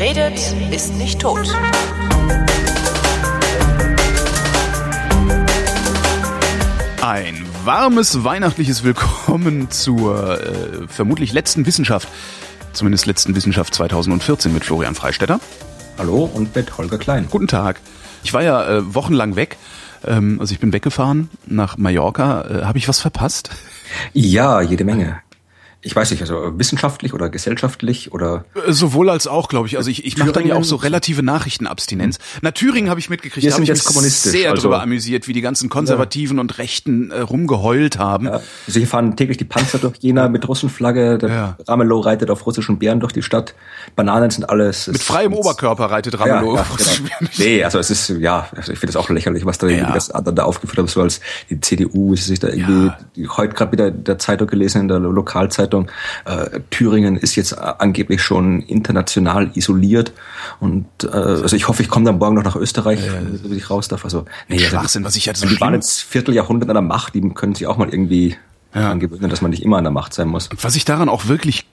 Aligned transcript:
Wer 0.00 0.16
redet, 0.16 0.54
ist 0.72 0.94
nicht 0.94 1.20
tot. 1.20 1.46
Ein 7.02 7.44
warmes 7.66 8.24
weihnachtliches 8.24 8.82
Willkommen 8.82 9.70
zur 9.70 10.40
äh, 10.40 10.88
vermutlich 10.88 11.34
letzten 11.34 11.66
Wissenschaft, 11.66 12.08
zumindest 12.72 13.04
letzten 13.04 13.36
Wissenschaft 13.36 13.74
2014 13.74 14.54
mit 14.54 14.64
Florian 14.64 14.94
Freistetter. 14.94 15.38
Hallo 15.98 16.30
und 16.32 16.56
mit 16.56 16.78
Holger 16.78 16.96
Klein. 16.96 17.26
Guten 17.30 17.46
Tag. 17.46 17.78
Ich 18.24 18.32
war 18.32 18.42
ja 18.42 18.78
äh, 18.78 18.94
wochenlang 18.94 19.36
weg. 19.36 19.58
Ähm, 20.06 20.40
also 20.40 20.54
ich 20.54 20.60
bin 20.60 20.72
weggefahren 20.72 21.28
nach 21.44 21.76
Mallorca. 21.76 22.40
Äh, 22.48 22.64
Habe 22.64 22.78
ich 22.78 22.88
was 22.88 23.00
verpasst? 23.00 23.50
Ja, 24.14 24.62
jede 24.62 24.84
Menge. 24.84 25.20
Ich 25.82 25.96
weiß 25.96 26.10
nicht, 26.10 26.20
also 26.20 26.58
wissenschaftlich 26.58 27.14
oder 27.14 27.30
gesellschaftlich 27.30 28.12
oder 28.12 28.44
Äh, 28.66 28.70
Sowohl 28.72 29.08
als 29.08 29.26
auch, 29.26 29.48
glaube 29.48 29.66
ich. 29.66 29.78
Also 29.78 29.88
ich, 29.90 30.04
ich 30.04 30.18
mache 30.18 30.30
dann 30.32 30.46
ja 30.46 30.54
auch 30.56 30.64
so 30.64 30.76
relative 30.76 31.22
Nachrichtenabstinenz. 31.22 32.18
Na, 32.42 32.50
Thüringen 32.50 32.90
habe 32.90 33.00
ich 33.00 33.08
mitgekriegt, 33.08 33.42
Wir 33.44 33.50
da 33.50 33.54
habe 33.56 33.64
sind 33.64 33.74
ich 33.74 33.82
jetzt 33.82 34.02
mich 34.02 34.12
sehr 34.12 34.50
also- 34.50 34.62
drüber 34.64 34.82
amüsiert, 34.82 35.26
wie 35.26 35.32
die 35.32 35.40
ganzen 35.40 35.70
Konservativen 35.70 36.38
und 36.38 36.58
Rechten 36.58 37.10
äh, 37.10 37.20
rumgeheult 37.20 37.98
haben. 37.98 38.26
ja, 38.26 38.32
also 38.66 38.78
hier 38.78 38.86
fahren 38.86 39.16
täglich 39.16 39.38
die 39.38 39.44
Panzer 39.44 39.78
durch 39.78 39.96
Jena 40.00 40.28
mit 40.28 40.46
Russenflagge, 40.46 41.16
der 41.16 41.28
Ja. 41.30 41.56
Ramelow 41.66 42.00
reitet 42.00 42.30
auf 42.30 42.44
russischen 42.46 42.78
Bären 42.78 43.00
durch 43.00 43.14
die 43.14 43.22
Stadt, 43.22 43.54
Bananen 43.96 44.28
sind 44.30 44.50
alles. 44.50 44.86
Mit 44.86 45.02
freiem 45.02 45.32
Oberkörper 45.32 45.86
reitet 45.86 46.12
Ja, 46.12 46.20
Ramelow. 46.24 46.56
ja, 46.56 46.66
genau. 46.76 47.30
Nee, 47.38 47.64
also 47.64 47.78
es 47.78 47.90
ist, 47.90 48.10
ja, 48.10 48.48
also 48.54 48.70
ich 48.72 48.78
finde 48.78 48.92
das 48.92 48.96
auch 49.02 49.08
lächerlich, 49.08 49.46
was 49.46 49.56
da 49.56 49.66
Ja. 49.68 49.92
das 49.92 50.10
andere 50.10 50.34
da 50.34 50.42
aufgeführt 50.44 50.78
haben, 50.78 50.88
so 50.88 51.00
als 51.00 51.20
die 51.48 51.58
CDU, 51.60 52.16
sie 52.16 52.24
sich 52.24 52.38
da 52.38 52.48
irgendwie, 52.48 52.90
Ja. 53.14 53.36
heute 53.38 53.54
gerade 53.54 53.72
wieder 53.72 53.88
in 53.88 54.04
der 54.04 54.18
Zeitung 54.18 54.46
gelesen, 54.46 54.82
in 54.82 54.88
der 54.88 54.98
Lo- 54.98 55.10
Lokalzeitung, 55.70 55.90
äh, 56.24 56.60
Thüringen 56.70 57.16
ist 57.16 57.36
jetzt 57.36 57.52
äh, 57.52 57.56
angeblich 57.78 58.22
schon 58.22 58.60
international 58.62 59.50
isoliert 59.54 60.12
und 60.60 60.86
äh, 61.04 61.06
also 61.08 61.56
ich 61.56 61.68
hoffe, 61.68 61.82
ich 61.82 61.88
komme 61.88 62.04
dann 62.06 62.18
morgen 62.18 62.34
noch 62.36 62.44
nach 62.44 62.56
Österreich, 62.56 63.00
wenn 63.42 63.56
ich 63.56 63.70
raus 63.70 63.88
darf. 63.88 64.04
Also 64.04 64.24
nee, 64.48 64.58
Schwachsinn, 64.58 65.04
was 65.04 65.16
ich 65.16 65.26
halt 65.26 65.36
so 65.36 65.48
die 65.48 65.60
waren 65.60 65.74
jetzt 65.74 66.00
Vierteljahrhundert 66.02 66.68
an 66.68 66.74
der 66.74 66.82
Macht, 66.82 67.14
die 67.14 67.20
können 67.30 67.54
sich 67.54 67.66
auch 67.66 67.76
mal 67.76 67.88
irgendwie 67.88 68.36
Ja. 68.74 68.90
angewöhnen, 68.90 69.30
dass 69.30 69.40
man 69.42 69.50
nicht 69.50 69.62
immer 69.62 69.78
an 69.78 69.84
der 69.84 69.92
Macht 69.92 70.14
sein 70.14 70.28
muss. 70.28 70.48
Was 70.62 70.76
ich 70.76 70.84
daran 70.84 71.08
auch 71.08 71.26
wirklich 71.26 71.66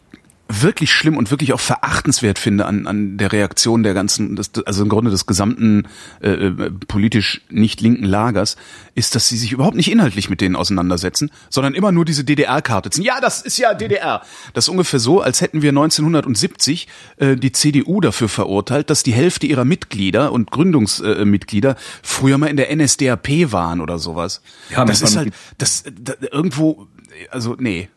wirklich 0.49 0.91
schlimm 0.91 1.17
und 1.17 1.31
wirklich 1.31 1.53
auch 1.53 1.59
verachtenswert 1.59 2.39
finde 2.39 2.65
an, 2.65 2.87
an 2.87 3.17
der 3.17 3.31
Reaktion 3.31 3.83
der 3.83 3.93
ganzen, 3.93 4.35
des, 4.35 4.51
also 4.65 4.83
im 4.83 4.89
Grunde 4.89 5.11
des 5.11 5.25
gesamten 5.25 5.87
äh, 6.21 6.29
äh, 6.29 6.71
politisch 6.87 7.41
nicht 7.49 7.81
linken 7.81 8.05
Lagers, 8.05 8.55
ist, 8.95 9.15
dass 9.15 9.27
sie 9.27 9.37
sich 9.37 9.51
überhaupt 9.51 9.75
nicht 9.75 9.91
inhaltlich 9.91 10.29
mit 10.29 10.41
denen 10.41 10.55
auseinandersetzen, 10.55 11.31
sondern 11.49 11.73
immer 11.73 11.91
nur 11.91 12.05
diese 12.05 12.23
DDR-Karte 12.23 12.89
ziehen. 12.89 13.03
Ja, 13.03 13.19
das 13.19 13.41
ist 13.41 13.57
ja 13.57 13.73
DDR. 13.73 14.21
Das 14.53 14.65
ist 14.65 14.69
ungefähr 14.69 14.99
so, 14.99 15.21
als 15.21 15.41
hätten 15.41 15.61
wir 15.61 15.69
1970 15.69 16.87
äh, 17.17 17.35
die 17.35 17.51
CDU 17.51 18.01
dafür 18.01 18.29
verurteilt, 18.29 18.89
dass 18.89 19.03
die 19.03 19.13
Hälfte 19.13 19.47
ihrer 19.47 19.65
Mitglieder 19.65 20.31
und 20.31 20.51
Gründungsmitglieder 20.51 21.71
äh, 21.71 21.75
früher 22.01 22.37
mal 22.37 22.47
in 22.47 22.57
der 22.57 22.75
NSDAP 22.75 23.51
waren 23.51 23.81
oder 23.81 23.99
sowas. 23.99 24.41
Ja, 24.69 24.85
das 24.85 25.01
ist 25.01 25.17
halt, 25.17 25.33
das 25.57 25.83
da, 25.99 26.13
irgendwo, 26.31 26.87
also 27.31 27.55
nee. 27.59 27.89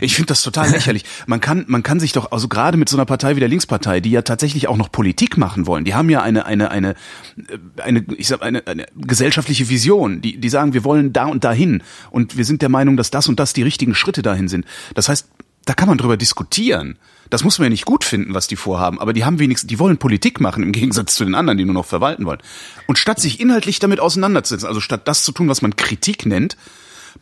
Ich 0.00 0.14
finde 0.14 0.28
das 0.28 0.42
total 0.42 0.70
lächerlich. 0.70 1.04
Man 1.26 1.40
kann, 1.40 1.64
man 1.68 1.82
kann 1.82 2.00
sich 2.00 2.12
doch, 2.12 2.32
also 2.32 2.48
gerade 2.48 2.76
mit 2.76 2.88
so 2.88 2.96
einer 2.96 3.06
Partei 3.06 3.36
wie 3.36 3.40
der 3.40 3.48
Linkspartei, 3.48 4.00
die 4.00 4.10
ja 4.10 4.22
tatsächlich 4.22 4.68
auch 4.68 4.76
noch 4.76 4.90
Politik 4.90 5.36
machen 5.36 5.66
wollen, 5.66 5.84
die 5.84 5.94
haben 5.94 6.10
ja 6.10 6.22
eine, 6.22 6.46
eine, 6.46 6.70
eine, 6.70 6.90
äh, 6.90 7.82
eine, 7.82 8.04
ich 8.16 8.28
sag, 8.28 8.42
eine, 8.42 8.66
eine 8.66 8.86
gesellschaftliche 8.96 9.68
Vision. 9.68 10.20
Die, 10.20 10.38
die 10.38 10.48
sagen, 10.48 10.74
wir 10.74 10.84
wollen 10.84 11.12
da 11.12 11.26
und 11.26 11.44
dahin. 11.44 11.82
Und 12.10 12.36
wir 12.36 12.44
sind 12.44 12.62
der 12.62 12.68
Meinung, 12.68 12.96
dass 12.96 13.10
das 13.10 13.28
und 13.28 13.38
das 13.40 13.52
die 13.52 13.62
richtigen 13.62 13.94
Schritte 13.94 14.22
dahin 14.22 14.48
sind. 14.48 14.64
Das 14.94 15.08
heißt, 15.08 15.28
da 15.68 15.74
kann 15.74 15.88
man 15.88 15.98
drüber 15.98 16.16
diskutieren. 16.16 16.98
Das 17.28 17.44
muss 17.44 17.58
man 17.58 17.66
ja 17.66 17.70
nicht 17.70 17.84
gut 17.84 18.04
finden, 18.04 18.32
was 18.32 18.46
die 18.46 18.56
vorhaben, 18.56 18.98
aber 18.98 19.12
die 19.12 19.24
haben 19.26 19.38
wenigstens, 19.38 19.68
die 19.68 19.78
wollen 19.78 19.98
Politik 19.98 20.40
machen 20.40 20.62
im 20.62 20.72
Gegensatz 20.72 21.14
zu 21.14 21.24
den 21.26 21.34
anderen, 21.34 21.58
die 21.58 21.66
nur 21.66 21.74
noch 21.74 21.84
verwalten 21.84 22.24
wollen. 22.24 22.40
Und 22.86 22.98
statt 22.98 23.20
sich 23.20 23.38
inhaltlich 23.38 23.78
damit 23.78 24.00
auseinanderzusetzen, 24.00 24.66
also 24.66 24.80
statt 24.80 25.06
das 25.06 25.24
zu 25.24 25.32
tun, 25.32 25.48
was 25.48 25.60
man 25.60 25.76
Kritik 25.76 26.24
nennt, 26.24 26.56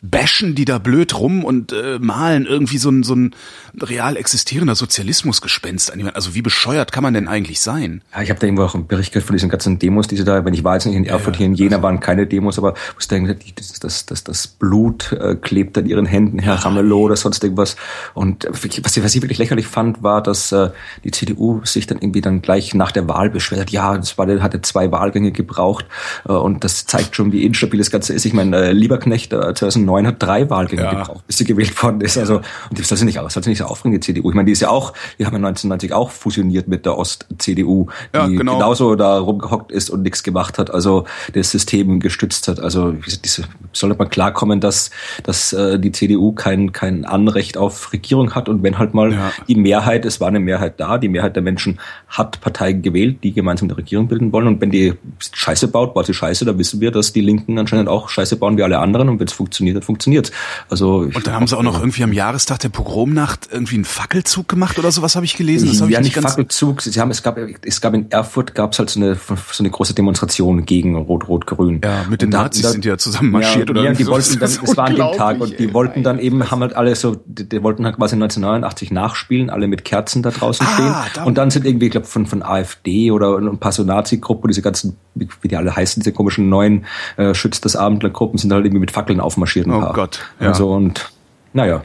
bashen 0.02 0.54
die 0.54 0.64
da 0.64 0.78
blöd 0.78 1.18
rum 1.18 1.44
und 1.44 1.72
äh, 1.72 1.98
malen 2.00 2.46
irgendwie 2.46 2.78
so 2.78 2.90
ein, 2.90 3.02
so 3.02 3.14
ein 3.14 3.34
real 3.80 4.16
existierender 4.16 4.74
Sozialismusgespenst 4.74 5.92
an 5.92 5.98
jemand. 5.98 6.16
Also 6.16 6.34
wie 6.34 6.42
bescheuert 6.42 6.92
kann 6.92 7.02
man 7.02 7.14
denn 7.14 7.28
eigentlich 7.28 7.60
sein? 7.60 8.02
Ja, 8.14 8.22
ich 8.22 8.30
habe 8.30 8.40
da 8.40 8.46
irgendwo 8.46 8.64
auch 8.64 8.74
einen 8.74 8.86
Bericht 8.86 9.12
gehört 9.12 9.26
von 9.26 9.34
diesen 9.36 9.48
ganzen 9.48 9.78
Demos, 9.78 10.08
die 10.08 10.16
sie 10.16 10.24
da, 10.24 10.44
wenn 10.44 10.54
ich 10.54 10.64
war 10.64 10.74
jetzt 10.74 10.86
nicht 10.86 10.96
in 10.96 11.04
Erfurt, 11.04 11.36
hier 11.36 11.46
in 11.46 11.54
Jena 11.54 11.82
waren 11.82 12.00
keine 12.00 12.26
Demos, 12.26 12.58
aber 12.58 12.72
wo 12.72 12.98
ich 13.00 13.08
denke, 13.08 13.34
die- 13.34 13.54
das, 13.54 13.72
das, 13.80 14.06
das, 14.06 14.24
das 14.24 14.46
Blut 14.46 15.12
äh, 15.12 15.34
klebt 15.36 15.78
an 15.78 15.86
ihren 15.86 16.06
Händen, 16.06 16.38
Herr 16.38 16.56
Ramelow 16.56 17.00
oder 17.02 17.16
sonst 17.16 17.42
irgendwas. 17.42 17.76
Und 18.14 18.46
was 18.50 18.64
ich, 18.96 19.04
was 19.04 19.14
ich 19.14 19.22
wirklich 19.22 19.38
lächerlich 19.38 19.66
fand, 19.66 20.02
war, 20.02 20.22
dass 20.22 20.52
äh, 20.52 20.70
die 21.04 21.10
CDU 21.10 21.60
sich 21.64 21.86
dann 21.86 21.98
irgendwie 21.98 22.20
dann 22.20 22.42
gleich 22.42 22.74
nach 22.74 22.92
der 22.92 23.08
Wahl 23.08 23.30
beschwert 23.30 23.60
hat, 23.62 23.70
ja, 23.70 23.96
das 23.96 24.18
war, 24.18 24.26
hatte 24.40 24.60
zwei 24.62 24.90
Wahlgänge 24.92 25.32
gebraucht 25.32 25.86
äh, 26.28 26.32
und 26.32 26.64
das 26.64 26.86
zeigt 26.86 27.16
schon, 27.16 27.32
wie 27.32 27.44
instabil 27.44 27.78
das 27.78 27.90
Ganze 27.90 28.12
ist. 28.12 28.24
Ich 28.24 28.32
meine, 28.32 28.56
äh, 28.56 28.72
Lieberknecht 28.72 29.32
äh, 29.32 29.54
2009 29.76 30.06
hat 30.06 30.22
drei 30.22 30.48
Wahlgänge 30.50 30.82
Ja. 30.82 30.90
gebraucht, 30.94 31.26
bis 31.26 31.38
sie 31.38 31.44
gewählt 31.44 31.82
worden 31.82 32.00
ist. 32.00 32.16
Also 32.18 32.36
und 32.70 32.78
das 32.78 32.88
soll 32.88 32.98
sie 32.98 33.04
nicht 33.04 33.18
aus, 33.18 33.34
soll 33.34 33.42
sie 33.42 33.50
nicht 33.50 33.58
so 33.58 33.64
aufregen, 33.64 33.92
die 33.92 34.00
CDU. 34.00 34.30
Ich 34.30 34.34
meine, 34.34 34.46
die 34.46 34.52
ist 34.52 34.60
ja 34.60 34.68
auch, 34.70 34.92
die 35.18 35.26
haben 35.26 35.32
ja 35.34 35.38
1990 35.38 35.92
auch 35.92 36.10
fusioniert 36.10 36.68
mit 36.68 36.86
der 36.86 36.96
Ost-CDU, 36.98 37.88
die 38.14 38.18
Ja, 38.18 38.26
genau. 38.26 38.54
genauso 38.54 38.94
da 38.96 39.18
rumgehockt 39.18 39.72
ist 39.72 39.90
und 39.90 40.02
nichts 40.02 40.22
gemacht 40.22 40.58
hat, 40.58 40.70
also 40.72 41.04
das 41.34 41.50
System 41.50 42.00
gestützt 42.00 42.48
hat. 42.48 42.60
Also 42.60 42.92
diese, 43.24 43.44
sollte 43.72 43.96
man 43.98 44.08
klarkommen, 44.08 44.60
dass, 44.60 44.90
dass 45.22 45.52
äh, 45.52 45.78
die 45.78 45.92
CDU 45.92 46.32
kein, 46.32 46.72
kein 46.72 47.04
Anrecht 47.04 47.56
auf 47.58 47.92
Regierung 47.92 48.34
hat 48.34 48.48
und 48.48 48.62
wenn 48.62 48.78
halt 48.78 48.94
mal 48.94 49.12
Ja. 49.12 49.32
die 49.48 49.54
Mehrheit, 49.56 50.04
es 50.04 50.20
war 50.20 50.28
eine 50.28 50.40
Mehrheit 50.40 50.80
da, 50.80 50.98
die 50.98 51.08
Mehrheit 51.08 51.36
der 51.36 51.42
Menschen 51.42 51.78
hat 52.08 52.40
Parteien 52.40 52.82
gewählt, 52.82 53.18
die 53.22 53.32
gemeinsam 53.32 53.68
eine 53.68 53.76
Regierung 53.76 54.08
bilden 54.08 54.32
wollen 54.32 54.46
und 54.46 54.60
wenn 54.60 54.70
die 54.70 54.94
Scheiße 55.32 55.68
baut, 55.68 55.94
baut 55.94 56.06
sie 56.06 56.14
Scheiße, 56.14 56.44
da 56.44 56.56
wissen 56.58 56.80
wir, 56.80 56.90
dass 56.90 57.12
die 57.12 57.20
Linken 57.20 57.58
anscheinend 57.58 57.88
auch 57.88 58.08
Scheiße 58.08 58.36
bauen 58.36 58.56
wie 58.56 58.62
alle 58.62 58.78
anderen 58.78 59.08
und 59.08 59.18
wenn 59.20 59.26
es 59.26 59.32
funktioniert, 59.32 59.65
dann 59.74 59.82
funktioniert 59.82 60.32
Also 60.70 60.98
Und 61.14 61.26
dann 61.26 61.34
haben 61.34 61.46
sie 61.46 61.56
auch 61.56 61.62
noch 61.62 61.78
irgendwie 61.78 62.02
am 62.04 62.12
Jahrestag 62.12 62.58
der 62.60 62.68
Pogromnacht 62.68 63.48
irgendwie 63.50 63.76
einen 63.76 63.84
Fackelzug 63.84 64.48
gemacht 64.48 64.78
oder 64.78 64.90
sowas, 64.92 65.16
habe 65.16 65.24
ich 65.26 65.36
gelesen. 65.36 65.68
Das 65.68 65.80
habe 65.80 65.90
ja, 65.90 66.00
ich 66.00 66.04
nicht 66.06 66.16
nicht. 66.16 66.26
Fackelzug. 66.28 66.82
Sie 66.82 67.00
haben, 67.00 67.10
es 67.10 67.22
gab, 67.22 67.38
es 67.62 67.80
gab 67.80 67.94
in 67.94 68.10
Erfurt 68.10 68.54
gab 68.54 68.72
es 68.72 68.78
halt 68.78 68.90
so 68.90 69.00
eine, 69.00 69.16
so 69.16 69.62
eine 69.62 69.70
große 69.70 69.94
Demonstration 69.94 70.64
gegen 70.64 70.96
Rot-Rot-Grün. 70.96 71.80
Ja, 71.84 72.04
mit 72.08 72.22
den 72.22 72.30
da- 72.30 72.42
Nazis 72.44 72.62
da- 72.62 72.70
sind 72.70 72.84
die 72.84 72.88
ja 72.88 72.98
zusammen 72.98 73.30
marschiert 73.30 73.68
ja, 73.68 73.70
oder 73.70 73.84
ja, 73.84 73.92
die 73.92 74.04
so. 74.04 74.10
wollten 74.10 74.38
dann, 74.38 74.48
es 74.50 74.76
war 74.76 74.86
an 74.86 74.94
dem 74.96 75.12
Tag 75.16 75.40
und 75.40 75.58
die 75.58 75.64
ey. 75.68 75.74
wollten 75.74 76.02
dann 76.02 76.18
eben, 76.18 76.50
haben 76.50 76.60
halt 76.60 76.74
alle 76.74 76.94
so, 76.94 77.16
die, 77.26 77.48
die 77.48 77.62
wollten 77.62 77.84
halt 77.84 77.96
quasi 77.96 78.14
1989 78.14 78.90
nachspielen, 78.90 79.50
alle 79.50 79.66
mit 79.68 79.84
Kerzen 79.84 80.22
da 80.22 80.30
draußen 80.30 80.66
Ah, 80.66 81.04
stehen. 81.10 81.24
Und 81.24 81.38
dann 81.38 81.50
sind 81.50 81.66
irgendwie, 81.66 81.86
ich 81.86 81.92
glaube, 81.92 82.06
von, 82.06 82.26
von 82.26 82.42
AfD 82.42 83.10
oder 83.10 83.36
ein 83.38 83.58
paar 83.58 83.72
so 83.72 83.82
Nazi-Gruppen, 83.84 84.48
diese 84.48 84.62
ganzen, 84.62 84.96
wie 85.14 85.28
wie 85.42 85.48
die 85.48 85.56
alle 85.56 85.74
heißen, 85.74 86.02
diese 86.02 86.12
komischen 86.12 86.48
neuen 86.48 86.84
äh, 87.16 87.34
Schütz 87.34 87.60
des 87.60 87.76
Abendler-Gruppen 87.76 88.38
sind 88.38 88.52
halt 88.52 88.64
irgendwie 88.64 88.80
mit 88.80 88.90
Fackeln 88.90 89.20
aufmarschiert. 89.20 89.55
Ein 89.64 89.70
Oh 89.72 89.80
paar. 89.80 89.92
Gott, 89.94 90.20
ja. 90.40 90.48
Und 90.48 90.56
so 90.56 90.72
und, 90.72 91.10
naja. 91.52 91.84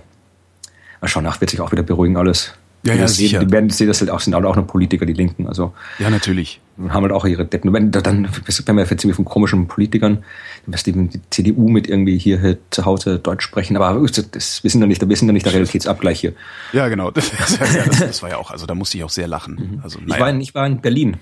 Mal 1.00 1.08
schauen 1.08 1.24
nach, 1.24 1.40
wird 1.42 1.50
sich 1.52 1.62
auch 1.62 1.72
wieder 1.72 1.84
beruhigen 1.84 2.18
alles. 2.18 2.54
Ja, 2.84 2.96
ja, 2.96 3.08
sicher. 3.08 3.40
Die 3.46 3.52
werden 3.52 3.70
sehen, 3.70 3.88
das 3.88 4.02
halt 4.02 4.09
auch, 4.09 4.20
sind 4.22 4.34
alle 4.34 4.48
auch 4.48 4.56
noch 4.56 4.66
Politiker, 4.66 5.06
die 5.06 5.14
Linken. 5.14 5.48
Also 5.48 5.72
Ja, 6.00 6.09
natürlich. 6.09 6.59
haben 6.90 7.04
halt 7.04 7.12
auch 7.12 7.26
ihre 7.26 7.46
Deppen. 7.46 7.72
Wenn, 7.74 7.92
dann 7.92 8.28
wenn 8.66 8.76
wir 8.76 8.86
jetzt 8.86 9.16
von 9.16 9.26
komischen 9.26 9.68
Politikern, 9.68 10.24
dass 10.66 10.82
die, 10.82 10.92
die 10.94 11.22
CDU 11.30 11.70
mit 11.70 11.88
irgendwie 11.88 12.18
hier, 12.18 12.40
hier 12.42 12.58
zu 12.72 12.86
Hause 12.86 13.20
Deutsch 13.20 13.44
sprechen, 13.44 13.78
aber 13.78 14.03
das, 14.32 14.64
wir 14.64 14.70
sind 14.72 14.82
ja 14.82 14.88
nicht, 14.88 15.08
wir 15.08 15.16
sind 15.16 15.28
ja 15.28 15.34
nicht 15.34 15.46
der 15.46 15.53
Realitätsabgleich 15.53 16.20
hier. 16.22 16.34
Ja, 16.74 16.88
genau. 16.88 17.12
Das, 17.12 17.30
das, 17.38 17.59
das, 17.59 18.00
das 18.00 18.24
war 18.24 18.32
ja 18.32 18.38
auch, 18.38 18.50
also 18.50 18.66
da 18.66 18.74
musste 18.74 18.98
ich 18.98 19.03
auch 19.03 19.12
sehr 19.12 19.28
lachen. 19.28 19.80
Also, 19.84 20.00
Ich, 20.00 20.08
naja. 20.08 20.20
war 20.22 20.30
in, 20.32 20.42
ich 20.42 20.56
war 20.56 20.66
in 20.66 20.82
Berlin. 20.82 21.18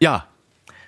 ja, 0.00 0.24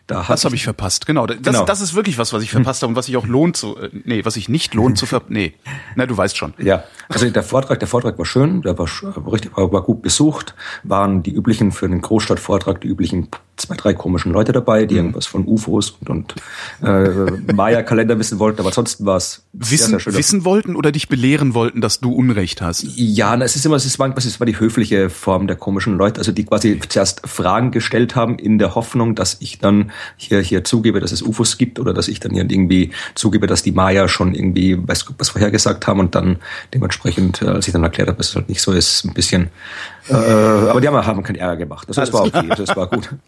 Da 0.08 0.24
das 0.26 0.44
habe 0.46 0.54
ich 0.54 0.64
verpasst. 0.64 1.06
Genau. 1.06 1.26
Das, 1.26 1.36
Genau. 1.40 1.64
das 1.64 1.80
ist 1.82 1.94
wirklich 1.94 2.16
was, 2.18 2.32
was 2.32 2.42
ich 2.42 2.50
verpasst 2.50 2.82
habe 2.82 2.90
und 2.90 2.96
was 2.96 3.06
sich 3.06 3.16
auch 3.18 3.26
lohnt 3.26 3.56
zu, 3.58 3.76
äh, 3.76 3.90
nee, 4.04 4.24
was 4.24 4.34
sich 4.34 4.48
nicht 4.48 4.74
lohnt 4.74 4.96
zu 4.98 5.04
ver, 5.06 5.22
nee. 5.28 5.52
Na, 5.96 6.06
du 6.06 6.16
weißt 6.16 6.36
schon. 6.36 6.54
Ja, 6.58 6.84
also 7.10 7.28
der 7.28 7.42
Vortrag, 7.42 7.78
der 7.78 7.88
Vortrag 7.88 8.18
war 8.18 8.24
schön, 8.24 8.62
der 8.62 8.78
war, 8.78 8.88
richtig, 9.30 9.54
war, 9.56 9.70
war 9.70 9.82
gut 9.82 10.00
besucht, 10.02 10.54
waren 10.82 11.22
die 11.22 11.32
üblichen 11.32 11.72
für 11.72 11.88
den 11.88 12.00
Großstadtvortrag 12.00 12.80
die 12.80 12.88
üblichen 12.88 13.28
zwei, 13.58 13.76
drei 13.76 13.94
komischen 13.94 14.32
Leute 14.32 14.52
dabei, 14.52 14.82
Mhm. 14.84 14.88
die 14.88 14.94
irgendwas 14.96 15.26
von 15.26 15.46
UFOs 15.46 15.90
und, 16.00 16.10
und 16.10 16.34
äh, 16.82 17.52
Maya-Kalender 17.52 18.18
wissen 18.18 18.38
wollten, 18.38 18.60
aber 18.60 18.68
ansonsten 18.68 19.04
war 19.04 19.16
es 19.16 19.42
sehr, 19.52 19.70
Wissen, 19.72 19.90
sehr 19.90 20.00
schön. 20.00 20.14
wissen 20.14 20.44
wollten 20.44 20.76
oder 20.76 20.92
dich 20.92 21.08
belehren 21.08 21.54
wollten, 21.54 21.80
dass 21.80 22.00
du 22.00 22.12
Unrecht 22.12 22.62
hast. 22.62 22.84
Ja, 22.96 23.36
na, 23.36 23.44
es 23.44 23.56
ist 23.56 23.66
immer, 23.66 23.76
es 23.76 23.84
ist, 23.84 23.98
manchmal- 23.98 24.24
es 24.26 24.40
war 24.40 24.46
die 24.46 24.58
höfliche 24.58 25.10
Form 25.10 25.46
der 25.46 25.56
komischen 25.56 25.96
Leute, 25.98 26.18
also 26.20 26.32
die 26.32 26.44
quasi 26.44 26.78
zuerst 26.88 27.26
Fragen 27.28 27.70
gestellt 27.70 28.14
haben 28.16 28.38
in 28.38 28.58
der 28.58 28.74
Hoffnung, 28.74 29.14
dass 29.14 29.36
ich 29.40 29.58
dann 29.58 29.90
hier, 30.16 30.40
hier 30.40 30.64
zugebe, 30.64 31.00
dass 31.00 31.12
es 31.12 31.22
UFOs 31.22 31.58
gibt 31.58 31.78
oder 31.78 31.92
dass 31.92 32.08
ich 32.08 32.20
dann 32.20 32.32
hier 32.32 32.42
irgendwie 32.48 32.92
zugebe, 33.14 33.46
dass 33.46 33.62
die 33.62 33.72
Maya 33.72 34.08
schon 34.08 34.34
irgendwie 34.34 34.76
weiß 34.86 35.06
was 35.18 35.30
vorhergesagt 35.30 35.86
haben 35.86 36.00
und 36.00 36.14
dann 36.14 36.36
dementsprechend, 36.74 37.42
äh, 37.42 37.46
als 37.46 37.66
ich 37.66 37.72
dann 37.72 37.82
erklärt 37.82 38.08
habe, 38.08 38.18
dass 38.18 38.28
es 38.30 38.36
halt 38.36 38.48
nicht 38.48 38.60
so 38.62 38.72
ist, 38.72 39.04
ein 39.04 39.14
bisschen, 39.14 39.48
äh, 40.08 40.12
aber 40.14 40.80
die 40.80 40.88
haben, 40.88 41.04
haben 41.06 41.22
keinen 41.22 41.36
Ärger 41.36 41.56
gemacht. 41.58 41.88
Also 41.88 42.00
das 42.00 42.12
war 42.12 42.22
okay, 42.26 42.48
das 42.56 42.76
war 42.76 42.86
gut. 42.88 43.08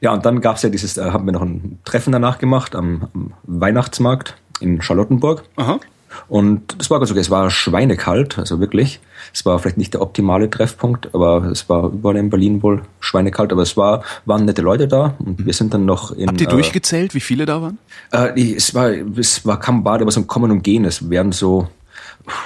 Ja, 0.00 0.12
und 0.12 0.24
dann 0.24 0.40
gab's 0.40 0.62
ja 0.62 0.68
dieses, 0.68 0.96
äh, 0.96 1.10
haben 1.10 1.26
wir 1.26 1.32
noch 1.32 1.42
ein 1.42 1.78
Treffen 1.84 2.12
danach 2.12 2.38
gemacht 2.38 2.74
am, 2.74 3.08
am 3.14 3.32
Weihnachtsmarkt 3.44 4.36
in 4.60 4.82
Charlottenburg. 4.82 5.44
Aha. 5.56 5.80
Und 6.28 6.78
das 6.78 6.90
war 6.90 6.98
ganz 6.98 7.10
okay. 7.10 7.20
Es 7.20 7.30
war 7.30 7.50
schweinekalt, 7.50 8.38
also 8.38 8.60
wirklich. 8.60 9.00
Es 9.32 9.44
war 9.44 9.58
vielleicht 9.58 9.76
nicht 9.76 9.94
der 9.94 10.00
optimale 10.00 10.48
Treffpunkt, 10.48 11.14
aber 11.14 11.44
es 11.44 11.68
war 11.68 11.84
überall 11.84 12.16
in 12.16 12.30
Berlin 12.30 12.62
wohl 12.62 12.82
schweinekalt. 13.00 13.52
Aber 13.52 13.62
es 13.62 13.76
war, 13.76 14.02
waren 14.24 14.44
nette 14.44 14.62
Leute 14.62 14.88
da 14.88 15.14
und 15.18 15.44
wir 15.44 15.52
sind 15.52 15.74
dann 15.74 15.84
noch 15.84 16.12
in. 16.12 16.28
Habt 16.28 16.40
ihr 16.40 16.48
durchgezählt, 16.48 17.14
wie 17.14 17.20
viele 17.20 17.46
da 17.46 17.62
waren? 17.62 17.78
Äh, 18.12 18.54
es 18.54 18.74
war, 18.74 18.90
es 18.90 19.44
war 19.46 19.60
kaum 19.60 19.84
Bade, 19.84 20.02
aber 20.02 20.10
so 20.10 20.20
ein 20.20 20.26
Kommen 20.26 20.50
und 20.50 20.62
Gehen. 20.62 20.84
Es 20.84 21.10
werden 21.10 21.32
so 21.32 21.68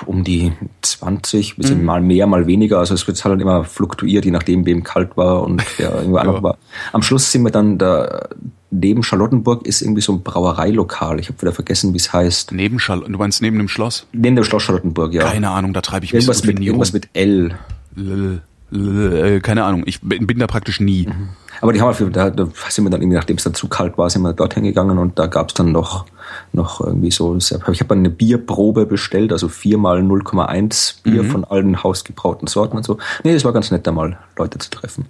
um 0.06 0.25
die 0.25 0.52
20, 0.82 1.56
bisschen 1.56 1.81
mhm. 1.81 1.84
mal 1.84 2.00
mehr, 2.00 2.26
mal 2.26 2.46
weniger. 2.46 2.79
Also 2.79 2.94
es 2.94 3.06
wird 3.06 3.23
halt 3.25 3.40
immer 3.40 3.64
fluktuiert, 3.64 4.25
je 4.25 4.31
nachdem, 4.31 4.67
wem 4.67 4.82
kalt 4.84 5.17
war 5.17 5.43
und 5.43 5.62
wer 5.79 5.94
irgendwo 5.96 6.19
ja. 6.19 6.43
war. 6.43 6.58
Am 6.93 7.02
Schluss 7.02 7.31
sind 7.31 7.43
wir 7.44 7.50
dann 7.50 7.79
da, 7.79 8.29
neben 8.70 9.02
Charlottenburg 9.02 9.67
ist 9.67 9.82
irgendwie 9.82 10.02
so 10.02 10.12
ein 10.12 10.23
Brauereilokal. 10.23 11.20
Ich 11.20 11.29
habe 11.29 11.40
wieder 11.43 11.52
vergessen, 11.52 11.93
wie 11.93 11.99
es 11.99 12.12
heißt. 12.12 12.52
Neben 12.52 12.79
Charlottenburg, 12.79 13.19
du 13.19 13.19
meinst 13.19 13.43
neben 13.43 13.58
dem 13.58 13.69
Schloss? 13.69 14.06
Neben 14.12 14.37
dem 14.37 14.44
Schloss 14.44 14.64
Charlottenburg, 14.64 15.12
ja. 15.12 15.25
Keine 15.25 15.50
Ahnung, 15.50 15.73
da 15.73 15.81
treibe 15.81 16.05
ich 16.05 16.12
mich 16.12 16.23
irgendwas 16.23 16.38
so 16.38 16.46
mit, 16.46 16.61
Irgendwas 16.61 16.93
mit 16.93 17.08
L. 17.12 17.55
L. 17.96 18.43
L. 18.73 19.25
Äh, 19.25 19.40
keine 19.40 19.64
Ahnung, 19.64 19.82
ich 19.87 20.00
bin, 20.00 20.26
bin 20.26 20.38
da 20.38 20.46
praktisch 20.46 20.81
nie. 20.81 21.06
Mhm. 21.06 21.29
Aber 21.62 21.72
die 21.72 21.80
haben 21.80 21.96
wir, 21.96 22.10
da, 22.10 22.28
da 22.28 22.48
sind 22.68 22.84
wir 22.84 22.90
dann 22.90 23.02
irgendwie, 23.02 23.16
nachdem 23.16 23.36
es 23.36 23.44
dann 23.44 23.54
zu 23.54 23.68
kalt 23.68 23.96
war, 23.96 24.10
sind 24.10 24.22
wir 24.22 24.32
dorthin 24.32 24.64
gegangen 24.64 24.98
und 24.98 25.16
da 25.16 25.28
gab 25.28 25.48
es 25.48 25.54
dann 25.54 25.70
noch, 25.70 26.06
noch 26.52 26.80
irgendwie 26.80 27.12
so, 27.12 27.36
ich 27.36 27.52
habe 27.52 27.94
eine 27.94 28.10
Bierprobe 28.10 28.84
bestellt, 28.84 29.30
also 29.30 29.48
viermal 29.48 30.00
0,1 30.00 31.04
Bier 31.04 31.22
mhm. 31.22 31.30
von 31.30 31.44
allen 31.44 31.84
hausgebrauten 31.84 32.48
Sorten 32.48 32.78
und 32.78 32.84
so. 32.84 32.98
Nee, 33.22 33.32
das 33.32 33.44
war 33.44 33.52
ganz 33.52 33.70
nett, 33.70 33.86
da 33.86 33.92
mal 33.92 34.18
Leute 34.36 34.58
zu 34.58 34.70
treffen. 34.70 35.06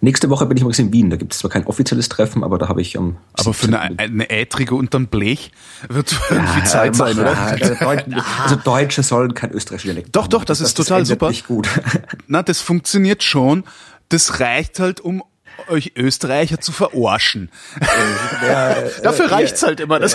Nächste 0.00 0.30
Woche 0.30 0.46
bin 0.46 0.56
ich 0.56 0.60
übrigens 0.60 0.78
in 0.78 0.92
Wien. 0.92 1.10
Da 1.10 1.16
gibt 1.16 1.32
es 1.32 1.40
zwar 1.40 1.50
kein 1.50 1.66
offizielles 1.66 2.08
Treffen, 2.08 2.44
aber 2.44 2.58
da 2.58 2.68
habe 2.68 2.80
ich 2.80 2.96
am. 2.96 3.16
aber 3.32 3.52
für 3.52 3.66
eine, 3.66 3.98
eine 3.98 4.30
Ätrige 4.30 4.76
unterm 4.76 5.08
Blech 5.08 5.50
wird 5.88 6.12
ja, 6.12 6.18
irgendwie 6.36 6.62
Zeit 6.64 6.94
sein, 6.94 7.18
oder? 7.18 7.36
Also, 7.36 7.74
also 7.74 8.56
Deutsche 8.62 9.02
sollen 9.02 9.34
kein 9.34 9.50
österreichisches 9.50 9.90
Dialekt 9.94 10.14
Doch, 10.14 10.28
doch, 10.28 10.44
das, 10.44 10.58
das 10.58 10.68
ist 10.68 10.74
total 10.74 11.00
das 11.00 11.08
super. 11.08 11.32
Gut. 11.48 11.68
Na, 12.28 12.44
das 12.44 12.60
funktioniert 12.60 13.24
schon. 13.24 13.64
Das 14.10 14.38
reicht 14.38 14.78
halt, 14.78 15.00
um 15.00 15.24
euch 15.68 15.92
Österreicher 15.96 16.60
zu 16.60 16.72
verarschen. 16.72 17.50
Ja, 18.46 18.76
Dafür 19.02 19.26
äh, 19.26 19.28
reicht's 19.28 19.62
halt 19.62 19.80
immer. 19.80 19.98
Das 19.98 20.14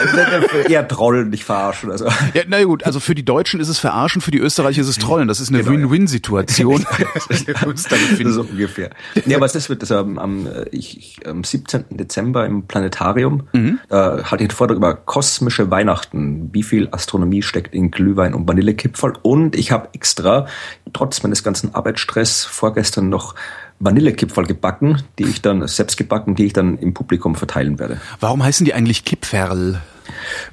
eher 0.68 0.88
trollen, 0.88 1.30
nicht 1.30 1.44
verarschen. 1.44 1.92
Also. 1.92 2.08
Ja, 2.34 2.44
na 2.48 2.64
gut, 2.64 2.84
also 2.84 3.00
für 3.00 3.16
die 3.16 3.26
Deutschen 3.26 3.60
ist 3.60 3.70
es 3.70 3.80
verarschen, 3.80 4.22
für 4.22 4.30
die 4.30 4.38
Österreicher 4.38 4.82
ist 4.82 4.88
es 4.88 4.98
trollen. 4.98 5.28
Das 5.28 5.40
ist 5.40 5.50
eine 5.50 5.64
genau, 5.64 5.72
Win-Win-Situation. 5.72 6.86
so 8.32 8.42
ungefähr. 8.42 8.92
Nee, 9.26 9.36
aber 9.36 9.48
das 9.48 9.70
wird 9.70 9.82
das 9.82 9.92
am, 9.92 10.20
am, 10.20 10.48
ich, 10.72 10.98
ich, 10.98 11.28
am 11.28 11.44
17. 11.44 11.86
Dezember 11.90 12.46
im 12.46 12.68
Planetarium. 12.68 13.48
Mhm. 13.54 13.80
Da 13.90 14.24
hatte 14.24 14.44
ich 14.44 14.50
einen 14.50 14.52
Vortrag 14.52 14.78
über 14.78 14.94
kosmische 14.94 15.72
Weihnachten. 15.72 16.50
Wie 16.54 16.64
viel 16.64 16.90
Astronomie 16.92 17.42
steckt 17.42 17.74
in 17.74 17.90
Glühwein 17.90 18.34
und 18.34 18.48
Vanillekipferl? 18.48 19.14
Und 19.22 19.56
ich 19.56 19.72
habe 19.72 19.90
extra, 19.94 20.48
trotz 20.94 21.24
meines 21.24 21.44
ganzen 21.44 21.74
Arbeitsstress, 21.74 22.46
vorgestern 22.46 23.10
noch 23.10 23.36
Vanillekipferl 23.80 24.46
gebacken, 24.46 25.04
die 25.18 25.24
ich 25.24 25.42
dann 25.42 25.66
selbst 25.68 25.98
gebacken, 25.98 26.36
die 26.36 26.46
ich 26.46 26.54
dann 26.54 26.78
im 26.78 26.94
Publikum 26.94 27.36
verteilen 27.36 27.80
werde. 27.80 28.00
Warum 28.20 28.44
heißen 28.44 28.66
die 28.66 28.74
eigentlich 28.74 29.06
Kipferl? 29.06 29.82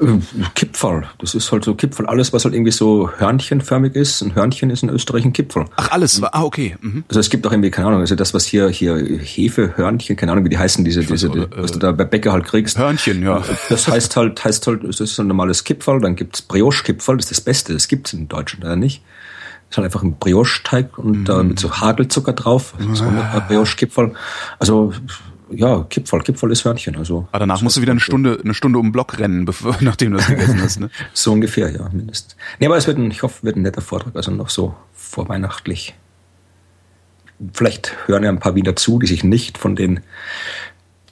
Äh, 0.01 0.19
Kipferl, 0.55 1.05
das 1.19 1.35
ist 1.35 1.51
halt 1.51 1.65
so 1.65 1.75
Kipferl, 1.75 2.07
alles 2.07 2.33
was 2.33 2.45
halt 2.45 2.55
irgendwie 2.55 2.73
so 2.73 3.11
hörnchenförmig 3.17 3.95
ist. 3.95 4.23
Ein 4.23 4.35
Hörnchen 4.35 4.71
ist 4.71 4.83
in 4.83 4.91
Österreich 4.91 5.25
ein 5.25 5.33
Kipferl. 5.33 5.65
Ach, 5.77 5.91
alles, 5.91 6.23
ah, 6.23 6.43
okay. 6.43 6.77
Mhm. 6.81 7.05
Also 7.09 7.21
es 7.21 7.31
gibt 7.31 7.47
auch 7.47 7.53
irgendwie, 7.53 7.71
keine 7.71 7.89
Ahnung, 7.89 8.01
also 8.01 8.15
das, 8.15 8.35
was 8.35 8.45
hier, 8.45 8.69
hier 8.69 8.97
Hefe, 8.97 9.77
Hörnchen, 9.77 10.17
keine 10.17 10.33
Ahnung, 10.33 10.45
wie 10.45 10.51
die 10.51 10.59
heißen, 10.59 10.85
diese, 10.85 11.01
diese, 11.01 11.31
also, 11.31 11.47
was 11.57 11.73
du 11.73 11.79
da 11.79 11.93
bei 11.93 12.05
Bäcker 12.05 12.33
halt 12.33 12.45
kriegst. 12.45 12.79
Hörnchen, 12.79 13.23
ja. 13.23 13.43
Das 13.69 13.89
heißt 13.89 14.17
halt, 14.17 14.45
heißt 14.45 14.67
halt, 14.67 14.85
das 14.85 15.01
ist 15.01 15.19
ein 15.19 15.27
normales 15.27 15.65
Kipferl, 15.65 16.01
dann 16.01 16.17
gibt's 16.17 16.43
Brioche-Kipferl, 16.43 17.17
das 17.17 17.27
ist 17.27 17.39
das 17.39 17.41
Beste, 17.41 17.73
das 17.73 17.89
gibt's 17.89 18.13
in 18.13 18.29
Deutschland 18.29 18.65
leider 18.65 18.77
nicht 18.77 19.03
ist 19.71 19.77
halt 19.77 19.85
einfach 19.85 20.03
ein 20.03 20.17
Brioche-Teig 20.19 20.99
und 20.99 21.29
mm. 21.29 21.31
äh, 21.31 21.43
mit 21.43 21.59
so 21.59 21.73
Hagelzucker 21.73 22.33
drauf. 22.33 22.75
So 22.93 23.05
ein 23.05 23.23
Brioche-Kipferl. 23.49 24.15
Also 24.59 24.93
ja, 25.51 25.85
Kipferl, 25.89 26.23
Kipferl 26.23 26.51
ist 26.51 26.65
Hörnchen. 26.65 26.97
Also, 26.97 27.29
Aber 27.31 27.41
danach 27.41 27.63
musst 27.63 27.77
du 27.77 27.81
wieder 27.81 27.93
eine 27.93 28.01
Stunde, 28.01 28.39
eine 28.43 28.55
Stunde 28.55 28.79
um 28.79 28.87
den 28.87 28.93
Block 28.93 29.19
rennen, 29.19 29.45
bevor, 29.45 29.77
nachdem 29.81 30.13
du 30.13 30.19
das 30.19 30.27
gegessen 30.27 30.61
hast, 30.61 30.81
ne? 30.81 30.91
so 31.13 31.33
ungefähr, 31.33 31.71
ja, 31.71 31.89
mindestens. 31.93 32.37
Nee, 32.59 32.67
aber 32.67 32.77
es 32.77 32.87
wird 32.87 32.99
ein, 32.99 33.11
ich 33.11 33.23
hoffe, 33.23 33.45
wird 33.45 33.57
ein 33.57 33.63
netter 33.63 33.81
Vortrag, 33.81 34.17
also 34.17 34.31
noch 34.31 34.51
so 34.51 34.75
vorweihnachtlich. 34.93 35.95
Vielleicht 37.53 37.95
hören 38.07 38.25
ja 38.25 38.31
ein 38.31 38.41
paar 38.41 38.55
wieder 38.55 38.77
zu, 38.77 38.99
die 38.99 39.07
sich 39.07 39.23
nicht 39.23 39.59
von 39.59 39.77
den 39.77 40.01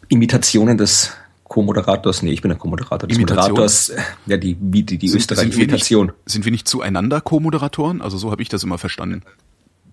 Imitationen 0.08 0.78
des 0.78 1.16
Co-Moderators, 1.54 2.22
nee, 2.22 2.32
ich 2.32 2.42
bin 2.42 2.48
der 2.48 2.58
Co-Moderator 2.58 3.06
des 3.06 3.16
Imitation? 3.16 3.52
Moderators, 3.52 3.92
ja, 4.26 4.36
die, 4.36 4.56
die, 4.56 4.82
die, 4.82 4.98
die 4.98 5.08
Österreich-Imitation. 5.08 6.10
Sind 6.26 6.44
wir 6.44 6.50
nicht 6.50 6.66
zueinander 6.66 7.20
Co-Moderatoren? 7.20 8.02
Also 8.02 8.18
so 8.18 8.32
habe 8.32 8.42
ich 8.42 8.48
das 8.48 8.64
immer 8.64 8.76
verstanden 8.76 9.22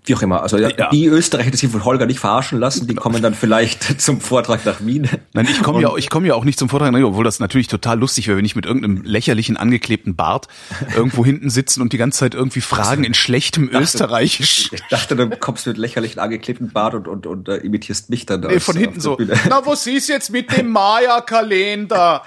wie 0.05 0.15
auch 0.15 0.21
immer. 0.23 0.41
Also 0.41 0.57
ja. 0.57 0.89
die 0.89 1.05
Österreicher, 1.05 1.51
die 1.51 1.57
sich 1.57 1.69
von 1.69 1.85
Holger 1.85 2.07
nicht 2.07 2.19
verarschen 2.19 2.59
lassen, 2.59 2.87
die 2.87 2.95
kommen 2.95 3.21
dann 3.21 3.35
vielleicht 3.35 3.83
zum 4.01 4.19
Vortrag 4.19 4.65
nach 4.65 4.83
Wien. 4.83 5.07
Nein, 5.33 5.47
ich 5.49 5.61
komme 5.61 5.81
ja, 5.81 5.95
ich 5.95 6.09
komme 6.09 6.27
ja 6.27 6.33
auch 6.33 6.43
nicht 6.43 6.57
zum 6.57 6.69
Vortrag, 6.69 6.91
obwohl 6.93 7.23
das 7.23 7.39
natürlich 7.39 7.67
total 7.67 7.99
lustig 7.99 8.27
wäre, 8.27 8.37
wenn 8.37 8.45
ich 8.45 8.55
mit 8.55 8.65
irgendeinem 8.65 9.03
lächerlichen 9.03 9.57
angeklebten 9.57 10.15
Bart 10.15 10.47
irgendwo 10.95 11.23
hinten 11.23 11.51
sitzen 11.51 11.81
und 11.81 11.93
die 11.93 11.97
ganze 11.97 12.19
Zeit 12.19 12.33
irgendwie 12.33 12.61
Fragen 12.61 13.03
in 13.03 13.13
schlechtem 13.13 13.69
dachte, 13.69 13.83
Österreichisch. 13.83 14.71
Ich 14.81 14.81
dachte, 14.89 15.15
du 15.15 15.29
kommst 15.29 15.67
mit 15.67 15.77
lächerlichen 15.77 16.19
angeklebten 16.19 16.71
Bart 16.71 16.95
und 16.95 17.07
und 17.07 17.27
und 17.27 17.49
uh, 17.49 17.53
imitierst 17.53 18.09
mich 18.09 18.25
dann. 18.25 18.41
Nee, 18.41 18.59
von 18.59 18.75
hinten 18.75 18.99
so. 18.99 19.17
Na, 19.47 19.65
was 19.65 19.85
ist 19.85 20.09
jetzt 20.09 20.31
mit 20.31 20.55
dem 20.55 20.69
Maya-Kalender? 20.69 22.23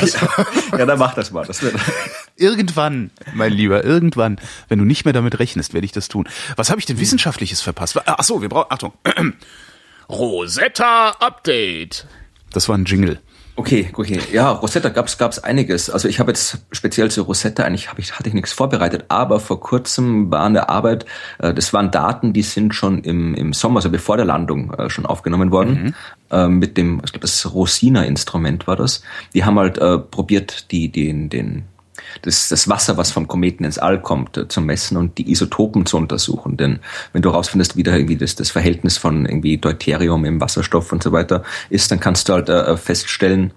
ja, 0.00 0.78
ja, 0.78 0.86
dann 0.86 0.98
mach 0.98 1.14
das 1.14 1.30
mal. 1.30 1.46
Das 1.46 1.62
wird 1.62 1.74
irgendwann, 2.40 3.10
mein 3.34 3.52
Lieber, 3.52 3.84
irgendwann, 3.84 4.38
wenn 4.68 4.78
du 4.78 4.84
nicht 4.84 5.04
mehr 5.04 5.12
damit 5.12 5.38
rechnest, 5.38 5.74
werde 5.74 5.84
ich 5.84 5.92
das 5.92 6.08
tun. 6.08 6.28
Was 6.56 6.70
habe 6.70 6.79
ich 6.80 6.86
denn 6.86 6.98
Wissenschaftliches 6.98 7.60
verpasst? 7.60 7.98
Ach 8.04 8.24
so, 8.24 8.42
wir 8.42 8.48
brauchen, 8.48 8.66
Achtung. 8.70 8.92
Rosetta 10.08 11.10
Update. 11.20 12.06
Das 12.52 12.68
war 12.68 12.76
ein 12.76 12.84
Jingle. 12.84 13.20
Okay, 13.60 13.90
okay. 13.92 14.18
Ja, 14.32 14.52
Rosetta 14.52 14.88
gab's 14.88 15.18
gab's 15.18 15.38
einiges. 15.38 15.90
Also 15.90 16.08
ich 16.08 16.18
habe 16.18 16.30
jetzt 16.30 16.58
speziell 16.72 17.10
zu 17.10 17.22
Rosetta 17.22 17.62
eigentlich 17.64 17.90
hab 17.90 17.98
ich, 17.98 18.18
hatte 18.18 18.28
ich 18.28 18.34
nichts 18.34 18.52
vorbereitet, 18.52 19.04
aber 19.08 19.38
vor 19.38 19.60
kurzem 19.60 20.30
war 20.30 20.40
an 20.40 20.54
der 20.54 20.70
Arbeit, 20.70 21.04
äh, 21.38 21.52
das 21.52 21.74
waren 21.74 21.90
Daten, 21.90 22.32
die 22.32 22.42
sind 22.42 22.74
schon 22.74 23.04
im, 23.04 23.34
im 23.34 23.52
Sommer, 23.52 23.76
also 23.76 23.90
bevor 23.90 24.16
der 24.16 24.24
Landung 24.24 24.72
äh, 24.72 24.88
schon 24.88 25.04
aufgenommen 25.04 25.50
worden, 25.50 25.82
mhm. 25.82 25.94
äh, 26.30 26.48
mit 26.48 26.78
dem, 26.78 27.02
ich 27.04 27.12
glaube 27.12 27.20
das 27.20 27.52
Rosina-Instrument 27.52 28.66
war 28.66 28.76
das. 28.76 29.02
Die 29.34 29.44
haben 29.44 29.58
halt 29.58 29.76
äh, 29.76 29.98
probiert, 29.98 30.70
die, 30.70 30.90
den, 30.90 31.28
den 31.28 31.64
das, 32.22 32.48
das 32.48 32.68
Wasser, 32.68 32.96
was 32.96 33.10
vom 33.10 33.28
Kometen 33.28 33.64
ins 33.64 33.78
All 33.78 34.00
kommt, 34.00 34.36
äh, 34.36 34.48
zu 34.48 34.60
messen 34.60 34.96
und 34.96 35.18
die 35.18 35.30
Isotopen 35.30 35.86
zu 35.86 35.96
untersuchen. 35.96 36.56
Denn 36.56 36.80
wenn 37.12 37.22
du 37.22 37.30
herausfindest, 37.30 37.76
wie 37.76 37.82
da 37.82 37.94
irgendwie 37.94 38.16
das, 38.16 38.34
das 38.34 38.50
Verhältnis 38.50 38.98
von 38.98 39.26
irgendwie 39.26 39.58
Deuterium 39.58 40.24
im 40.24 40.40
Wasserstoff 40.40 40.92
und 40.92 41.02
so 41.02 41.12
weiter 41.12 41.42
ist, 41.68 41.90
dann 41.90 42.00
kannst 42.00 42.28
du 42.28 42.34
halt 42.34 42.48
äh, 42.48 42.76
feststellen, 42.76 43.52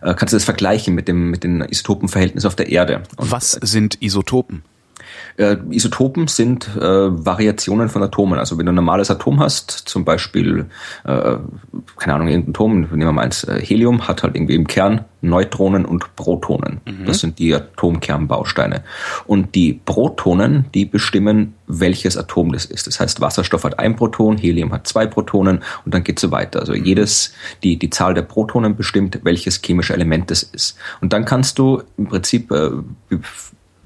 äh, 0.00 0.14
kannst 0.14 0.32
du 0.32 0.36
das 0.36 0.44
vergleichen 0.44 0.94
mit 0.94 1.08
dem 1.08 1.30
mit 1.30 1.44
den 1.44 1.62
Isotopenverhältnis 1.62 2.44
auf 2.44 2.56
der 2.56 2.70
Erde. 2.70 3.02
Und, 3.16 3.30
was 3.30 3.52
sind 3.52 4.02
Isotopen? 4.02 4.62
Äh, 5.36 5.56
Isotopen 5.70 6.28
sind 6.28 6.68
äh, 6.76 6.80
Variationen 6.80 7.88
von 7.88 8.02
Atomen. 8.02 8.38
Also 8.38 8.58
wenn 8.58 8.66
du 8.66 8.72
ein 8.72 8.76
normales 8.76 9.10
Atom 9.10 9.40
hast, 9.40 9.70
zum 9.70 10.04
Beispiel, 10.04 10.66
äh, 11.04 11.36
keine 11.96 12.14
Ahnung, 12.14 12.28
irgendein 12.28 12.50
Atom, 12.50 12.80
nehmen 12.82 13.00
wir 13.00 13.12
mal 13.12 13.22
eins, 13.22 13.44
äh, 13.44 13.60
Helium, 13.60 14.08
hat 14.08 14.22
halt 14.22 14.34
irgendwie 14.34 14.54
im 14.54 14.66
Kern 14.66 15.04
Neutronen 15.22 15.84
und 15.84 16.14
Protonen. 16.16 16.80
Mhm. 16.84 17.06
Das 17.06 17.20
sind 17.20 17.38
die 17.38 17.54
Atomkernbausteine. 17.54 18.82
Und 19.26 19.54
die 19.54 19.72
Protonen, 19.72 20.66
die 20.74 20.84
bestimmen, 20.84 21.54
welches 21.66 22.16
Atom 22.16 22.52
das 22.52 22.64
ist. 22.64 22.86
Das 22.86 23.00
heißt, 23.00 23.20
Wasserstoff 23.20 23.64
hat 23.64 23.78
ein 23.78 23.96
Proton, 23.96 24.36
Helium 24.36 24.72
hat 24.72 24.86
zwei 24.86 25.06
Protonen 25.06 25.62
und 25.84 25.94
dann 25.94 26.04
geht 26.04 26.18
so 26.18 26.30
weiter. 26.30 26.60
Also 26.60 26.74
mhm. 26.74 26.84
jedes, 26.84 27.32
die, 27.62 27.78
die 27.78 27.90
Zahl 27.90 28.14
der 28.14 28.22
Protonen 28.22 28.76
bestimmt, 28.76 29.20
welches 29.22 29.62
chemische 29.62 29.94
Element 29.94 30.30
das 30.30 30.42
ist. 30.42 30.76
Und 31.00 31.12
dann 31.12 31.24
kannst 31.24 31.58
du 31.58 31.82
im 31.96 32.08
Prinzip 32.08 32.50
äh, 32.50 32.70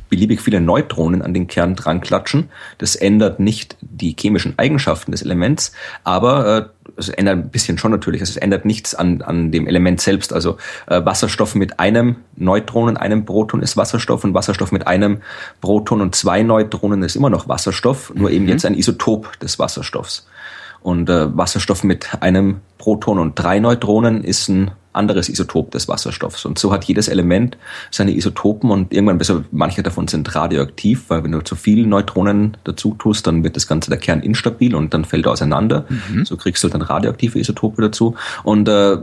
beliebig 0.08 0.40
viele 0.40 0.60
Neutronen 0.60 1.22
an 1.22 1.34
den 1.34 1.46
Kern 1.46 1.74
dran 1.74 2.00
klatschen. 2.00 2.50
Das 2.78 2.96
ändert 2.96 3.40
nicht 3.40 3.76
die 3.80 4.16
chemischen 4.18 4.58
Eigenschaften 4.58 5.12
des 5.12 5.22
Elements, 5.22 5.72
aber 6.04 6.56
äh, 6.56 6.75
es 6.96 7.08
ändert 7.08 7.36
ein 7.36 7.50
bisschen 7.50 7.78
schon 7.78 7.90
natürlich. 7.90 8.20
Also 8.20 8.32
es 8.32 8.36
ändert 8.36 8.64
nichts 8.64 8.94
an, 8.94 9.22
an 9.22 9.50
dem 9.50 9.66
Element 9.66 10.00
selbst. 10.00 10.32
Also 10.32 10.56
äh, 10.86 11.04
Wasserstoff 11.04 11.54
mit 11.54 11.80
einem 11.80 12.16
Neutron 12.36 12.88
und 12.88 12.96
einem 12.96 13.24
Proton 13.24 13.62
ist 13.62 13.76
Wasserstoff 13.76 14.24
und 14.24 14.34
Wasserstoff 14.34 14.72
mit 14.72 14.86
einem 14.86 15.22
Proton 15.60 16.00
und 16.00 16.14
zwei 16.14 16.42
Neutronen 16.42 17.02
ist 17.02 17.16
immer 17.16 17.30
noch 17.30 17.48
Wasserstoff, 17.48 18.12
nur 18.14 18.30
mhm. 18.30 18.36
eben 18.36 18.48
jetzt 18.48 18.64
ein 18.64 18.74
Isotop 18.74 19.38
des 19.40 19.58
Wasserstoffs. 19.58 20.26
Und 20.80 21.08
äh, 21.10 21.36
Wasserstoff 21.36 21.84
mit 21.84 22.22
einem 22.22 22.60
Proton 22.78 23.18
und 23.18 23.34
drei 23.34 23.58
Neutronen 23.58 24.22
ist 24.24 24.48
ein 24.48 24.70
anderes 24.96 25.28
Isotop 25.28 25.70
des 25.70 25.88
Wasserstoffs. 25.88 26.44
Und 26.44 26.58
so 26.58 26.72
hat 26.72 26.84
jedes 26.84 27.08
Element 27.08 27.56
seine 27.90 28.12
Isotopen 28.16 28.70
und 28.70 28.92
irgendwann, 28.92 29.18
besser, 29.18 29.44
manche 29.52 29.82
davon 29.82 30.08
sind 30.08 30.34
radioaktiv, 30.34 31.04
weil 31.08 31.22
wenn 31.22 31.32
du 31.32 31.42
zu 31.42 31.54
viele 31.54 31.86
Neutronen 31.86 32.56
dazu 32.64 32.96
tust, 32.98 33.26
dann 33.26 33.44
wird 33.44 33.56
das 33.56 33.66
Ganze 33.66 33.90
der 33.90 33.98
Kern 33.98 34.20
instabil 34.20 34.74
und 34.74 34.94
dann 34.94 35.04
fällt 35.04 35.26
er 35.26 35.32
auseinander. 35.32 35.86
Mhm. 35.88 36.24
So 36.24 36.36
kriegst 36.36 36.64
du 36.64 36.68
dann 36.68 36.82
radioaktive 36.82 37.38
Isotope 37.38 37.82
dazu. 37.82 38.16
Und 38.42 38.68
äh, 38.68 38.96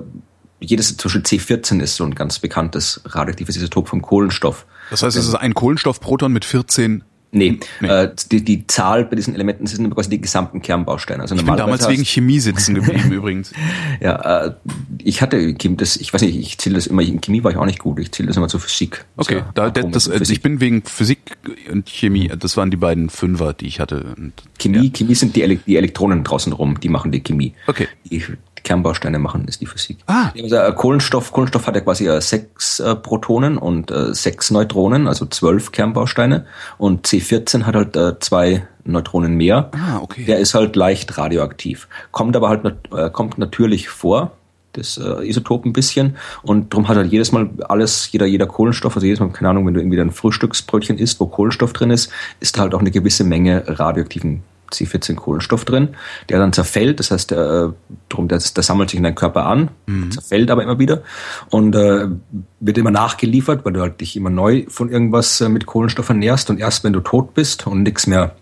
jedes, 0.59 0.97
zum 0.97 1.09
Beispiel 1.11 1.39
C14 1.39 1.81
ist 1.81 1.95
so 1.95 2.03
ein 2.03 2.15
ganz 2.15 2.39
bekanntes 2.39 3.01
radioaktives 3.05 3.55
Isotop 3.55 3.87
vom 3.87 4.01
Kohlenstoff. 4.01 4.65
Das 4.89 5.03
heißt, 5.03 5.15
es 5.15 5.27
ist 5.27 5.35
ein 5.35 5.53
Kohlenstoffproton 5.53 6.31
mit 6.31 6.45
14 6.45 7.03
Nee, 7.33 7.59
nee. 7.81 7.87
Äh, 7.87 8.11
die, 8.31 8.43
die 8.43 8.67
Zahl 8.67 9.05
bei 9.05 9.15
diesen 9.15 9.33
Elementen 9.33 9.65
sind 9.65 9.89
quasi 9.93 10.09
die 10.09 10.21
gesamten 10.21 10.61
Kernbausteine. 10.61 11.23
Also 11.23 11.35
ich 11.35 11.43
bin 11.43 11.57
damals 11.57 11.87
wegen 11.89 12.05
Chemie 12.05 12.39
sitzen 12.39 12.75
geblieben 12.75 13.11
übrigens. 13.11 13.51
Ja, 13.99 14.45
äh, 14.45 14.53
ich 15.03 15.21
hatte 15.23 15.53
das, 15.53 15.95
ich 15.97 16.13
weiß 16.13 16.21
nicht, 16.21 16.37
ich 16.37 16.59
zähle 16.59 16.75
das 16.75 16.85
immer, 16.85 17.01
in 17.01 17.21
Chemie 17.21 17.43
war 17.43 17.49
ich 17.49 17.57
auch 17.57 17.65
nicht 17.65 17.79
gut, 17.79 17.99
ich 17.99 18.11
zähle 18.11 18.27
das 18.27 18.37
immer 18.37 18.47
zur 18.47 18.59
Physik. 18.59 19.05
Okay, 19.17 19.41
da, 19.55 19.71
das, 19.71 20.05
das, 20.05 20.29
ich 20.29 20.41
bin 20.41 20.61
wegen 20.61 20.83
Physik 20.83 21.19
und 21.71 21.89
Chemie, 21.89 22.31
das 22.37 22.55
waren 22.55 22.69
die 22.69 22.77
beiden 22.77 23.09
Fünfer, 23.09 23.53
die 23.53 23.65
ich 23.65 23.79
hatte. 23.79 24.13
Und, 24.15 24.33
Chemie, 24.59 24.85
ja. 24.85 24.91
Chemie 24.93 25.15
sind 25.15 25.35
die, 25.35 25.59
die 25.65 25.75
Elektronen 25.75 26.23
draußen 26.23 26.53
rum, 26.53 26.79
die 26.79 26.89
machen 26.89 27.11
die 27.11 27.21
Chemie. 27.21 27.53
Okay. 27.65 27.87
Die, 28.11 28.23
Kernbausteine 28.63 29.19
machen, 29.19 29.45
ist 29.47 29.61
die 29.61 29.65
Physik. 29.65 29.97
Ah. 30.07 30.31
Also, 30.41 30.55
äh, 30.55 30.73
Kohlenstoff, 30.73 31.31
Kohlenstoff 31.31 31.67
hat 31.67 31.75
ja 31.75 31.81
quasi 31.81 32.07
äh, 32.07 32.21
sechs 32.21 32.79
äh, 32.79 32.95
Protonen 32.95 33.57
und 33.57 33.93
sechs 34.11 34.51
Neutronen, 34.51 35.07
also 35.07 35.25
zwölf 35.25 35.71
Kernbausteine. 35.71 36.45
Und 36.77 37.07
C14 37.07 37.63
hat 37.63 37.75
halt 37.75 38.23
zwei 38.23 38.67
Neutronen 38.85 39.35
mehr. 39.35 39.69
Ah, 39.73 39.99
okay. 40.01 40.25
Der 40.25 40.39
ist 40.39 40.53
halt 40.53 40.75
leicht 40.75 41.17
radioaktiv. 41.17 41.87
Kommt 42.11 42.35
aber 42.35 42.49
halt 42.49 43.13
kommt 43.13 43.37
natürlich 43.37 43.89
vor 43.89 44.31
das 44.73 44.97
äh, 44.97 45.27
Isotop 45.27 45.65
ein 45.65 45.73
bisschen 45.73 46.17
und 46.41 46.73
darum 46.73 46.87
hat 46.87 46.97
halt 46.97 47.11
jedes 47.11 47.31
Mal 47.31 47.49
alles, 47.67 48.11
jeder, 48.11 48.25
jeder 48.25 48.47
Kohlenstoff, 48.47 48.95
also 48.95 49.05
jedes 49.05 49.19
Mal, 49.19 49.29
keine 49.29 49.49
Ahnung, 49.49 49.65
wenn 49.65 49.73
du 49.73 49.79
irgendwie 49.79 50.01
ein 50.01 50.11
Frühstücksbrötchen 50.11 50.97
isst, 50.97 51.19
wo 51.19 51.27
Kohlenstoff 51.27 51.73
drin 51.73 51.91
ist, 51.91 52.11
ist 52.39 52.57
da 52.57 52.61
halt 52.61 52.75
auch 52.75 52.79
eine 52.79 52.91
gewisse 52.91 53.23
Menge 53.23 53.63
radioaktiven 53.67 54.43
C14 54.73 55.15
Kohlenstoff 55.15 55.65
drin, 55.65 55.89
der 56.29 56.39
dann 56.39 56.53
zerfällt. 56.53 56.99
Das 56.99 57.11
heißt, 57.11 57.31
äh, 57.31 57.69
drum, 58.09 58.27
das, 58.27 58.53
das 58.53 58.65
sammelt 58.67 58.89
sich 58.89 58.97
in 58.97 59.03
deinem 59.03 59.15
Körper 59.15 59.45
an, 59.45 59.71
mhm. 59.85 60.11
zerfällt 60.11 60.51
aber 60.51 60.63
immer 60.63 60.79
wieder 60.79 61.03
und 61.49 61.75
äh, 61.75 62.07
wird 62.59 62.77
immer 62.77 62.91
nachgeliefert, 62.91 63.65
weil 63.65 63.73
du 63.73 63.81
halt 63.81 64.01
dich 64.01 64.15
immer 64.15 64.29
neu 64.29 64.65
von 64.67 64.89
irgendwas 64.89 65.41
äh, 65.41 65.49
mit 65.49 65.65
Kohlenstoff 65.65 66.09
ernährst 66.09 66.49
und 66.49 66.59
erst 66.59 66.83
wenn 66.83 66.93
du 66.93 66.99
tot 66.99 67.33
bist 67.33 67.67
und 67.67 67.83
nichts 67.83 68.07
mehr 68.07 68.35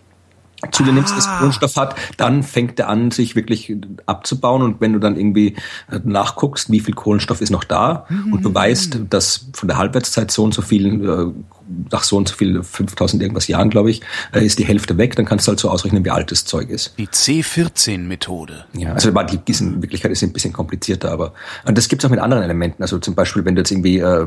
zu 0.70 0.84
dir 0.84 0.92
nimmst, 0.92 1.16
das 1.16 1.26
ah. 1.26 1.38
Kohlenstoff 1.38 1.76
hat, 1.76 1.96
dann 2.16 2.42
fängt 2.42 2.78
er 2.78 2.88
an, 2.88 3.10
sich 3.10 3.34
wirklich 3.34 3.74
abzubauen. 4.06 4.62
Und 4.62 4.80
wenn 4.80 4.92
du 4.92 5.00
dann 5.00 5.16
irgendwie 5.16 5.56
äh, 5.90 5.98
nachguckst, 6.04 6.70
wie 6.70 6.80
viel 6.80 6.94
Kohlenstoff 6.94 7.40
ist 7.40 7.50
noch 7.50 7.64
da 7.64 8.06
mhm. 8.08 8.34
und 8.34 8.44
du 8.44 8.54
weißt, 8.54 9.00
dass 9.10 9.48
von 9.54 9.68
der 9.68 9.78
Halbwertszeit 9.78 10.30
so 10.30 10.44
und 10.44 10.54
so 10.54 10.62
viel 10.62 11.04
äh, 11.04 11.32
nach 11.90 12.02
so 12.02 12.16
und 12.16 12.28
so 12.28 12.34
viel, 12.34 12.62
5000 12.62 13.22
irgendwas 13.22 13.48
Jahren, 13.48 13.70
glaube 13.70 13.90
ich, 13.90 14.02
äh, 14.32 14.44
ist 14.44 14.58
die 14.58 14.64
Hälfte 14.64 14.98
weg, 14.98 15.16
dann 15.16 15.24
kannst 15.24 15.46
du 15.46 15.50
halt 15.50 15.60
so 15.60 15.70
ausrechnen, 15.70 16.04
wie 16.04 16.10
alt 16.10 16.30
das 16.30 16.44
Zeug 16.44 16.70
ist. 16.70 16.94
Die 16.98 17.06
C14-Methode. 17.06 18.64
Ja, 18.74 18.92
also 18.94 19.10
die, 19.10 19.38
die 19.38 19.52
in 19.62 19.82
Wirklichkeit 19.82 20.10
ist 20.10 20.22
ein 20.22 20.32
bisschen 20.32 20.52
komplizierter, 20.52 21.10
aber 21.10 21.32
und 21.64 21.78
das 21.78 21.88
gibt's 21.88 22.04
auch 22.04 22.10
mit 22.10 22.20
anderen 22.20 22.42
Elementen. 22.42 22.82
Also 22.82 22.98
zum 22.98 23.14
Beispiel, 23.14 23.44
wenn 23.44 23.54
du 23.54 23.60
jetzt 23.60 23.70
irgendwie 23.70 23.98
äh, 23.98 24.26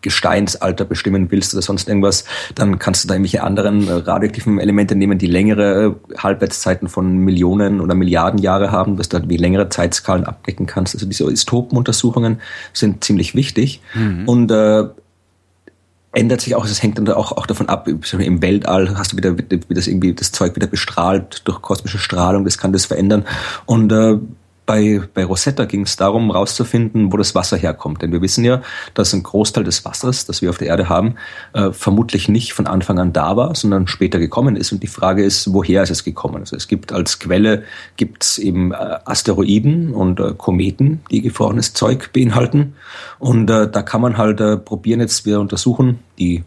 Gesteinsalter 0.00 0.84
bestimmen 0.84 1.30
willst 1.30 1.54
oder 1.54 1.62
sonst 1.62 1.88
irgendwas, 1.88 2.24
dann 2.54 2.78
kannst 2.78 3.04
du 3.04 3.08
da 3.08 3.14
irgendwelche 3.14 3.42
anderen 3.42 3.88
äh, 3.88 3.92
radioaktiven 3.92 4.58
Elemente 4.58 4.94
nehmen, 4.94 5.18
die 5.18 5.26
längere 5.26 5.96
äh, 6.10 6.16
Halbwertszeiten 6.18 6.88
von 6.88 7.18
Millionen 7.18 7.80
oder 7.80 7.94
Milliarden 7.94 8.40
Jahre 8.40 8.70
haben, 8.70 8.96
dass 8.96 9.08
du 9.08 9.18
halt 9.18 9.28
wie 9.28 9.36
längere 9.36 9.68
Zeitskalen 9.68 10.24
abdecken 10.24 10.66
kannst. 10.66 10.94
Also 10.94 11.06
diese 11.06 11.24
Isotopenuntersuchungen 11.30 12.40
sind 12.72 13.04
ziemlich 13.04 13.34
wichtig. 13.34 13.80
Mhm. 13.94 14.28
Und 14.28 14.50
äh, 14.50 14.84
ändert 16.14 16.40
sich 16.40 16.54
auch, 16.54 16.64
es 16.64 16.82
hängt 16.82 16.98
dann 16.98 17.08
auch, 17.08 17.32
auch 17.32 17.46
davon 17.46 17.68
ab, 17.68 17.88
im 17.88 18.42
Weltall 18.42 18.96
hast 18.96 19.12
du 19.12 19.16
wieder, 19.16 19.36
wie 19.38 19.74
das 19.74 19.86
irgendwie 19.86 20.14
das 20.14 20.32
Zeug 20.32 20.56
wieder 20.56 20.66
bestrahlt 20.66 21.42
durch 21.44 21.60
kosmische 21.60 21.98
Strahlung, 21.98 22.44
das 22.44 22.58
kann 22.58 22.72
das 22.72 22.86
verändern. 22.86 23.24
Und 23.66 23.92
äh, 23.92 24.18
bei, 24.66 25.02
bei 25.12 25.24
Rosetta 25.24 25.64
ging 25.64 25.82
es 25.82 25.96
darum, 25.96 26.30
herauszufinden, 26.30 27.12
wo 27.12 27.16
das 27.16 27.34
Wasser 27.34 27.56
herkommt. 27.56 28.02
Denn 28.02 28.12
wir 28.12 28.22
wissen 28.22 28.44
ja, 28.44 28.62
dass 28.94 29.12
ein 29.12 29.22
Großteil 29.22 29.64
des 29.64 29.84
Wassers, 29.84 30.26
das 30.26 30.42
wir 30.42 30.50
auf 30.50 30.58
der 30.58 30.68
Erde 30.68 30.88
haben, 30.88 31.16
äh, 31.52 31.70
vermutlich 31.72 32.28
nicht 32.28 32.52
von 32.54 32.66
Anfang 32.66 32.98
an 32.98 33.12
da 33.12 33.36
war, 33.36 33.54
sondern 33.54 33.86
später 33.86 34.18
gekommen 34.18 34.56
ist. 34.56 34.72
Und 34.72 34.82
die 34.82 34.88
Frage 34.88 35.22
ist, 35.22 35.52
woher 35.52 35.82
ist 35.82 35.90
es 35.90 36.04
gekommen? 36.04 36.36
Also 36.36 36.56
es 36.56 36.68
gibt 36.68 36.92
als 36.92 37.18
Quelle 37.18 37.64
gibt's 37.96 38.38
eben 38.38 38.72
äh, 38.72 38.76
Asteroiden 39.04 39.92
und 39.92 40.20
äh, 40.20 40.32
Kometen, 40.36 41.02
die 41.10 41.20
gefrorenes 41.20 41.74
Zeug 41.74 42.12
beinhalten. 42.12 42.74
Und 43.18 43.50
äh, 43.50 43.70
da 43.70 43.82
kann 43.82 44.00
man 44.00 44.16
halt 44.16 44.40
äh, 44.40 44.56
probieren, 44.56 45.00
jetzt 45.00 45.26
wir 45.26 45.40
untersuchen 45.40 46.00
die, 46.18 46.44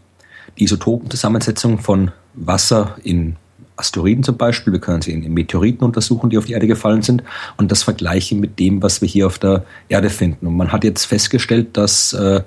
die 0.58 0.64
Isotopenzusammensetzung 0.64 1.78
von 1.78 2.10
Wasser 2.34 2.96
in 3.02 3.36
Asteroiden 3.78 4.22
zum 4.22 4.36
Beispiel, 4.36 4.72
wir 4.72 4.80
können 4.80 5.02
sie 5.02 5.12
in 5.12 5.32
Meteoriten 5.32 5.84
untersuchen, 5.84 6.30
die 6.30 6.38
auf 6.38 6.46
die 6.46 6.52
Erde 6.52 6.66
gefallen 6.66 7.02
sind 7.02 7.22
und 7.56 7.70
das 7.70 7.82
vergleichen 7.82 8.40
mit 8.40 8.58
dem, 8.58 8.82
was 8.82 9.00
wir 9.00 9.08
hier 9.08 9.26
auf 9.26 9.38
der 9.38 9.64
Erde 9.88 10.10
finden. 10.10 10.46
Und 10.46 10.56
man 10.56 10.72
hat 10.72 10.84
jetzt 10.84 11.04
festgestellt, 11.04 11.76
dass 11.76 12.12
äh, 12.12 12.42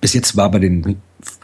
bis 0.00 0.14
jetzt 0.14 0.36
war 0.36 0.50
bei 0.50 0.58
den 0.58 0.96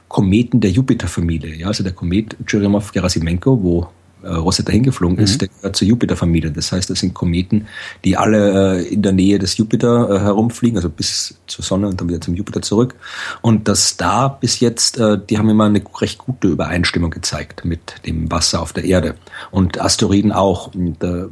Kometen 0.08 0.60
der 0.60 0.70
Jupiterfamilie, 0.72 1.54
ja, 1.54 1.68
also 1.68 1.84
der 1.84 1.92
Komet 1.92 2.36
Churyumov-Gerasimenko, 2.44 3.62
wo 3.62 3.88
Rosetta 4.28 4.72
hingeflogen 4.72 5.16
mhm. 5.16 5.24
ist, 5.24 5.40
der 5.40 5.48
gehört 5.48 5.76
zur 5.76 5.88
Jupiter-Familie. 5.88 6.50
Das 6.50 6.72
heißt, 6.72 6.90
das 6.90 7.00
sind 7.00 7.14
Kometen, 7.14 7.66
die 8.04 8.16
alle 8.16 8.78
äh, 8.78 8.88
in 8.92 9.02
der 9.02 9.12
Nähe 9.12 9.38
des 9.38 9.56
Jupiter 9.56 10.10
äh, 10.10 10.20
herumfliegen, 10.20 10.76
also 10.76 10.90
bis 10.90 11.34
zur 11.46 11.64
Sonne 11.64 11.88
und 11.88 12.00
dann 12.00 12.08
wieder 12.08 12.20
zum 12.20 12.34
Jupiter 12.34 12.62
zurück. 12.62 12.94
Und 13.42 13.68
das 13.68 13.96
da 13.96 14.28
bis 14.28 14.60
jetzt, 14.60 14.98
äh, 14.98 15.18
die 15.18 15.38
haben 15.38 15.48
immer 15.48 15.64
eine 15.64 15.82
recht 16.00 16.18
gute 16.18 16.48
Übereinstimmung 16.48 17.10
gezeigt 17.10 17.64
mit 17.64 18.06
dem 18.06 18.30
Wasser 18.30 18.60
auf 18.62 18.72
der 18.72 18.84
Erde. 18.84 19.14
Und 19.50 19.80
Asteroiden 19.80 20.32
auch. 20.32 20.74
Und, 20.74 21.02
äh, 21.02 21.26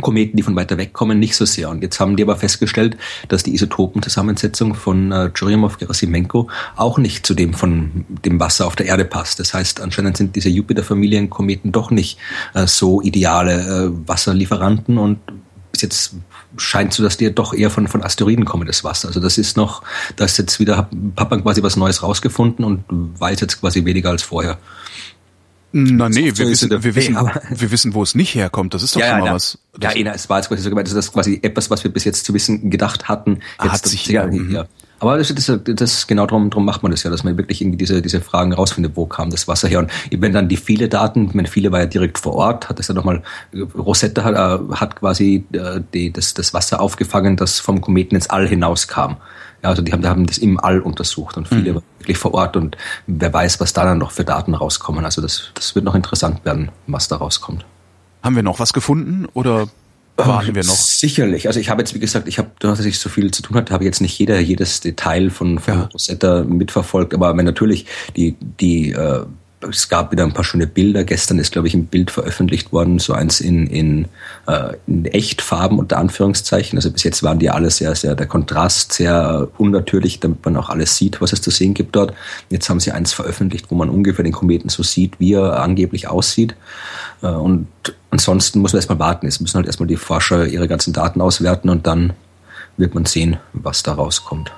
Kometen, 0.00 0.36
die 0.36 0.42
von 0.42 0.56
weiter 0.56 0.78
weg 0.78 0.92
kommen, 0.92 1.18
nicht 1.18 1.36
so 1.36 1.44
sehr. 1.44 1.68
Und 1.68 1.82
jetzt 1.82 2.00
haben 2.00 2.16
die 2.16 2.22
aber 2.22 2.36
festgestellt, 2.36 2.96
dass 3.28 3.42
die 3.42 3.54
Isotopenzusammensetzung 3.54 4.74
von 4.74 5.12
äh, 5.12 5.30
Churyumov-Gerasimenko 5.34 6.48
auch 6.76 6.98
nicht 6.98 7.26
zu 7.26 7.34
dem 7.34 7.52
von 7.52 8.04
dem 8.08 8.40
Wasser 8.40 8.66
auf 8.66 8.76
der 8.76 8.86
Erde 8.86 9.04
passt. 9.04 9.38
Das 9.38 9.52
heißt, 9.52 9.80
anscheinend 9.80 10.16
sind 10.16 10.36
diese 10.36 10.48
Jupiter-Familienkometen 10.48 11.72
doch 11.72 11.90
nicht 11.90 12.18
äh, 12.54 12.66
so 12.66 13.02
ideale 13.02 13.60
äh, 13.60 14.08
Wasserlieferanten 14.08 14.98
und 14.98 15.18
bis 15.72 15.82
jetzt 15.82 16.14
scheint 16.56 16.92
so, 16.92 17.02
dass 17.02 17.16
die 17.16 17.34
doch 17.34 17.54
eher 17.54 17.70
von, 17.70 17.88
von 17.88 18.02
Asteroiden 18.02 18.44
kommen, 18.44 18.66
das 18.66 18.84
Wasser. 18.84 19.08
Also 19.08 19.20
das 19.20 19.38
ist 19.38 19.56
noch, 19.56 19.82
da 20.16 20.26
ist 20.26 20.38
jetzt 20.38 20.60
wieder, 20.60 20.88
hat 21.16 21.30
man 21.30 21.42
quasi 21.42 21.62
was 21.62 21.76
Neues 21.76 22.02
rausgefunden 22.02 22.64
und 22.64 22.84
weiß 22.88 23.40
jetzt 23.40 23.60
quasi 23.60 23.84
weniger 23.84 24.10
als 24.10 24.22
vorher. 24.22 24.58
Na 25.72 26.08
nee, 26.08 26.32
wir 26.34 26.48
wissen, 26.48 26.70
wir 26.70 26.94
wissen, 26.94 27.16
wir 27.50 27.70
wissen, 27.70 27.94
wo 27.94 28.02
es 28.02 28.14
nicht 28.14 28.34
herkommt. 28.34 28.74
Das 28.74 28.82
ist 28.82 28.94
doch 28.94 29.00
ja, 29.00 29.10
schon 29.10 29.20
mal 29.20 29.26
ja, 29.26 29.34
was. 29.34 29.58
Das 29.78 29.94
ja, 29.94 30.12
es 30.12 30.28
war 30.28 30.38
jetzt 30.38 30.48
quasi 30.48 30.62
so 30.62 30.68
gemeint, 30.68 30.94
das 30.94 31.12
quasi 31.12 31.40
etwas, 31.42 31.70
was 31.70 31.82
wir 31.82 31.90
bis 31.90 32.04
jetzt 32.04 32.26
zu 32.26 32.34
wissen 32.34 32.70
gedacht 32.70 33.08
hatten. 33.08 33.40
Jetzt 33.62 33.72
Hat 33.72 33.86
sich 33.86 34.06
ja, 34.06 34.26
mhm. 34.26 34.50
ja. 34.50 34.66
Aber 35.02 35.18
das, 35.18 35.34
das, 35.34 35.58
das 35.64 36.06
genau 36.06 36.26
darum, 36.26 36.48
darum 36.48 36.64
macht 36.64 36.84
man 36.84 36.92
das 36.92 37.02
ja, 37.02 37.10
dass 37.10 37.24
man 37.24 37.36
wirklich 37.36 37.60
irgendwie 37.60 37.78
diese, 37.78 38.00
diese 38.02 38.20
Fragen 38.20 38.52
rausfindet, 38.52 38.92
wo 38.94 39.06
kam 39.06 39.30
das 39.30 39.48
Wasser 39.48 39.66
her. 39.66 39.80
Und 39.80 39.90
wenn 40.12 40.32
dann 40.32 40.48
die 40.48 40.56
viele 40.56 40.88
Daten, 40.88 41.26
ich 41.26 41.34
meine, 41.34 41.48
viele 41.48 41.72
war 41.72 41.80
ja 41.80 41.86
direkt 41.86 42.20
vor 42.20 42.34
Ort, 42.34 42.68
hat 42.68 42.78
das 42.78 42.86
ja 42.86 42.94
nochmal, 42.94 43.22
Rosetta 43.52 44.22
hat, 44.22 44.34
äh, 44.34 44.74
hat 44.76 44.94
quasi 44.94 45.44
äh, 45.52 45.80
die, 45.92 46.12
das, 46.12 46.34
das 46.34 46.54
Wasser 46.54 46.80
aufgefangen, 46.80 47.36
das 47.36 47.58
vom 47.58 47.80
Kometen 47.80 48.14
ins 48.14 48.30
All 48.30 48.46
hinauskam. 48.46 49.16
Ja, 49.62 49.68
also 49.70 49.82
die 49.82 49.92
haben, 49.92 50.02
die 50.02 50.08
haben 50.08 50.26
das 50.26 50.38
im 50.38 50.58
All 50.58 50.80
untersucht 50.80 51.36
und 51.36 51.46
viele 51.46 51.74
mhm. 51.74 51.82
wirklich 51.98 52.18
vor 52.18 52.34
Ort 52.34 52.56
und 52.56 52.76
wer 53.06 53.32
weiß, 53.32 53.60
was 53.60 53.72
da 53.72 53.84
dann 53.84 53.98
noch 53.98 54.10
für 54.10 54.24
Daten 54.24 54.54
rauskommen. 54.54 55.04
Also 55.04 55.22
das, 55.22 55.50
das 55.54 55.74
wird 55.74 55.84
noch 55.84 55.94
interessant 55.94 56.44
werden, 56.44 56.70
was 56.86 57.08
da 57.08 57.16
rauskommt. 57.16 57.64
Haben 58.22 58.36
wir 58.36 58.42
noch 58.42 58.58
was 58.58 58.72
gefunden 58.72 59.26
oder 59.34 59.68
warten 60.16 60.54
wir 60.54 60.64
noch? 60.64 60.74
Sicherlich. 60.74 61.46
Also 61.46 61.60
ich 61.60 61.70
habe 61.70 61.80
jetzt, 61.80 61.94
wie 61.94 62.00
gesagt, 62.00 62.28
ich 62.28 62.38
habe, 62.38 62.50
dass 62.58 62.80
ich 62.80 62.98
so 62.98 63.08
viel 63.08 63.30
zu 63.30 63.42
tun 63.42 63.56
hatte, 63.56 63.72
habe 63.72 63.84
jetzt 63.84 64.00
nicht 64.00 64.18
jeder 64.18 64.40
jedes 64.40 64.80
Detail 64.80 65.30
von, 65.30 65.58
von 65.58 65.74
ja. 65.74 65.82
Rosetta 65.92 66.42
mitverfolgt, 66.42 67.14
aber 67.14 67.36
wenn 67.36 67.44
natürlich 67.44 67.86
die, 68.16 68.36
die 68.60 68.90
äh, 68.90 69.24
es 69.68 69.88
gab 69.88 70.12
wieder 70.12 70.24
ein 70.24 70.32
paar 70.32 70.44
schöne 70.44 70.66
Bilder. 70.66 71.04
Gestern 71.04 71.38
ist, 71.38 71.52
glaube 71.52 71.68
ich, 71.68 71.74
ein 71.74 71.86
Bild 71.86 72.10
veröffentlicht 72.10 72.72
worden, 72.72 72.98
so 72.98 73.12
eins 73.12 73.40
in, 73.40 73.66
in, 73.66 74.08
äh, 74.46 74.74
in 74.86 75.04
Echtfarben 75.04 75.78
unter 75.78 75.98
Anführungszeichen. 75.98 76.78
Also 76.78 76.90
bis 76.90 77.02
jetzt 77.04 77.22
waren 77.22 77.38
die 77.38 77.50
alle 77.50 77.70
sehr, 77.70 77.94
sehr, 77.94 78.14
der 78.14 78.26
Kontrast 78.26 78.92
sehr 78.92 79.48
unnatürlich, 79.58 80.20
damit 80.20 80.44
man 80.44 80.56
auch 80.56 80.68
alles 80.68 80.96
sieht, 80.96 81.20
was 81.20 81.32
es 81.32 81.42
zu 81.42 81.50
sehen 81.50 81.74
gibt 81.74 81.96
dort. 81.96 82.14
Jetzt 82.50 82.68
haben 82.68 82.80
sie 82.80 82.92
eins 82.92 83.12
veröffentlicht, 83.12 83.66
wo 83.70 83.74
man 83.74 83.90
ungefähr 83.90 84.24
den 84.24 84.32
Kometen 84.32 84.68
so 84.68 84.82
sieht, 84.82 85.18
wie 85.20 85.34
er 85.34 85.60
angeblich 85.60 86.08
aussieht. 86.08 86.54
Äh, 87.22 87.28
und 87.28 87.66
ansonsten 88.10 88.60
muss 88.60 88.72
man 88.72 88.78
erstmal 88.78 88.98
warten. 88.98 89.26
Es 89.26 89.40
müssen 89.40 89.56
halt 89.56 89.66
erstmal 89.66 89.86
die 89.86 89.96
Forscher 89.96 90.46
ihre 90.46 90.68
ganzen 90.68 90.92
Daten 90.92 91.20
auswerten 91.20 91.68
und 91.68 91.86
dann 91.86 92.12
wird 92.76 92.94
man 92.94 93.04
sehen, 93.04 93.36
was 93.52 93.82
da 93.82 93.92
rauskommt. 93.92 94.52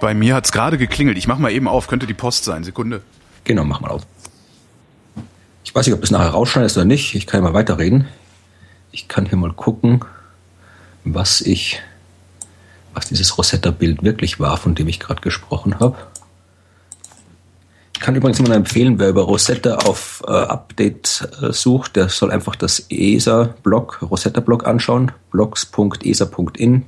Bei 0.00 0.14
mir 0.14 0.34
hat's 0.34 0.52
gerade 0.52 0.78
geklingelt. 0.78 1.18
Ich 1.18 1.26
mach 1.26 1.38
mal 1.38 1.50
eben 1.50 1.66
auf, 1.66 1.88
könnte 1.88 2.06
die 2.06 2.14
Post 2.14 2.44
sein. 2.44 2.62
Sekunde. 2.62 3.02
Genau, 3.48 3.64
mach 3.64 3.80
mal 3.80 3.90
auf. 3.90 4.02
Ich 5.64 5.74
weiß 5.74 5.86
nicht, 5.86 5.94
ob 5.94 6.02
das 6.02 6.10
nachher 6.10 6.28
rausschneidest 6.28 6.76
oder 6.76 6.84
nicht. 6.84 7.14
Ich 7.14 7.26
kann 7.26 7.42
ja 7.42 7.48
mal 7.48 7.54
weiterreden. 7.54 8.06
Ich 8.92 9.08
kann 9.08 9.24
hier 9.24 9.38
mal 9.38 9.54
gucken, 9.54 10.04
was 11.04 11.40
ich, 11.40 11.80
was 12.92 13.08
dieses 13.08 13.38
Rosetta-Bild 13.38 14.02
wirklich 14.02 14.38
war, 14.38 14.58
von 14.58 14.74
dem 14.74 14.86
ich 14.86 15.00
gerade 15.00 15.22
gesprochen 15.22 15.80
habe. 15.80 15.96
Ich 17.94 18.00
kann 18.00 18.14
übrigens 18.14 18.38
immer 18.38 18.54
empfehlen, 18.54 18.98
wer 18.98 19.08
über 19.08 19.22
Rosetta 19.22 19.76
auf 19.76 20.22
äh, 20.28 20.30
Update 20.30 21.26
äh, 21.40 21.50
sucht, 21.50 21.96
der 21.96 22.10
soll 22.10 22.30
einfach 22.30 22.54
das 22.54 22.84
ESA-Blog, 22.90 24.02
Rosetta-Blog 24.02 24.66
anschauen, 24.66 25.12
blogs.esa.in, 25.30 26.86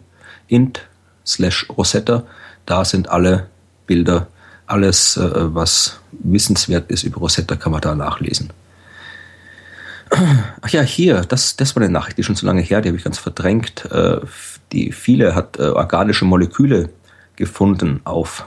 int 0.48 0.80
slash 1.24 1.70
Rosetta. 1.70 2.24
Da 2.66 2.84
sind 2.84 3.08
alle 3.08 3.46
Bilder, 3.86 4.28
alles, 4.70 5.16
äh, 5.16 5.30
was 5.54 6.00
wissenswert 6.12 6.90
ist 6.90 7.02
über 7.02 7.18
Rosetta, 7.18 7.56
kann 7.56 7.72
man 7.72 7.80
da 7.80 7.94
nachlesen. 7.94 8.52
Ach 10.10 10.68
ja, 10.68 10.82
hier, 10.82 11.22
das, 11.22 11.56
das 11.56 11.76
war 11.76 11.82
eine 11.82 11.92
Nachricht, 11.92 12.16
die 12.16 12.20
ist 12.20 12.26
schon 12.26 12.36
so 12.36 12.46
lange 12.46 12.62
her, 12.62 12.80
die 12.80 12.88
habe 12.88 12.98
ich 12.98 13.04
ganz 13.04 13.18
verdrängt. 13.18 13.90
Äh, 13.90 14.20
die 14.72 14.92
viele 14.92 15.34
hat 15.34 15.58
äh, 15.58 15.68
organische 15.68 16.24
Moleküle 16.24 16.90
gefunden 17.36 18.00
auf 18.04 18.46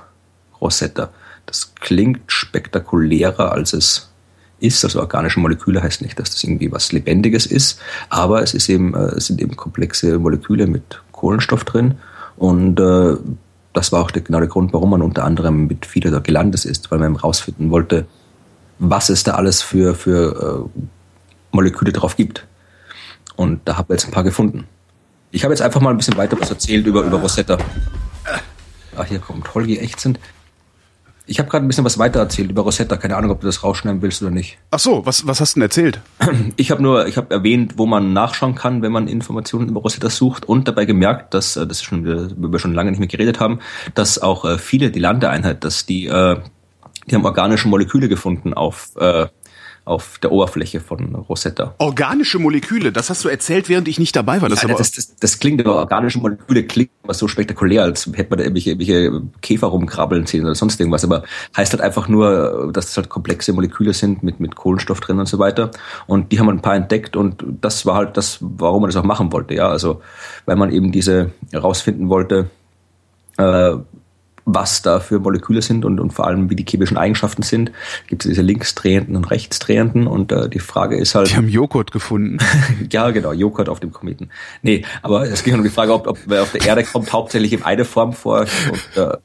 Rosetta. 0.61 1.09
Das 1.45 1.75
klingt 1.75 2.31
spektakulärer, 2.31 3.51
als 3.51 3.73
es 3.73 4.09
ist. 4.59 4.83
Also 4.85 4.99
organische 5.01 5.39
Moleküle 5.39 5.83
heißt 5.83 6.01
nicht, 6.01 6.17
dass 6.19 6.31
das 6.31 6.43
irgendwie 6.43 6.71
was 6.71 6.91
Lebendiges 6.91 7.45
ist, 7.45 7.79
aber 8.09 8.41
es 8.41 8.53
ist 8.53 8.69
eben, 8.69 8.95
es 8.95 9.27
sind 9.27 9.41
eben 9.41 9.57
komplexe 9.57 10.17
Moleküle 10.19 10.67
mit 10.67 11.01
Kohlenstoff 11.11 11.65
drin 11.65 11.95
und 12.37 12.79
äh, 12.79 13.17
das 13.73 13.91
war 13.91 14.01
auch 14.01 14.11
der, 14.11 14.21
genau 14.21 14.39
der 14.39 14.47
Grund, 14.47 14.73
warum 14.73 14.91
man 14.91 15.01
unter 15.01 15.23
anderem 15.23 15.67
mit 15.67 15.85
FIDA 15.85 16.09
da 16.09 16.19
gelandet 16.19 16.65
ist, 16.65 16.91
weil 16.91 16.99
man 16.99 17.15
herausfinden 17.15 17.71
wollte, 17.71 18.05
was 18.79 19.09
es 19.09 19.23
da 19.23 19.33
alles 19.35 19.61
für, 19.61 19.95
für 19.95 20.69
äh, 20.75 20.79
Moleküle 21.51 21.91
drauf 21.91 22.15
gibt. 22.15 22.47
Und 23.35 23.61
da 23.65 23.77
habe 23.77 23.93
ich 23.93 24.01
jetzt 24.01 24.09
ein 24.09 24.13
paar 24.13 24.23
gefunden. 24.23 24.65
Ich 25.31 25.43
habe 25.43 25.53
jetzt 25.53 25.61
einfach 25.61 25.81
mal 25.81 25.89
ein 25.89 25.97
bisschen 25.97 26.17
weiter 26.17 26.39
was 26.39 26.49
erzählt 26.49 26.85
über, 26.85 27.01
über 27.01 27.19
Rosetta. 27.19 27.57
Ah, 28.95 29.03
hier 29.03 29.19
kommt 29.19 29.53
Holgi 29.55 29.79
echt 29.79 29.99
sind. 29.99 30.19
Ich 31.25 31.39
habe 31.39 31.49
gerade 31.49 31.65
ein 31.65 31.67
bisschen 31.67 31.85
was 31.85 31.97
weiter 31.97 32.19
erzählt 32.19 32.51
über 32.51 32.63
Rosetta. 32.63 32.97
Keine 32.97 33.15
Ahnung, 33.15 33.31
ob 33.31 33.39
du 33.39 33.47
das 33.47 33.63
rausschneiden 33.63 34.01
willst 34.01 34.21
oder 34.21 34.31
nicht. 34.31 34.57
Ach 34.71 34.79
so, 34.79 35.05
was, 35.05 35.25
was 35.25 35.39
hast 35.39 35.55
du 35.55 35.59
denn 35.59 35.67
erzählt? 35.67 36.01
Ich 36.57 36.71
habe 36.71 36.83
nur, 36.83 37.07
ich 37.07 37.17
habe 37.17 37.33
erwähnt, 37.33 37.77
wo 37.77 37.85
man 37.85 38.13
nachschauen 38.13 38.55
kann, 38.55 38.81
wenn 38.81 38.91
man 38.91 39.07
Informationen 39.07 39.69
über 39.69 39.81
Rosetta 39.81 40.09
sucht 40.09 40.45
und 40.45 40.67
dabei 40.67 40.85
gemerkt, 40.85 41.33
dass, 41.33 41.55
äh, 41.55 41.65
das 41.65 41.77
ist 41.77 41.83
schon, 41.83 42.05
wo 42.37 42.51
wir 42.51 42.59
schon 42.59 42.73
lange 42.73 42.91
nicht 42.91 42.99
mehr 42.99 43.07
geredet 43.07 43.39
haben, 43.39 43.59
dass 43.95 44.21
auch 44.21 44.45
äh, 44.45 44.57
viele, 44.57 44.91
die 44.91 44.99
Landeeinheit, 44.99 45.63
dass 45.63 45.85
die, 45.85 46.07
äh, 46.07 46.37
die 47.09 47.15
haben 47.15 47.25
organische 47.25 47.67
Moleküle 47.67 48.09
gefunden 48.09 48.53
auf 48.53 48.91
äh, 48.97 49.27
auf 49.85 50.17
der 50.19 50.31
Oberfläche 50.31 50.79
von 50.79 51.13
Rosetta. 51.13 51.75
Organische 51.77 52.39
Moleküle, 52.39 52.93
das 52.93 53.09
hast 53.09 53.25
du 53.25 53.29
erzählt, 53.29 53.67
während 53.67 53.87
ich 53.89 53.99
nicht 53.99 54.15
dabei 54.15 54.41
war. 54.41 54.47
Das, 54.47 54.61
ja, 54.61 54.69
das, 54.69 54.91
das, 54.91 55.15
das 55.17 55.39
klingt 55.39 55.65
organische 55.65 56.19
Moleküle 56.19 56.63
klingt 56.63 56.91
immer 57.03 57.13
so 57.13 57.27
spektakulär, 57.27 57.83
als 57.83 58.09
hätte 58.13 58.29
man 58.29 58.39
da 58.39 58.45
irgendwelche, 58.45 58.71
irgendwelche 58.71 59.21
Käfer 59.41 59.67
rumkrabbeln 59.67 60.25
sehen 60.25 60.45
oder 60.45 60.55
sonst 60.55 60.79
irgendwas. 60.79 61.03
Aber 61.03 61.23
heißt 61.57 61.73
halt 61.73 61.81
einfach 61.81 62.07
nur, 62.07 62.71
dass 62.71 62.87
das 62.87 62.97
halt 62.97 63.09
komplexe 63.09 63.51
Moleküle 63.51 63.93
sind 63.93 64.23
mit, 64.23 64.39
mit 64.39 64.55
Kohlenstoff 64.55 65.01
drin 65.01 65.19
und 65.19 65.27
so 65.27 65.37
weiter. 65.37 65.71
Und 66.07 66.31
die 66.31 66.39
haben 66.39 66.49
ein 66.49 66.61
paar 66.61 66.75
entdeckt 66.75 67.17
und 67.17 67.43
das 67.59 67.85
war 67.85 67.95
halt 67.95 68.15
das, 68.15 68.37
warum 68.39 68.83
man 68.83 68.89
das 68.89 68.95
auch 68.95 69.03
machen 69.03 69.33
wollte. 69.33 69.53
Ja, 69.53 69.67
also 69.67 70.01
weil 70.45 70.55
man 70.55 70.71
eben 70.71 70.93
diese 70.93 71.31
herausfinden 71.51 72.07
wollte, 72.07 72.49
äh, 73.37 73.75
was 74.45 74.81
da 74.81 74.99
für 74.99 75.19
Moleküle 75.19 75.61
sind 75.61 75.85
und, 75.85 75.99
und 75.99 76.11
vor 76.11 76.27
allem 76.27 76.49
wie 76.49 76.55
die 76.55 76.65
chemischen 76.67 76.97
Eigenschaften 76.97 77.43
sind. 77.43 77.71
Gibt 78.07 78.25
es 78.25 78.29
diese 78.29 78.41
linksdrehenden 78.41 79.15
und 79.15 79.31
rechtsdrehenden 79.31 80.07
und 80.07 80.31
äh, 80.31 80.49
die 80.49 80.59
Frage 80.59 80.97
ist 80.97 81.15
halt. 81.15 81.29
Die 81.29 81.35
haben 81.35 81.49
Joghurt 81.49 81.91
gefunden. 81.91 82.37
ja, 82.91 83.11
genau, 83.11 83.31
Joghurt 83.31 83.69
auf 83.69 83.79
dem 83.79 83.91
Kometen. 83.91 84.29
Nee, 84.61 84.83
aber 85.01 85.23
es 85.23 85.43
ging 85.43 85.55
um 85.55 85.63
die 85.63 85.69
Frage, 85.69 85.93
ob, 85.93 86.07
ob 86.07 86.17
wer 86.25 86.43
auf 86.43 86.51
der 86.51 86.65
Erde 86.65 86.83
kommt 86.83 87.13
hauptsächlich 87.13 87.53
in 87.53 87.63
eine 87.63 87.85
Form 87.85 88.13
vor 88.13 88.41
und 88.41 89.01
äh, 89.01 89.17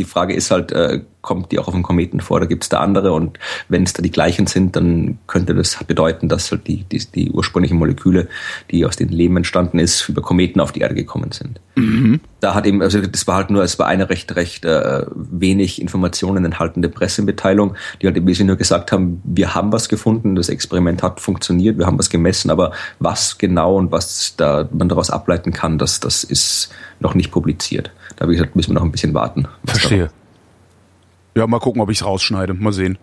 die 0.00 0.04
Frage 0.06 0.34
ist 0.34 0.50
halt, 0.50 0.72
äh, 0.72 1.02
kommt 1.20 1.52
die 1.52 1.58
auch 1.58 1.68
auf 1.68 1.74
dem 1.74 1.82
Kometen 1.82 2.20
vor, 2.20 2.40
da 2.40 2.46
gibt 2.46 2.62
es 2.62 2.70
da 2.70 2.80
andere 2.80 3.12
und 3.12 3.38
wenn 3.68 3.82
es 3.82 3.92
da 3.92 4.00
die 4.00 4.10
gleichen 4.10 4.46
sind, 4.46 4.74
dann 4.74 5.18
könnte 5.26 5.54
das 5.54 5.76
bedeuten, 5.84 6.30
dass 6.30 6.50
halt 6.50 6.66
die, 6.66 6.84
die, 6.84 7.04
die 7.04 7.30
ursprünglichen 7.30 7.76
Moleküle, 7.76 8.28
die 8.70 8.86
aus 8.86 8.96
dem 8.96 9.10
Leben 9.10 9.36
entstanden 9.36 9.78
ist, 9.78 10.08
über 10.08 10.22
Kometen 10.22 10.58
auf 10.58 10.72
die 10.72 10.80
Erde 10.80 10.94
gekommen 10.94 11.32
sind. 11.32 11.60
Mhm. 11.74 12.20
Da 12.40 12.54
hat 12.54 12.66
eben, 12.66 12.80
also 12.80 12.98
das 13.02 13.26
war 13.26 13.36
halt 13.36 13.50
nur, 13.50 13.62
es 13.62 13.78
war 13.78 13.88
eine 13.88 14.08
recht, 14.08 14.34
recht 14.36 14.64
äh, 14.64 15.04
wenig 15.14 15.82
Informationen 15.82 16.46
enthaltende 16.46 16.88
Pressemitteilung, 16.88 17.74
die 18.00 18.06
halt 18.06 18.16
ein 18.16 18.24
bisschen 18.24 18.46
nur 18.46 18.56
gesagt 18.56 18.90
haben, 18.90 19.20
wir 19.22 19.54
haben 19.54 19.70
was 19.70 19.90
gefunden, 19.90 20.34
das 20.34 20.48
Experiment 20.48 21.02
hat 21.02 21.20
funktioniert, 21.20 21.76
wir 21.76 21.84
haben 21.84 21.98
was 21.98 22.08
gemessen, 22.08 22.50
aber 22.50 22.72
was 22.98 23.36
genau 23.36 23.76
und 23.76 23.92
was 23.92 24.34
da 24.38 24.66
man 24.72 24.88
daraus 24.88 25.10
ableiten 25.10 25.52
kann, 25.52 25.76
das, 25.76 26.00
das 26.00 26.24
ist 26.24 26.70
noch 27.00 27.14
nicht 27.14 27.30
publiziert. 27.30 27.92
Da 28.20 28.28
wie 28.28 28.34
gesagt, 28.34 28.54
müssen 28.54 28.70
wir 28.70 28.74
noch 28.74 28.84
ein 28.84 28.92
bisschen 28.92 29.14
warten. 29.14 29.48
Verstehe. 29.64 30.10
Ja, 31.34 31.46
mal 31.46 31.58
gucken, 31.58 31.80
ob 31.80 31.90
ich 31.90 31.98
es 31.98 32.04
rausschneide. 32.04 32.52
Mal 32.52 32.72
sehen. 32.72 32.98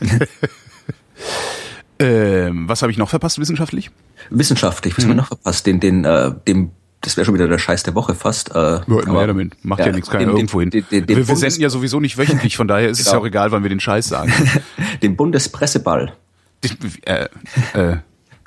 ähm, 1.98 2.68
was 2.68 2.80
habe 2.80 2.92
ich 2.92 2.96
noch 2.96 3.10
verpasst 3.10 3.40
wissenschaftlich? 3.40 3.90
Wissenschaftlich, 4.30 4.96
was 4.96 5.02
hm. 5.02 5.10
haben 5.10 5.16
wir 5.16 5.22
noch 5.22 5.28
verpasst? 5.28 5.66
Den, 5.66 5.80
den, 5.80 6.04
äh, 6.04 6.32
dem 6.46 6.70
das 7.00 7.16
wäre 7.16 7.24
schon 7.24 7.34
wieder 7.34 7.48
der 7.48 7.58
Scheiß 7.58 7.82
der 7.82 7.96
Woche 7.96 8.14
fast. 8.14 8.54
Äh, 8.54 8.80
ja, 8.86 9.26
damit. 9.26 9.64
Macht 9.64 9.80
ja, 9.80 9.86
ja 9.86 9.92
nichts, 9.92 10.10
keiner 10.10 10.32
irgendwo 10.32 10.60
hin. 10.60 10.70
Den, 10.70 10.84
den, 10.92 11.06
den 11.06 11.16
wir, 11.16 11.28
wir 11.28 11.36
senden 11.36 11.60
ja 11.60 11.68
sowieso 11.68 11.98
nicht 11.98 12.16
wöchentlich, 12.16 12.56
von 12.56 12.68
daher 12.68 12.88
ist 12.88 12.98
genau. 12.98 13.08
es 13.08 13.12
ja 13.12 13.18
auch 13.18 13.26
egal, 13.26 13.50
wann 13.50 13.62
wir 13.62 13.68
den 13.68 13.80
Scheiß 13.80 14.08
sagen. 14.08 14.32
den 15.02 15.16
Bundespresseball. 15.16 16.12
äh, 17.02 17.26
äh. 17.74 17.96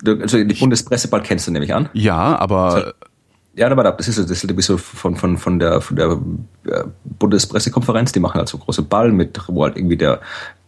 Also 0.05 0.37
den 0.37 0.57
Bundespresseball 0.57 1.23
kennst 1.23 1.47
du 1.47 1.51
nämlich 1.51 1.73
an. 1.73 1.89
Ja, 1.91 2.37
aber 2.37 2.93
ja, 3.59 3.69
aber 3.69 3.83
das 3.83 4.07
ist 4.07 4.17
das 4.17 4.43
ist 4.43 4.61
so 4.63 4.77
von 4.77 5.17
von 5.17 5.37
von 5.37 5.59
der 5.59 5.81
von 5.81 5.95
der 5.97 6.17
äh, 6.65 6.83
Bundespressekonferenz, 7.03 8.13
die 8.13 8.21
machen 8.21 8.37
halt 8.37 8.47
so 8.47 8.57
große 8.57 8.83
Ball 8.83 9.11
mit, 9.11 9.37
wo 9.47 9.63
halt 9.63 9.75
irgendwie 9.75 9.97
der 9.97 10.21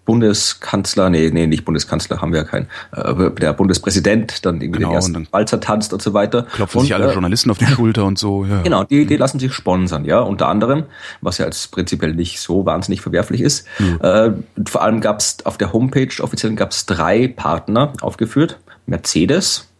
Bundeskanzler, 0.03 1.09
nee, 1.09 1.29
nee, 1.31 1.47
nicht 1.47 1.63
Bundeskanzler, 1.63 2.21
haben 2.21 2.33
wir 2.33 2.39
ja 2.39 2.43
keinen, 2.43 2.67
äh, 2.91 3.31
der 3.39 3.53
Bundespräsident 3.53 4.45
dann 4.45 4.59
irgendwie 4.59 4.79
genau, 4.79 4.89
den 4.89 4.95
ersten 4.95 5.27
Walzer 5.31 5.61
tanzt 5.61 5.93
und 5.93 6.01
so 6.01 6.13
weiter. 6.13 6.43
Klopfen 6.51 6.79
und, 6.79 6.85
sich 6.85 6.93
alle 6.93 7.09
äh, 7.09 7.13
Journalisten 7.13 7.49
auf 7.49 7.59
die 7.59 7.65
Schulter 7.77 8.03
und 8.03 8.19
so. 8.19 8.43
Ja. 8.43 8.61
Genau, 8.61 8.83
die, 8.83 9.05
die 9.05 9.15
lassen 9.15 9.39
sich 9.39 9.53
sponsern, 9.53 10.03
ja, 10.03 10.19
unter 10.19 10.49
anderem, 10.49 10.83
was 11.21 11.37
ja 11.37 11.45
als 11.45 11.69
prinzipiell 11.69 12.13
nicht 12.13 12.41
so 12.41 12.65
wahnsinnig 12.65 12.99
verwerflich 12.99 13.39
ist. 13.39 13.65
Mhm. 13.79 13.99
Äh, 14.01 14.31
vor 14.67 14.81
allem 14.81 14.99
gab 14.99 15.19
es 15.19 15.45
auf 15.45 15.57
der 15.57 15.71
Homepage 15.71 16.11
offiziell 16.19 16.55
gab 16.55 16.71
es 16.71 16.85
drei 16.85 17.29
Partner 17.29 17.93
aufgeführt. 18.01 18.59
Mercedes, 18.87 19.70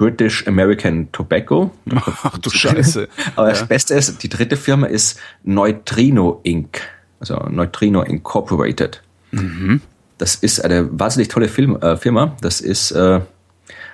British 0.00 0.46
American 0.48 1.12
Tobacco. 1.12 1.72
Ach 1.94 2.38
du 2.38 2.48
Scheiße. 2.48 3.06
Aber 3.36 3.48
ja. 3.48 3.52
das 3.52 3.68
Beste 3.68 3.92
ist, 3.92 4.22
die 4.22 4.30
dritte 4.30 4.56
Firma 4.56 4.86
ist 4.86 5.20
Neutrino 5.42 6.40
Inc., 6.42 6.80
also 7.20 7.36
Neutrino 7.50 8.00
Incorporated. 8.00 9.02
Mhm. 9.30 9.82
Das 10.16 10.36
ist 10.36 10.64
eine 10.64 10.88
wahnsinnig 10.98 11.28
tolle 11.28 11.48
Film, 11.48 11.76
äh, 11.82 11.98
Firma. 11.98 12.34
Das 12.40 12.62
ist 12.62 12.92
äh, 12.92 13.20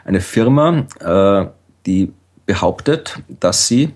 eine 0.04 0.20
Firma, 0.20 0.86
äh, 1.00 1.50
die 1.86 2.12
behauptet, 2.46 3.18
dass 3.40 3.66
sie 3.66 3.90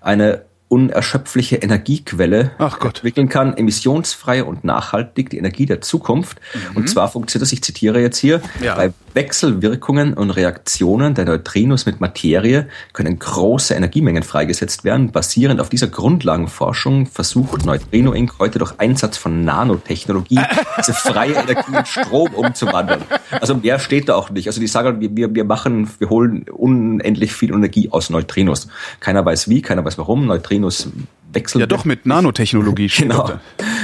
eine 0.00 0.42
unerschöpfliche 0.68 1.56
Energiequelle 1.56 2.52
entwickeln 2.58 3.28
kann, 3.28 3.56
emissionsfrei 3.56 4.42
und 4.42 4.64
nachhaltig, 4.64 5.30
die 5.30 5.38
Energie 5.38 5.66
der 5.66 5.80
Zukunft. 5.82 6.40
Mhm. 6.52 6.76
Und 6.76 6.88
zwar 6.88 7.08
funktioniert 7.08 7.42
das, 7.42 7.52
ich 7.52 7.62
zitiere 7.62 8.00
jetzt 8.00 8.18
hier, 8.18 8.40
ja. 8.60 8.74
bei 8.74 8.92
Wechselwirkungen 9.12 10.14
und 10.14 10.30
Reaktionen 10.30 11.14
der 11.14 11.26
Neutrinos 11.26 11.86
mit 11.86 12.00
Materie 12.00 12.66
können 12.92 13.18
große 13.18 13.74
Energiemengen 13.74 14.24
freigesetzt 14.24 14.82
werden. 14.82 15.12
Basierend 15.12 15.60
auf 15.60 15.68
dieser 15.68 15.86
Grundlagenforschung 15.86 17.06
versucht 17.06 17.64
Neutrino 17.64 18.12
Inc. 18.12 18.38
heute 18.40 18.58
durch 18.58 18.72
Einsatz 18.78 19.16
von 19.16 19.44
Nanotechnologie 19.44 20.40
diese 20.78 20.94
freie 20.94 21.34
Energie 21.34 21.76
in 21.76 21.86
Strom 21.86 22.34
umzuwandeln. 22.34 23.02
Also 23.30 23.54
mehr 23.54 23.78
steht 23.78 24.08
da 24.08 24.16
auch 24.16 24.30
nicht. 24.30 24.48
Also 24.48 24.60
die 24.60 24.66
sagen, 24.66 25.00
wir, 25.00 25.34
wir 25.34 25.44
machen, 25.44 25.88
wir 25.98 26.08
holen 26.08 26.46
unendlich 26.50 27.32
viel 27.32 27.52
Energie 27.52 27.90
aus 27.90 28.10
Neutrinos. 28.10 28.66
Keiner 28.98 29.24
weiß 29.24 29.48
wie, 29.48 29.62
keiner 29.62 29.84
weiß 29.84 29.98
warum. 29.98 30.26
Neutrinos 30.26 30.53
Neutrinos 30.58 30.88
wechseln. 31.32 31.60
Ja, 31.60 31.66
doch 31.66 31.84
mit 31.84 32.06
Nanotechnologie. 32.06 32.86
genau. 32.96 33.30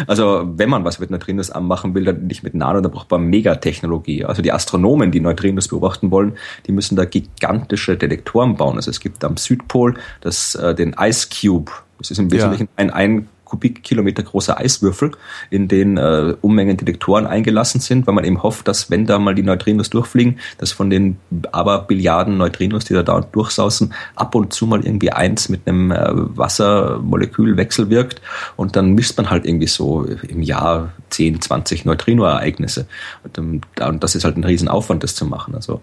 Also 0.06 0.44
wenn 0.56 0.70
man 0.70 0.84
was 0.84 0.98
mit 0.98 1.10
Neutrinos 1.10 1.50
anmachen 1.50 1.94
will, 1.94 2.04
dann 2.04 2.26
nicht 2.26 2.42
mit 2.42 2.54
Nano, 2.54 2.80
dann 2.80 2.92
braucht 2.92 3.10
man 3.10 3.24
Megatechnologie. 3.24 4.24
Also 4.24 4.42
die 4.42 4.52
Astronomen, 4.52 5.10
die 5.10 5.20
Neutrinos 5.20 5.68
beobachten 5.68 6.10
wollen, 6.10 6.36
die 6.66 6.72
müssen 6.72 6.96
da 6.96 7.04
gigantische 7.04 7.96
Detektoren 7.96 8.56
bauen. 8.56 8.76
Also 8.76 8.90
es 8.90 9.00
gibt 9.00 9.24
am 9.24 9.36
Südpol 9.36 9.96
das, 10.20 10.54
äh, 10.54 10.74
den 10.74 10.94
Ice 10.98 11.28
Cube. 11.28 11.72
Das 11.98 12.10
ist 12.10 12.18
im 12.18 12.30
Wesentlichen 12.30 12.64
ja. 12.64 12.70
ein, 12.76 12.90
ein 12.90 13.28
Kubikkilometer 13.50 14.22
große 14.22 14.56
Eiswürfel, 14.56 15.10
in 15.50 15.66
denen 15.66 15.96
äh, 15.96 16.36
Unmengen 16.40 16.76
Detektoren 16.76 17.26
eingelassen 17.26 17.80
sind, 17.80 18.06
weil 18.06 18.14
man 18.14 18.24
eben 18.24 18.42
hofft, 18.42 18.68
dass 18.68 18.90
wenn 18.90 19.06
da 19.06 19.18
mal 19.18 19.34
die 19.34 19.42
Neutrinos 19.42 19.90
durchfliegen, 19.90 20.38
dass 20.58 20.70
von 20.70 20.88
den 20.88 21.18
aber 21.50 21.80
Billiarden 21.80 22.36
Neutrinos, 22.36 22.84
die 22.84 22.94
da 22.94 23.02
dauernd 23.02 23.28
durchsausen, 23.32 23.92
ab 24.14 24.34
und 24.36 24.52
zu 24.52 24.66
mal 24.66 24.84
irgendwie 24.84 25.10
eins 25.10 25.48
mit 25.48 25.66
einem 25.66 25.90
äh, 25.90 26.10
Wassermolekül 26.12 27.56
wechselwirkt 27.56 28.22
und 28.56 28.76
dann 28.76 28.92
misst 28.92 29.16
man 29.16 29.30
halt 29.30 29.44
irgendwie 29.44 29.66
so 29.66 30.04
im 30.04 30.42
Jahr 30.42 30.92
10, 31.10 31.40
20 31.40 31.84
Neutrino-Ereignisse. 31.84 32.86
Und, 33.24 33.38
ähm, 33.38 33.60
und 33.80 34.04
das 34.04 34.14
ist 34.14 34.24
halt 34.24 34.36
ein 34.36 34.44
Riesenaufwand, 34.44 35.02
das 35.02 35.16
zu 35.16 35.26
machen. 35.26 35.56
Also 35.56 35.80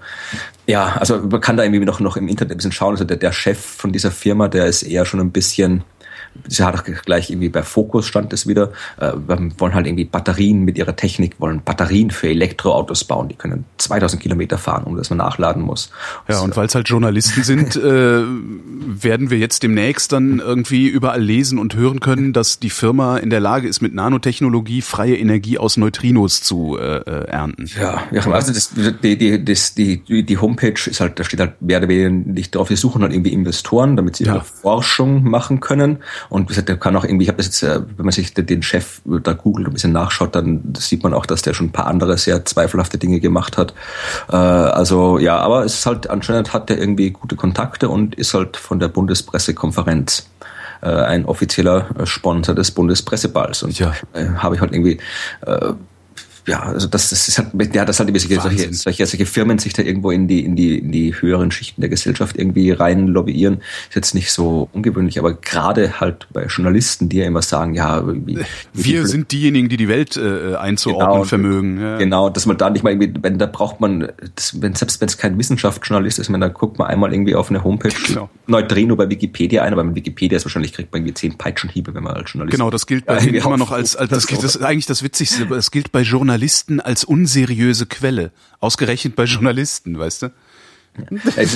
ja, 0.68 0.96
also 0.98 1.18
man 1.20 1.42
kann 1.42 1.58
da 1.58 1.64
irgendwie 1.64 1.84
noch, 1.84 2.00
noch 2.00 2.16
im 2.16 2.30
Internet 2.30 2.54
ein 2.54 2.58
bisschen 2.58 2.72
schauen. 2.72 2.92
Also 2.92 3.04
der, 3.04 3.18
der 3.18 3.34
Chef 3.34 3.60
von 3.60 3.92
dieser 3.92 4.12
Firma, 4.12 4.48
der 4.48 4.68
ist 4.68 4.84
eher 4.84 5.06
schon 5.06 5.20
ein 5.20 5.32
bisschen 5.32 5.84
sie 6.48 6.64
hat 6.64 6.76
auch 6.76 6.84
gleich 6.84 7.30
irgendwie 7.30 7.50
bei 7.50 7.64
Fokus 7.64 8.08
stand 8.08 8.34
es 8.34 8.48
wieder, 8.48 8.72
äh, 9.00 9.14
wir 9.28 9.50
wollen 9.58 9.74
halt 9.74 9.88
irgendwie 9.88 10.06
Batterien 10.06 10.64
mit 10.64 10.78
ihrer 10.78 10.96
Technik, 10.96 11.40
wollen 11.40 11.62
Batterien 11.64 12.12
für 12.12 12.30
Elektroautos 12.30 13.04
bauen, 13.04 13.28
die 13.28 13.36
können 13.36 13.66
2000 13.78 14.22
Kilometer 14.22 14.58
fahren, 14.58 14.84
um 14.84 14.98
dass 14.98 15.10
man 15.10 15.18
nachladen 15.18 15.62
muss. 15.62 15.90
Ja, 16.28 16.40
und 16.40 16.56
weil 16.56 16.68
es 16.68 16.76
halt 16.76 16.90
Journalisten 16.90 17.44
sind, 17.44 17.76
äh, 17.76 18.24
werden 18.24 19.30
wir 19.30 19.38
jetzt 19.38 19.64
demnächst 19.64 20.12
dann 20.12 20.40
irgendwie 20.40 20.88
überall 20.88 21.22
lesen 21.22 21.60
und 21.60 21.76
hören 21.76 22.00
können, 22.00 22.34
dass 22.34 22.60
die 22.60 22.70
Firma 22.70 23.18
in 23.18 23.30
der 23.30 23.40
Lage 23.40 23.68
ist, 23.68 23.82
mit 23.82 23.94
Nanotechnologie 23.94 24.82
freie 24.82 25.18
Energie 25.18 25.58
aus 25.58 25.78
Neutrinos 25.78 26.42
zu 26.42 26.78
äh, 26.78 26.98
äh 26.98 27.28
ernten. 27.28 27.70
Ja, 27.80 28.04
ja 28.12 28.26
also 28.32 28.54
das, 28.54 28.72
die, 29.04 29.18
die, 29.18 29.44
das, 29.44 29.74
die, 29.76 30.04
die 30.24 30.38
Homepage 30.38 30.90
ist 30.90 31.00
halt, 31.00 31.20
da 31.20 31.24
steht 31.24 31.40
halt 31.40 31.62
mehr 31.62 31.80
oder 31.80 31.88
weniger 31.88 32.10
nicht 32.10 32.56
drauf, 32.56 32.70
wir 32.70 32.78
suchen 32.78 33.02
halt 33.02 33.14
irgendwie 33.14 33.34
Investoren, 33.34 33.96
damit 33.96 34.16
sie 34.16 34.26
ja. 34.26 34.34
halt 34.34 34.44
Forschung 34.44 35.24
machen 35.24 35.60
können. 35.60 35.98
Und 36.30 36.44
wie 36.44 36.48
gesagt, 36.48 36.70
der 36.70 36.78
kann 36.78 36.96
auch 36.96 37.04
irgendwie, 37.04 37.24
ich 37.24 37.30
habe 37.30 37.38
das 37.38 37.48
jetzt, 37.48 37.64
äh, 37.64 37.82
wenn 37.98 38.06
man 38.06 38.12
sich 38.12 38.34
den 38.34 38.64
Chef 38.64 39.02
da 39.06 39.34
googelt 39.34 39.68
und 39.68 39.72
ein 39.72 39.74
bisschen 39.74 39.94
nachschaut, 39.94 40.36
dann 40.36 40.74
sieht 40.78 41.04
man 41.04 41.14
auch, 41.14 41.26
dass 41.26 41.42
der 41.42 41.54
schon 41.54 41.68
ein 41.68 41.72
paar 41.72 41.88
andere 41.88 42.18
sehr 42.18 42.46
zweifelhafte 42.46 42.98
Dinge 42.98 43.20
gemacht 43.20 43.58
hat. 43.58 43.74
Äh, 44.30 44.36
also 44.36 45.18
ja, 45.20 45.38
aber 45.38 45.66
es 45.66 45.76
ist 45.76 45.86
halt, 45.86 46.10
anscheinend 46.10 46.54
hat 46.54 46.70
der 46.70 46.78
irgendwie 46.78 47.12
gute 47.12 47.36
Kontakte 47.36 47.90
und 47.90 48.16
ist 48.16 48.34
halt 48.34 48.58
von 48.58 48.80
der 48.80 48.88
Bundespressekonferenz 48.88 50.30
äh, 50.82 50.90
ein 50.90 51.26
offizieller 51.26 51.88
Sponsor 52.06 52.56
des 52.56 52.72
Bundespresseballs. 52.72 53.64
Und 53.64 53.78
ja. 53.80 53.94
habe 54.38 54.56
ich 54.56 54.62
halt 54.62 54.74
irgendwie 54.74 55.00
ja, 56.48 56.62
also 56.64 56.88
das, 56.88 57.10
das 57.10 57.28
ist 57.28 57.38
halt, 57.38 57.76
ja, 57.76 57.84
das 57.84 58.00
halt 58.00 58.10
solche, 58.18 58.74
solche, 58.74 59.06
solche 59.06 59.26
Firmen 59.26 59.60
sich 59.60 59.74
da 59.74 59.84
irgendwo 59.84 60.12
in 60.12 60.30
die, 60.30 60.46
in 60.46 60.56
die, 60.56 60.78
in 60.80 60.94
die 60.94 61.14
höheren 61.14 61.52
Schichten 61.52 61.82
der 61.82 61.90
Gesellschaft 61.90 62.38
irgendwie 62.38 62.72
rein 62.72 63.08
lobbyieren, 63.08 63.58
ist 63.90 63.96
jetzt 63.96 64.16
nicht 64.16 64.32
so 64.32 64.70
ungewöhnlich, 64.72 65.20
aber 65.20 65.34
gerade 65.34 66.00
halt 66.00 66.28
bei 66.32 66.46
Journalisten, 66.46 67.10
die 67.10 67.18
ja 67.18 67.26
immer 67.26 67.42
sagen, 67.42 67.74
ja, 67.74 68.02
wie, 68.08 68.40
wir 68.74 69.02
die, 69.02 69.08
sind 69.08 69.34
diejenigen, 69.34 69.68
die 69.68 69.76
die 69.76 69.90
Welt 69.90 70.16
äh, 70.16 70.56
einzuordnen 70.56 71.12
genau, 71.12 71.24
vermögen. 71.26 71.82
Ja. 71.82 71.98
Genau, 71.98 72.30
dass 72.30 72.46
man 72.46 72.58
da 72.58 72.70
nicht 72.70 72.84
mal 72.84 72.92
irgendwie, 72.92 73.14
wenn 73.22 73.38
da 73.38 73.46
braucht 73.46 73.82
man, 73.82 74.08
das, 74.36 74.62
wenn, 74.62 74.74
selbst 74.74 75.02
wenn 75.02 75.10
es 75.10 75.18
kein 75.18 75.38
Wissenschaftsjournalist 75.38 76.18
ist, 76.18 76.30
man, 76.30 76.40
dann 76.40 76.54
guckt 76.54 76.80
man 76.80 76.88
einmal 76.88 77.12
irgendwie 77.12 77.36
auf 77.36 77.50
eine 77.50 77.66
Homepage 77.66 77.94
genau. 78.08 78.30
Neutrino 78.48 78.96
bei 78.96 79.10
Wikipedia 79.10 79.64
ein, 79.64 79.74
aber 79.74 79.84
mit 79.84 79.96
Wikipedia 79.96 80.38
ist 80.38 80.46
wahrscheinlich 80.46 80.72
kriegt 80.72 80.94
man 80.94 81.02
irgendwie 81.02 81.16
zehn 81.16 81.38
Peitschenhiebe, 81.38 81.94
wenn 81.94 82.04
man 82.04 82.14
als 82.14 82.32
Journalist. 82.32 82.58
Genau, 82.58 82.70
das 82.70 82.88
gilt 82.88 83.06
bei 83.06 83.20
ja, 83.20 83.46
immer 83.46 83.58
noch 83.58 83.72
als, 83.72 83.98
als 83.98 84.10
das, 84.10 84.26
das, 84.26 84.40
das 84.40 84.56
ist 84.56 84.64
eigentlich 84.64 84.86
das 84.86 85.04
Witzigste, 85.04 85.46
das 85.46 85.72
gilt 85.72 85.92
bei 85.92 86.04
Journalisten 86.04 86.37
Journalisten 86.38 86.80
als 86.80 87.04
unseriöse 87.04 87.88
Quelle. 87.88 88.32
Ausgerechnet 88.60 89.16
bei 89.16 89.24
Journalisten, 89.24 89.98
weißt 89.98 90.22
du? 90.22 90.30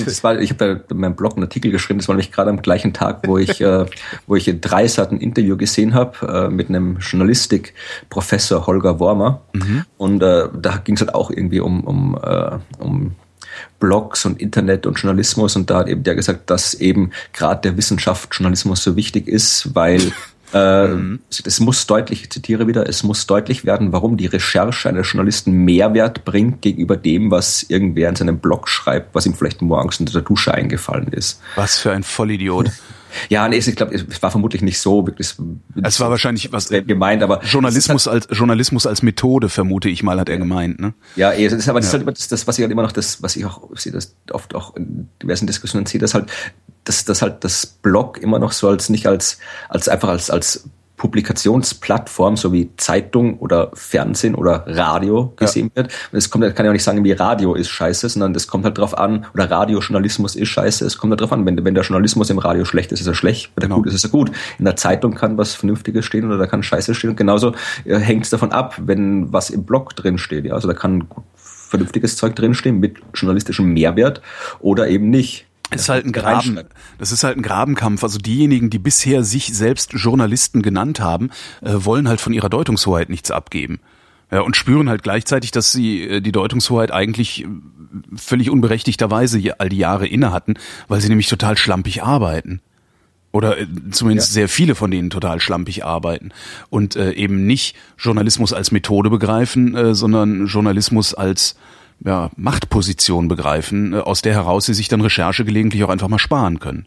Das 0.05 0.23
war, 0.23 0.39
ich 0.39 0.49
habe 0.51 0.83
da 0.87 0.93
in 0.93 0.99
meinem 0.99 1.15
Blog 1.15 1.33
einen 1.33 1.43
Artikel 1.43 1.71
geschrieben, 1.71 1.99
das 1.99 2.07
war 2.07 2.15
nämlich 2.15 2.31
gerade 2.31 2.49
am 2.49 2.63
gleichen 2.63 2.93
Tag, 2.93 3.27
wo 3.27 3.37
ich, 3.37 3.61
äh, 3.61 3.85
wo 4.25 4.35
ich 4.35 4.51
drei 4.59 4.87
Seiten 4.87 5.17
Interview 5.17 5.55
gesehen 5.55 5.93
habe 5.93 6.27
äh, 6.27 6.49
mit 6.49 6.69
einem 6.69 6.97
Journalistik-Professor 6.97 8.65
Holger 8.65 8.99
Wormer. 8.99 9.41
Mhm. 9.53 9.85
Und 9.97 10.23
äh, 10.23 10.47
da 10.59 10.77
ging 10.77 10.95
es 10.95 11.01
halt 11.01 11.13
auch 11.13 11.29
irgendwie 11.29 11.59
um, 11.59 11.83
um, 11.83 12.19
äh, 12.23 12.57
um 12.79 13.15
Blogs 13.79 14.25
und 14.25 14.41
Internet 14.41 14.87
und 14.87 14.97
Journalismus. 14.99 15.55
Und 15.55 15.69
da 15.69 15.79
hat 15.79 15.89
eben 15.89 16.03
der 16.03 16.15
gesagt, 16.15 16.49
dass 16.49 16.73
eben 16.73 17.11
gerade 17.33 17.61
der 17.61 17.77
Wissenschaft 17.77 18.33
Journalismus 18.33 18.83
so 18.83 18.95
wichtig 18.95 19.27
ist, 19.27 19.75
weil 19.75 20.11
Äh, 20.53 20.87
mhm. 20.87 21.19
Es 21.29 21.59
muss 21.59 21.87
deutlich, 21.87 22.23
ich 22.23 22.29
zitiere 22.31 22.67
wieder, 22.67 22.87
es 22.87 23.03
muss 23.03 23.25
deutlich 23.25 23.65
werden, 23.65 23.91
warum 23.91 24.17
die 24.17 24.25
Recherche 24.25 24.89
eines 24.89 25.11
Journalisten 25.11 25.51
Mehrwert 25.51 26.25
bringt 26.25 26.61
gegenüber 26.61 26.97
dem, 26.97 27.31
was 27.31 27.63
irgendwer 27.63 28.09
in 28.09 28.15
seinem 28.15 28.39
Blog 28.39 28.67
schreibt, 28.67 29.15
was 29.15 29.25
ihm 29.25 29.33
vielleicht 29.33 29.61
morgens 29.61 29.99
unter 29.99 30.13
der 30.13 30.21
Dusche 30.21 30.53
eingefallen 30.53 31.07
ist. 31.07 31.41
Was 31.55 31.77
für 31.77 31.91
ein 31.91 32.03
Vollidiot. 32.03 32.69
Ja, 33.29 33.47
nee, 33.47 33.57
ich 33.57 33.75
glaube, 33.75 33.93
es 33.93 34.21
war 34.21 34.31
vermutlich 34.31 34.61
nicht 34.61 34.79
so 34.79 35.05
wirklich. 35.05 35.35
Es 35.83 35.99
war 35.99 36.09
wahrscheinlich 36.09 36.51
was 36.51 36.69
gemeint, 36.69 37.23
aber 37.23 37.43
Journalismus 37.43 38.07
halt, 38.07 38.29
als 38.29 38.37
Journalismus 38.37 38.87
als 38.87 39.01
Methode 39.01 39.49
vermute 39.49 39.89
ich 39.89 40.03
mal, 40.03 40.19
hat 40.19 40.29
er 40.29 40.37
gemeint, 40.37 40.79
ne? 40.79 40.93
Ja, 41.15 41.33
eh, 41.33 41.47
das 41.47 41.59
ist 41.59 41.69
aber 41.69 41.79
das 41.79 41.91
ja. 41.91 41.99
ist 41.99 42.05
halt 42.05 42.17
das, 42.17 42.27
das, 42.27 42.47
was 42.47 42.57
ich 42.57 42.63
halt 42.63 42.71
immer 42.71 42.83
noch 42.83 42.91
das, 42.91 43.21
was 43.21 43.35
ich 43.35 43.45
auch 43.45 43.69
sehe, 43.75 43.91
das 43.91 44.15
oft 44.31 44.55
auch 44.55 44.75
in 44.75 45.09
diversen 45.21 45.47
Diskussionen 45.47 45.85
sehe, 45.85 45.99
dass 45.99 46.13
halt 46.13 46.31
dass 46.83 47.05
das 47.05 47.21
halt 47.21 47.43
das 47.43 47.65
Blog 47.65 48.17
immer 48.17 48.39
noch 48.39 48.51
so 48.51 48.69
als 48.69 48.89
nicht 48.89 49.07
als 49.07 49.39
als 49.69 49.87
einfach 49.87 50.09
als 50.09 50.29
als 50.29 50.69
Publikationsplattform, 51.01 52.37
so 52.37 52.53
wie 52.53 52.69
Zeitung 52.77 53.39
oder 53.39 53.71
Fernsehen 53.73 54.35
oder 54.35 54.65
Radio 54.67 55.33
gesehen 55.35 55.71
ja. 55.75 55.77
wird. 55.77 55.91
Und 56.11 56.17
es 56.19 56.29
kommt, 56.29 56.55
kann 56.55 56.63
ja 56.63 56.69
auch 56.69 56.73
nicht 56.73 56.83
sagen, 56.83 57.03
wie 57.03 57.11
Radio 57.11 57.55
ist 57.55 57.69
scheiße, 57.69 58.07
sondern 58.07 58.35
das 58.35 58.45
kommt 58.47 58.65
halt 58.65 58.77
drauf 58.77 58.95
an, 58.95 59.25
oder 59.33 59.49
Radiojournalismus 59.49 60.35
ist 60.35 60.49
scheiße, 60.49 60.85
es 60.85 60.99
kommt 60.99 61.09
halt 61.09 61.21
drauf 61.21 61.31
an, 61.31 61.43
wenn, 61.47 61.65
wenn 61.65 61.73
der 61.73 61.83
Journalismus 61.83 62.29
im 62.29 62.37
Radio 62.37 62.65
schlecht 62.65 62.91
ist, 62.91 63.01
ist 63.01 63.07
er 63.07 63.15
schlecht, 63.15 63.51
wenn 63.55 63.63
genau. 63.63 63.77
er 63.77 63.77
gut 63.77 63.87
ist, 63.87 63.95
ist 63.95 64.03
er 64.03 64.11
gut. 64.11 64.29
In 64.59 64.65
der 64.65 64.75
Zeitung 64.75 65.15
kann 65.15 65.39
was 65.39 65.55
Vernünftiges 65.55 66.05
stehen 66.05 66.23
oder 66.23 66.37
da 66.37 66.45
kann 66.45 66.61
Scheiße 66.61 66.93
stehen 66.93 67.09
und 67.09 67.15
genauso 67.15 67.55
äh, 67.83 67.97
hängt 67.97 68.25
es 68.25 68.29
davon 68.29 68.51
ab, 68.51 68.75
wenn 68.77 69.33
was 69.33 69.49
im 69.49 69.63
Blog 69.63 69.95
drin 69.95 70.19
steht. 70.19 70.45
Ja? 70.45 70.53
Also 70.53 70.67
da 70.67 70.75
kann 70.75 71.07
vernünftiges 71.35 72.15
Zeug 72.15 72.35
drinstehen 72.35 72.79
mit 72.79 72.97
journalistischem 73.15 73.73
Mehrwert 73.73 74.21
oder 74.59 74.87
eben 74.87 75.09
nicht. 75.09 75.47
Das 75.71 75.83
ist 75.83 75.89
halt 75.89 76.05
ein 76.05 76.11
Graben, 76.11 76.59
das 76.97 77.11
ist 77.13 77.23
halt 77.23 77.37
ein 77.37 77.41
Grabenkampf. 77.41 78.03
Also 78.03 78.19
diejenigen, 78.19 78.69
die 78.69 78.79
bisher 78.79 79.23
sich 79.23 79.55
selbst 79.55 79.93
Journalisten 79.93 80.61
genannt 80.61 80.99
haben, 80.99 81.29
äh, 81.61 81.71
wollen 81.73 82.09
halt 82.09 82.19
von 82.19 82.33
ihrer 82.33 82.49
Deutungshoheit 82.49 83.09
nichts 83.09 83.31
abgeben. 83.31 83.79
Ja, 84.31 84.41
und 84.41 84.55
spüren 84.55 84.89
halt 84.89 85.03
gleichzeitig, 85.03 85.51
dass 85.51 85.71
sie 85.71 86.03
äh, 86.03 86.21
die 86.21 86.31
Deutungshoheit 86.31 86.91
eigentlich 86.91 87.43
äh, 87.43 87.47
völlig 88.15 88.49
unberechtigterweise 88.49 89.41
all 89.59 89.69
die 89.69 89.77
Jahre 89.77 90.07
inne 90.07 90.31
hatten, 90.31 90.55
weil 90.89 90.99
sie 90.99 91.09
nämlich 91.09 91.27
total 91.27 91.57
schlampig 91.57 92.03
arbeiten. 92.03 92.61
Oder 93.31 93.57
äh, 93.57 93.67
zumindest 93.91 94.31
ja. 94.31 94.33
sehr 94.33 94.49
viele 94.49 94.75
von 94.75 94.91
denen 94.91 95.09
total 95.09 95.39
schlampig 95.39 95.85
arbeiten. 95.85 96.31
Und 96.69 96.97
eben 96.97 97.45
nicht 97.45 97.77
Journalismus 97.97 98.51
als 98.51 98.71
Methode 98.71 99.09
begreifen, 99.09 99.95
sondern 99.95 100.47
Journalismus 100.47 101.13
als 101.13 101.55
ja, 102.03 102.31
Machtposition 102.35 103.27
begreifen, 103.27 103.93
äh, 103.93 103.97
aus 103.97 104.21
der 104.21 104.33
heraus 104.33 104.65
sie 104.65 104.73
sich 104.73 104.87
dann 104.87 105.01
Recherche 105.01 105.45
gelegentlich 105.45 105.83
auch 105.83 105.89
einfach 105.89 106.07
mal 106.07 106.19
sparen 106.19 106.59
können. 106.59 106.85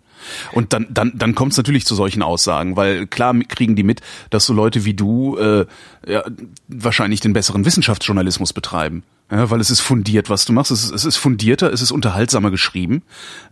Und 0.53 0.73
dann, 0.73 0.87
dann, 0.91 1.13
dann 1.15 1.35
kommt 1.35 1.53
es 1.53 1.59
natürlich 1.59 1.87
zu 1.87 1.95
solchen 1.95 2.23
Aussagen, 2.23 2.77
weil 2.77 3.07
klar 3.07 3.35
kriegen 3.49 3.77
die 3.77 3.83
mit, 3.83 4.01
dass 4.31 4.47
so 4.47 4.53
Leute 4.53 4.85
wie 4.85 4.95
du 4.95 5.37
äh, 5.37 5.67
ja, 6.07 6.25
wahrscheinlich 6.69 7.21
den 7.21 7.33
besseren 7.33 7.65
Wissenschaftsjournalismus 7.65 8.53
betreiben. 8.53 9.03
Ja, 9.31 9.51
weil 9.51 9.61
es 9.61 9.71
ist 9.71 9.81
fundiert, 9.81 10.29
was 10.31 10.45
du 10.45 10.53
machst. 10.53 10.71
Es 10.71 10.85
ist, 10.85 10.93
es 10.93 11.05
ist 11.05 11.17
fundierter, 11.17 11.73
es 11.73 11.81
ist 11.81 11.93
unterhaltsamer 11.93 12.51
geschrieben. 12.51 13.03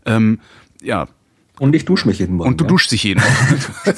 Ähm, 0.05 0.40
ja, 0.83 1.09
und 1.58 1.74
ich 1.74 1.84
dusche 1.84 2.08
mich 2.08 2.18
jeden 2.18 2.36
Morgen. 2.36 2.50
Und 2.50 2.60
du 2.60 2.64
ja? 2.64 2.68
duschst 2.68 2.90
dich 2.92 3.04
jeden 3.04 3.20
Morgen. 3.20 3.62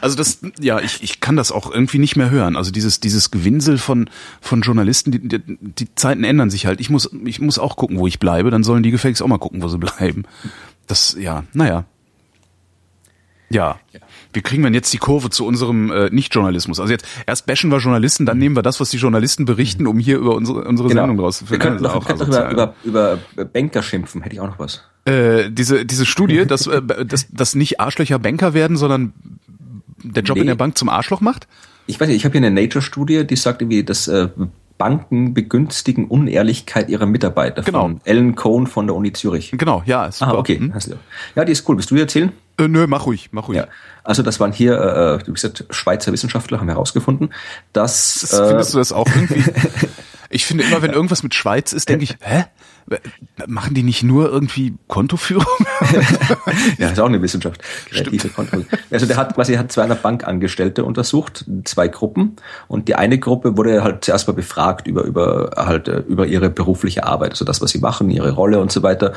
also 0.00 0.16
das, 0.16 0.40
ja, 0.60 0.80
ich, 0.80 1.02
ich 1.02 1.20
kann 1.20 1.36
das 1.36 1.52
auch 1.52 1.70
irgendwie 1.70 1.98
nicht 1.98 2.16
mehr 2.16 2.30
hören. 2.30 2.56
Also 2.56 2.72
dieses, 2.72 2.98
dieses 2.98 3.30
Gewinsel 3.30 3.78
von, 3.78 4.10
von 4.40 4.62
Journalisten, 4.62 5.12
die, 5.12 5.20
die, 5.20 5.40
die 5.58 5.94
Zeiten 5.94 6.24
ändern 6.24 6.50
sich 6.50 6.66
halt. 6.66 6.80
Ich 6.80 6.90
muss, 6.90 7.10
ich 7.24 7.40
muss 7.40 7.58
auch 7.58 7.76
gucken, 7.76 7.98
wo 7.98 8.06
ich 8.06 8.18
bleibe. 8.18 8.50
Dann 8.50 8.64
sollen 8.64 8.82
die 8.82 8.90
gefälligst 8.90 9.22
auch 9.22 9.28
mal 9.28 9.38
gucken, 9.38 9.62
wo 9.62 9.68
sie 9.68 9.78
bleiben. 9.78 10.24
Das, 10.88 11.16
ja, 11.18 11.44
naja. 11.52 11.84
Ja. 13.48 13.78
ja. 13.92 14.00
Wie 14.32 14.40
kriegen 14.40 14.62
wir 14.62 14.68
denn 14.68 14.74
jetzt 14.74 14.92
die 14.92 14.98
Kurve 14.98 15.30
zu 15.30 15.46
unserem 15.46 15.92
äh, 15.92 16.10
Nicht-Journalismus? 16.10 16.80
Also 16.80 16.92
jetzt 16.92 17.06
erst 17.26 17.46
bashen 17.46 17.70
wir 17.70 17.78
Journalisten, 17.78 18.26
dann 18.26 18.38
nehmen 18.38 18.56
wir 18.56 18.62
das, 18.62 18.80
was 18.80 18.90
die 18.90 18.96
Journalisten 18.96 19.44
berichten, 19.44 19.86
um 19.86 19.98
hier 19.98 20.18
über 20.18 20.34
unsere, 20.34 20.64
unsere 20.64 20.88
genau. 20.88 21.02
Sendung 21.02 21.20
rauszufinden. 21.20 21.60
Wir 21.62 21.70
könnten 21.70 21.84
noch, 21.84 22.06
also 22.06 22.24
über, 22.24 22.74
über, 22.82 23.18
über 23.34 23.44
Banker 23.44 23.82
schimpfen, 23.82 24.22
hätte 24.22 24.34
ich 24.34 24.40
auch 24.40 24.48
noch 24.48 24.58
was. 24.58 24.82
Äh, 25.04 25.50
diese, 25.50 25.84
diese 25.84 26.06
Studie, 26.06 26.46
dass, 26.46 26.66
äh, 26.66 26.82
dass, 26.82 27.28
dass 27.30 27.54
nicht 27.54 27.80
Arschlöcher 27.80 28.18
Banker 28.18 28.54
werden, 28.54 28.76
sondern 28.76 29.12
der 30.02 30.22
Job 30.22 30.36
nee. 30.36 30.42
in 30.42 30.46
der 30.46 30.54
Bank 30.54 30.78
zum 30.78 30.88
Arschloch 30.88 31.20
macht? 31.20 31.46
Ich 31.86 32.00
weiß 32.00 32.08
nicht, 32.08 32.18
ich 32.18 32.24
habe 32.24 32.38
hier 32.38 32.46
eine 32.46 32.60
Nature-Studie, 32.60 33.26
die 33.26 33.36
sagt 33.36 33.62
irgendwie, 33.62 33.82
dass 33.82 34.08
äh, 34.08 34.28
Banken 34.78 35.34
begünstigen 35.34 36.08
Unehrlichkeit 36.08 36.88
ihrer 36.88 37.06
Mitarbeiter. 37.06 37.62
Genau. 37.62 37.82
Von 37.82 38.00
Ellen 38.04 38.34
Cohn 38.34 38.66
von 38.66 38.86
der 38.86 38.96
Uni 38.96 39.12
Zürich. 39.12 39.52
Genau, 39.52 39.82
ja. 39.86 40.06
Ist 40.06 40.22
ah, 40.22 40.34
okay. 40.34 40.58
Hm? 40.58 40.72
Ja, 41.36 41.44
die 41.44 41.52
ist 41.52 41.68
cool. 41.68 41.76
Willst 41.76 41.90
du 41.90 41.96
erzählen? 41.96 42.32
Äh, 42.58 42.68
nö, 42.68 42.86
mach 42.86 43.06
ruhig, 43.06 43.28
mach 43.32 43.48
ruhig. 43.48 43.58
Ja. 43.58 43.68
Also 44.04 44.22
das 44.22 44.40
waren 44.40 44.52
hier, 44.52 45.20
äh, 45.22 45.26
wie 45.26 45.32
gesagt, 45.32 45.66
Schweizer 45.70 46.12
Wissenschaftler 46.12 46.58
haben 46.58 46.68
herausgefunden, 46.68 47.32
dass... 47.72 48.20
Das, 48.22 48.32
äh, 48.32 48.48
findest 48.48 48.74
du 48.74 48.78
das 48.78 48.92
auch 48.92 49.06
irgendwie? 49.06 49.44
ich 50.30 50.44
finde 50.44 50.64
immer, 50.64 50.82
wenn 50.82 50.92
irgendwas 50.92 51.22
mit 51.22 51.34
Schweiz 51.34 51.72
ist, 51.72 51.88
denke 51.88 52.04
ich, 52.04 52.16
hä? 52.20 52.44
Machen 53.46 53.74
die 53.74 53.82
nicht 53.82 54.02
nur 54.02 54.30
irgendwie 54.30 54.74
Kontoführung? 54.88 55.46
ja, 56.78 56.90
ist 56.90 57.00
auch 57.00 57.06
eine 57.06 57.22
Wissenschaft. 57.22 57.62
Kreative. 57.90 58.30
Also 58.90 59.06
der 59.06 59.16
hat 59.16 59.34
quasi 59.34 59.54
hat 59.54 59.72
200 59.72 60.02
Bankangestellte 60.02 60.84
untersucht, 60.84 61.44
zwei 61.64 61.88
Gruppen. 61.88 62.36
Und 62.68 62.88
die 62.88 62.94
eine 62.94 63.18
Gruppe 63.18 63.56
wurde 63.56 63.82
halt 63.82 64.04
zuerst 64.04 64.28
mal 64.28 64.34
befragt 64.34 64.86
über, 64.86 65.04
über, 65.04 65.50
halt, 65.56 65.88
äh, 65.88 65.98
über 66.08 66.26
ihre 66.26 66.50
berufliche 66.50 67.04
Arbeit, 67.04 67.32
also 67.32 67.44
das, 67.44 67.60
was 67.60 67.70
sie 67.70 67.78
machen, 67.78 68.10
ihre 68.10 68.32
Rolle 68.32 68.60
und 68.60 68.72
so 68.72 68.82
weiter 68.82 69.12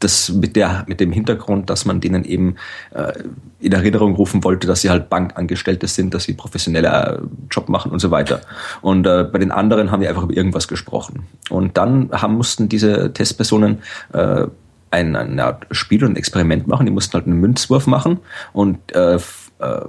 das 0.00 0.30
mit 0.30 0.56
der 0.56 0.84
mit 0.86 1.00
dem 1.00 1.12
Hintergrund, 1.12 1.70
dass 1.70 1.84
man 1.84 2.00
denen 2.00 2.24
eben 2.24 2.56
äh, 2.94 3.12
in 3.60 3.72
Erinnerung 3.72 4.14
rufen 4.14 4.44
wollte, 4.44 4.66
dass 4.66 4.82
sie 4.82 4.90
halt 4.90 5.08
Bankangestellte 5.08 5.86
sind, 5.86 6.12
dass 6.14 6.24
sie 6.24 6.34
professioneller 6.34 7.18
äh, 7.18 7.22
Job 7.50 7.68
machen 7.68 7.92
und 7.92 8.00
so 8.00 8.10
weiter. 8.10 8.40
Und 8.82 9.06
äh, 9.06 9.24
bei 9.24 9.38
den 9.38 9.50
anderen 9.50 9.90
haben 9.90 10.00
wir 10.00 10.08
einfach 10.08 10.24
über 10.24 10.36
irgendwas 10.36 10.68
gesprochen. 10.68 11.26
Und 11.48 11.76
dann 11.76 12.10
haben 12.12 12.34
mussten 12.34 12.68
diese 12.68 13.12
Testpersonen 13.12 13.78
äh, 14.12 14.46
ein, 14.90 15.16
ein 15.16 15.40
Spiel 15.70 16.04
und 16.04 16.12
ein 16.12 16.16
Experiment 16.16 16.66
machen. 16.66 16.86
Die 16.86 16.92
mussten 16.92 17.14
halt 17.14 17.26
einen 17.26 17.40
Münzwurf 17.40 17.86
machen 17.86 18.18
und 18.52 18.94
äh, 18.94 19.16
äh, 19.16 19.80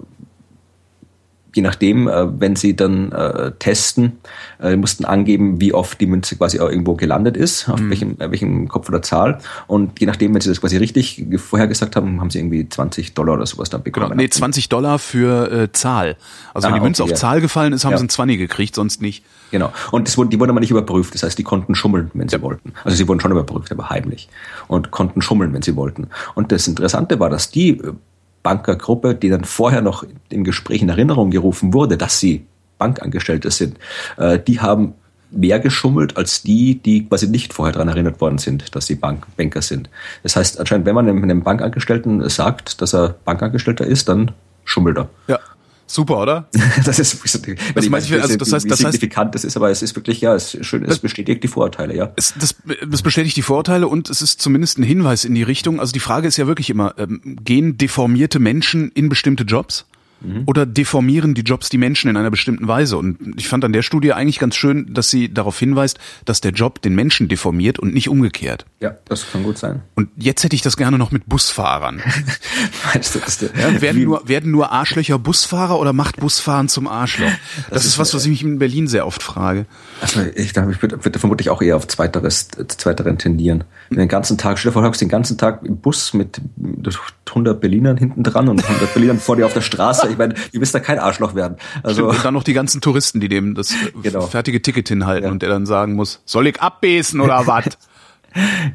je 1.57 1.63
nachdem, 1.63 2.07
äh, 2.07 2.39
wenn 2.39 2.55
sie 2.55 2.75
dann 2.75 3.11
äh, 3.11 3.51
testen, 3.59 4.19
äh, 4.61 4.75
mussten 4.77 5.03
angeben, 5.03 5.59
wie 5.59 5.73
oft 5.73 5.99
die 5.99 6.05
Münze 6.05 6.37
quasi 6.37 6.59
auch 6.59 6.69
irgendwo 6.69 6.93
gelandet 6.93 7.35
ist, 7.35 7.67
auf 7.67 7.81
mhm. 7.81 7.89
welchem, 7.89 8.11
äh, 8.19 8.31
welchem 8.31 8.67
Kopf 8.69 8.87
oder 8.87 9.01
Zahl. 9.01 9.39
Und 9.65 9.99
je 9.99 10.05
nachdem, 10.05 10.33
wenn 10.33 10.41
sie 10.41 10.49
das 10.49 10.61
quasi 10.61 10.77
richtig 10.77 11.25
vorher 11.37 11.67
gesagt 11.67 11.95
haben, 11.95 12.21
haben 12.21 12.29
sie 12.29 12.39
irgendwie 12.39 12.69
20 12.69 13.15
Dollar 13.15 13.33
oder 13.33 13.45
sowas 13.45 13.69
dann 13.69 13.83
bekommen. 13.83 14.09
Genau, 14.09 14.21
nee, 14.21 14.29
20 14.29 14.69
Dollar 14.69 14.99
für 14.99 15.51
äh, 15.51 15.71
Zahl. 15.73 16.15
Also 16.53 16.67
ah, 16.67 16.71
wenn 16.71 16.79
die 16.79 16.83
Münze 16.83 17.03
okay, 17.03 17.11
auf 17.11 17.17
ja. 17.17 17.21
Zahl 17.21 17.41
gefallen 17.41 17.73
ist, 17.73 17.83
haben 17.83 17.91
ja. 17.91 17.97
sie 17.97 18.05
ein 18.05 18.09
20 18.09 18.37
gekriegt, 18.37 18.75
sonst 18.75 19.01
nicht. 19.01 19.25
Genau. 19.49 19.73
Und 19.91 20.07
das 20.07 20.17
wurde, 20.17 20.29
die 20.29 20.39
wurden 20.39 20.51
aber 20.51 20.59
nicht 20.59 20.71
überprüft. 20.71 21.15
Das 21.15 21.23
heißt, 21.23 21.37
die 21.39 21.43
konnten 21.43 21.73
schummeln, 21.73 22.11
wenn 22.13 22.29
sie 22.29 22.41
wollten. 22.41 22.73
Also 22.83 22.95
sie 22.97 23.07
wurden 23.07 23.19
schon 23.19 23.31
überprüft, 23.31 23.71
aber 23.71 23.89
heimlich. 23.89 24.29
Und 24.67 24.91
konnten 24.91 25.21
schummeln, 25.21 25.53
wenn 25.53 25.63
sie 25.63 25.75
wollten. 25.75 26.07
Und 26.35 26.51
das 26.51 26.67
Interessante 26.67 27.19
war, 27.19 27.29
dass 27.31 27.49
die 27.49 27.69
äh, 27.79 27.93
Bankergruppe, 28.47 29.13
die 29.13 29.27
dann 29.27 29.43
vorher 29.43 29.81
noch 29.81 30.05
im 30.29 30.45
Gespräch 30.45 30.81
in 30.81 30.87
Erinnerung 30.87 31.31
gerufen 31.31 31.73
wurde, 31.73 31.97
dass 31.97 32.21
sie 32.21 32.45
Bankangestellte 32.77 33.51
sind, 33.51 33.77
äh, 34.15 34.39
die 34.39 34.61
haben 34.61 34.93
mehr 35.31 35.59
geschummelt 35.59 36.15
als 36.15 36.43
die, 36.43 36.75
die 36.75 37.05
quasi 37.05 37.27
nicht 37.27 37.53
vorher 37.53 37.73
daran 37.73 37.89
erinnert 37.89 38.21
worden 38.21 38.37
sind, 38.37 38.73
dass 38.73 38.85
sie 38.85 38.95
Bank 38.95 39.27
Banker 39.35 39.61
sind. 39.61 39.89
Das 40.23 40.37
heißt, 40.37 40.61
anscheinend, 40.61 40.85
wenn 40.85 40.95
man 40.95 41.09
einem 41.09 41.43
Bankangestellten 41.43 42.29
sagt, 42.29 42.81
dass 42.81 42.93
er 42.93 43.15
Bankangestellter 43.25 43.85
ist, 43.85 44.07
dann 44.07 44.31
schummelt 44.63 44.97
er. 44.97 45.09
Ja. 45.27 45.39
Super, 45.87 46.21
oder? 46.21 46.49
das 46.85 46.99
ist, 46.99 47.23
das, 47.23 47.35
ich 47.85 47.91
weiß, 47.91 48.11
also 48.11 48.35
das 48.35 48.53
heißt, 48.53 48.65
wie 48.65 48.69
das 48.69 48.79
signifikant 48.79 49.27
heißt, 49.27 49.35
das 49.35 49.43
ist, 49.45 49.57
aber 49.57 49.71
es 49.71 49.81
ist 49.81 49.95
wirklich, 49.95 50.19
ja, 50.19 50.35
es 50.35 50.53
ist 50.53 50.65
schön, 50.65 50.83
es 50.83 50.99
bestätigt 50.99 51.41
die 51.43 51.47
Vorurteile, 51.47 51.95
ja. 51.95 52.11
Es, 52.17 52.33
das, 52.39 52.55
das 52.85 53.01
bestätigt 53.01 53.37
die 53.37 53.41
Vorurteile 53.41 53.87
und 53.87 54.09
es 54.09 54.21
ist 54.21 54.41
zumindest 54.41 54.77
ein 54.77 54.83
Hinweis 54.83 55.23
in 55.23 55.33
die 55.33 55.43
Richtung. 55.43 55.79
Also 55.79 55.93
die 55.93 55.99
Frage 55.99 56.27
ist 56.27 56.37
ja 56.37 56.45
wirklich 56.45 56.69
immer, 56.69 56.93
ähm, 56.97 57.21
gehen 57.43 57.77
deformierte 57.77 58.39
Menschen 58.39 58.91
in 58.91 59.07
bestimmte 59.07 59.43
Jobs? 59.43 59.85
Mhm. 60.21 60.43
Oder 60.45 60.65
deformieren 60.65 61.33
die 61.33 61.41
Jobs 61.41 61.69
die 61.69 61.77
Menschen 61.77 62.09
in 62.09 62.17
einer 62.17 62.31
bestimmten 62.31 62.67
Weise? 62.67 62.97
Und 62.97 63.35
ich 63.37 63.47
fand 63.47 63.63
an 63.63 63.73
der 63.73 63.81
Studie 63.81 64.13
eigentlich 64.13 64.39
ganz 64.39 64.55
schön, 64.55 64.93
dass 64.93 65.09
sie 65.09 65.33
darauf 65.33 65.57
hinweist, 65.59 65.99
dass 66.25 66.41
der 66.41 66.51
Job 66.51 66.81
den 66.81 66.95
Menschen 66.95 67.27
deformiert 67.27 67.79
und 67.79 67.93
nicht 67.93 68.09
umgekehrt. 68.09 68.65
Ja, 68.79 68.95
das 69.05 69.31
kann 69.31 69.43
gut 69.43 69.57
sein. 69.57 69.81
Und 69.95 70.09
jetzt 70.17 70.43
hätte 70.43 70.55
ich 70.55 70.61
das 70.61 70.77
gerne 70.77 70.97
noch 70.97 71.11
mit 71.11 71.27
Busfahrern. 71.27 72.01
Meinst 72.93 73.15
du, 73.15 73.19
das 73.19 73.41
ja, 73.41 73.81
werden, 73.81 74.03
nur, 74.03 74.27
werden 74.27 74.51
nur 74.51 74.71
Arschlöcher 74.71 75.19
Busfahrer 75.19 75.79
oder 75.79 75.93
macht 75.93 76.17
Busfahren 76.17 76.69
zum 76.69 76.87
Arschloch? 76.87 77.27
Das, 77.27 77.69
das 77.69 77.85
ist, 77.85 77.91
ist 77.91 77.99
was, 77.99 78.13
was 78.13 78.23
ich 78.25 78.29
mich 78.29 78.43
in 78.43 78.59
Berlin 78.59 78.87
sehr 78.87 79.05
oft 79.05 79.21
frage. 79.21 79.65
Also 80.01 80.21
ich 80.35 80.53
glaube, 80.53 80.71
ich 80.71 80.81
würde, 80.81 81.03
würde 81.03 81.19
vermutlich 81.19 81.49
auch 81.49 81.61
eher 81.61 81.75
auf 81.75 81.87
zweiteres, 81.87 82.49
zweiteren 82.67 83.17
tendieren. 83.17 83.63
Den 83.89 84.07
ganzen 84.07 84.37
Tag, 84.37 84.59
stell 84.59 84.71
dir 84.71 84.73
vor, 84.73 84.83
du 84.89 84.97
den 84.97 85.09
ganzen 85.09 85.37
Tag 85.37 85.63
im 85.63 85.77
Bus 85.77 86.13
mit 86.13 86.39
100 87.27 87.59
Berlinern 87.59 87.97
hinten 87.97 88.23
dran 88.23 88.47
und 88.47 88.63
100 88.63 88.93
Berlinern 88.93 89.19
vor 89.19 89.35
dir 89.35 89.45
auf 89.45 89.53
der 89.53 89.61
Straße. 89.61 90.07
Ich 90.09 90.17
meine, 90.17 90.35
ihr 90.51 90.61
wisst 90.61 90.75
da 90.75 90.79
kein 90.79 90.99
Arschloch 90.99 91.35
werden. 91.35 91.57
Also 91.83 92.03
Stimmt, 92.03 92.17
und 92.17 92.25
dann 92.25 92.33
noch 92.33 92.43
die 92.43 92.53
ganzen 92.53 92.81
Touristen, 92.81 93.19
die 93.19 93.29
dem 93.29 93.55
das 93.55 93.73
genau. 94.01 94.21
fertige 94.21 94.61
Ticket 94.61 94.87
hinhalten 94.87 95.25
ja. 95.25 95.31
und 95.31 95.41
der 95.41 95.49
dann 95.49 95.65
sagen 95.65 95.93
muss, 95.93 96.21
soll 96.25 96.47
ich 96.47 96.61
abbesen 96.61 97.19
oder 97.19 97.47
was? 97.47 97.77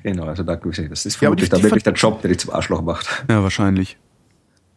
genau, 0.02 0.24
also 0.24 0.42
da, 0.42 0.56
das 0.56 1.06
ist 1.06 1.16
vermutlich 1.16 1.48
ja, 1.48 1.56
dann 1.56 1.62
wirklich 1.62 1.85
der 1.85 1.92
Job, 1.92 2.20
der 2.22 2.30
dich 2.30 2.40
zum 2.40 2.52
Arschloch 2.52 2.82
macht. 2.82 3.06
Ja, 3.28 3.42
wahrscheinlich. 3.42 3.96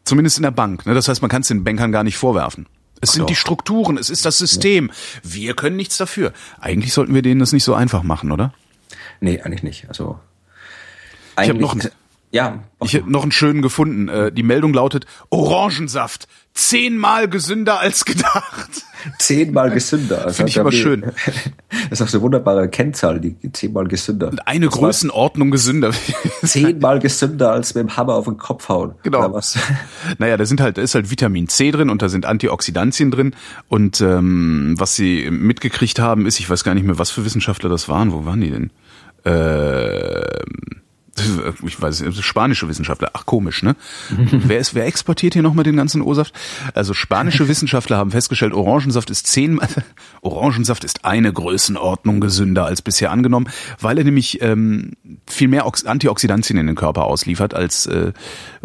Zumindest 0.03 0.37
in 0.37 0.43
der 0.43 0.51
Bank. 0.51 0.85
Ne? 0.85 0.93
Das 0.93 1.07
heißt, 1.07 1.21
man 1.21 1.29
kann 1.29 1.41
es 1.41 1.47
den 1.47 1.63
Bankern 1.63 1.91
gar 1.91 2.03
nicht 2.03 2.17
vorwerfen. 2.17 2.67
Es 3.09 3.13
sind 3.13 3.29
die 3.29 3.35
Strukturen, 3.35 3.97
es 3.97 4.09
ist 4.09 4.25
das 4.25 4.37
System. 4.37 4.91
Wir 5.23 5.55
können 5.55 5.75
nichts 5.75 5.97
dafür. 5.97 6.33
Eigentlich 6.59 6.93
sollten 6.93 7.13
wir 7.13 7.21
denen 7.21 7.39
das 7.39 7.53
nicht 7.53 7.63
so 7.63 7.73
einfach 7.73 8.03
machen, 8.03 8.31
oder? 8.31 8.53
Nee, 9.19 9.41
eigentlich 9.41 9.63
nicht. 9.63 9.87
Also 9.87 10.19
eigentlich, 11.35 11.61
ich 11.61 11.69
habe 11.69 11.79
noch, 11.79 11.89
ja, 12.31 12.63
ich 12.83 12.95
habe 12.95 13.11
noch 13.11 13.23
einen 13.23 13.31
schönen 13.31 13.61
gefunden. 13.61 14.09
Äh, 14.09 14.31
die 14.31 14.43
Meldung 14.43 14.73
lautet 14.73 15.05
Orangensaft 15.29 16.27
zehnmal 16.55 17.27
gesünder 17.27 17.79
als 17.79 18.05
gedacht. 18.05 18.85
Zehnmal 19.19 19.69
gesünder. 19.69 20.25
Also 20.25 20.37
Finde 20.37 20.49
ich 20.49 20.59
aber 20.59 20.71
schön. 20.71 21.05
Das 21.89 21.99
ist 21.99 22.01
auch 22.01 22.07
so 22.07 22.17
eine 22.17 22.23
wunderbare 22.23 22.69
Kennzahl, 22.69 23.19
die 23.19 23.35
zehnmal 23.51 23.85
gesünder. 23.87 24.29
Und 24.29 24.47
eine 24.47 24.67
das 24.67 24.75
Größenordnung 24.75 25.51
gesünder. 25.51 25.91
Zehnmal 26.43 26.99
gesünder 26.99 27.51
als 27.51 27.75
mit 27.75 27.83
dem 27.83 27.97
Hammer 27.97 28.15
auf 28.15 28.25
den 28.25 28.37
Kopf 28.37 28.69
hauen. 28.69 28.95
Genau. 29.03 29.33
was? 29.33 29.59
Naja, 30.17 30.37
da 30.37 30.45
sind 30.45 30.61
halt, 30.61 30.77
da 30.77 30.81
ist 30.81 30.95
halt 30.95 31.11
Vitamin 31.11 31.49
C 31.49 31.71
drin 31.71 31.89
und 31.89 32.01
da 32.01 32.07
sind 32.09 32.25
Antioxidantien 32.25 33.11
drin. 33.11 33.35
Und 33.67 33.99
ähm, 33.99 34.75
was 34.77 34.95
sie 34.95 35.29
mitgekriegt 35.29 35.99
haben, 35.99 36.25
ist, 36.25 36.39
ich 36.39 36.49
weiß 36.49 36.63
gar 36.63 36.73
nicht 36.73 36.85
mehr, 36.85 36.97
was 36.97 37.11
für 37.11 37.25
Wissenschaftler 37.25 37.69
das 37.69 37.89
waren. 37.89 38.13
Wo 38.13 38.25
waren 38.25 38.39
die 38.39 38.51
denn? 38.51 38.71
Ähm 39.25 40.84
ich 41.65 41.81
weiß, 41.81 42.03
spanische 42.19 42.67
Wissenschaftler, 42.67 43.11
ach 43.13 43.25
komisch, 43.25 43.63
ne? 43.63 43.75
wer 44.31 44.59
ist, 44.59 44.75
wer 44.75 44.85
exportiert 44.85 45.33
hier 45.33 45.43
nochmal 45.43 45.63
den 45.63 45.77
ganzen 45.77 46.01
O-Saft? 46.01 46.33
Also 46.73 46.93
spanische 46.93 47.47
Wissenschaftler 47.47 47.97
haben 47.97 48.11
festgestellt, 48.11 48.53
Orangensaft 48.53 49.09
ist 49.09 49.27
zehnmal, 49.27 49.67
Orangensaft 50.21 50.83
ist 50.83 51.05
eine 51.05 51.31
Größenordnung 51.31 52.19
gesünder 52.19 52.65
als 52.65 52.81
bisher 52.81 53.11
angenommen, 53.11 53.47
weil 53.79 53.97
er 53.97 54.03
nämlich 54.03 54.41
ähm, 54.41 54.93
viel 55.27 55.47
mehr 55.47 55.65
Ox 55.65 55.85
Antioxidantien 55.85 56.59
in 56.59 56.67
den 56.67 56.75
Körper 56.75 57.05
ausliefert, 57.05 57.53
als 57.53 57.85
äh, 57.85 58.11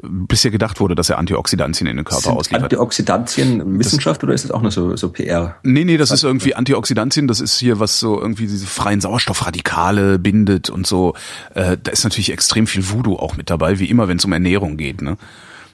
bisher 0.03 0.51
gedacht 0.51 0.81
wurde, 0.81 0.95
dass 0.95 1.09
er 1.09 1.19
Antioxidantien 1.19 1.87
in 1.87 1.97
den 1.97 2.05
Körper 2.05 2.23
Sind 2.23 2.37
ausliefert. 2.37 2.65
Antioxidantien 2.65 3.79
Wissenschaft 3.79 4.23
das, 4.23 4.25
oder 4.25 4.35
ist 4.35 4.45
das 4.45 4.51
auch 4.51 4.63
nur 4.63 4.71
so, 4.71 4.97
so 4.97 5.11
PR? 5.11 5.57
Nee, 5.63 5.85
nee, 5.85 5.97
das 5.97 6.11
ist 6.11 6.25
irgendwie 6.25 6.55
Antioxidantien, 6.55 7.29
das 7.29 7.41
ist 7.41 7.59
hier 7.59 7.79
was 7.79 8.01
so 8.01 8.21
irgendwie 8.21 8.47
diese 8.47 8.67
freien 8.67 9.01
Sauerstoffradikale 9.01 10.19
bindet 10.19 10.71
und 10.71 10.87
so. 10.87 11.15
Äh, 11.55 11.77
da 11.81 11.93
ist 11.93 12.05
natürlich 12.05 12.31
extrem 12.41 12.67
viel 12.67 12.89
Voodoo 12.89 13.17
auch 13.17 13.37
mit 13.37 13.51
dabei, 13.51 13.79
wie 13.79 13.91
immer, 13.91 14.09
wenn 14.09 14.17
es 14.17 14.25
um 14.25 14.33
Ernährung 14.33 14.79
geht. 14.79 15.03
Ne? 15.03 15.19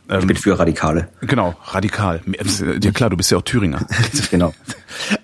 Ich 0.09 0.27
bin 0.27 0.37
für 0.37 0.57
Radikale. 0.59 1.09
Genau, 1.21 1.57
radikal. 1.65 2.21
Ja 2.81 2.93
klar, 2.93 3.11
du 3.11 3.17
bist 3.17 3.31
ja 3.33 3.39
auch 3.39 3.43
Thüringer. 3.43 3.87
genau. 4.31 4.55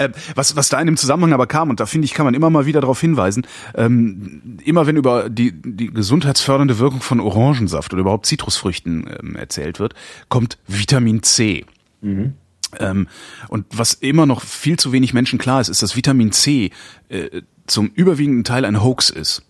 Ähm, 0.00 0.12
was, 0.34 0.56
was 0.56 0.70
da 0.70 0.80
in 0.80 0.86
dem 0.86 0.96
Zusammenhang 0.96 1.32
aber 1.32 1.46
kam, 1.46 1.70
und 1.70 1.78
da 1.78 1.86
finde 1.86 2.04
ich, 2.04 2.14
kann 2.14 2.24
man 2.24 2.34
immer 2.34 2.50
mal 2.50 2.66
wieder 2.66 2.80
darauf 2.80 3.00
hinweisen, 3.00 3.46
ähm, 3.76 4.58
immer 4.64 4.86
wenn 4.86 4.96
über 4.96 5.28
die, 5.28 5.52
die 5.52 5.86
gesundheitsfördernde 5.86 6.78
Wirkung 6.80 7.00
von 7.00 7.20
Orangensaft 7.20 7.92
oder 7.92 8.00
überhaupt 8.00 8.26
Zitrusfrüchten 8.26 9.08
ähm, 9.20 9.36
erzählt 9.36 9.78
wird, 9.78 9.94
kommt 10.28 10.58
Vitamin 10.66 11.22
C. 11.22 11.64
Mhm. 12.00 12.34
Ähm, 12.80 13.06
und 13.48 13.66
was 13.70 13.94
immer 13.94 14.26
noch 14.26 14.42
viel 14.42 14.78
zu 14.78 14.92
wenig 14.92 15.14
Menschen 15.14 15.38
klar 15.38 15.60
ist, 15.60 15.68
ist, 15.68 15.82
dass 15.82 15.94
Vitamin 15.94 16.32
C 16.32 16.70
äh, 17.08 17.42
zum 17.66 17.88
überwiegenden 17.94 18.42
Teil 18.42 18.64
ein 18.64 18.82
Hoax 18.82 19.10
ist. 19.10 19.42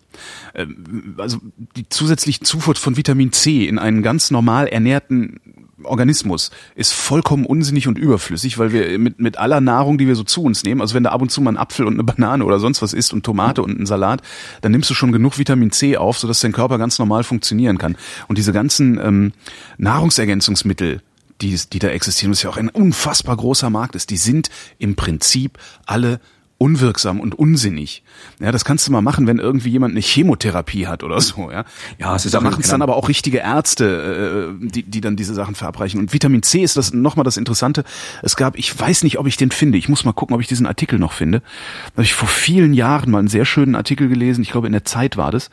Ähm, 0.55 1.15
also 1.17 1.39
die 1.75 1.87
zusätzliche 1.89 2.41
Zufuhr 2.41 2.75
von 2.75 2.97
Vitamin 2.97 3.31
C 3.31 3.67
in 3.67 3.79
einen 3.79 4.03
ganz 4.03 4.31
normal 4.31 4.67
ernährten 4.67 5.39
Organismus 5.85 6.51
ist 6.75 6.93
vollkommen 6.93 7.45
unsinnig 7.45 7.87
und 7.87 7.97
überflüssig, 7.97 8.57
weil 8.57 8.71
wir 8.71 8.97
mit, 8.99 9.19
mit 9.19 9.37
aller 9.37 9.61
Nahrung, 9.61 9.97
die 9.97 10.07
wir 10.07 10.15
so 10.15 10.23
zu 10.23 10.43
uns 10.43 10.63
nehmen, 10.63 10.81
also 10.81 10.95
wenn 10.95 11.03
du 11.03 11.11
ab 11.11 11.21
und 11.21 11.29
zu 11.29 11.41
mal 11.41 11.49
einen 11.49 11.57
Apfel 11.57 11.85
und 11.85 11.93
eine 11.93 12.03
Banane 12.03 12.45
oder 12.45 12.59
sonst 12.59 12.81
was 12.81 12.93
isst 12.93 13.13
und 13.13 13.23
Tomate 13.23 13.61
und 13.61 13.75
einen 13.75 13.85
Salat, 13.85 14.21
dann 14.61 14.71
nimmst 14.71 14.89
du 14.89 14.93
schon 14.93 15.11
genug 15.11 15.37
Vitamin 15.37 15.71
C 15.71 15.97
auf, 15.97 16.17
sodass 16.17 16.39
dein 16.39 16.51
Körper 16.51 16.77
ganz 16.77 16.99
normal 16.99 17.23
funktionieren 17.23 17.77
kann. 17.77 17.97
Und 18.27 18.37
diese 18.37 18.53
ganzen 18.53 18.99
ähm, 18.99 19.33
Nahrungsergänzungsmittel, 19.77 21.01
die, 21.41 21.59
die 21.71 21.79
da 21.79 21.89
existieren, 21.89 22.31
was 22.31 22.43
ja 22.43 22.49
auch 22.49 22.57
ein 22.57 22.69
unfassbar 22.69 23.35
großer 23.35 23.69
Markt 23.69 23.95
ist, 23.95 24.09
die 24.09 24.17
sind 24.17 24.49
im 24.77 24.95
Prinzip 24.95 25.57
alle 25.85 26.19
unwirksam 26.63 27.19
und 27.19 27.35
unsinnig. 27.35 28.03
Ja, 28.39 28.53
das 28.53 28.63
kannst 28.63 28.87
du 28.87 28.93
mal 28.93 29.01
machen, 29.01 29.27
wenn 29.27 29.37
irgendwie 29.37 29.69
jemand 29.69 29.91
eine 29.91 29.99
Chemotherapie 29.99 30.87
hat 30.87 31.03
oder 31.03 31.19
so, 31.19 31.51
ja. 31.51 31.65
Ja, 31.99 32.15
es 32.15 32.23
ist 32.23 32.33
da 32.33 32.39
machen 32.39 32.61
es 32.61 32.69
dann 32.69 32.81
aber 32.81 32.95
auch 32.95 33.09
richtige 33.09 33.39
Ärzte, 33.39 34.55
äh, 34.61 34.69
die, 34.69 34.83
die 34.83 35.01
dann 35.01 35.17
diese 35.17 35.33
Sachen 35.33 35.55
verabreichen. 35.55 35.99
Und 35.99 36.13
Vitamin 36.13 36.41
C 36.41 36.63
ist 36.63 36.77
das 36.77 36.93
nochmal 36.93 37.25
das 37.25 37.35
Interessante. 37.35 37.83
Es 38.21 38.37
gab, 38.37 38.57
ich 38.57 38.79
weiß 38.79 39.03
nicht, 39.03 39.19
ob 39.19 39.27
ich 39.27 39.35
den 39.35 39.51
finde. 39.51 39.77
Ich 39.77 39.89
muss 39.89 40.05
mal 40.05 40.13
gucken, 40.13 40.33
ob 40.33 40.39
ich 40.39 40.47
diesen 40.47 40.65
Artikel 40.65 40.99
noch 40.99 41.11
finde. 41.11 41.39
Da 41.39 41.91
habe 41.95 42.03
ich 42.03 42.13
vor 42.13 42.29
vielen 42.29 42.73
Jahren 42.73 43.11
mal 43.11 43.19
einen 43.19 43.27
sehr 43.27 43.43
schönen 43.43 43.75
Artikel 43.75 44.07
gelesen. 44.07 44.41
Ich 44.41 44.51
glaube, 44.51 44.67
in 44.67 44.73
der 44.73 44.85
Zeit 44.85 45.17
war 45.17 45.31
das. 45.31 45.49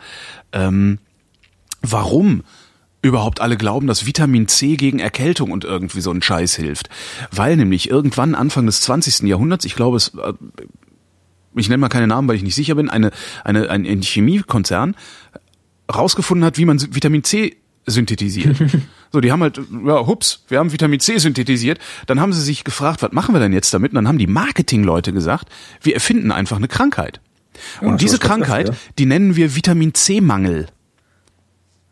Ähm, 0.52 0.98
warum 1.82 2.44
überhaupt 3.02 3.40
alle 3.40 3.56
glauben, 3.56 3.86
dass 3.86 4.06
Vitamin 4.06 4.46
C 4.46 4.76
gegen 4.76 4.98
Erkältung 4.98 5.50
und 5.50 5.64
irgendwie 5.64 6.00
so 6.00 6.10
ein 6.10 6.22
Scheiß 6.22 6.54
hilft. 6.54 6.88
Weil 7.30 7.56
nämlich 7.56 7.90
irgendwann 7.90 8.34
Anfang 8.34 8.66
des 8.66 8.82
20. 8.82 9.28
Jahrhunderts, 9.28 9.64
ich 9.64 9.74
glaube, 9.74 9.96
es 9.96 10.14
äh, 10.14 10.34
ich 11.54 11.68
nenne 11.68 11.78
mal 11.78 11.88
keine 11.88 12.06
Namen, 12.06 12.28
weil 12.28 12.36
ich 12.36 12.42
nicht 12.42 12.54
sicher 12.54 12.74
bin, 12.74 12.88
eine, 12.88 13.10
eine, 13.44 13.70
ein, 13.70 13.86
ein 13.86 14.02
Chemiekonzern 14.02 14.94
rausgefunden 15.92 16.44
hat, 16.44 16.58
wie 16.58 16.64
man 16.64 16.80
Vitamin 16.94 17.24
C 17.24 17.56
synthetisiert. 17.86 18.56
so, 19.12 19.20
die 19.20 19.32
haben 19.32 19.42
halt, 19.42 19.60
ja, 19.84 20.06
hups, 20.06 20.44
wir 20.48 20.58
haben 20.58 20.72
Vitamin 20.72 21.00
C 21.00 21.18
synthetisiert. 21.18 21.78
Dann 22.06 22.20
haben 22.20 22.32
sie 22.32 22.42
sich 22.42 22.64
gefragt, 22.64 23.02
was 23.02 23.12
machen 23.12 23.34
wir 23.34 23.40
denn 23.40 23.52
jetzt 23.52 23.72
damit? 23.74 23.92
Und 23.92 23.96
dann 23.96 24.08
haben 24.08 24.18
die 24.18 24.26
Marketingleute 24.26 25.12
gesagt, 25.12 25.48
wir 25.82 25.94
erfinden 25.94 26.32
einfach 26.32 26.56
eine 26.56 26.68
Krankheit. 26.68 27.20
Und 27.80 27.88
ja, 27.88 27.96
diese 27.96 28.18
Krankheit, 28.18 28.68
das, 28.68 28.76
ja. 28.76 28.92
die 28.98 29.06
nennen 29.06 29.36
wir 29.36 29.56
Vitamin 29.56 29.94
C-Mangel. 29.94 30.66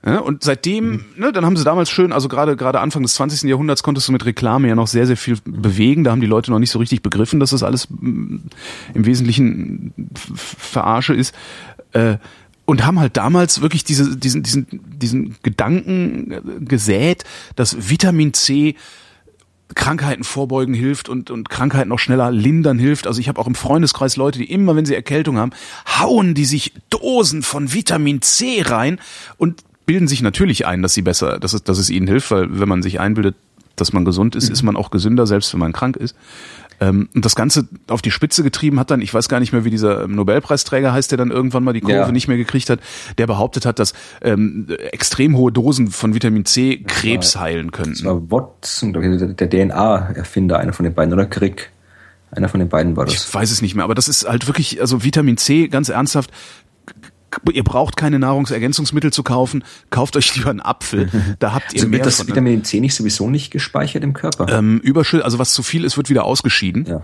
Ja, 0.05 0.21
und 0.21 0.45
seitdem, 0.45 0.91
mhm. 0.91 1.05
ne, 1.17 1.33
dann 1.33 1.45
haben 1.45 1.57
sie 1.57 1.65
damals 1.65 1.91
schön, 1.91 2.13
also 2.13 2.29
gerade 2.29 2.57
gerade 2.57 2.81
Anfang 2.81 3.03
des 3.03 3.15
20. 3.15 3.49
Jahrhunderts 3.49 3.83
konntest 3.83 4.07
du 4.07 4.13
mit 4.13 4.25
Reklame 4.25 4.69
ja 4.69 4.77
noch 4.77 4.87
sehr, 4.87 5.07
sehr 5.07 5.17
viel 5.17 5.39
bewegen. 5.45 6.05
Da 6.05 6.13
haben 6.13 6.21
die 6.21 6.27
Leute 6.27 6.53
noch 6.53 6.61
nicht 6.61 6.71
so 6.71 6.79
richtig 6.79 7.03
begriffen, 7.03 7.41
dass 7.41 7.51
das 7.51 7.65
alles 7.65 7.89
mm, 7.91 8.37
im 8.95 9.07
Wesentlichen 9.07 9.93
Verarsche 10.15 11.15
ist. 11.15 11.35
Äh, 11.93 12.19
und 12.65 12.85
haben 12.85 13.01
halt 13.01 13.17
damals 13.17 13.63
wirklich 13.63 13.83
diese, 13.83 14.17
diesen, 14.17 14.43
diesen, 14.43 14.67
diesen 14.71 15.37
Gedanken 15.43 16.67
gesät, 16.67 17.25
dass 17.57 17.89
Vitamin 17.89 18.35
C 18.35 18.77
Krankheiten 19.75 20.25
vorbeugen 20.25 20.75
hilft 20.75 21.09
und, 21.09 21.31
und 21.31 21.49
Krankheiten 21.49 21.89
noch 21.89 21.99
schneller 21.99 22.31
lindern 22.31 22.79
hilft. 22.79 23.07
Also 23.07 23.21
ich 23.21 23.29
habe 23.29 23.41
auch 23.41 23.47
im 23.47 23.55
Freundeskreis 23.55 24.17
Leute, 24.17 24.39
die 24.39 24.51
immer, 24.51 24.77
wenn 24.77 24.87
sie 24.87 24.95
Erkältung 24.95 25.39
haben, 25.39 25.53
hauen 25.99 26.35
die 26.35 26.45
sich 26.45 26.73
Dosen 26.91 27.43
von 27.43 27.73
Vitamin 27.73 28.23
C 28.23 28.63
rein 28.63 28.99
und 29.37 29.63
bilden 29.89 30.07
sich 30.07 30.21
natürlich 30.21 30.67
ein, 30.67 30.83
dass 30.83 30.93
sie 30.93 31.01
besser, 31.01 31.39
dass 31.39 31.55
es, 31.55 31.65
dass 31.65 31.79
es 31.79 31.89
ihnen 31.89 32.07
hilft, 32.07 32.31
weil 32.31 32.61
wenn 32.61 32.69
man 32.69 32.83
sich 32.83 33.01
einbildet, 33.01 33.37
dass 33.75 33.95
man 33.95 34.05
gesund 34.05 34.37
ist, 34.37 34.49
mhm. 34.49 34.53
ist 34.53 34.63
man 34.63 34.77
auch 34.77 34.91
gesünder, 34.91 35.27
selbst 35.27 35.51
wenn 35.55 35.61
man 35.61 35.73
krank 35.73 35.97
ist. 35.97 36.15
Ähm, 36.79 37.09
und 37.15 37.25
das 37.25 37.35
Ganze 37.35 37.67
auf 37.87 38.03
die 38.03 38.11
Spitze 38.11 38.43
getrieben 38.43 38.79
hat 38.79 38.91
dann, 38.91 39.01
ich 39.01 39.15
weiß 39.15 39.31
gar 39.31 39.41
nicht 39.41 39.55
mehr, 39.55 39.65
wie 39.65 39.71
dieser 39.71 40.07
Nobelpreisträger 40.07 40.93
heißt, 40.93 41.11
der 41.11 41.17
dann 41.17 41.31
irgendwann 41.31 41.65
mal 41.65 41.73
die 41.73 41.81
Kurve 41.81 41.95
ja. 41.95 42.13
nicht 42.13 42.29
mehr 42.29 42.37
gekriegt 42.37 42.69
hat, 42.69 42.81
der 43.17 43.27
behauptet 43.27 43.65
hat, 43.65 43.79
dass 43.79 43.95
ähm, 44.21 44.67
extrem 44.93 45.35
hohe 45.39 45.53
Dosen 45.53 45.89
von 45.89 46.13
Vitamin 46.13 46.45
C 46.45 46.85
Krebs 46.87 47.37
war, 47.37 47.45
heilen 47.45 47.71
könnten. 47.71 47.95
Das 47.95 48.05
war 48.05 48.31
Watson, 48.31 48.93
der 48.93 49.49
DNA-Erfinder, 49.49 50.59
einer 50.59 50.75
von 50.75 50.85
den 50.85 50.93
beiden, 50.93 51.15
oder 51.15 51.25
Crick? 51.25 51.71
Einer 52.31 52.51
von 52.51 52.61
den 52.61 52.69
beiden 52.69 52.95
war 52.95 53.07
das. 53.07 53.27
Ich 53.27 53.35
weiß 53.35 53.51
es 53.51 53.63
nicht 53.63 53.75
mehr, 53.75 53.85
aber 53.85 53.95
das 53.95 54.07
ist 54.07 54.29
halt 54.29 54.47
wirklich, 54.47 54.83
also 54.83 55.03
Vitamin 55.03 55.39
C, 55.39 55.69
ganz 55.69 55.89
ernsthaft, 55.89 56.31
ihr 57.53 57.65
braucht 57.65 57.97
keine 57.97 58.19
Nahrungsergänzungsmittel 58.19 59.13
zu 59.13 59.23
kaufen, 59.23 59.65
kauft 59.91 60.17
euch 60.17 60.35
lieber 60.37 60.51
einen 60.51 60.61
Apfel. 60.61 61.09
Da 61.39 61.53
habt 61.53 61.73
ihr 61.73 61.81
also 61.81 61.89
mehr 61.89 61.99
wird 61.99 62.07
das 62.07 62.21
ne? 62.21 62.29
Vitamin 62.29 62.65
C 62.65 62.81
nicht 62.81 62.95
sowieso 62.95 63.29
nicht 63.29 63.51
gespeichert 63.51 64.03
im 64.03 64.13
Körper? 64.13 64.49
Ähm, 64.49 64.81
Überschütt, 64.81 65.23
also 65.23 65.39
was 65.39 65.53
zu 65.53 65.63
viel 65.63 65.85
ist, 65.85 65.97
wird 65.97 66.11
wieder 66.11 66.25
ausgeschieden. 66.25 66.87
Ja. 66.87 67.03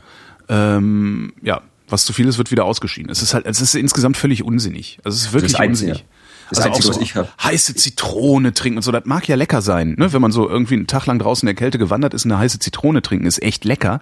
Ähm, 0.48 1.32
ja, 1.42 1.62
was 1.88 2.04
zu 2.04 2.12
viel 2.12 2.26
ist, 2.26 2.38
wird 2.38 2.50
wieder 2.50 2.64
ausgeschieden. 2.64 3.10
Es 3.10 3.22
ist 3.22 3.34
halt, 3.34 3.46
es 3.46 3.60
ist 3.60 3.74
insgesamt 3.74 4.16
völlig 4.16 4.42
unsinnig. 4.42 4.98
Also 5.04 5.16
es 5.16 5.26
ist 5.26 5.32
wirklich 5.32 5.52
das 5.52 5.66
unsinnig. 5.66 6.04
Das 6.50 6.58
also 6.58 6.68
Einzige, 6.68 6.88
auch 6.88 6.94
so 6.94 7.00
was 7.00 7.06
ich 7.06 7.14
hab. 7.16 7.42
heiße 7.42 7.74
Zitrone 7.74 8.52
trinken 8.52 8.78
und 8.78 8.82
so, 8.82 8.92
das 8.92 9.04
mag 9.06 9.26
ja 9.28 9.36
lecker 9.36 9.62
sein, 9.62 9.94
ne? 9.98 10.12
Wenn 10.12 10.20
man 10.20 10.32
so 10.32 10.48
irgendwie 10.48 10.74
einen 10.74 10.86
Tag 10.86 11.06
lang 11.06 11.18
draußen 11.18 11.48
in 11.48 11.54
der 11.54 11.58
Kälte 11.58 11.78
gewandert 11.78 12.14
ist, 12.14 12.24
eine 12.24 12.38
heiße 12.38 12.58
Zitrone 12.58 13.02
trinken, 13.02 13.26
ist 13.26 13.42
echt 13.42 13.64
lecker, 13.64 14.00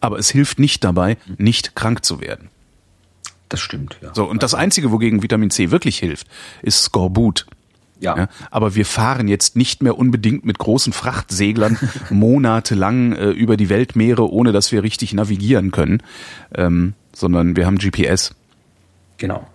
aber 0.00 0.18
es 0.18 0.28
hilft 0.28 0.58
nicht 0.58 0.82
dabei, 0.84 1.16
nicht 1.38 1.76
krank 1.76 2.04
zu 2.04 2.20
werden. 2.20 2.48
Das 3.48 3.60
stimmt, 3.60 3.98
ja. 4.02 4.14
So, 4.14 4.24
und 4.24 4.42
das 4.42 4.54
Einzige, 4.54 4.90
wogegen 4.90 5.22
Vitamin 5.22 5.50
C 5.50 5.70
wirklich 5.70 5.98
hilft, 5.98 6.26
ist 6.62 6.84
Skorbut. 6.84 7.46
Ja. 8.00 8.16
ja. 8.16 8.28
Aber 8.50 8.74
wir 8.74 8.84
fahren 8.84 9.28
jetzt 9.28 9.56
nicht 9.56 9.82
mehr 9.82 9.98
unbedingt 9.98 10.44
mit 10.44 10.58
großen 10.58 10.92
Frachtseglern 10.92 11.78
monatelang 12.10 13.12
äh, 13.12 13.30
über 13.30 13.56
die 13.56 13.68
Weltmeere, 13.68 14.30
ohne 14.30 14.52
dass 14.52 14.72
wir 14.72 14.82
richtig 14.82 15.12
navigieren 15.14 15.70
können, 15.70 16.02
ähm, 16.54 16.94
sondern 17.12 17.56
wir 17.56 17.66
haben 17.66 17.78
GPS. 17.78 18.34
Genau. 19.18 19.46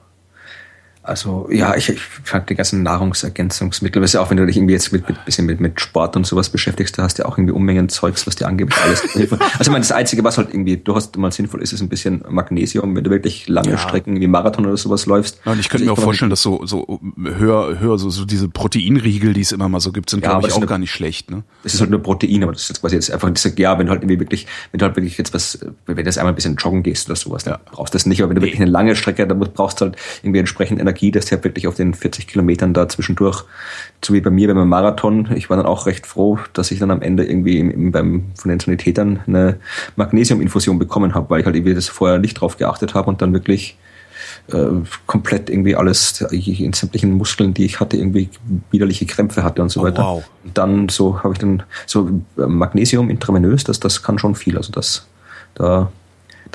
Also 1.10 1.50
ja, 1.52 1.76
ich, 1.76 1.90
ich 1.90 2.00
fand 2.24 2.50
die 2.50 2.56
ganzen 2.56 2.84
Nahrungsergänzungsmittel, 2.84 4.02
was 4.02 4.14
ja 4.14 4.22
auch, 4.22 4.30
wenn 4.30 4.38
du 4.38 4.46
dich 4.46 4.58
irgendwie 4.58 4.74
jetzt 4.74 4.94
mit, 4.94 5.08
mit 5.08 5.26
bisschen 5.26 5.46
mit, 5.46 5.60
mit 5.60 5.82
Sport 5.82 6.16
und 6.16 6.26
sowas 6.26 6.50
beschäftigst, 6.50 6.98
da 6.98 7.04
hast 7.04 7.18
du 7.18 7.24
ja 7.24 7.30
auch 7.30 7.38
irgendwie 7.38 7.54
Unmengen 7.54 7.90
Zeugs, 7.90 8.28
was 8.28 8.36
dir 8.36 8.48
angeblich 8.48 8.80
alles 8.82 9.02
hilft. 9.14 9.34
Also 9.34 9.62
ich 9.62 9.68
meine, 9.70 9.80
das 9.80 9.92
Einzige, 9.92 10.24
was 10.24 10.38
halt 10.38 10.54
irgendwie 10.54 10.78
durchaus 10.78 11.12
mal 11.18 11.32
sinnvoll 11.32 11.62
ist, 11.62 11.74
ist 11.74 11.82
ein 11.82 11.90
bisschen 11.90 12.24
Magnesium, 12.30 12.96
wenn 12.96 13.04
du 13.04 13.10
wirklich 13.10 13.48
lange 13.48 13.72
ja. 13.72 13.78
Strecken 13.78 14.20
wie 14.20 14.28
Marathon 14.28 14.66
oder 14.66 14.78
sowas 14.78 15.06
läufst. 15.06 15.42
Ja, 15.46 15.54
und 15.54 15.60
ich 15.60 15.70
könnte 15.70 15.84
also 15.84 15.96
mir 15.96 16.00
auch 16.00 16.04
vorstellen, 16.04 16.30
dass 16.30 16.42
so, 16.42 16.66
so 16.66 17.00
höher, 17.22 17.80
höher, 17.80 17.98
so, 17.98 18.10
so 18.10 18.26
diese 18.26 18.48
Proteinriegel, 18.48 19.34
die 19.34 19.42
es 19.42 19.52
immer 19.52 19.68
mal 19.68 19.80
so 19.80 19.92
gibt, 19.92 20.10
sind, 20.10 20.24
ja, 20.24 20.32
glaube 20.32 20.48
ich, 20.48 20.54
auch 20.54 20.58
eine, 20.58 20.68
gar 20.68 20.78
nicht 20.78 20.92
schlecht. 20.92 21.32
Ne? 21.32 21.44
Das 21.64 21.74
ist 21.74 21.82
halt 21.82 21.90
nur 21.90 22.02
Protein, 22.04 22.44
aber 22.44 22.52
das 22.52 22.64
ist 22.64 22.70
jetzt 22.70 22.82
quasi 22.82 22.96
jetzt 22.96 23.12
einfach 23.12 23.30
dieser, 23.32 23.58
ja, 23.58 23.78
wenn 23.80 23.88
du 23.88 23.92
halt 23.92 24.04
irgendwie 24.04 24.20
wirklich, 24.20 24.48
wenn 24.72 24.80
du 24.80 24.86
halt 24.86 24.96
wirklich 24.96 25.18
jetzt 25.18 25.34
was, 25.34 25.60
wenn 25.86 25.96
du 25.96 26.04
jetzt 26.04 26.18
einmal 26.18 26.34
ein 26.34 26.36
bisschen 26.36 26.56
joggen 26.56 26.84
gehst 26.84 27.08
oder 27.10 27.16
sowas, 27.16 27.44
dann 27.44 27.56
ja. 27.56 27.60
brauchst 27.72 27.94
du 27.94 27.98
das 27.98 28.06
nicht, 28.06 28.22
aber 28.22 28.30
wenn 28.30 28.36
du 28.36 28.42
wirklich 28.42 28.62
eine 28.62 28.70
lange 28.70 28.96
Strecke, 28.96 29.26
dann 29.26 29.40
brauchst 29.40 29.82
du 29.82 29.86
halt 29.86 29.98
irgendwie 30.22 30.40
entsprechend 30.40 30.80
Energie, 30.80 30.99
dass 31.12 31.26
du 31.26 31.32
halt 31.32 31.44
wirklich 31.44 31.68
auf 31.68 31.76
den 31.76 31.94
40 31.94 32.28
Kilometern 32.28 32.74
da 32.74 32.88
zwischendurch, 32.88 33.44
so 34.04 34.14
wie 34.14 34.22
bei 34.22 34.30
mir 34.30 34.54
beim 34.54 34.68
Marathon. 34.68 35.30
Ich 35.36 35.50
war 35.50 35.58
dann 35.58 35.66
auch 35.66 35.86
recht 35.86 36.06
froh, 36.06 36.38
dass 36.54 36.72
ich 36.72 36.80
dann 36.80 36.92
am 36.92 37.02
Ende 37.02 37.26
irgendwie 37.26 37.60
im, 37.60 37.92
beim, 37.92 38.26
von 38.36 38.50
den 38.50 38.60
Sanitätern 38.60 39.22
eine 39.26 39.58
Magnesiuminfusion 39.96 40.78
bekommen 40.78 41.16
habe, 41.16 41.30
weil 41.30 41.40
ich 41.40 41.46
halt 41.46 41.56
irgendwie 41.56 41.74
das 41.74 41.88
vorher 41.88 42.20
nicht 42.20 42.36
drauf 42.36 42.58
geachtet 42.58 42.94
habe 42.94 43.10
und 43.10 43.22
dann 43.22 43.34
wirklich 43.34 43.78
äh, 44.52 44.68
komplett 45.06 45.50
irgendwie 45.50 45.76
alles 45.76 46.22
in 46.22 46.74
sämtlichen 46.74 47.14
Muskeln, 47.14 47.54
die 47.54 47.66
ich 47.66 47.80
hatte, 47.80 47.98
irgendwie 47.98 48.30
widerliche 48.72 49.06
Krämpfe 49.06 49.44
hatte 49.44 49.62
und 49.62 49.70
so 49.70 49.82
oh, 49.82 49.84
weiter. 49.84 50.04
Wow. 50.04 50.30
Und 50.44 50.58
dann 50.58 50.90
so 50.90 51.24
habe 51.24 51.34
ich 51.34 51.40
dann 51.40 51.64
so 51.86 52.10
äh, 52.38 52.46
Magnesium 52.46 53.10
intravenös, 53.10 53.64
das, 53.64 53.80
das 53.80 54.04
kann 54.04 54.20
schon 54.20 54.36
viel. 54.36 54.58
Also 54.58 54.72
das, 54.72 55.08
da 55.56 55.92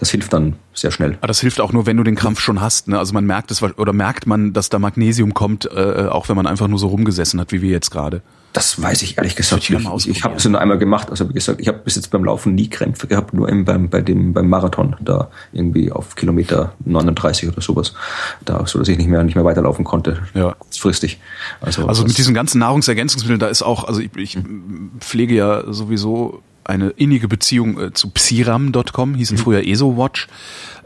das 0.04 0.10
hilft 0.10 0.34
dann 0.34 0.56
sehr 0.74 0.90
schnell. 0.90 1.16
Aber 1.18 1.28
das 1.28 1.40
hilft 1.40 1.58
auch 1.62 1.72
nur, 1.72 1.86
wenn 1.86 1.96
du 1.96 2.02
den 2.02 2.14
Krampf 2.14 2.38
schon 2.38 2.60
hast. 2.60 2.88
Ne? 2.88 2.98
Also 2.98 3.14
man 3.14 3.24
merkt 3.24 3.50
es 3.50 3.62
oder 3.62 3.94
merkt 3.94 4.26
man, 4.26 4.52
dass 4.52 4.68
da 4.68 4.78
Magnesium 4.78 5.32
kommt, 5.32 5.64
äh, 5.64 6.08
auch 6.10 6.28
wenn 6.28 6.36
man 6.36 6.46
einfach 6.46 6.68
nur 6.68 6.78
so 6.78 6.88
rumgesessen 6.88 7.40
hat, 7.40 7.52
wie 7.52 7.62
wir 7.62 7.70
jetzt 7.70 7.90
gerade. 7.90 8.20
Das 8.52 8.80
weiß 8.80 9.00
ich 9.00 9.16
ehrlich 9.16 9.34
gesagt 9.34 9.70
nicht. 9.70 9.88
Ich, 9.96 10.08
ich 10.08 10.22
habe 10.22 10.36
es 10.36 10.44
nur 10.44 10.60
einmal 10.60 10.76
gemacht. 10.76 11.08
Also 11.08 11.26
wie 11.30 11.32
gesagt, 11.32 11.58
ich 11.60 11.68
habe 11.68 11.78
bis 11.78 11.96
jetzt 11.96 12.10
beim 12.10 12.22
Laufen 12.22 12.54
nie 12.54 12.68
Krämpfe 12.68 13.06
gehabt, 13.06 13.32
nur 13.32 13.48
im, 13.48 13.64
beim, 13.64 13.88
bei 13.88 14.02
dem, 14.02 14.34
beim 14.34 14.48
Marathon, 14.48 14.94
da 15.00 15.30
irgendwie 15.52 15.90
auf 15.90 16.16
Kilometer 16.16 16.74
39 16.84 17.48
oder 17.48 17.62
sowas. 17.62 17.94
Da, 18.44 18.66
so 18.66 18.78
dass 18.78 18.88
ich 18.88 18.98
nicht 18.98 19.08
mehr, 19.08 19.24
nicht 19.24 19.36
mehr 19.36 19.44
weiterlaufen 19.44 19.86
konnte. 19.86 20.22
Ja. 20.34 20.52
Kurzfristig. 20.58 21.18
Also, 21.62 21.88
also 21.88 22.04
mit 22.04 22.18
diesen 22.18 22.34
ganzen 22.34 22.58
Nahrungsergänzungsmitteln, 22.58 23.40
da 23.40 23.48
ist 23.48 23.62
auch, 23.62 23.84
also 23.84 24.00
ich, 24.00 24.14
ich 24.16 24.38
pflege 25.00 25.34
ja 25.34 25.72
sowieso 25.72 26.42
eine 26.64 26.90
innige 26.90 27.28
Beziehung 27.28 27.80
äh, 27.80 27.92
zu 27.92 28.10
Psiram.com, 28.10 29.14
hießen 29.14 29.36
mhm. 29.36 29.40
früher 29.40 29.66
ESO-Watch. 29.66 30.28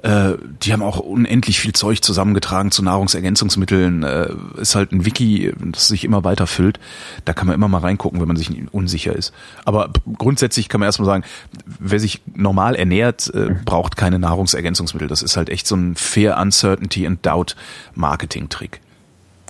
Äh, 0.03 0.35
die 0.63 0.73
haben 0.73 0.83
auch 0.83 0.99
unendlich 0.99 1.59
viel 1.59 1.73
Zeug 1.73 2.03
zusammengetragen 2.03 2.71
zu 2.71 2.83
Nahrungsergänzungsmitteln. 2.83 4.03
Äh, 4.03 4.29
ist 4.61 4.75
halt 4.75 4.93
ein 4.93 5.05
Wiki, 5.05 5.53
das 5.59 5.89
sich 5.89 6.05
immer 6.05 6.25
weiter 6.25 6.47
füllt. 6.47 6.79
Da 7.25 7.33
kann 7.33 7.47
man 7.47 7.55
immer 7.55 7.69
mal 7.69 7.79
reingucken, 7.79 8.21
wenn 8.21 8.29
man 8.29 8.37
sich 8.37 8.51
unsicher 8.73 9.15
ist. 9.15 9.33
Aber 9.65 9.91
grundsätzlich 10.17 10.69
kann 10.69 10.81
man 10.81 10.87
erstmal 10.87 11.07
sagen, 11.07 11.25
wer 11.65 11.99
sich 11.99 12.23
normal 12.35 12.77
ernährt, 12.77 13.33
äh, 13.35 13.51
mhm. 13.51 13.65
braucht 13.65 13.97
keine 13.97 14.19
Nahrungsergänzungsmittel. 14.19 15.09
Das 15.09 15.23
ist 15.23 15.37
halt 15.37 15.49
echt 15.49 15.67
so 15.67 15.75
ein 15.75 15.97
Fair 15.97 16.39
Uncertainty 16.39 17.07
and 17.07 17.25
Doubt 17.25 17.57
Marketing-Trick. 17.95 18.81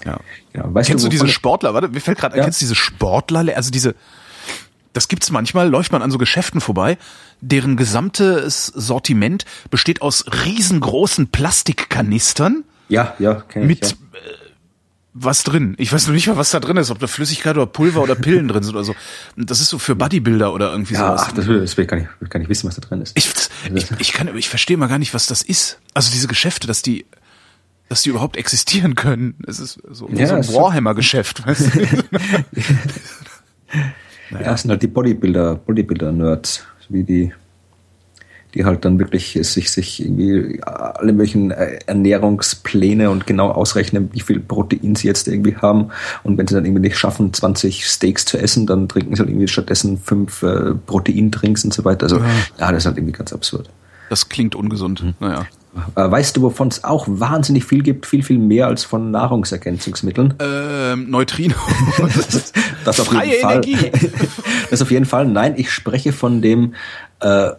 Ja. 0.05 0.19
ja 0.55 0.63
kennst 0.83 1.05
du, 1.05 1.09
du 1.09 1.09
diese 1.09 1.29
Sportler? 1.29 1.75
Warte, 1.75 1.89
mir 1.89 2.01
fällt 2.01 2.19
gerade, 2.19 2.37
ja. 2.37 2.45
kennst 2.45 2.61
du 2.61 2.65
diese 2.65 2.75
Sportler, 2.75 3.45
also 3.55 3.71
diese 3.71 3.95
das 4.93 5.09
gibt's 5.09 5.31
manchmal, 5.31 5.69
läuft 5.69 5.93
man 5.93 6.03
an 6.03 6.11
so 6.11 6.19
Geschäften 6.19 6.61
vorbei, 6.61 6.99
deren 7.41 7.77
gesamtes 7.77 8.67
Sortiment 8.67 9.45
besteht 9.71 10.03
aus 10.03 10.25
riesengroßen 10.45 11.29
Plastikkanistern. 11.29 12.65
Ja, 12.89 13.15
ja, 13.19 13.35
kenn 13.35 13.63
ich, 13.63 13.69
Mit 13.69 13.85
ja. 13.91 13.91
Äh, 13.91 14.49
was 15.15 15.43
drin. 15.43 15.75
Ich 15.79 15.93
weiß 15.93 16.07
noch 16.07 16.15
nicht 16.15 16.27
mal, 16.27 16.37
was 16.37 16.51
da 16.51 16.61
drin 16.61 16.77
ist, 16.77 16.91
ob 16.91 16.99
da 16.99 17.07
Flüssigkeit 17.07 17.57
oder 17.57 17.67
Pulver 17.67 18.03
oder 18.03 18.15
Pillen 18.15 18.49
drin 18.49 18.63
sind 18.63 18.75
oder 18.75 18.85
so. 18.85 18.95
Das 19.37 19.61
ist 19.61 19.69
so 19.69 19.79
für 19.79 19.97
Bodybuilder 19.97 20.53
oder 20.53 20.71
irgendwie 20.71 20.95
ja, 20.95 21.01
sowas. 21.01 21.23
Ach, 21.27 21.33
das 21.33 21.47
will, 21.47 21.61
das 21.61 21.77
will 21.77 21.85
ich, 21.85 21.91
gar 21.91 21.97
nicht, 21.97 22.09
will 22.21 22.29
gar 22.29 22.39
nicht 22.39 22.49
wissen, 22.49 22.69
was 22.69 22.77
da 22.77 22.81
drin 22.81 23.03
ist. 23.03 23.17
Ich, 23.17 23.31
ich, 23.75 23.91
ich, 23.99 24.13
kann, 24.13 24.35
ich 24.37 24.49
verstehe 24.49 24.77
mal 24.77 24.87
gar 24.87 24.99
nicht, 24.99 25.15
was 25.15 25.27
das 25.27 25.43
ist. 25.43 25.81
Also 25.95 26.11
diese 26.13 26.29
Geschäfte, 26.29 26.67
dass 26.67 26.83
die, 26.83 27.05
dass 27.89 28.03
die 28.03 28.11
überhaupt 28.11 28.37
existieren 28.37 28.95
können. 28.95 29.35
Es 29.47 29.59
ist 29.59 29.81
so, 29.91 30.09
ja, 30.13 30.27
so 30.27 30.35
ein 30.35 30.49
Warhammer-Geschäft. 30.49 31.47
Weißt 31.47 31.75
du? 31.75 31.81
Naja. 34.31 34.47
Ja, 34.47 34.57
sind 34.57 34.71
halt 34.71 34.83
die 34.83 34.89
Bodybuilder, 34.89 35.57
Bodybuilder-Nerds, 35.57 36.65
wie 36.89 37.05
die, 37.05 37.33
die 38.55 38.65
halt 38.65 38.85
dann 38.85 38.99
wirklich 38.99 39.39
sich, 39.43 39.71
sich 39.71 40.03
irgendwie 40.03 40.63
alle 40.63 41.13
möglichen 41.13 41.51
äh, 41.51 41.79
Ernährungspläne 41.87 43.11
und 43.11 43.27
genau 43.27 43.51
ausrechnen, 43.51 44.11
wie 44.13 44.21
viel 44.21 44.41
Protein 44.41 44.95
sie 44.95 45.07
jetzt 45.07 45.29
irgendwie 45.29 45.57
haben. 45.57 45.91
Und 46.25 46.39
wenn 46.39 46.47
sie 46.47 46.55
dann 46.55 46.65
irgendwie 46.65 46.83
nicht 46.83 46.99
schaffen, 46.99 47.33
20 47.33 47.87
Steaks 47.87 48.25
zu 48.25 48.39
essen, 48.39 48.67
dann 48.67 48.89
trinken 48.89 49.15
sie 49.15 49.21
halt 49.21 49.31
irgendwie 49.31 49.49
stattdessen 49.49 49.99
fünf 49.99 50.43
äh, 50.43 50.75
Proteindrinks 50.75 51.65
und 51.65 51.73
so 51.73 51.85
weiter. 51.85 52.05
Also, 52.05 52.19
ja. 52.19 52.27
ja, 52.59 52.73
das 52.73 52.83
ist 52.83 52.87
halt 52.87 52.97
irgendwie 52.99 53.17
ganz 53.17 53.33
absurd. 53.33 53.71
Das 54.11 54.29
klingt 54.29 54.55
ungesund. 54.55 55.03
Mhm. 55.03 55.15
Naja. 55.21 55.47
Äh, 55.95 56.11
weißt 56.11 56.37
du, 56.37 56.43
wovon 56.43 56.69
es 56.69 56.85
auch 56.85 57.07
wahnsinnig 57.09 57.65
viel 57.65 57.83
gibt? 57.83 58.07
Viel, 58.07 58.23
viel 58.23 58.39
mehr 58.39 58.67
als 58.67 58.85
von 58.85 59.11
Nahrungsergänzungsmitteln? 59.11 60.35
Ähm, 60.39 61.11
Neutrino. 61.11 61.55
das, 61.99 62.53
das 62.85 63.01
auf 63.01 63.13
jeden 63.13 63.41
Fall. 63.41 63.53
Energie. 63.53 63.91
das 64.71 64.83
auf 64.83 64.91
jeden 64.91 65.07
Fall. 65.07 65.27
Nein, 65.27 65.55
ich 65.57 65.71
spreche 65.71 66.13
von 66.13 66.43
dem 66.43 66.75
äh, 67.21 67.51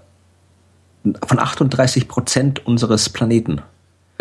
von 1.26 1.40
38 1.40 2.08
Prozent 2.08 2.66
unseres 2.66 3.10
Planeten. 3.10 3.62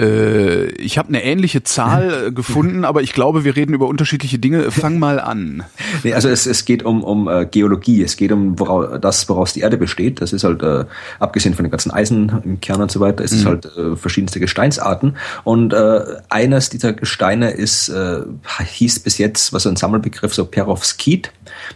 Äh, 0.00 0.66
ich 0.72 0.96
habe 0.98 1.08
eine 1.08 1.24
ähnliche 1.24 1.62
Zahl 1.62 2.26
äh, 2.28 2.32
gefunden, 2.32 2.84
aber 2.84 3.02
ich 3.02 3.12
glaube, 3.12 3.44
wir 3.44 3.56
reden 3.56 3.74
über 3.74 3.88
unterschiedliche 3.88 4.38
Dinge. 4.38 4.70
Fang 4.70 4.98
mal 4.98 5.20
an. 5.20 5.64
Nee, 6.04 6.14
also 6.14 6.28
es, 6.28 6.46
es 6.46 6.64
geht 6.64 6.84
um, 6.84 7.02
um 7.02 7.28
äh, 7.28 7.44
Geologie, 7.46 8.02
es 8.04 8.16
geht 8.16 8.30
um 8.30 8.58
woraus, 8.60 9.00
das, 9.00 9.28
woraus 9.28 9.52
die 9.52 9.60
Erde 9.60 9.76
besteht. 9.78 10.20
Das 10.20 10.32
ist 10.32 10.44
halt, 10.44 10.62
äh, 10.62 10.84
abgesehen 11.18 11.54
von 11.54 11.64
den 11.64 11.72
ganzen 11.72 11.90
Eisen 11.90 12.30
im 12.44 12.60
Kern 12.60 12.80
und 12.80 12.90
so 12.90 13.00
weiter, 13.00 13.24
ist 13.24 13.32
es 13.32 13.42
mhm. 13.42 13.48
halt 13.48 13.64
äh, 13.76 13.96
verschiedenste 13.96 14.38
Gesteinsarten. 14.38 15.16
Und 15.42 15.72
äh, 15.72 16.00
eines 16.28 16.70
dieser 16.70 16.92
Gesteine 16.92 17.50
ist, 17.50 17.88
äh, 17.88 18.20
hieß 18.64 19.00
bis 19.00 19.18
jetzt, 19.18 19.52
was 19.52 19.64
so 19.64 19.70
ein 19.70 19.76
Sammelbegriff, 19.76 20.32
so 20.32 20.44
Perovskit. 20.44 21.32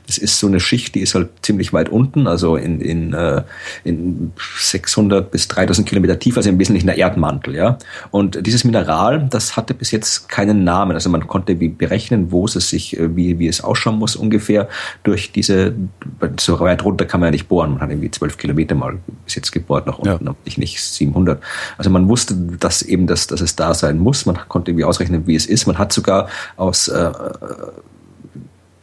Das 0.06 0.18
ist 0.18 0.38
so 0.38 0.46
eine 0.46 0.60
Schicht, 0.60 0.94
die 0.94 1.00
ist 1.00 1.14
halt 1.14 1.30
ziemlich 1.42 1.72
weit 1.72 1.88
unten, 1.88 2.26
also 2.26 2.56
in, 2.56 2.80
in, 2.80 3.12
äh, 3.12 3.42
in 3.82 4.32
600 4.58 5.30
bis 5.30 5.48
3000 5.48 5.88
Kilometer 5.88 6.18
tief, 6.18 6.36
also 6.36 6.48
im 6.48 6.58
Wesentlichen 6.58 6.86
der 6.86 6.98
Erdmantel, 6.98 7.56
ja. 7.56 7.78
Und 8.12 8.46
dieses 8.46 8.62
Mineral, 8.62 9.26
das 9.30 9.56
hatte 9.56 9.72
bis 9.72 9.90
jetzt 9.90 10.28
keinen 10.28 10.64
Namen. 10.64 10.92
Also 10.92 11.08
man 11.08 11.26
konnte 11.26 11.58
wie 11.58 11.70
berechnen, 11.70 12.30
wo 12.30 12.44
es 12.44 12.52
sich, 12.52 12.96
äh, 12.98 13.16
wie, 13.16 13.38
wie 13.38 13.48
es 13.48 13.64
ausschauen 13.64 13.98
muss 13.98 14.16
ungefähr 14.16 14.68
durch 15.02 15.32
diese, 15.32 15.74
so 16.38 16.60
weit 16.60 16.84
runter 16.84 17.06
kann 17.06 17.20
man 17.20 17.28
ja 17.28 17.30
nicht 17.32 17.48
bohren. 17.48 17.70
Man 17.72 17.80
hat 17.80 17.90
irgendwie 17.90 18.10
zwölf 18.10 18.36
Kilometer 18.36 18.74
mal 18.74 18.98
bis 19.24 19.34
jetzt 19.34 19.50
gebohrt 19.50 19.86
nach 19.86 19.98
unten, 19.98 20.26
ja. 20.26 20.34
nicht, 20.44 20.58
nicht 20.58 20.80
700. 20.80 21.42
Also 21.78 21.88
man 21.88 22.06
wusste, 22.06 22.34
dass 22.34 22.82
eben, 22.82 23.06
das, 23.06 23.26
dass 23.26 23.40
es 23.40 23.56
da 23.56 23.72
sein 23.72 23.98
muss. 23.98 24.26
Man 24.26 24.38
konnte 24.46 24.70
irgendwie 24.70 24.84
ausrechnen, 24.84 25.26
wie 25.26 25.34
es 25.34 25.46
ist. 25.46 25.66
Man 25.66 25.78
hat 25.78 25.92
sogar 25.94 26.28
aus 26.56 26.88
äh, 26.88 27.10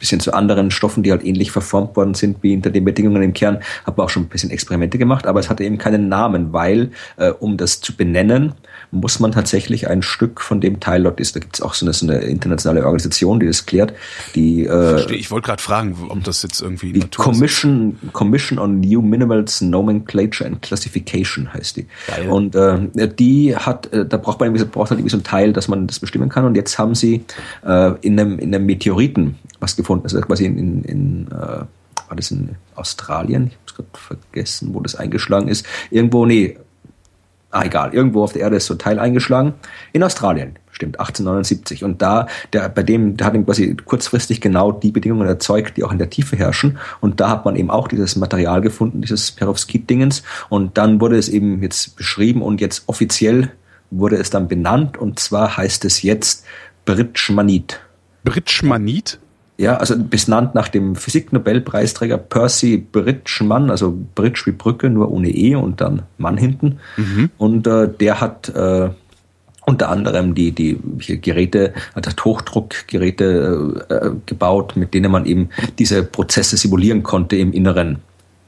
bisschen 0.00 0.18
zu 0.18 0.32
anderen 0.32 0.72
Stoffen, 0.72 1.04
die 1.04 1.12
halt 1.12 1.24
ähnlich 1.24 1.52
verformt 1.52 1.94
worden 1.94 2.14
sind 2.14 2.42
wie 2.42 2.50
hinter 2.50 2.70
den 2.70 2.84
Bedingungen 2.84 3.22
im 3.22 3.32
Kern, 3.32 3.60
hat 3.86 3.96
man 3.96 4.06
auch 4.06 4.10
schon 4.10 4.24
ein 4.24 4.28
bisschen 4.28 4.50
Experimente 4.50 4.98
gemacht, 4.98 5.26
aber 5.26 5.38
es 5.38 5.48
hatte 5.48 5.62
eben 5.62 5.78
keinen 5.78 6.08
Namen, 6.08 6.52
weil 6.52 6.90
äh, 7.18 7.30
um 7.30 7.56
das 7.56 7.80
zu 7.80 7.94
benennen, 7.94 8.54
muss 8.92 9.20
man 9.20 9.32
tatsächlich 9.32 9.88
ein 9.88 10.02
Stück 10.02 10.40
von 10.40 10.60
dem 10.60 10.80
Teil 10.80 11.02
dort 11.04 11.20
ist. 11.20 11.36
Da 11.36 11.40
gibt 11.40 11.54
es 11.54 11.62
auch 11.62 11.74
so 11.74 11.86
eine, 11.86 11.92
so 11.92 12.06
eine, 12.06 12.18
internationale 12.18 12.80
Organisation, 12.84 13.40
die 13.40 13.46
das 13.46 13.66
klärt. 13.66 13.94
Die, 14.34 14.64
äh, 14.64 15.12
ich 15.12 15.30
wollte 15.30 15.46
gerade 15.46 15.62
fragen, 15.62 15.96
ob 16.08 16.24
das 16.24 16.42
jetzt 16.42 16.60
irgendwie 16.60 16.92
die 16.92 17.08
Commission, 17.08 17.98
Commission 18.12 18.58
on 18.58 18.80
New 18.80 19.00
Minerals 19.00 19.60
Nomenclature 19.60 20.48
and 20.48 20.62
Classification 20.62 21.52
heißt 21.52 21.76
die. 21.76 21.86
Geil. 22.08 22.28
Und 22.28 22.54
äh, 22.54 22.78
die 23.14 23.56
hat, 23.56 23.92
äh, 23.92 24.06
da 24.06 24.16
braucht 24.16 24.40
man 24.40 24.48
irgendwie, 24.48 24.64
braucht 24.64 24.90
halt 24.90 24.98
irgendwie 24.98 25.12
so 25.12 25.18
ein 25.18 25.24
Teil, 25.24 25.52
dass 25.52 25.68
man 25.68 25.86
das 25.86 26.00
bestimmen 26.00 26.28
kann. 26.28 26.44
Und 26.44 26.56
jetzt 26.56 26.78
haben 26.78 26.94
sie 26.94 27.24
äh, 27.64 27.92
in, 28.00 28.18
einem, 28.18 28.38
in 28.38 28.54
einem 28.54 28.66
Meteoriten 28.66 29.38
was 29.60 29.76
gefunden. 29.76 30.04
Also 30.04 30.20
quasi 30.20 30.46
in, 30.46 30.58
in, 30.58 30.84
in 30.84 31.26
äh, 31.28 31.64
war 32.10 32.16
das 32.16 32.30
in 32.32 32.56
Australien? 32.74 33.46
Ich 33.46 33.54
habe 33.54 33.64
es 33.66 33.74
gerade 33.74 33.88
vergessen, 33.92 34.74
wo 34.74 34.80
das 34.80 34.96
eingeschlagen 34.96 35.48
ist. 35.48 35.64
Irgendwo, 35.90 36.26
nee, 36.26 36.56
ah, 37.50 37.64
egal, 37.64 37.94
irgendwo 37.94 38.22
auf 38.22 38.32
der 38.32 38.42
Erde 38.42 38.56
ist 38.56 38.66
so 38.66 38.74
ein 38.74 38.78
Teil 38.78 38.98
eingeschlagen. 38.98 39.54
In 39.92 40.02
Australien, 40.02 40.56
stimmt, 40.70 40.98
1879. 41.00 41.84
Und 41.84 42.02
da, 42.02 42.26
der, 42.52 42.68
bei 42.68 42.82
dem, 42.82 43.16
der 43.16 43.26
hat 43.26 43.34
quasi 43.44 43.76
kurzfristig 43.76 44.40
genau 44.40 44.72
die 44.72 44.92
Bedingungen 44.92 45.26
erzeugt, 45.26 45.76
die 45.76 45.84
auch 45.84 45.92
in 45.92 45.98
der 45.98 46.10
Tiefe 46.10 46.36
herrschen. 46.36 46.78
Und 47.00 47.20
da 47.20 47.30
hat 47.30 47.44
man 47.44 47.56
eben 47.56 47.70
auch 47.70 47.88
dieses 47.88 48.16
Material 48.16 48.60
gefunden, 48.60 49.02
dieses 49.02 49.32
Perovskit-Dingens. 49.32 50.22
Und 50.48 50.78
dann 50.78 51.00
wurde 51.00 51.18
es 51.18 51.28
eben 51.28 51.62
jetzt 51.62 51.96
beschrieben 51.96 52.42
und 52.42 52.60
jetzt 52.60 52.84
offiziell 52.86 53.50
wurde 53.90 54.16
es 54.16 54.30
dann 54.30 54.48
benannt. 54.48 54.96
Und 54.96 55.18
zwar 55.18 55.56
heißt 55.56 55.84
es 55.84 56.02
jetzt 56.02 56.44
Britschmanit. 56.84 57.80
Britschmanit? 58.24 59.18
Ja, 59.60 59.76
also 59.76 59.94
benannt 59.98 60.54
nach 60.54 60.68
dem 60.68 60.96
Physiknobelpreisträger 60.96 62.16
Percy 62.16 62.78
Bridgman, 62.78 63.70
also 63.70 63.94
Bridge 64.14 64.44
wie 64.46 64.52
Brücke, 64.52 64.88
nur 64.88 65.10
ohne 65.10 65.28
E 65.28 65.54
und 65.54 65.82
dann 65.82 66.02
Mann 66.16 66.38
hinten. 66.38 66.78
Mhm. 66.96 67.28
Und 67.36 67.66
äh, 67.66 67.86
der 67.86 68.22
hat 68.22 68.48
äh, 68.48 68.88
unter 69.66 69.90
anderem 69.90 70.34
die, 70.34 70.52
die 70.52 70.80
Geräte, 71.20 71.74
hat 71.94 72.24
Hochdruckgeräte 72.24 73.84
äh, 73.90 74.10
gebaut, 74.24 74.76
mit 74.76 74.94
denen 74.94 75.12
man 75.12 75.26
eben 75.26 75.50
diese 75.78 76.04
Prozesse 76.04 76.56
simulieren 76.56 77.02
konnte 77.02 77.36
im 77.36 77.52
Inneren 77.52 77.98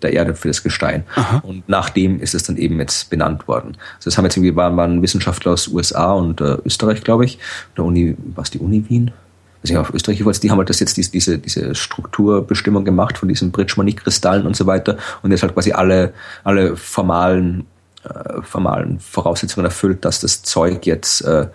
der 0.01 0.15
Erde 0.15 0.35
für 0.35 0.49
das 0.49 0.63
Gestein. 0.63 1.05
Aha. 1.15 1.43
Und 1.45 1.69
nachdem 1.69 2.21
ist 2.21 2.35
es 2.35 2.45
dann 2.45 2.57
eben 2.57 2.79
jetzt 2.81 3.11
benannt 3.11 3.47
worden. 3.49 3.77
Also 3.97 4.09
das 4.09 4.17
haben 4.17 4.25
jetzt 4.25 4.39
irgendwie 4.39 4.57
waren, 4.57 4.79
waren 4.79 5.03
Wissenschaftler 5.03 5.53
aus 5.53 5.69
USA 5.69 6.13
und 6.15 6.41
äh, 6.41 6.57
Österreich, 6.65 7.05
glaube 7.05 7.27
ich, 7.27 7.39
der 7.77 7.85
Uni, 7.85 8.17
was 8.35 8.51
die 8.51 8.61
Uni 8.61 8.83
Wien? 8.89 9.11
Also 9.63 9.75
ja, 9.75 9.81
auf 9.81 9.95
Österreich 9.95 10.19
jeweils, 10.19 10.41
die 10.41 10.51
haben 10.51 10.59
halt 10.59 10.71
das 10.71 10.81
jetzt 10.81 10.97
diese, 10.97 11.39
diese 11.39 11.75
Strukturbestimmung 11.75 12.85
gemacht 12.85 13.19
von 13.19 13.29
diesen 13.29 13.53
Bridge-Manik-Kristallen 13.53 14.47
und 14.47 14.57
so 14.57 14.67
weiter 14.67 14.97
und 15.23 15.31
jetzt 15.31 15.43
halt 15.43 15.55
quasi 15.55 15.73
alle, 15.73 16.13
alle 16.45 16.77
formalen 16.77 17.67
äh, 18.05 18.43
formalen 18.43 18.99
Voraussetzungen 18.99 19.65
erfüllt, 19.65 20.05
dass 20.05 20.19
das 20.19 20.43
Zeug 20.43 20.87
jetzt, 20.87 21.21
äh, 21.21 21.47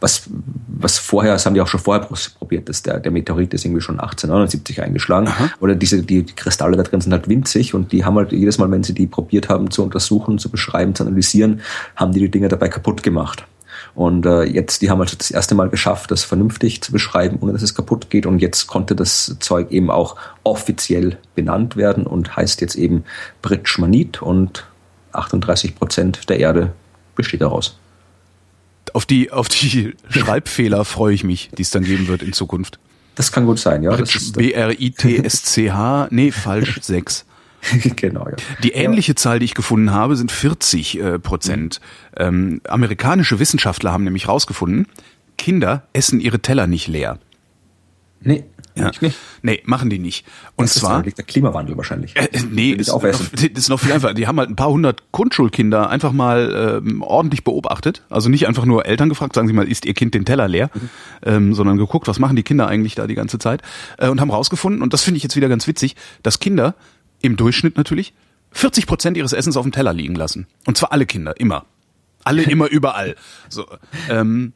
was, 0.00 0.24
was 0.66 0.98
vorher, 0.98 1.32
das 1.32 1.46
haben 1.46 1.54
die 1.54 1.62
auch 1.62 1.66
schon 1.66 1.80
vorher 1.80 2.06
probiert, 2.38 2.68
dass 2.68 2.82
der, 2.82 3.00
der 3.00 3.10
Meteorit 3.10 3.54
ist 3.54 3.64
irgendwie 3.64 3.80
schon 3.80 3.98
1879 3.98 4.82
eingeschlagen. 4.82 5.28
Aha. 5.28 5.48
Oder 5.60 5.74
diese, 5.74 6.02
die, 6.02 6.22
die 6.22 6.34
Kristalle 6.34 6.76
da 6.76 6.82
drin 6.82 7.00
sind 7.00 7.12
halt 7.12 7.26
winzig 7.30 7.72
und 7.72 7.90
die 7.92 8.04
haben 8.04 8.16
halt 8.16 8.32
jedes 8.32 8.58
Mal, 8.58 8.70
wenn 8.70 8.84
sie 8.84 8.92
die 8.92 9.06
probiert 9.06 9.48
haben 9.48 9.70
zu 9.70 9.82
untersuchen, 9.82 10.38
zu 10.38 10.50
beschreiben, 10.50 10.94
zu 10.94 11.04
analysieren, 11.04 11.62
haben 11.96 12.12
die 12.12 12.20
die 12.20 12.30
Dinge 12.30 12.48
dabei 12.48 12.68
kaputt 12.68 13.02
gemacht. 13.02 13.46
Und 13.94 14.26
äh, 14.26 14.42
jetzt, 14.42 14.82
die 14.82 14.90
haben 14.90 15.00
also 15.00 15.16
das 15.16 15.30
erste 15.30 15.54
Mal 15.54 15.68
geschafft, 15.68 16.10
das 16.10 16.24
vernünftig 16.24 16.82
zu 16.82 16.90
beschreiben, 16.90 17.38
ohne 17.40 17.52
dass 17.52 17.62
es 17.62 17.74
kaputt 17.74 18.10
geht. 18.10 18.26
Und 18.26 18.40
jetzt 18.40 18.66
konnte 18.66 18.96
das 18.96 19.36
Zeug 19.38 19.70
eben 19.70 19.90
auch 19.90 20.16
offiziell 20.42 21.18
benannt 21.34 21.76
werden 21.76 22.06
und 22.06 22.36
heißt 22.36 22.60
jetzt 22.60 22.74
eben 22.74 23.04
Britschmanit 23.40 24.20
und 24.20 24.66
38 25.12 25.76
Prozent 25.76 26.28
der 26.28 26.40
Erde 26.40 26.72
besteht 27.14 27.40
daraus. 27.40 27.78
Auf 28.92 29.06
die, 29.06 29.30
auf 29.30 29.48
die 29.48 29.94
Schreibfehler 30.08 30.84
freue 30.84 31.14
ich 31.14 31.22
mich, 31.22 31.50
die 31.56 31.62
es 31.62 31.70
dann 31.70 31.84
geben 31.84 32.08
wird 32.08 32.22
in 32.22 32.32
Zukunft. 32.32 32.80
Das 33.14 33.30
kann 33.30 33.46
gut 33.46 33.60
sein, 33.60 33.84
ja. 33.84 33.96
B-R-I-T-S-C-H, 34.34 36.08
nee, 36.10 36.32
falsch, 36.32 36.80
6. 36.82 37.24
genau, 37.96 38.26
ja. 38.28 38.36
Die 38.62 38.72
ähnliche 38.72 39.12
ja. 39.12 39.16
Zahl, 39.16 39.38
die 39.38 39.44
ich 39.44 39.54
gefunden 39.54 39.92
habe, 39.92 40.16
sind 40.16 40.30
40 40.32 41.00
äh, 41.00 41.18
Prozent. 41.18 41.80
Ähm, 42.16 42.60
amerikanische 42.68 43.38
Wissenschaftler 43.38 43.92
haben 43.92 44.04
nämlich 44.04 44.28
rausgefunden, 44.28 44.86
Kinder 45.38 45.82
essen 45.92 46.20
ihre 46.20 46.40
Teller 46.40 46.66
nicht 46.66 46.88
leer. 46.88 47.18
Nee. 48.20 48.44
Ja. 48.76 48.90
Nicht. 49.00 49.16
Nee, 49.42 49.62
machen 49.66 49.88
die 49.88 50.00
nicht. 50.00 50.26
Und 50.56 50.68
das 50.68 50.74
zwar 50.74 51.02
liegt 51.04 51.16
der 51.16 51.24
Klimawandel 51.24 51.76
wahrscheinlich. 51.76 52.16
Äh, 52.16 52.28
nee, 52.50 52.72
ist 52.72 52.88
noch, 52.88 53.02
das 53.02 53.42
ist 53.42 53.68
noch 53.68 53.78
viel 53.78 53.92
einfacher. 53.92 54.14
Die 54.14 54.26
haben 54.26 54.38
halt 54.38 54.50
ein 54.50 54.56
paar 54.56 54.70
hundert 54.70 55.12
Grundschulkinder 55.12 55.88
einfach 55.90 56.12
mal 56.12 56.80
ähm, 56.84 57.00
ordentlich 57.02 57.44
beobachtet. 57.44 58.02
Also 58.10 58.28
nicht 58.28 58.48
einfach 58.48 58.64
nur 58.64 58.84
Eltern 58.84 59.08
gefragt, 59.08 59.36
sagen 59.36 59.46
Sie 59.46 59.54
mal, 59.54 59.68
ist 59.68 59.84
Ihr 59.84 59.94
Kind 59.94 60.14
den 60.14 60.24
Teller 60.24 60.48
leer, 60.48 60.70
mhm. 60.74 60.88
ähm, 61.22 61.54
sondern 61.54 61.76
geguckt, 61.76 62.08
was 62.08 62.18
machen 62.18 62.34
die 62.34 62.42
Kinder 62.42 62.66
eigentlich 62.66 62.96
da 62.96 63.06
die 63.06 63.14
ganze 63.14 63.38
Zeit 63.38 63.62
äh, 63.98 64.08
und 64.08 64.20
haben 64.20 64.30
rausgefunden. 64.30 64.82
Und 64.82 64.92
das 64.92 65.04
finde 65.04 65.18
ich 65.18 65.22
jetzt 65.22 65.36
wieder 65.36 65.48
ganz 65.48 65.68
witzig, 65.68 65.94
dass 66.24 66.40
Kinder 66.40 66.74
im 67.24 67.36
Durchschnitt 67.36 67.76
natürlich, 67.76 68.12
40 68.52 68.86
Prozent 68.86 69.16
ihres 69.16 69.32
Essens 69.32 69.56
auf 69.56 69.64
dem 69.64 69.72
Teller 69.72 69.92
liegen 69.92 70.14
lassen. 70.14 70.46
Und 70.66 70.76
zwar 70.76 70.92
alle 70.92 71.06
Kinder, 71.06 71.38
immer. 71.38 71.64
Alle, 72.22 72.42
immer, 72.50 72.68
überall. 72.68 73.16
So, 73.48 73.66
ähm, 74.10 74.52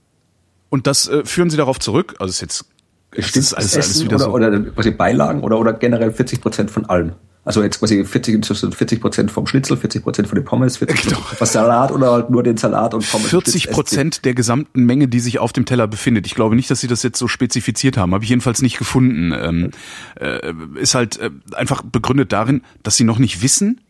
und 0.68 0.86
das 0.86 1.08
äh, 1.08 1.24
führen 1.24 1.50
sie 1.50 1.56
darauf 1.56 1.80
zurück. 1.80 2.14
Also 2.18 2.30
ist 2.30 2.40
jetzt 2.40 2.66
ist 3.12 3.36
das 3.36 3.54
alles, 3.54 3.74
alles 3.74 4.04
wieder 4.04 4.16
oder, 4.16 4.24
so. 4.24 4.30
Oder 4.32 4.60
quasi 4.60 4.90
Beilagen 4.90 5.40
oder, 5.40 5.58
oder 5.58 5.72
generell 5.72 6.12
40 6.12 6.42
Prozent 6.42 6.70
von 6.70 6.84
allem. 6.86 7.12
Also 7.48 7.62
jetzt 7.62 7.78
quasi 7.78 8.04
40, 8.04 8.44
40 8.44 9.00
Prozent 9.00 9.30
vom 9.30 9.46
Schnitzel, 9.46 9.78
40 9.78 10.02
Prozent 10.02 10.28
von 10.28 10.36
den 10.36 10.44
Pommes, 10.44 10.76
40 10.76 11.00
genau. 11.00 11.16
vom 11.16 11.46
Salat 11.46 11.90
oder 11.90 12.12
halt 12.12 12.28
nur 12.28 12.42
den 12.42 12.58
Salat 12.58 12.92
und 12.92 13.10
Pommes. 13.10 13.30
40 13.30 13.70
Prozent 13.70 14.26
der 14.26 14.34
gesamten 14.34 14.84
Menge, 14.84 15.08
die 15.08 15.18
sich 15.18 15.38
auf 15.38 15.54
dem 15.54 15.64
Teller 15.64 15.86
befindet. 15.86 16.26
Ich 16.26 16.34
glaube 16.34 16.56
nicht, 16.56 16.70
dass 16.70 16.80
sie 16.80 16.88
das 16.88 17.02
jetzt 17.02 17.18
so 17.18 17.26
spezifiziert 17.26 17.96
haben. 17.96 18.12
Habe 18.12 18.22
ich 18.22 18.28
jedenfalls 18.28 18.60
nicht 18.60 18.76
gefunden. 18.76 19.32
Ähm, 19.32 19.70
äh, 20.20 20.52
ist 20.74 20.94
halt 20.94 21.18
äh, 21.20 21.30
einfach 21.54 21.80
begründet 21.80 22.34
darin, 22.34 22.60
dass 22.82 22.96
sie 22.96 23.04
noch 23.04 23.18
nicht 23.18 23.40
wissen, 23.40 23.80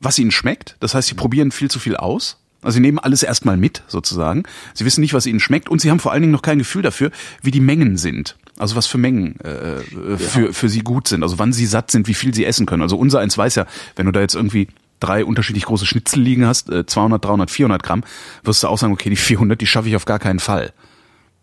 was 0.00 0.18
ihnen 0.18 0.30
schmeckt. 0.30 0.76
Das 0.80 0.94
heißt, 0.94 1.08
sie 1.08 1.16
probieren 1.16 1.50
viel 1.50 1.70
zu 1.70 1.78
viel 1.78 1.96
aus. 1.96 2.38
Also 2.62 2.76
sie 2.76 2.80
nehmen 2.80 2.98
alles 2.98 3.22
erstmal 3.22 3.58
mit, 3.58 3.82
sozusagen. 3.88 4.44
Sie 4.72 4.86
wissen 4.86 5.02
nicht, 5.02 5.12
was 5.12 5.26
ihnen 5.26 5.40
schmeckt 5.40 5.68
und 5.68 5.82
sie 5.82 5.90
haben 5.90 6.00
vor 6.00 6.12
allen 6.12 6.22
Dingen 6.22 6.32
noch 6.32 6.40
kein 6.40 6.56
Gefühl 6.56 6.80
dafür, 6.80 7.10
wie 7.42 7.50
die 7.50 7.60
Mengen 7.60 7.98
sind. 7.98 8.38
Also 8.58 8.76
was 8.76 8.86
für 8.86 8.98
Mengen 8.98 9.38
äh, 9.40 9.76
ja. 9.76 10.16
für, 10.16 10.52
für 10.52 10.68
sie 10.68 10.80
gut 10.80 11.08
sind. 11.08 11.22
Also 11.22 11.38
wann 11.38 11.52
sie 11.52 11.66
satt 11.66 11.90
sind, 11.90 12.08
wie 12.08 12.14
viel 12.14 12.34
sie 12.34 12.44
essen 12.44 12.66
können. 12.66 12.82
Also 12.82 12.96
unser 12.96 13.20
eins 13.20 13.36
weiß 13.36 13.54
ja, 13.56 13.66
wenn 13.96 14.06
du 14.06 14.12
da 14.12 14.20
jetzt 14.20 14.34
irgendwie 14.34 14.68
drei 14.98 15.24
unterschiedlich 15.24 15.64
große 15.64 15.84
Schnitzel 15.84 16.20
liegen 16.20 16.46
hast, 16.46 16.70
äh, 16.70 16.86
200, 16.86 17.24
300, 17.24 17.50
400 17.50 17.82
Gramm, 17.82 18.04
wirst 18.44 18.62
du 18.62 18.68
auch 18.68 18.78
sagen, 18.78 18.92
okay, 18.92 19.10
die 19.10 19.16
400, 19.16 19.60
die 19.60 19.66
schaffe 19.66 19.88
ich 19.88 19.96
auf 19.96 20.06
gar 20.06 20.18
keinen 20.18 20.38
Fall. 20.38 20.72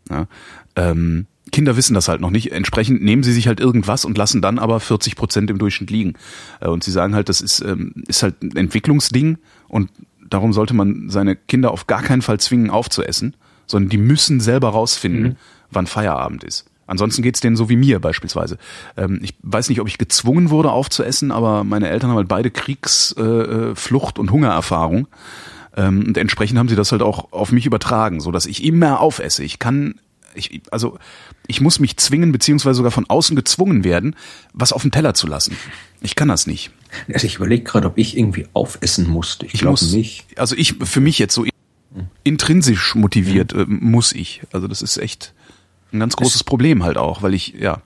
Ja, 0.09 0.27
ähm, 0.75 1.27
Kinder 1.51 1.77
wissen 1.77 1.93
das 1.93 2.07
halt 2.07 2.19
noch 2.19 2.31
nicht. 2.31 2.51
Entsprechend 2.51 3.03
nehmen 3.03 3.21
sie 3.21 3.31
sich 3.31 3.47
halt 3.47 3.59
irgendwas 3.59 4.05
und 4.05 4.17
lassen 4.17 4.41
dann 4.41 4.57
aber 4.57 4.79
40 4.79 5.15
Prozent 5.15 5.51
im 5.51 5.59
Durchschnitt 5.59 5.91
liegen. 5.91 6.15
Äh, 6.59 6.67
und 6.67 6.83
sie 6.83 6.91
sagen 6.91 7.15
halt, 7.15 7.29
das 7.29 7.41
ist, 7.41 7.61
ähm, 7.61 7.93
ist 8.07 8.23
halt 8.23 8.41
ein 8.41 8.55
Entwicklungsding 8.55 9.37
und 9.67 9.91
darum 10.27 10.51
sollte 10.51 10.73
man 10.73 11.09
seine 11.09 11.35
Kinder 11.35 11.71
auf 11.71 11.85
gar 11.85 12.01
keinen 12.01 12.23
Fall 12.23 12.39
zwingen, 12.39 12.71
aufzuessen, 12.71 13.35
sondern 13.67 13.89
die 13.89 13.97
müssen 13.97 14.39
selber 14.39 14.69
rausfinden, 14.69 15.23
mhm. 15.23 15.35
wann 15.69 15.85
Feierabend 15.85 16.43
ist. 16.43 16.65
Ansonsten 16.85 17.21
geht's 17.21 17.39
denen 17.39 17.55
so 17.55 17.69
wie 17.69 17.75
mir 17.75 17.99
beispielsweise. 17.99 18.57
Ähm, 18.97 19.19
ich 19.21 19.33
weiß 19.41 19.69
nicht, 19.69 19.79
ob 19.79 19.87
ich 19.87 19.97
gezwungen 19.97 20.49
wurde 20.49 20.71
aufzuessen, 20.71 21.31
aber 21.31 21.63
meine 21.63 21.89
Eltern 21.89 22.09
haben 22.09 22.17
halt 22.17 22.27
beide 22.27 22.51
Kriegs-, 22.51 23.15
äh, 23.17 23.21
äh, 23.21 23.75
Flucht- 23.75 24.19
und 24.19 24.31
Hungererfahrung. 24.31 25.07
Ähm, 25.75 26.05
und 26.07 26.17
entsprechend 26.17 26.59
haben 26.59 26.69
sie 26.69 26.75
das 26.75 26.91
halt 26.91 27.01
auch 27.01 27.31
auf 27.31 27.51
mich 27.51 27.65
übertragen, 27.65 28.19
so 28.19 28.31
dass 28.31 28.45
ich 28.45 28.63
immer 28.63 28.99
aufesse. 28.99 29.43
Ich 29.43 29.59
kann, 29.59 29.95
ich, 30.35 30.61
also 30.71 30.97
ich 31.47 31.61
muss 31.61 31.79
mich 31.79 31.97
zwingen, 31.97 32.31
beziehungsweise 32.31 32.77
sogar 32.77 32.91
von 32.91 33.09
außen 33.09 33.35
gezwungen 33.35 33.83
werden, 33.83 34.15
was 34.53 34.73
auf 34.73 34.81
dem 34.81 34.91
Teller 34.91 35.13
zu 35.13 35.27
lassen. 35.27 35.57
Ich 36.01 36.15
kann 36.15 36.27
das 36.27 36.47
nicht. 36.47 36.71
Also 37.13 37.25
ich 37.25 37.35
überlege 37.35 37.63
gerade, 37.63 37.87
ob 37.87 37.97
ich 37.97 38.17
irgendwie 38.17 38.45
aufessen 38.53 39.09
musste. 39.09 39.45
Ich, 39.45 39.55
ich 39.55 39.59
glaube 39.61 39.83
nicht. 39.85 40.25
Also 40.37 40.55
ich, 40.55 40.75
für 40.83 40.99
mich 40.99 41.17
jetzt 41.17 41.33
so 41.33 41.45
intrinsisch 42.23 42.95
motiviert 42.95 43.55
mhm. 43.55 43.79
muss 43.81 44.11
ich. 44.11 44.41
Also 44.51 44.67
das 44.67 44.81
ist 44.81 44.97
echt 44.97 45.33
ein 45.93 45.99
ganz 45.99 46.15
großes 46.15 46.43
Problem 46.43 46.83
halt 46.83 46.97
auch, 46.97 47.21
weil 47.21 47.33
ich, 47.33 47.53
ja. 47.53 47.81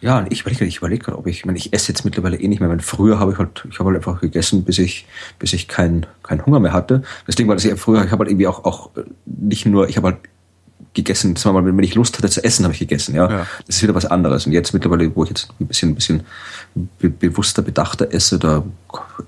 Ja, 0.00 0.24
ich 0.30 0.40
überlege 0.40 0.64
ich 0.64 0.78
überleg 0.78 1.04
gerade, 1.04 1.18
ob 1.18 1.26
ich, 1.26 1.38
ich 1.38 1.44
meine, 1.44 1.58
ich 1.58 1.74
esse 1.74 1.88
jetzt 1.88 2.04
mittlerweile 2.04 2.38
eh 2.38 2.48
nicht 2.48 2.60
mehr. 2.60 2.70
Meine, 2.70 2.80
früher 2.80 3.18
habe 3.18 3.32
ich 3.32 3.38
halt, 3.38 3.66
ich 3.70 3.78
habe 3.78 3.90
halt 3.90 3.98
einfach 3.98 4.20
gegessen, 4.20 4.64
bis 4.64 4.78
ich, 4.78 5.06
bis 5.38 5.52
ich 5.52 5.68
keinen 5.68 6.06
keinen 6.22 6.44
Hunger 6.46 6.58
mehr 6.58 6.72
hatte. 6.72 7.02
Deswegen 7.26 7.48
war 7.48 7.56
das 7.56 7.64
ja 7.64 7.76
früher, 7.76 8.02
ich 8.04 8.10
habe 8.10 8.20
halt 8.20 8.30
irgendwie 8.30 8.46
auch, 8.46 8.64
auch 8.64 8.90
nicht 9.26 9.66
nur, 9.66 9.90
ich 9.90 9.98
habe 9.98 10.08
halt 10.08 10.18
gegessen, 10.94 11.34
das 11.34 11.44
war 11.44 11.52
mal, 11.52 11.64
wenn 11.64 11.78
ich 11.84 11.94
Lust 11.94 12.18
hatte 12.18 12.28
zu 12.28 12.42
essen, 12.42 12.64
habe 12.64 12.74
ich 12.74 12.80
gegessen, 12.80 13.14
ja. 13.14 13.30
ja. 13.30 13.46
Das 13.66 13.76
ist 13.76 13.82
wieder 13.82 13.94
was 13.94 14.06
anderes. 14.06 14.46
Und 14.46 14.52
jetzt 14.52 14.72
mittlerweile, 14.72 15.14
wo 15.14 15.24
ich 15.24 15.30
jetzt 15.30 15.48
ein 15.60 15.66
bisschen, 15.66 15.90
ein 15.90 15.94
bisschen 15.94 16.22
be 16.98 17.08
bewusster, 17.08 17.62
bedachter 17.62 18.12
esse, 18.12 18.38
da 18.38 18.64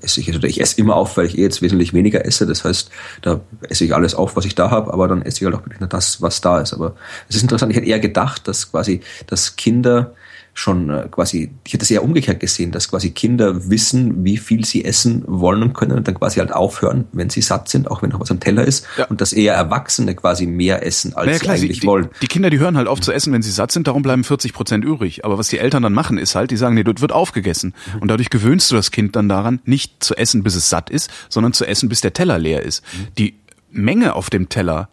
esse 0.00 0.20
ich, 0.20 0.34
oder 0.34 0.48
ich 0.48 0.60
esse 0.60 0.80
immer 0.80 0.96
auf, 0.96 1.16
weil 1.16 1.26
ich 1.26 1.38
eh 1.38 1.42
jetzt 1.42 1.62
wesentlich 1.62 1.92
weniger 1.92 2.24
esse. 2.24 2.46
Das 2.46 2.64
heißt, 2.64 2.90
da 3.22 3.40
esse 3.68 3.84
ich 3.84 3.94
alles 3.94 4.14
auf, 4.14 4.36
was 4.36 4.44
ich 4.44 4.54
da 4.54 4.70
habe, 4.70 4.92
aber 4.92 5.08
dann 5.08 5.22
esse 5.22 5.38
ich 5.38 5.44
halt 5.44 5.54
auch 5.54 5.66
nur 5.80 5.88
das, 5.88 6.20
was 6.22 6.40
da 6.40 6.60
ist. 6.60 6.72
Aber 6.72 6.94
es 7.28 7.36
ist 7.36 7.42
interessant, 7.42 7.70
ich 7.70 7.76
hätte 7.76 7.88
eher 7.88 8.00
gedacht, 8.00 8.48
dass 8.48 8.70
quasi, 8.70 9.00
dass 9.26 9.56
Kinder 9.56 10.14
schon 10.54 10.90
äh, 10.90 11.08
quasi, 11.10 11.50
ich 11.64 11.72
hätte 11.72 11.82
das 11.82 11.90
eher 11.90 12.04
umgekehrt 12.04 12.40
gesehen, 12.40 12.72
dass 12.72 12.90
quasi 12.90 13.10
Kinder 13.10 13.70
wissen, 13.70 14.24
wie 14.24 14.36
viel 14.36 14.64
sie 14.64 14.84
essen 14.84 15.24
wollen 15.26 15.62
und 15.62 15.72
können 15.72 15.92
und 15.92 16.06
dann 16.06 16.14
quasi 16.14 16.40
halt 16.40 16.52
aufhören, 16.52 17.06
wenn 17.12 17.30
sie 17.30 17.40
satt 17.40 17.68
sind, 17.68 17.90
auch 17.90 18.02
wenn 18.02 18.10
noch 18.10 18.20
was 18.20 18.30
am 18.30 18.38
Teller 18.38 18.64
ist 18.64 18.86
ja. 18.98 19.06
und 19.06 19.20
dass 19.20 19.32
eher 19.32 19.54
Erwachsene 19.54 20.14
quasi 20.14 20.46
mehr 20.46 20.84
essen, 20.84 21.14
als 21.14 21.26
naja, 21.26 21.38
klar, 21.38 21.56
sie 21.56 21.66
eigentlich 21.66 21.80
die, 21.80 21.86
wollen. 21.86 22.08
Die 22.20 22.26
Kinder, 22.26 22.50
die 22.50 22.58
hören 22.58 22.76
halt 22.76 22.86
auf 22.86 23.00
zu 23.00 23.12
essen, 23.12 23.32
wenn 23.32 23.42
sie 23.42 23.50
satt 23.50 23.72
sind, 23.72 23.86
darum 23.86 24.02
bleiben 24.02 24.24
40 24.24 24.52
Prozent 24.52 24.84
übrig. 24.84 25.24
Aber 25.24 25.38
was 25.38 25.48
die 25.48 25.58
Eltern 25.58 25.82
dann 25.82 25.94
machen, 25.94 26.18
ist 26.18 26.34
halt, 26.34 26.50
die 26.50 26.56
sagen, 26.56 26.74
nee, 26.74 26.84
das 26.84 27.00
wird 27.00 27.12
aufgegessen. 27.12 27.74
Mhm. 27.94 28.02
Und 28.02 28.08
dadurch 28.08 28.28
gewöhnst 28.28 28.70
du 28.70 28.74
das 28.74 28.90
Kind 28.90 29.16
dann 29.16 29.28
daran, 29.28 29.60
nicht 29.64 30.04
zu 30.04 30.14
essen, 30.16 30.42
bis 30.42 30.54
es 30.54 30.68
satt 30.68 30.90
ist, 30.90 31.10
sondern 31.30 31.54
zu 31.54 31.64
essen, 31.64 31.88
bis 31.88 32.02
der 32.02 32.12
Teller 32.12 32.38
leer 32.38 32.62
ist. 32.62 32.82
Mhm. 32.84 33.06
Die 33.18 33.34
Menge 33.70 34.14
auf 34.14 34.28
dem 34.28 34.50
Teller 34.50 34.90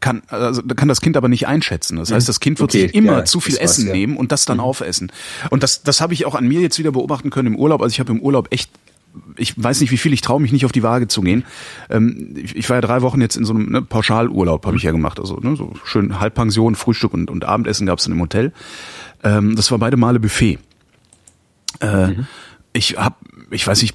kann, 0.00 0.22
also 0.28 0.62
kann 0.62 0.88
das 0.88 1.00
Kind 1.00 1.16
aber 1.16 1.28
nicht 1.28 1.46
einschätzen. 1.46 1.96
Das 1.96 2.12
heißt, 2.12 2.28
das 2.28 2.40
Kind 2.40 2.60
wird 2.60 2.70
okay, 2.70 2.82
sich 2.82 2.94
immer 2.94 3.18
ja, 3.18 3.24
zu 3.24 3.40
viel 3.40 3.56
Essen 3.56 3.84
was, 3.84 3.88
ja. 3.88 3.92
nehmen 3.94 4.16
und 4.16 4.32
das 4.32 4.44
dann 4.44 4.58
mhm. 4.58 4.64
aufessen. 4.64 5.10
Und 5.50 5.62
das, 5.62 5.82
das 5.82 6.00
habe 6.00 6.14
ich 6.14 6.26
auch 6.26 6.34
an 6.34 6.46
mir 6.46 6.60
jetzt 6.60 6.78
wieder 6.78 6.92
beobachten 6.92 7.30
können 7.30 7.54
im 7.54 7.56
Urlaub. 7.56 7.82
Also 7.82 7.92
ich 7.92 8.00
habe 8.00 8.12
im 8.12 8.20
Urlaub 8.20 8.48
echt 8.52 8.70
ich 9.36 9.62
weiß 9.62 9.80
nicht, 9.80 9.90
wie 9.90 9.96
viel, 9.96 10.12
ich 10.12 10.20
traue 10.20 10.40
mich 10.40 10.52
nicht 10.52 10.64
auf 10.66 10.72
die 10.72 10.82
Waage 10.82 11.08
zu 11.08 11.22
gehen. 11.22 11.44
Ähm, 11.88 12.34
ich, 12.36 12.68
war 12.68 12.76
ja 12.76 12.80
drei 12.80 13.02
Wochen 13.02 13.20
jetzt 13.20 13.36
in 13.36 13.44
so 13.44 13.54
einem 13.54 13.70
ne, 13.70 13.82
Pauschalurlaub, 13.82 14.66
habe 14.66 14.76
ich 14.76 14.82
ja 14.82 14.92
gemacht. 14.92 15.18
Also 15.18 15.36
ne, 15.36 15.56
so 15.56 15.72
schön 15.84 16.20
Halbpension, 16.20 16.74
Frühstück 16.74 17.14
und, 17.14 17.30
und 17.30 17.44
Abendessen 17.44 17.86
gab's 17.86 18.04
dann 18.04 18.12
im 18.12 18.20
Hotel. 18.20 18.52
Ähm, 19.24 19.56
das 19.56 19.70
war 19.70 19.78
beide 19.78 19.96
Male 19.96 20.20
Buffet. 20.20 20.58
Äh, 21.80 22.06
mhm. 22.08 22.26
Ich 22.72 22.98
habe, 22.98 23.16
ich 23.50 23.66
weiß 23.66 23.80
nicht, 23.82 23.94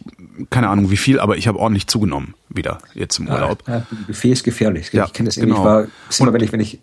keine 0.49 0.69
Ahnung 0.69 0.91
wie 0.91 0.97
viel, 0.97 1.19
aber 1.19 1.37
ich 1.37 1.47
habe 1.47 1.59
ordentlich 1.59 1.87
zugenommen 1.87 2.35
wieder 2.49 2.79
jetzt 2.93 3.19
im 3.19 3.27
Urlaub. 3.27 3.63
Ja, 3.67 3.85
Buffet 4.07 4.31
ist 4.31 4.43
gefährlich. 4.43 4.91
Ja, 4.93 5.05
ich 5.05 5.13
kenne 5.13 5.27
das 5.27 5.35
genau. 5.35 5.55
Ich 5.55 5.63
war, 5.63 5.87
immer, 6.19 6.33
wenn 6.33 6.43
ich, 6.43 6.51
wenn 6.51 6.59
ich, 6.59 6.79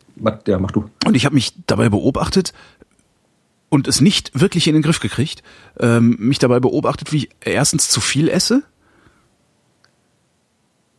ja, 0.46 0.58
mach 0.58 0.70
du. 0.70 0.90
Und 1.06 1.16
ich 1.16 1.24
habe 1.24 1.34
mich 1.34 1.54
dabei 1.66 1.88
beobachtet 1.88 2.52
und 3.68 3.88
es 3.88 4.00
nicht 4.00 4.38
wirklich 4.38 4.68
in 4.68 4.74
den 4.74 4.82
Griff 4.82 5.00
gekriegt, 5.00 5.42
ähm, 5.80 6.16
mich 6.18 6.38
dabei 6.38 6.60
beobachtet, 6.60 7.12
wie 7.12 7.18
ich 7.18 7.30
erstens 7.40 7.88
zu 7.88 8.00
viel 8.00 8.28
esse 8.28 8.62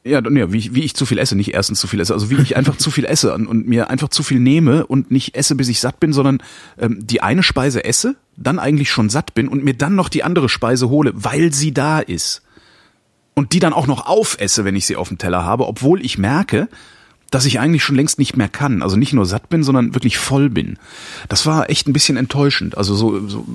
ja, 0.04 0.22
ja 0.22 0.54
wie, 0.54 0.74
wie 0.74 0.84
ich 0.84 0.96
zu 0.96 1.06
viel 1.06 1.18
esse, 1.20 1.36
nicht 1.36 1.54
erstens 1.54 1.80
zu 1.80 1.88
viel 1.88 2.00
esse, 2.00 2.14
also 2.14 2.30
wie 2.30 2.42
ich 2.42 2.56
einfach 2.56 2.78
zu 2.78 2.92
viel 2.92 3.06
esse 3.06 3.34
und, 3.34 3.48
und, 3.48 3.68
mir 3.68 3.90
einfach 3.90 4.10
zu 4.10 4.24
viel 4.24 4.40
nehme 4.40 4.86
und 4.86 5.12
nicht 5.12 5.36
esse, 5.36 5.56
bis 5.56 5.70
ich 5.70 5.80
satt 5.80 6.00
bin, 6.00 6.14
sondern 6.14 6.42
ähm, 6.78 7.00
die 7.02 7.22
eine 7.22 7.44
Speise 7.44 7.84
esse, 7.84 8.16
dann 8.36 8.60
eigentlich 8.60 8.90
schon 8.90 9.10
satt 9.10 9.34
bin 9.34 9.48
und 9.48 9.64
mir 9.64 9.74
dann 9.74 9.96
noch 9.96 10.10
die 10.10 10.24
andere 10.24 10.50
Speise 10.50 10.90
hole, 10.90 11.12
weil 11.16 11.54
sie 11.54 11.74
da 11.74 12.00
ist. 12.00 12.44
Und 13.34 13.54
die 13.54 13.60
dann 13.60 13.74
auch 13.74 13.88
noch 13.88 14.06
aufesse, 14.06 14.66
wenn 14.66 14.76
ich 14.76 14.86
sie 14.86 14.98
auf 14.98 15.08
dem 15.08 15.18
Teller 15.18 15.46
habe, 15.46 15.68
obwohl 15.68 16.04
ich 16.04 16.18
merke, 16.18 16.68
dass 17.32 17.46
ich 17.46 17.60
eigentlich 17.60 17.84
schon 17.84 17.96
längst 17.96 18.20
nicht 18.20 18.38
mehr 18.38 18.50
kann. 18.50 18.82
Also 18.82 18.96
nicht 18.96 19.14
nur 19.14 19.26
satt 19.26 19.50
bin, 19.50 19.64
sondern 19.64 19.94
wirklich 19.94 20.18
voll 20.18 20.50
bin. 20.50 20.78
Das 21.28 21.46
war 21.46 21.70
echt 21.70 21.88
ein 21.88 21.94
bisschen 21.94 22.18
enttäuschend. 22.18 22.78
Also 22.78 22.96
so, 22.96 23.28
so 23.28 23.46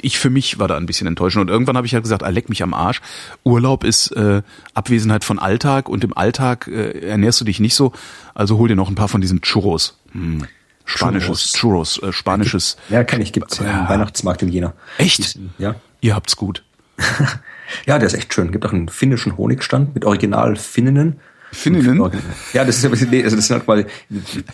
ich 0.00 0.18
für 0.18 0.30
mich 0.30 0.58
war 0.58 0.68
da 0.68 0.76
ein 0.76 0.86
bisschen 0.86 1.06
enttäuschend. 1.06 1.42
Und 1.42 1.48
irgendwann 1.48 1.76
habe 1.76 1.86
ich 1.86 1.94
halt 1.94 2.04
gesagt, 2.04 2.22
ah, 2.22 2.28
leck 2.28 2.48
mich 2.48 2.62
am 2.62 2.74
Arsch. 2.74 3.00
Urlaub 3.44 3.84
ist 3.84 4.12
äh, 4.12 4.42
Abwesenheit 4.74 5.24
von 5.24 5.38
Alltag 5.38 5.88
und 5.88 6.04
im 6.04 6.16
Alltag 6.16 6.68
äh, 6.68 7.00
ernährst 7.00 7.40
du 7.40 7.44
dich 7.44 7.60
nicht 7.60 7.74
so. 7.74 7.92
Also 8.34 8.58
hol 8.58 8.68
dir 8.68 8.76
noch 8.76 8.88
ein 8.88 8.94
paar 8.94 9.08
von 9.08 9.20
diesen 9.20 9.40
Churros. 9.40 9.98
Hm. 10.12 10.46
Spanisches 10.84 11.52
Churros, 11.52 11.94
Churros 11.94 12.02
äh, 12.02 12.12
spanisches. 12.12 12.76
Ja, 12.90 13.02
kann 13.02 13.20
ich, 13.20 13.32
gibt's 13.32 13.58
ja 13.58 13.80
im 13.80 13.88
Weihnachtsmarkt 13.88 14.42
in 14.42 14.48
Jena. 14.48 14.72
Echt? 14.98 15.36
Ja. 15.58 15.74
Ihr 16.00 16.14
habt's 16.14 16.36
gut. 16.36 16.62
ja, 17.86 17.98
der 17.98 18.06
ist 18.06 18.14
echt 18.14 18.32
schön. 18.32 18.52
Gibt 18.52 18.64
auch 18.64 18.72
einen 18.72 18.88
finnischen 18.88 19.36
Honigstand 19.36 19.94
mit 19.94 20.04
Original 20.04 20.54
Finninnen 20.54 21.18
Finninnen? 21.52 22.10
Ja, 22.52 22.64
das 22.64 22.76
ist 22.76 22.84
ja, 22.84 22.90
also 22.90 23.06
das 23.06 23.32
ist 23.32 23.50
halt 23.50 23.64
quasi, 23.64 23.84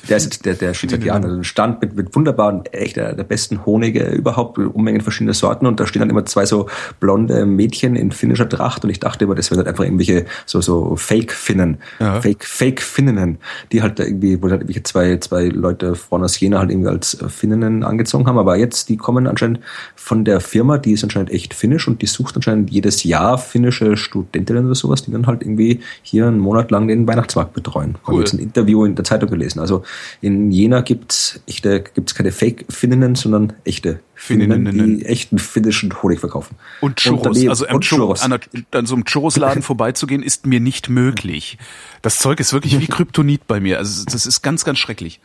der 0.09 0.17
ist 0.17 0.45
der, 0.45 0.55
der 0.55 0.75
steht 0.75 0.91
seit 0.91 1.05
Jahren, 1.05 1.25
also 1.25 1.37
ein 1.37 1.45
Stand 1.45 1.81
mit, 1.81 1.97
mit 1.97 2.15
wunderbaren, 2.15 2.65
echt 2.67 2.97
der, 2.97 3.15
der 3.15 3.25
besten 3.25 3.65
Honige 3.67 4.05
überhaupt, 4.09 4.59
Unmengen 4.59 5.01
verschiedener 5.01 5.35
Sorten 5.35 5.67
und 5.67 5.81
da 5.81 5.87
stehen 5.87 6.01
dann 6.01 6.11
immer 6.11 6.25
zwei 6.27 6.47
so 6.47 6.69
blonde 7.01 7.47
Mädchen 7.47 7.97
in 7.97 8.13
finnischer 8.13 8.49
Tracht 8.49 8.85
und 8.85 8.91
ich 8.91 9.01
dachte 9.01 9.25
immer, 9.25 9.35
das 9.35 9.51
wären 9.51 9.59
halt 9.59 9.69
einfach 9.69 9.85
irgendwelche 9.85 10.27
so, 10.47 10.61
so 10.61 10.97
Fake-Finnen, 10.97 11.79
ja. 11.99 12.21
Fake, 12.21 12.45
Fake-Finninnen, 12.45 13.39
die 13.73 13.83
halt 13.83 13.99
irgendwie, 13.99 14.41
wo 14.41 14.45
halt 14.45 14.63
irgendwelche 14.63 14.83
zwei, 14.83 15.17
zwei 15.19 15.47
Leute 15.47 15.95
vorne 15.95 16.27
aus 16.27 16.39
Jena 16.39 16.59
halt 16.59 16.71
irgendwie 16.71 16.89
als 16.89 17.19
Finninnen 17.29 17.83
angezogen 17.83 18.27
haben, 18.27 18.39
aber 18.39 18.57
jetzt, 18.57 18.89
die 18.89 18.97
kommen 18.97 19.27
anscheinend 19.27 19.61
von 19.97 20.25
der 20.25 20.41
Firma, 20.41 20.79
die 20.79 20.93
ist 20.93 21.05
anscheinend 21.05 21.31
echt 21.31 21.55
finnisch 21.55 21.89
und 21.89 22.03
die 22.03 22.07
sucht 22.07 22.37
anscheinend 22.37 22.71
jedes 22.71 23.05
Jahr 23.05 23.39
finnische 23.39 23.97
Studentinnen 23.97 24.67
oder 24.67 24.75
sowas, 24.75 25.03
die 25.05 25.13
dann 25.13 25.27
halt 25.27 25.43
irgendwie 25.43 25.81
hier 26.03 26.27
einen 26.27 26.39
Monat 26.39 26.71
lang 26.71 26.82
den 26.89 27.07
Weihnachtsmarkt 27.07 27.53
betreuen. 27.53 27.97
Cool. 28.07 28.15
Habe 28.15 28.19
jetzt 28.21 28.33
ein 28.35 28.39
Interview 28.39 28.85
in 28.85 28.95
der 28.95 29.05
Zeitung 29.05 29.31
gelesen. 29.31 29.61
Also 29.61 29.85
in 30.21 30.51
Jena 30.51 30.81
gibt's 30.81 31.41
echte, 31.47 31.81
gibt's 31.81 32.15
keine 32.15 32.33
Fake-Finninnen, 32.33 33.15
sondern 33.15 33.55
echte 33.65 34.01
Finninnen, 34.15 34.71
die 34.71 35.05
echten 35.05 35.39
finnischen 35.39 36.03
Honig 36.03 36.21
verkaufen. 36.21 36.57
Und 36.81 36.97
Churros. 36.97 37.27
Und 37.27 37.35
daneben, 37.35 37.51
also 37.51 37.67
und 37.69 37.85
Churros. 37.85 38.23
An, 38.23 38.39
an 38.71 38.87
so 38.87 38.95
einem 38.95 39.05
Churros-Laden 39.05 39.63
vorbeizugehen 39.63 40.23
ist 40.23 40.47
mir 40.47 40.61
nicht 40.61 40.89
möglich. 40.89 41.59
Das 42.03 42.19
Zeug 42.19 42.39
ist 42.39 42.53
wirklich 42.53 42.79
wie 42.79 42.87
Kryptonit 42.89 43.47
bei 43.47 43.61
mir. 43.61 43.79
Also 43.79 44.05
das 44.05 44.27
ist 44.27 44.43
ganz, 44.43 44.65
ganz 44.65 44.79
schrecklich. 44.79 45.21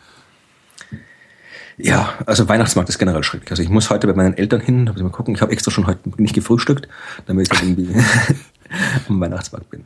Ja, 1.78 2.16
also 2.26 2.50
Weihnachtsmarkt 2.50 2.90
ist 2.90 2.98
generell 2.98 3.24
schrecklich. 3.24 3.52
Also 3.52 3.62
ich 3.62 3.70
muss 3.70 3.92
heute 3.92 4.08
bei 4.08 4.14
meinen 4.14 4.36
Eltern 4.36 4.62
hin, 4.62 4.86
muss 4.86 4.98
ich 4.98 5.04
mal 5.04 5.10
gucken. 5.10 5.36
Ich 5.36 5.42
habe 5.42 5.52
extra 5.52 5.70
schon 5.70 5.86
heute 5.86 6.10
nicht 6.18 6.34
gefrühstückt, 6.34 6.88
damit 7.28 7.54
ich 7.54 7.62
irgendwie 7.62 7.90
am 9.08 9.22
Weihnachtsmarkt 9.22 9.70
bin. 9.70 9.86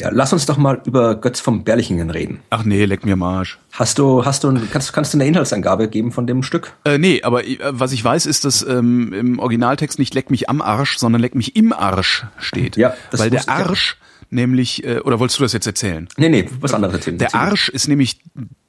Ja, 0.00 0.10
lass 0.12 0.32
uns 0.32 0.44
doch 0.44 0.58
mal 0.58 0.82
über 0.84 1.14
Götz 1.14 1.40
vom 1.40 1.64
Berlichingen 1.64 2.10
reden. 2.10 2.40
Ach 2.50 2.64
nee, 2.64 2.84
leck 2.84 3.06
mir 3.06 3.16
Marsch. 3.16 3.58
Hast 3.72 3.98
du, 3.98 4.24
hast 4.24 4.44
du, 4.44 4.54
kannst, 4.70 4.92
kannst 4.92 5.14
du 5.14 5.18
eine 5.18 5.26
Inhaltsangabe 5.26 5.88
geben 5.88 6.12
von 6.12 6.26
dem 6.26 6.42
Stück? 6.42 6.74
Äh, 6.84 6.98
nee, 6.98 7.22
aber 7.22 7.46
äh, 7.46 7.58
was 7.70 7.92
ich 7.92 8.04
weiß, 8.04 8.26
ist, 8.26 8.44
dass 8.44 8.62
ähm, 8.62 9.12
im 9.14 9.38
Originaltext 9.38 9.98
nicht 9.98 10.12
leck 10.14 10.30
mich 10.30 10.50
am 10.50 10.60
Arsch, 10.60 10.98
sondern 10.98 11.22
leck 11.22 11.34
mich 11.34 11.56
im 11.56 11.72
Arsch 11.72 12.26
steht. 12.36 12.76
Ja, 12.76 12.94
das 13.10 13.20
Weil 13.20 13.30
der 13.30 13.48
Arsch 13.48 13.96
nämlich, 14.28 14.84
äh, 14.84 15.00
oder 15.00 15.18
wolltest 15.18 15.38
du 15.38 15.44
das 15.44 15.54
jetzt 15.54 15.66
erzählen? 15.66 16.08
Nee, 16.18 16.28
nee, 16.28 16.50
was 16.60 16.74
anderes 16.74 16.96
erzählen. 16.96 17.16
Der 17.16 17.34
Arsch 17.34 17.70
ist 17.70 17.88
nämlich 17.88 18.20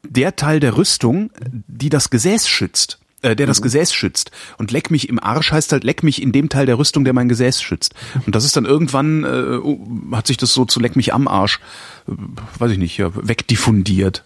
der 0.03 0.38
Teil 0.38 0.61
der 0.61 0.78
Rüstung, 0.78 1.32
die 1.67 1.89
das 1.89 2.09
Gesäß 2.09 2.47
schützt 2.47 2.99
äh, 3.28 3.36
der 3.36 3.47
das 3.47 3.59
mhm. 3.59 3.63
Gesäß 3.63 3.93
schützt. 3.93 4.32
Und 4.57 4.71
leck 4.71 4.89
mich 4.89 5.09
im 5.09 5.21
Arsch 5.21 5.51
heißt 5.51 5.71
halt 5.71 5.84
leck 5.84 6.03
mich 6.03 6.21
in 6.21 6.32
dem 6.32 6.49
Teil 6.49 6.65
der 6.65 6.78
Rüstung, 6.78 7.03
der 7.03 7.13
mein 7.13 7.28
Gesäß 7.28 7.61
schützt. 7.61 7.93
Und 8.25 8.36
das 8.36 8.45
ist 8.45 8.55
dann 8.55 8.65
irgendwann, 8.65 9.23
äh, 9.23 9.57
oh, 9.57 9.80
hat 10.13 10.28
sich 10.28 10.38
das 10.38 10.53
so 10.53 10.65
zu 10.65 10.80
leck 10.80 10.95
mich 10.95 11.13
am 11.13 11.28
Arsch, 11.28 11.59
äh, 12.07 12.11
weiß 12.59 12.71
ich 12.71 12.78
nicht, 12.78 12.97
ja, 12.97 13.11
wegdiffundiert. 13.13 14.23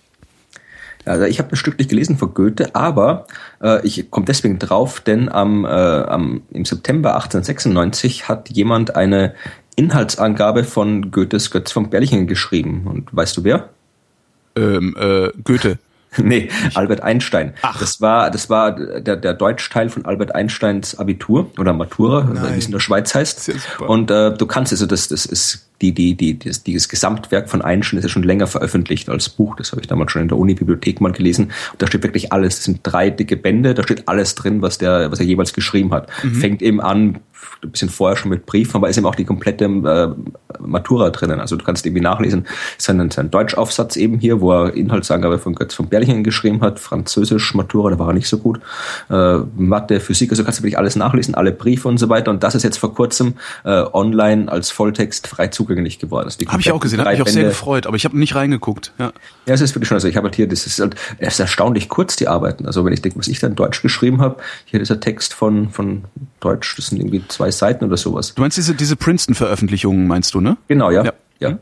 Also 1.04 1.26
ich 1.26 1.40
habe 1.40 1.50
ein 1.52 1.56
Stück 1.56 1.80
nicht 1.80 1.90
gelesen 1.90 2.18
von 2.18 2.36
Goethe, 2.36 2.76
aber 2.76 3.26
äh, 3.62 3.86
ich 3.86 4.12
komme 4.12 4.28
deswegen 4.28 4.60
drauf, 4.60 5.00
denn 5.00 5.30
am, 5.30 5.66
äh, 5.66 5.68
am, 5.68 6.44
im 6.52 6.64
September 6.64 7.16
1896 7.16 8.28
hat 8.28 8.50
jemand 8.50 8.96
eine 8.96 9.34
Inhaltsangabe 9.76 10.64
von 10.64 11.10
Goethes 11.10 11.50
Götz 11.50 11.72
von 11.72 11.90
Berlichingen 11.90 12.28
geschrieben. 12.28 12.86
Und 12.86 13.16
weißt 13.16 13.38
du 13.38 13.44
wer? 13.44 13.70
Ähm, 14.56 14.96
äh, 15.00 15.30
Goethe. 15.44 15.80
nee, 16.18 16.50
Albert 16.74 17.02
Einstein. 17.04 17.54
Ach. 17.62 17.80
Das 17.80 18.02
war, 18.02 18.32
das 18.32 18.50
war 18.50 18.74
der, 18.74 19.16
der 19.16 19.34
Deutschteil 19.34 19.90
von 19.90 20.06
Albert 20.06 20.36
Einsteins 20.36 21.00
Abitur 21.00 21.50
oder 21.58 21.72
Matura, 21.72 22.30
wie 22.54 22.58
es 22.58 22.66
in 22.66 22.74
der 22.74 22.80
Schweiz 22.80 23.16
heißt. 23.16 23.52
Und 23.88 24.12
äh, 24.12 24.34
du 24.34 24.46
kannst 24.46 24.74
also 24.74 24.86
das, 24.86 25.08
das 25.08 25.26
ist 25.26 25.70
die, 25.82 25.94
die, 25.94 26.16
die, 26.16 26.38
das, 26.38 26.64
dieses 26.64 26.90
Gesamtwerk 26.90 27.50
von 27.50 27.62
Einstein 27.62 27.98
ist 27.98 28.04
ja 28.04 28.10
schon 28.10 28.24
länger 28.24 28.48
veröffentlicht 28.48 29.10
als 29.10 29.30
Buch. 29.30 29.56
Das 29.56 29.72
habe 29.72 29.82
ich 29.82 29.88
damals 29.88 30.12
schon 30.12 30.22
in 30.22 30.28
der 30.28 30.38
Uni-Bibliothek 30.38 31.00
mal 31.00 31.14
gelesen. 31.14 31.46
Und 31.72 31.82
da 31.82 31.88
steht 31.88 32.04
wirklich 32.04 32.32
alles. 32.32 32.58
Das 32.58 32.66
sind 32.66 32.82
drei 32.84 33.10
dicke 33.10 33.38
Bände. 33.38 33.74
Da 33.74 33.84
steht 33.84 34.08
alles 34.08 34.36
drin, 34.36 34.62
was 34.62 34.78
der, 34.78 35.12
was 35.12 35.20
er 35.20 35.26
jeweils 35.26 35.54
geschrieben 35.54 35.92
hat. 35.92 36.10
Mhm. 36.24 36.36
Fängt 36.36 36.62
eben 36.62 36.82
an 36.82 37.20
ein 37.64 37.72
bisschen 37.72 37.90
vorher 37.90 38.18
schon 38.18 38.30
mit 38.30 38.46
Briefen, 38.46 38.78
aber 38.78 38.90
ist 38.90 38.98
eben 38.98 39.06
auch 39.06 39.16
die 39.16 39.26
komplette 39.26 39.66
äh, 39.66 40.10
Matura 40.60 41.10
drinnen. 41.10 41.40
Also 41.40 41.56
du 41.56 41.64
kannst 41.64 41.86
irgendwie 41.86 42.02
nachlesen, 42.02 42.48
ist 42.78 42.90
ein, 42.90 43.00
ist 43.08 43.20
ein 43.20 43.32
Deutschaufsatz 43.32 43.96
eben 43.96 44.20
hier, 44.20 44.42
wo 44.42 44.52
er 44.52 44.74
Inhaltsangabe 44.74 45.40
von 45.40 45.56
Götz 45.56 45.74
von 45.74 45.88
Berlingen 45.88 46.24
geschrieben 46.24 46.62
hat, 46.62 46.80
Französisch, 46.80 47.54
Matura, 47.54 47.92
da 47.92 48.00
war 48.00 48.08
er 48.08 48.14
nicht 48.14 48.28
so 48.28 48.38
gut, 48.38 48.60
äh, 49.10 49.38
Mathe, 49.56 50.00
Physik, 50.00 50.32
also 50.32 50.44
kannst 50.44 50.60
du 50.60 50.64
wirklich 50.64 50.78
alles 50.78 50.96
nachlesen, 50.96 51.36
alle 51.36 51.52
Briefe 51.52 51.88
und 51.88 51.98
so 51.98 52.10
weiter. 52.10 52.32
Und 52.32 52.44
das 52.44 52.56
ist 52.56 52.64
jetzt 52.64 52.78
vor 52.78 52.94
kurzem 52.94 53.36
äh, 53.64 53.84
online 53.94 54.52
als 54.52 54.72
Volltext 54.72 55.28
frei 55.28 55.48
zugänglich 55.48 56.00
geworden. 56.00 56.26
Also 56.26 56.40
habe 56.48 56.62
ich 56.62 56.72
auch 56.72 56.80
gesehen, 56.80 57.00
habe 57.00 57.12
mich 57.12 57.22
auch 57.22 57.28
sehr 57.28 57.44
gefreut, 57.46 57.88
aber 57.88 57.96
ich 57.96 58.06
habe 58.06 58.18
nicht 58.18 58.36
reingeguckt. 58.36 58.94
Ja, 58.98 59.12
ja 59.46 59.54
es 59.54 59.62
ist 59.62 59.76
wirklich 59.76 59.88
schon, 59.88 59.96
also 59.96 60.08
ich 60.08 60.16
habe 60.16 60.26
halt 60.26 60.36
hier, 60.36 60.48
das 60.48 60.66
ist 60.66 60.80
halt, 60.80 60.96
es 61.18 61.34
ist 61.34 61.40
erstaunlich 61.40 61.90
kurz, 61.90 62.16
die 62.16 62.28
Arbeiten. 62.28 62.66
Also 62.66 62.86
wenn 62.86 62.94
ich 62.94 63.02
denke, 63.02 63.20
was 63.20 63.28
ich 63.28 63.40
dann 63.40 63.56
Deutsch 63.56 63.82
geschrieben 63.82 64.22
habe, 64.22 64.38
hier 64.66 64.80
dieser 64.80 65.00
Text 65.00 65.34
von, 65.34 65.70
von 65.70 66.04
Deutsch, 66.40 66.76
das 66.76 66.88
sind 66.88 67.00
irgendwie 67.00 67.24
zwei 67.32 67.52
Seiten 67.52 67.86
oder 67.86 67.98
sowas. 67.98 68.34
Du 68.36 68.42
meinst 68.42 68.58
diese, 68.58 68.76
diese 68.76 68.96
Princeton-Veröffentlichungen, 68.96 70.08
meinst 70.08 70.34
du, 70.34 70.42
ne? 70.42 70.58
Genau, 70.68 70.92
ja. 70.92 71.04
ja. 71.04 71.14
ja. 71.40 71.60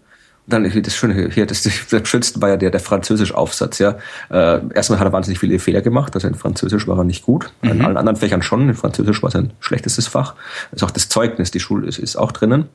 Dann 0.47 0.63
das 0.81 0.95
Schöne 0.95 1.29
hier, 1.31 1.45
das, 1.45 1.61
das 1.63 2.07
Schönste 2.09 2.41
war 2.41 2.49
ja 2.49 2.57
der, 2.57 2.71
der 2.71 2.79
Französisch-Aufsatz, 2.79 3.77
ja. 3.77 3.97
Äh, 4.31 4.61
erstmal 4.73 4.99
hat 4.99 5.07
er 5.07 5.13
wahnsinnig 5.13 5.39
viele 5.39 5.59
Fehler 5.59 5.81
gemacht, 5.81 6.15
also 6.15 6.27
in 6.27 6.33
Französisch 6.33 6.87
war 6.87 6.97
er 6.97 7.03
nicht 7.03 7.23
gut. 7.23 7.51
Mhm. 7.61 7.69
In 7.69 7.85
allen 7.85 7.97
anderen 7.97 8.15
Fächern 8.15 8.41
schon. 8.41 8.67
In 8.67 8.73
Französisch 8.73 9.21
war 9.21 9.29
sein 9.29 9.51
schlechtestes 9.59 10.07
Fach. 10.07 10.35
ist 10.71 10.83
auch 10.83 10.91
das 10.91 11.07
Zeugnis, 11.07 11.51
die 11.51 11.59
Schule 11.59 11.87
ist, 11.87 11.99
ist 11.99 12.15
auch 12.15 12.31
drinnen. 12.31 12.65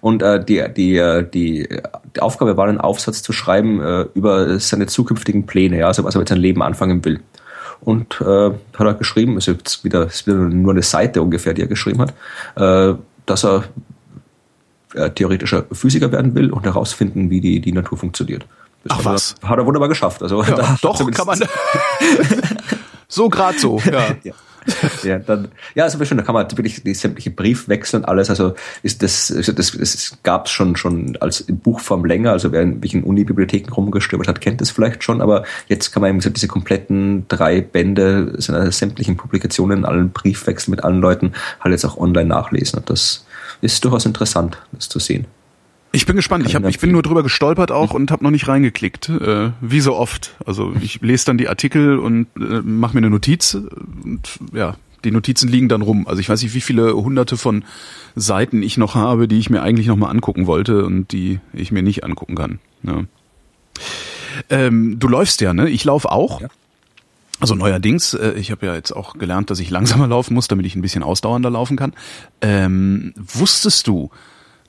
Und 0.00 0.22
äh, 0.22 0.42
die, 0.42 0.64
die, 0.74 0.96
äh, 0.96 1.28
die, 1.28 1.68
die 2.16 2.20
Aufgabe 2.20 2.56
war, 2.56 2.66
einen 2.66 2.80
Aufsatz 2.80 3.22
zu 3.22 3.34
schreiben 3.34 3.82
äh, 3.82 4.06
über 4.14 4.58
seine 4.58 4.86
zukünftigen 4.86 5.44
Pläne, 5.44 5.78
ja, 5.78 5.88
also 5.88 6.04
was 6.04 6.14
er 6.14 6.20
mit 6.20 6.28
seinem 6.30 6.40
Leben 6.40 6.62
anfangen 6.62 7.04
will 7.04 7.20
und 7.80 8.20
äh, 8.20 8.50
hat 8.50 8.86
er 8.86 8.94
geschrieben, 8.94 9.34
also 9.34 9.52
jetzt 9.52 9.84
wieder, 9.84 10.06
ist 10.06 10.26
wieder 10.26 10.38
nur 10.38 10.72
eine 10.72 10.82
Seite 10.82 11.22
ungefähr, 11.22 11.54
die 11.54 11.62
er 11.62 11.68
geschrieben 11.68 12.00
hat, 12.00 12.14
äh, 12.56 12.94
dass 13.26 13.44
er 13.44 13.64
äh, 14.94 15.10
theoretischer 15.10 15.64
Physiker 15.72 16.12
werden 16.12 16.34
will 16.34 16.50
und 16.50 16.64
herausfinden, 16.64 17.30
wie 17.30 17.40
die, 17.40 17.60
die 17.60 17.72
Natur 17.72 17.98
funktioniert. 17.98 18.46
Das 18.84 18.98
Ach 18.98 19.04
was? 19.04 19.34
hat 19.42 19.58
er 19.58 19.66
wunderbar 19.66 19.88
geschafft. 19.88 20.22
Also 20.22 20.42
ja, 20.42 20.50
da 20.54 20.76
doch 20.80 21.10
kann 21.10 21.26
man. 21.26 21.40
so 23.10 23.28
grad 23.28 23.58
so. 23.58 23.78
Ja. 23.90 24.16
ja. 24.22 24.32
ja, 25.02 25.18
dann, 25.18 25.48
ja, 25.74 25.84
also 25.84 26.04
schon, 26.04 26.18
da 26.18 26.22
kann 26.22 26.34
man 26.34 26.50
wirklich 26.50 26.82
die 26.82 26.92
sämtliche 26.92 27.30
Briefwechsel 27.30 28.00
und 28.00 28.06
alles, 28.06 28.28
also 28.28 28.54
ist 28.82 29.02
das, 29.02 29.32
also 29.34 29.52
das, 29.52 29.72
das 29.72 30.18
gab 30.22 30.46
es 30.46 30.52
schon, 30.52 30.76
schon 30.76 31.16
als 31.18 31.40
in 31.40 31.58
Buchform 31.58 32.04
länger, 32.04 32.32
also 32.32 32.52
wer 32.52 32.60
in 32.60 32.82
welchen 32.82 33.02
Unibibliotheken 33.02 33.72
rumgestöbert 33.72 34.28
hat, 34.28 34.42
kennt 34.42 34.60
das 34.60 34.70
vielleicht 34.70 35.02
schon, 35.02 35.22
aber 35.22 35.44
jetzt 35.68 35.92
kann 35.92 36.02
man 36.02 36.10
eben 36.10 36.20
so 36.20 36.28
diese 36.28 36.46
kompletten 36.46 37.26
drei 37.28 37.62
Bände 37.62 38.34
seiner 38.36 38.70
sämtlichen 38.70 39.16
Publikationen, 39.16 39.86
allen 39.86 40.10
Briefwechsel 40.10 40.70
mit 40.70 40.84
allen 40.84 41.00
Leuten 41.00 41.32
halt 41.60 41.72
jetzt 41.72 41.86
auch 41.86 41.96
online 41.96 42.28
nachlesen 42.28 42.80
und 42.80 42.90
das 42.90 43.24
ist 43.62 43.82
durchaus 43.82 44.04
interessant, 44.04 44.58
das 44.72 44.90
zu 44.90 44.98
sehen. 44.98 45.26
Ich 45.92 46.06
bin 46.06 46.14
gespannt. 46.14 46.46
Ich, 46.46 46.54
hab, 46.54 46.64
ich 46.66 46.78
bin 46.78 46.92
nur 46.92 47.02
drüber 47.02 47.22
gestolpert 47.22 47.72
auch 47.72 47.94
und 47.94 48.10
habe 48.12 48.22
noch 48.22 48.30
nicht 48.30 48.46
reingeklickt. 48.46 49.08
Äh, 49.08 49.50
wie 49.60 49.80
so 49.80 49.96
oft. 49.96 50.36
Also 50.46 50.72
ich 50.80 51.00
lese 51.00 51.26
dann 51.26 51.38
die 51.38 51.48
Artikel 51.48 51.98
und 51.98 52.28
äh, 52.36 52.60
mache 52.62 52.94
mir 52.94 52.98
eine 52.98 53.10
Notiz 53.10 53.54
und 53.54 54.38
ja, 54.52 54.76
die 55.04 55.10
Notizen 55.10 55.48
liegen 55.48 55.68
dann 55.68 55.82
rum. 55.82 56.06
Also 56.06 56.20
ich 56.20 56.28
weiß 56.28 56.42
nicht, 56.42 56.54
wie 56.54 56.60
viele 56.60 56.94
hunderte 56.94 57.36
von 57.36 57.64
Seiten 58.14 58.62
ich 58.62 58.76
noch 58.76 58.94
habe, 58.94 59.26
die 59.26 59.38
ich 59.38 59.50
mir 59.50 59.62
eigentlich 59.62 59.88
noch 59.88 59.96
mal 59.96 60.10
angucken 60.10 60.46
wollte 60.46 60.84
und 60.84 61.10
die 61.10 61.40
ich 61.52 61.72
mir 61.72 61.82
nicht 61.82 62.04
angucken 62.04 62.36
kann. 62.36 62.60
Ja. 62.84 63.04
Ähm, 64.48 64.98
du 64.98 65.08
läufst 65.08 65.40
ja, 65.40 65.54
ne? 65.54 65.68
Ich 65.68 65.84
laufe 65.84 66.12
auch. 66.12 66.40
Ja. 66.40 66.48
Also 67.40 67.54
neuerdings, 67.54 68.14
äh, 68.14 68.32
ich 68.32 68.50
habe 68.50 68.66
ja 68.66 68.74
jetzt 68.74 68.92
auch 68.92 69.14
gelernt, 69.14 69.50
dass 69.50 69.58
ich 69.58 69.70
langsamer 69.70 70.06
laufen 70.06 70.34
muss, 70.34 70.46
damit 70.46 70.66
ich 70.66 70.76
ein 70.76 70.82
bisschen 70.82 71.02
ausdauernder 71.02 71.50
laufen 71.50 71.76
kann. 71.76 71.94
Ähm, 72.42 73.12
wusstest 73.16 73.86
du, 73.86 74.10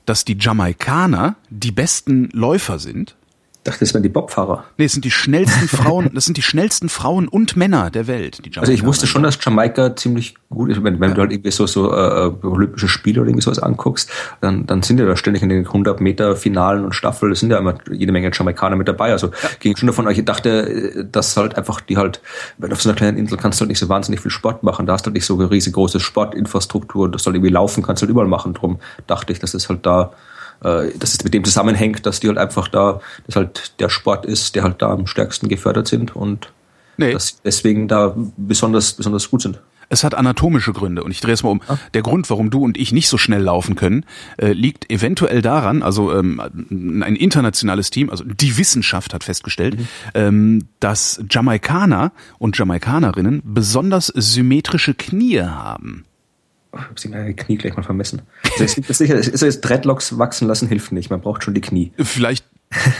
dass 0.06 0.24
die 0.24 0.36
Jamaikaner 0.38 1.36
die 1.50 1.72
besten 1.72 2.28
Läufer 2.32 2.78
sind? 2.78 3.16
Dachte, 3.64 3.80
das 3.80 3.94
wären 3.94 4.02
die 4.02 4.08
Bobfahrer. 4.08 4.64
Nee, 4.76 4.86
es 4.86 4.92
sind 4.92 5.04
die 5.04 5.10
schnellsten 5.10 5.68
Frauen, 5.68 6.10
das 6.14 6.24
sind 6.24 6.36
die 6.36 6.42
schnellsten 6.42 6.88
Frauen 6.88 7.28
und 7.28 7.56
Männer 7.56 7.90
der 7.90 8.06
Welt. 8.06 8.40
also 8.56 8.72
ich 8.72 8.84
wusste 8.84 9.06
schon, 9.06 9.22
dass 9.22 9.38
Jamaika 9.42 9.94
ziemlich 9.94 10.34
gut 10.50 10.70
ist. 10.70 10.82
Wenn, 10.82 11.00
wenn 11.00 11.10
ja. 11.10 11.14
du 11.14 11.20
halt 11.22 11.32
irgendwie 11.32 11.50
so, 11.50 11.66
so 11.66 11.92
äh, 11.92 12.32
Olympische 12.42 12.88
Spiele 12.88 13.20
oder 13.20 13.30
irgendwie 13.30 13.44
sowas 13.44 13.60
anguckst, 13.60 14.10
dann, 14.40 14.66
dann 14.66 14.82
sind 14.82 14.98
ja 14.98 15.06
da 15.06 15.16
ständig 15.16 15.42
in 15.42 15.48
den 15.48 15.66
100 15.66 16.00
Meter 16.00 16.36
Finalen 16.36 16.84
und 16.84 16.94
Staffel, 16.94 17.30
es 17.32 17.40
sind 17.40 17.50
ja 17.50 17.58
immer 17.58 17.74
jede 17.90 18.12
Menge 18.12 18.30
Jamaikaner 18.32 18.76
mit 18.76 18.88
dabei. 18.88 19.12
Also 19.12 19.28
ja. 19.28 19.48
ging 19.60 19.76
schon 19.76 19.86
davon, 19.86 20.08
ich 20.10 20.24
dachte, 20.24 21.06
dass 21.10 21.36
halt 21.36 21.56
einfach 21.56 21.80
die 21.80 21.96
halt, 21.96 22.20
wenn 22.58 22.72
auf 22.72 22.82
so 22.82 22.88
einer 22.88 22.96
kleinen 22.96 23.16
Insel 23.16 23.38
kannst 23.38 23.60
du 23.60 23.62
halt 23.62 23.68
nicht 23.68 23.78
so 23.78 23.88
wahnsinnig 23.88 24.20
viel 24.20 24.30
Sport 24.30 24.62
machen, 24.62 24.86
da 24.86 24.94
hast 24.94 25.06
du 25.06 25.08
halt 25.08 25.14
nicht 25.14 25.26
so 25.26 25.38
eine 25.38 25.50
riesengroße 25.50 26.00
Sportinfrastruktur, 26.00 27.10
dass 27.10 27.22
du 27.22 27.26
halt 27.26 27.36
irgendwie 27.36 27.52
laufen 27.52 27.82
kannst, 27.82 28.02
halt 28.02 28.10
überall 28.10 28.28
machen. 28.28 28.54
Drum 28.54 28.80
dachte 29.06 29.32
ich, 29.32 29.38
dass 29.38 29.54
es 29.54 29.68
halt 29.68 29.86
da 29.86 30.12
äh, 30.64 30.96
dass 30.98 31.14
es 31.14 31.24
mit 31.24 31.34
dem 31.34 31.44
zusammenhängt, 31.44 32.06
dass 32.06 32.20
die 32.20 32.28
halt 32.28 32.38
einfach 32.38 32.68
da, 32.68 33.00
dass 33.26 33.36
halt 33.36 33.80
der 33.80 33.88
Sport 33.88 34.26
ist, 34.26 34.54
der 34.54 34.62
halt 34.64 34.82
da 34.82 34.90
am 34.90 35.06
stärksten 35.06 35.48
gefördert 35.48 35.88
sind 35.88 36.14
und 36.16 36.52
nee. 36.96 37.12
dass 37.12 37.40
deswegen 37.42 37.88
da 37.88 38.14
besonders, 38.36 38.92
besonders 38.94 39.30
gut 39.30 39.42
sind. 39.42 39.60
Es 39.88 40.04
hat 40.04 40.14
anatomische 40.14 40.72
Gründe 40.72 41.04
und 41.04 41.10
ich 41.10 41.20
drehe 41.20 41.34
es 41.34 41.42
mal 41.42 41.50
um. 41.50 41.60
Ah. 41.68 41.76
Der 41.92 42.00
Grund, 42.00 42.30
warum 42.30 42.48
du 42.48 42.64
und 42.64 42.78
ich 42.78 42.92
nicht 42.92 43.08
so 43.08 43.18
schnell 43.18 43.42
laufen 43.42 43.74
können, 43.74 44.06
äh, 44.38 44.52
liegt 44.52 44.90
eventuell 44.90 45.42
daran, 45.42 45.82
also 45.82 46.16
ähm, 46.16 46.40
ein 46.40 47.14
internationales 47.14 47.90
Team, 47.90 48.08
also 48.08 48.24
die 48.24 48.56
Wissenschaft 48.56 49.12
hat 49.12 49.22
festgestellt, 49.22 49.78
mhm. 49.78 49.88
ähm, 50.14 50.68
dass 50.80 51.22
Jamaikaner 51.28 52.12
und 52.38 52.56
Jamaikanerinnen 52.56 53.42
besonders 53.44 54.06
symmetrische 54.06 54.94
Knie 54.94 55.42
haben. 55.42 56.06
Ich 56.74 56.80
habe 56.80 56.98
sie 56.98 57.08
meine 57.08 57.34
Knie 57.34 57.58
gleich 57.58 57.76
mal 57.76 57.82
vermessen. 57.82 58.22
Also 58.44 58.64
es 58.64 58.78
ist 58.78 58.98
sicher, 58.98 59.14
ist 59.16 59.40
jetzt 59.40 59.60
Dreadlocks 59.60 60.18
wachsen 60.18 60.48
lassen 60.48 60.68
hilft 60.68 60.92
nicht. 60.92 61.10
Man 61.10 61.20
braucht 61.20 61.44
schon 61.44 61.54
die 61.54 61.60
Knie. 61.60 61.92
Vielleicht 61.98 62.44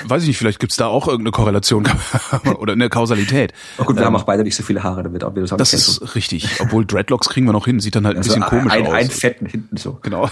weiß 0.06 0.22
ich 0.22 0.28
nicht, 0.28 0.38
vielleicht 0.38 0.58
gibt's 0.58 0.76
da 0.76 0.86
auch 0.86 1.08
irgendeine 1.08 1.32
Korrelation 1.32 1.88
oder 2.58 2.72
eine 2.74 2.88
Kausalität. 2.88 3.52
Oh 3.78 3.84
gut, 3.84 3.96
wir 3.96 4.02
ähm, 4.02 4.08
haben 4.08 4.16
auch 4.16 4.24
beide 4.24 4.42
nicht 4.42 4.56
so 4.56 4.62
viele 4.62 4.82
Haare, 4.82 5.02
damit 5.02 5.24
auch 5.24 5.34
wieder 5.34 5.46
sagen. 5.46 5.58
Das 5.58 5.72
ist 5.72 6.14
richtig. 6.14 6.60
Obwohl 6.60 6.84
Dreadlocks 6.84 7.28
kriegen 7.28 7.46
wir 7.46 7.52
noch 7.52 7.64
hin, 7.64 7.80
sieht 7.80 7.94
dann 7.94 8.06
halt 8.06 8.16
ein 8.16 8.18
also 8.18 8.34
bisschen 8.34 8.42
komisch 8.44 8.72
ein, 8.72 8.86
aus. 8.86 8.92
Ein 8.92 9.10
Fetten 9.10 9.46
hinten 9.46 9.76
so. 9.76 9.98
Genau. 10.02 10.28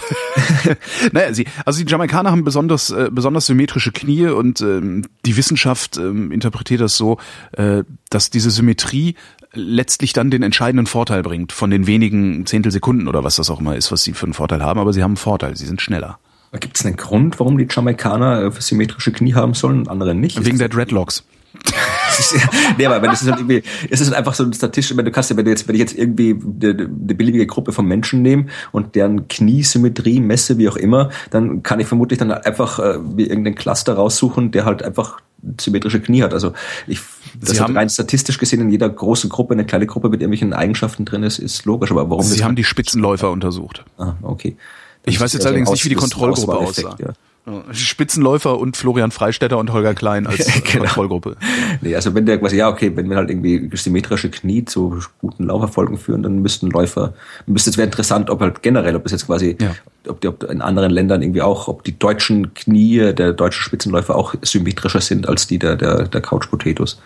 naja, 1.11 1.33
sie, 1.33 1.47
also 1.65 1.83
die 1.83 1.89
Jamaikaner 1.89 2.31
haben 2.31 2.43
besonders, 2.43 2.91
äh, 2.91 3.09
besonders 3.11 3.45
symmetrische 3.45 3.91
Knie 3.91 4.27
und 4.27 4.61
ähm, 4.61 5.05
die 5.25 5.37
Wissenschaft 5.37 5.97
ähm, 5.97 6.31
interpretiert 6.31 6.81
das 6.81 6.95
so, 6.95 7.17
äh, 7.53 7.83
dass 8.09 8.29
diese 8.29 8.51
Symmetrie 8.51 9.15
letztlich 9.53 10.13
dann 10.13 10.31
den 10.31 10.43
entscheidenden 10.43 10.87
Vorteil 10.87 11.23
bringt 11.23 11.51
von 11.51 11.69
den 11.69 11.87
wenigen 11.87 12.45
Zehntelsekunden 12.45 13.07
oder 13.07 13.23
was 13.23 13.35
das 13.35 13.49
auch 13.49 13.59
immer 13.59 13.75
ist, 13.75 13.91
was 13.91 14.03
sie 14.03 14.13
für 14.13 14.25
einen 14.25 14.33
Vorteil 14.33 14.63
haben, 14.63 14.79
aber 14.79 14.93
sie 14.93 15.03
haben 15.03 15.11
einen 15.11 15.17
Vorteil, 15.17 15.57
sie 15.57 15.65
sind 15.65 15.81
schneller. 15.81 16.19
Gibt 16.59 16.77
es 16.77 16.85
einen 16.85 16.97
Grund, 16.97 17.39
warum 17.39 17.57
die 17.57 17.67
Jamaikaner 17.69 18.43
äh, 18.43 18.51
symmetrische 18.59 19.13
Knie 19.13 19.33
haben 19.33 19.53
sollen 19.53 19.79
und 19.79 19.87
andere 19.87 20.13
nicht? 20.13 20.43
Wegen 20.43 20.57
der 20.57 20.67
Dreadlocks. 20.67 21.23
nee, 22.77 22.85
aber 22.85 23.01
wenn 23.01 23.11
es 23.11 23.21
ist 23.21 23.29
halt 23.29 23.39
irgendwie, 23.39 23.63
es 23.89 24.01
ist 24.01 24.13
einfach 24.13 24.33
so 24.33 24.43
ein 24.43 24.53
statistisch, 24.53 24.95
wenn 24.97 25.05
du 25.05 25.11
kannst, 25.11 25.35
wenn 25.35 25.45
du 25.45 25.51
jetzt, 25.51 25.67
wenn 25.67 25.75
ich 25.75 25.81
jetzt 25.81 25.97
irgendwie 25.97 26.31
eine, 26.31 26.73
beliebige 27.15 27.45
Gruppe 27.45 27.71
von 27.71 27.85
Menschen 27.85 28.21
nehme 28.21 28.47
und 28.71 28.95
deren 28.95 29.27
Kniesymmetrie 29.27 30.19
messe, 30.19 30.57
wie 30.57 30.69
auch 30.69 30.75
immer, 30.75 31.09
dann 31.29 31.63
kann 31.63 31.79
ich 31.79 31.87
vermutlich 31.87 32.19
dann 32.19 32.31
einfach 32.31 32.79
äh, 32.79 32.99
wie 33.15 33.27
irgendeinen 33.27 33.55
Cluster 33.55 33.93
raussuchen, 33.93 34.51
der 34.51 34.65
halt 34.65 34.83
einfach 34.83 35.19
symmetrische 35.59 36.01
Knie 36.01 36.23
hat. 36.23 36.33
Also 36.33 36.53
ich, 36.87 36.99
das 37.39 37.59
hat 37.59 37.75
rein 37.75 37.89
statistisch 37.89 38.37
gesehen 38.37 38.61
in 38.61 38.69
jeder 38.69 38.89
großen 38.89 39.29
Gruppe 39.29 39.53
eine 39.53 39.65
kleine 39.65 39.85
Gruppe 39.85 40.09
mit 40.09 40.21
irgendwelchen 40.21 40.53
Eigenschaften 40.53 41.05
drin 41.05 41.23
ist, 41.23 41.39
ist 41.39 41.65
logisch. 41.65 41.91
Aber 41.91 42.09
warum? 42.09 42.23
Sie 42.23 42.43
haben 42.43 42.55
die 42.55 42.63
Spitzenläufer 42.63 43.31
untersucht. 43.31 43.83
Ah, 43.97 44.13
okay. 44.21 44.55
Das 45.03 45.13
ich 45.13 45.19
weiß 45.19 45.33
jetzt 45.33 45.41
also 45.41 45.49
allerdings 45.49 45.71
nicht, 45.71 45.85
wie 45.85 45.89
die 45.89 45.95
Kontrollgruppe 45.95 46.53
aussah. 46.53 46.95
Ja. 46.99 47.13
Spitzenläufer 47.71 48.59
und 48.59 48.77
Florian 48.77 49.09
Freistetter 49.09 49.57
und 49.57 49.73
Holger 49.73 49.95
Klein 49.95 50.27
als 50.27 50.45
genau. 50.63 50.83
Kontrollgruppe. 50.83 51.37
Nee, 51.81 51.95
also 51.95 52.13
wenn 52.13 52.27
der 52.27 52.37
quasi, 52.37 52.57
ja, 52.57 52.69
okay, 52.69 52.95
wenn 52.95 53.09
wir 53.09 53.17
halt 53.17 53.31
irgendwie 53.31 53.67
symmetrische 53.73 54.29
Knie 54.29 54.63
zu 54.63 54.99
guten 55.19 55.45
Lauferfolgen 55.45 55.97
führen, 55.97 56.21
dann 56.21 56.43
müssten 56.43 56.69
Läufer, 56.69 57.13
müsste 57.47 57.71
es 57.71 57.77
wäre 57.77 57.87
interessant, 57.87 58.29
ob 58.29 58.41
halt 58.41 58.61
generell, 58.61 58.95
ob 58.95 59.07
es 59.07 59.11
jetzt 59.11 59.25
quasi, 59.25 59.57
ja. 59.59 59.73
ob 60.07 60.21
die 60.21 60.27
ob 60.27 60.43
in 60.43 60.61
anderen 60.61 60.91
Ländern 60.91 61.23
irgendwie 61.23 61.41
auch, 61.41 61.67
ob 61.67 61.83
die 61.83 61.97
deutschen 61.97 62.53
Knie 62.53 63.11
der 63.13 63.33
deutschen 63.33 63.63
Spitzenläufer 63.63 64.15
auch 64.15 64.35
symmetrischer 64.43 65.01
sind 65.01 65.27
als 65.27 65.47
die 65.47 65.57
der, 65.57 65.75
der, 65.75 66.07
der 66.07 66.21
Couch 66.21 66.47
Potatoes. 66.47 66.99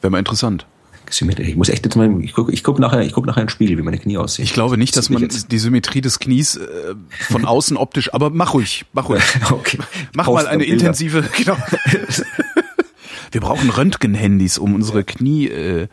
Wäre 0.00 0.10
mal 0.10 0.18
interessant. 0.18 0.66
Symmetrie. 1.12 1.44
Ich 1.44 1.56
muss 1.56 1.68
echt 1.68 1.84
jetzt 1.84 1.96
mal, 1.96 2.20
ich 2.22 2.32
gucke 2.32 2.52
ich 2.52 2.62
guck 2.62 2.78
nachher, 2.78 3.02
ich 3.02 3.12
guck 3.12 3.26
nachher 3.26 3.40
in 3.40 3.46
den 3.46 3.50
Spiegel, 3.50 3.78
wie 3.78 3.82
meine 3.82 3.98
Knie 3.98 4.18
aussehen. 4.18 4.44
Ich 4.44 4.52
glaube 4.52 4.76
nicht, 4.76 4.96
dass 4.96 5.10
man 5.10 5.28
die 5.28 5.58
Symmetrie 5.58 6.00
des 6.00 6.18
Knies 6.18 6.56
äh, 6.56 6.94
von 7.08 7.44
außen 7.46 7.76
optisch, 7.76 8.12
aber 8.12 8.30
mach 8.30 8.54
ruhig, 8.54 8.84
mach 8.92 9.08
ruhig. 9.08 9.22
okay. 9.50 9.78
Mach 10.14 10.26
mal 10.26 10.46
eine 10.46 10.64
intensive, 10.64 11.22
genau. 11.36 11.56
Wir 13.30 13.40
brauchen 13.40 13.70
Röntgenhandys, 13.70 14.58
um 14.58 14.74
unsere 14.74 15.04
Knie 15.04 15.48
äh, 15.48 15.88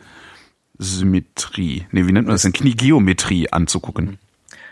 Symmetrie, 0.78 1.86
nee, 1.92 2.06
wie 2.06 2.12
nennt 2.12 2.26
man 2.26 2.34
das 2.34 2.42
denn, 2.42 2.52
Kniegeometrie 2.52 3.52
anzugucken. 3.52 4.18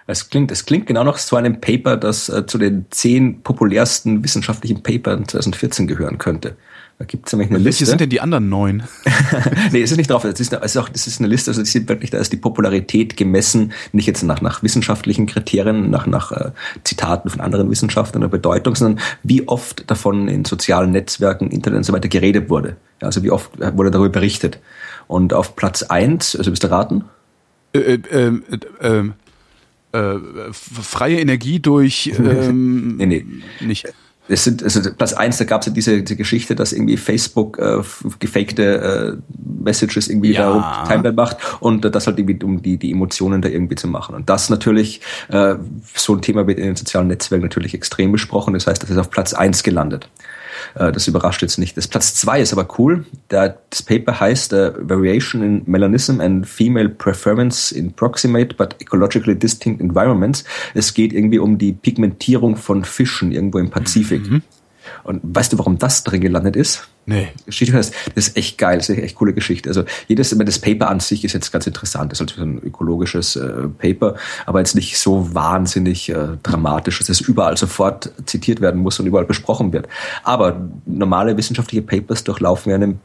Es 0.08 0.30
klingt, 0.30 0.50
es 0.50 0.66
klingt 0.66 0.86
genau 0.86 1.04
noch 1.04 1.16
zu 1.16 1.36
einem 1.36 1.60
Paper, 1.60 1.96
das 1.96 2.28
äh, 2.28 2.44
zu 2.44 2.58
den 2.58 2.86
zehn 2.90 3.42
populärsten 3.42 4.24
wissenschaftlichen 4.24 4.82
Papern 4.82 5.28
2014 5.28 5.86
gehören 5.86 6.18
könnte 6.18 6.56
Da 7.02 7.06
gibt 7.06 7.26
es 7.26 7.32
nämlich 7.32 7.50
eine 7.50 7.58
Welche 7.64 7.80
Liste. 7.80 7.86
sind 7.86 8.00
denn 8.00 8.10
die 8.10 8.20
anderen 8.20 8.48
neun? 8.48 8.84
nee, 9.72 9.82
es 9.82 9.90
ist 9.90 9.96
nicht 9.96 10.08
drauf. 10.08 10.22
Es 10.22 10.38
ist, 10.38 10.52
es 10.52 10.62
ist 10.62 10.76
auch, 10.76 10.88
das 10.88 11.08
ist 11.08 11.18
eine 11.18 11.26
Liste, 11.26 11.50
also 11.50 11.60
die 11.60 11.68
sind 11.68 11.88
wirklich, 11.88 12.10
da 12.10 12.18
ist 12.18 12.32
die 12.32 12.36
Popularität 12.36 13.16
gemessen, 13.16 13.72
nicht 13.90 14.06
jetzt 14.06 14.22
nach, 14.22 14.40
nach 14.40 14.62
wissenschaftlichen 14.62 15.26
Kriterien, 15.26 15.90
nach, 15.90 16.06
nach 16.06 16.30
äh, 16.30 16.52
Zitaten 16.84 17.28
von 17.28 17.40
anderen 17.40 17.68
Wissenschaftlern 17.68 18.22
oder 18.22 18.30
Bedeutung, 18.30 18.76
sondern 18.76 19.02
wie 19.24 19.48
oft 19.48 19.90
davon 19.90 20.28
in 20.28 20.44
sozialen 20.44 20.92
Netzwerken, 20.92 21.50
Internet 21.50 21.78
und 21.78 21.82
so 21.82 21.92
weiter 21.92 22.06
geredet 22.06 22.48
wurde. 22.48 22.76
Ja, 23.00 23.08
also 23.08 23.24
wie 23.24 23.32
oft 23.32 23.50
wurde 23.58 23.90
darüber 23.90 24.10
berichtet. 24.10 24.60
Und 25.08 25.34
auf 25.34 25.56
Platz 25.56 25.82
eins, 25.82 26.36
also 26.36 26.52
bist 26.52 26.62
du 26.62 26.70
raten? 26.70 27.06
Äh, 27.72 27.94
äh, 27.94 28.40
äh, 28.80 29.10
äh, 29.90 30.18
freie 30.52 31.18
Energie 31.18 31.58
durch 31.58 32.12
ähm, 32.16 32.96
nee, 32.98 33.06
nee. 33.06 33.26
nicht. 33.60 33.92
Es 34.32 34.44
sind, 34.44 34.62
also 34.62 34.80
Platz 34.92 35.12
eins, 35.12 35.38
da 35.38 35.44
gab 35.44 35.60
es 35.60 35.66
ja 35.66 35.72
diese, 35.72 36.02
diese 36.02 36.16
Geschichte, 36.16 36.54
dass 36.54 36.72
irgendwie 36.72 36.96
Facebook 36.96 37.58
äh, 37.58 37.78
gefakte 38.18 39.18
äh, 39.18 39.34
Messages 39.62 40.08
irgendwie 40.08 40.32
Ja. 40.32 40.84
da 40.84 40.88
Timeline 40.88 41.14
macht 41.14 41.36
und 41.60 41.84
äh, 41.84 41.90
das 41.90 42.06
halt 42.06 42.18
irgendwie, 42.18 42.42
um 42.44 42.62
die, 42.62 42.78
die 42.78 42.90
Emotionen 42.90 43.42
da 43.42 43.48
irgendwie 43.48 43.74
zu 43.74 43.88
machen. 43.88 44.14
Und 44.14 44.28
das 44.28 44.50
natürlich, 44.50 45.00
äh, 45.28 45.56
so 45.94 46.14
ein 46.14 46.22
Thema 46.22 46.46
wird 46.46 46.58
in 46.58 46.64
den 46.64 46.76
sozialen 46.76 47.08
Netzwerken 47.08 47.44
natürlich 47.44 47.74
extrem 47.74 48.12
besprochen. 48.12 48.54
Das 48.54 48.66
heißt, 48.66 48.82
das 48.82 48.90
ist 48.90 48.98
auf 48.98 49.10
Platz 49.10 49.34
eins 49.34 49.62
gelandet. 49.62 50.08
Äh, 50.74 50.92
Das 50.92 51.08
überrascht 51.08 51.42
jetzt 51.42 51.58
nicht. 51.58 51.76
Das 51.76 51.88
Platz 51.88 52.14
zwei 52.14 52.40
ist 52.40 52.52
aber 52.52 52.68
cool. 52.78 53.04
Da, 53.28 53.56
das 53.70 53.82
Paper 53.82 54.20
heißt 54.20 54.52
äh, 54.52 54.72
Variation 54.78 55.42
in 55.42 55.62
Melanism 55.66 56.20
and 56.20 56.46
Female 56.46 56.88
Preference 56.88 57.72
in 57.72 57.92
Proximate 57.92 58.54
but 58.56 58.76
Ecologically 58.80 59.36
Distinct 59.38 59.80
Environments. 59.80 60.44
Es 60.74 60.94
geht 60.94 61.12
irgendwie 61.12 61.38
um 61.38 61.58
die 61.58 61.72
Pigmentierung 61.72 62.56
von 62.56 62.84
Fischen 62.84 63.32
irgendwo 63.32 63.58
im 63.58 63.70
Pazifik. 63.70 64.22
Und 65.04 65.20
weißt 65.22 65.52
du, 65.52 65.58
warum 65.58 65.78
das 65.78 66.04
drin 66.04 66.20
gelandet 66.20 66.56
ist? 66.56 66.88
Nee. 67.04 67.28
Geschichte 67.46 67.76
heißt, 67.76 67.92
das 68.14 68.28
ist 68.28 68.36
echt 68.36 68.58
geil, 68.58 68.78
das 68.78 68.88
ist 68.88 68.96
eine 68.96 69.04
echt 69.04 69.16
coole 69.16 69.32
Geschichte. 69.32 69.68
Also 69.68 69.84
jedes, 70.06 70.30
das 70.30 70.58
Paper 70.60 70.88
an 70.88 71.00
sich 71.00 71.24
ist 71.24 71.32
jetzt 71.32 71.50
ganz 71.50 71.66
interessant, 71.66 72.12
das 72.12 72.20
ist 72.20 72.28
halt 72.28 72.38
so 72.38 72.42
ein 72.42 72.62
ökologisches 72.62 73.34
äh, 73.34 73.68
Paper, 73.78 74.14
aber 74.46 74.60
jetzt 74.60 74.76
nicht 74.76 74.98
so 74.98 75.34
wahnsinnig 75.34 76.08
äh, 76.10 76.36
dramatisch, 76.42 77.00
dass 77.00 77.08
es 77.08 77.20
überall 77.20 77.56
sofort 77.56 78.12
zitiert 78.26 78.60
werden 78.60 78.80
muss 78.80 79.00
und 79.00 79.06
überall 79.06 79.24
besprochen 79.24 79.72
wird. 79.72 79.88
Aber 80.22 80.68
normale 80.86 81.36
wissenschaftliche 81.36 81.82
Papers 81.82 82.22
durchlaufen 82.22 82.70
ja 82.70 82.76
einen 82.76 83.00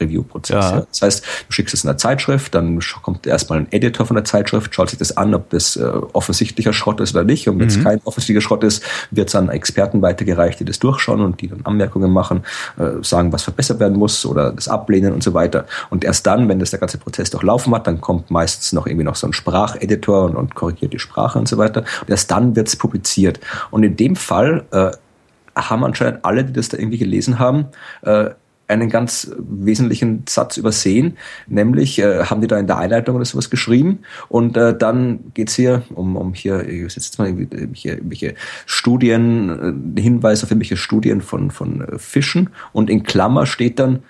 Peer-Review-Prozess. 0.00 0.64
Ja. 0.64 0.76
Ja. 0.76 0.86
Das 0.88 1.02
heißt, 1.02 1.24
du 1.48 1.52
schickst 1.52 1.74
es 1.74 1.84
in 1.84 1.90
einer 1.90 1.98
Zeitschrift, 1.98 2.54
dann 2.54 2.80
kommt 3.02 3.26
erstmal 3.26 3.60
ein 3.60 3.68
Editor 3.70 4.06
von 4.06 4.16
der 4.16 4.24
Zeitschrift, 4.24 4.74
schaut 4.74 4.90
sich 4.90 4.98
das 4.98 5.16
an, 5.16 5.34
ob 5.34 5.50
das 5.50 5.76
äh, 5.76 5.84
offensichtlicher 6.12 6.72
Schrott 6.72 7.00
ist 7.00 7.14
oder 7.14 7.24
nicht. 7.24 7.48
Und 7.48 7.58
wenn 7.60 7.68
es 7.68 7.82
kein 7.82 8.00
offensichtlicher 8.04 8.40
Schrott 8.40 8.64
ist, 8.64 8.82
wird 9.10 9.28
es 9.28 9.34
an 9.34 9.48
Experten 9.48 10.02
weitergereicht, 10.02 10.60
die 10.60 10.64
das 10.64 10.78
durchschauen 10.78 11.20
und 11.20 11.40
die 11.40 11.48
dann 11.48 11.60
Anmerkungen 11.64 12.12
machen, 12.12 12.42
äh, 12.78 13.02
sagen, 13.02 13.32
was 13.32 13.42
verbessert 13.42 13.80
werden 13.80 13.98
muss 13.98 14.24
oder 14.26 14.52
das 14.52 14.68
ablehnen 14.68 15.12
und 15.12 15.22
so 15.22 15.34
weiter. 15.34 15.66
Und 15.90 16.04
erst 16.04 16.26
dann, 16.26 16.48
wenn 16.48 16.58
das 16.58 16.70
der 16.70 16.80
ganze 16.80 16.98
Prozess 16.98 17.30
durchlaufen 17.30 17.74
hat, 17.74 17.86
dann 17.86 18.00
kommt 18.00 18.30
meistens 18.30 18.72
noch 18.72 18.86
irgendwie 18.86 19.04
noch 19.04 19.16
so 19.16 19.26
ein 19.26 19.32
Spracheditor 19.32 20.24
und, 20.24 20.36
und 20.36 20.54
korrigiert 20.54 20.92
die 20.92 20.98
Sprache 20.98 21.38
und 21.38 21.48
so 21.48 21.58
weiter. 21.58 21.84
Und 22.00 22.10
erst 22.10 22.30
dann 22.30 22.56
wird 22.56 22.68
es 22.68 22.76
publiziert. 22.76 23.40
Und 23.70 23.82
in 23.82 23.96
dem 23.96 24.16
Fall 24.16 24.64
äh, 24.70 24.90
haben 25.56 25.84
anscheinend 25.84 26.24
alle, 26.24 26.44
die 26.44 26.52
das 26.52 26.68
da 26.68 26.78
irgendwie 26.78 26.98
gelesen 26.98 27.38
haben, 27.38 27.66
äh, 28.02 28.30
einen 28.70 28.88
ganz 28.88 29.30
wesentlichen 29.38 30.24
Satz 30.28 30.56
übersehen, 30.56 31.16
nämlich 31.46 31.98
äh, 31.98 32.24
haben 32.24 32.40
die 32.40 32.46
da 32.46 32.58
in 32.58 32.66
der 32.66 32.78
Einleitung 32.78 33.16
oder 33.16 33.24
sowas 33.24 33.50
geschrieben? 33.50 34.00
Und 34.28 34.56
äh, 34.56 34.76
dann 34.76 35.32
geht's 35.34 35.54
hier 35.54 35.82
um, 35.94 36.16
um 36.16 36.34
hier, 36.34 36.66
ich 36.68 36.94
jetzt 36.94 37.18
mal 37.18 37.28
irgendwie, 37.28 37.56
äh, 37.56 37.92
irgendwelche 37.92 38.34
Studien, 38.66 39.96
äh, 39.96 40.00
Hinweise 40.00 40.44
auf 40.44 40.50
irgendwelche 40.50 40.76
Studien 40.76 41.20
von, 41.20 41.50
von 41.50 41.82
äh, 41.82 41.98
Fischen. 41.98 42.50
Und 42.72 42.90
in 42.90 43.02
Klammer 43.02 43.46
steht 43.46 43.78
dann 43.78 44.00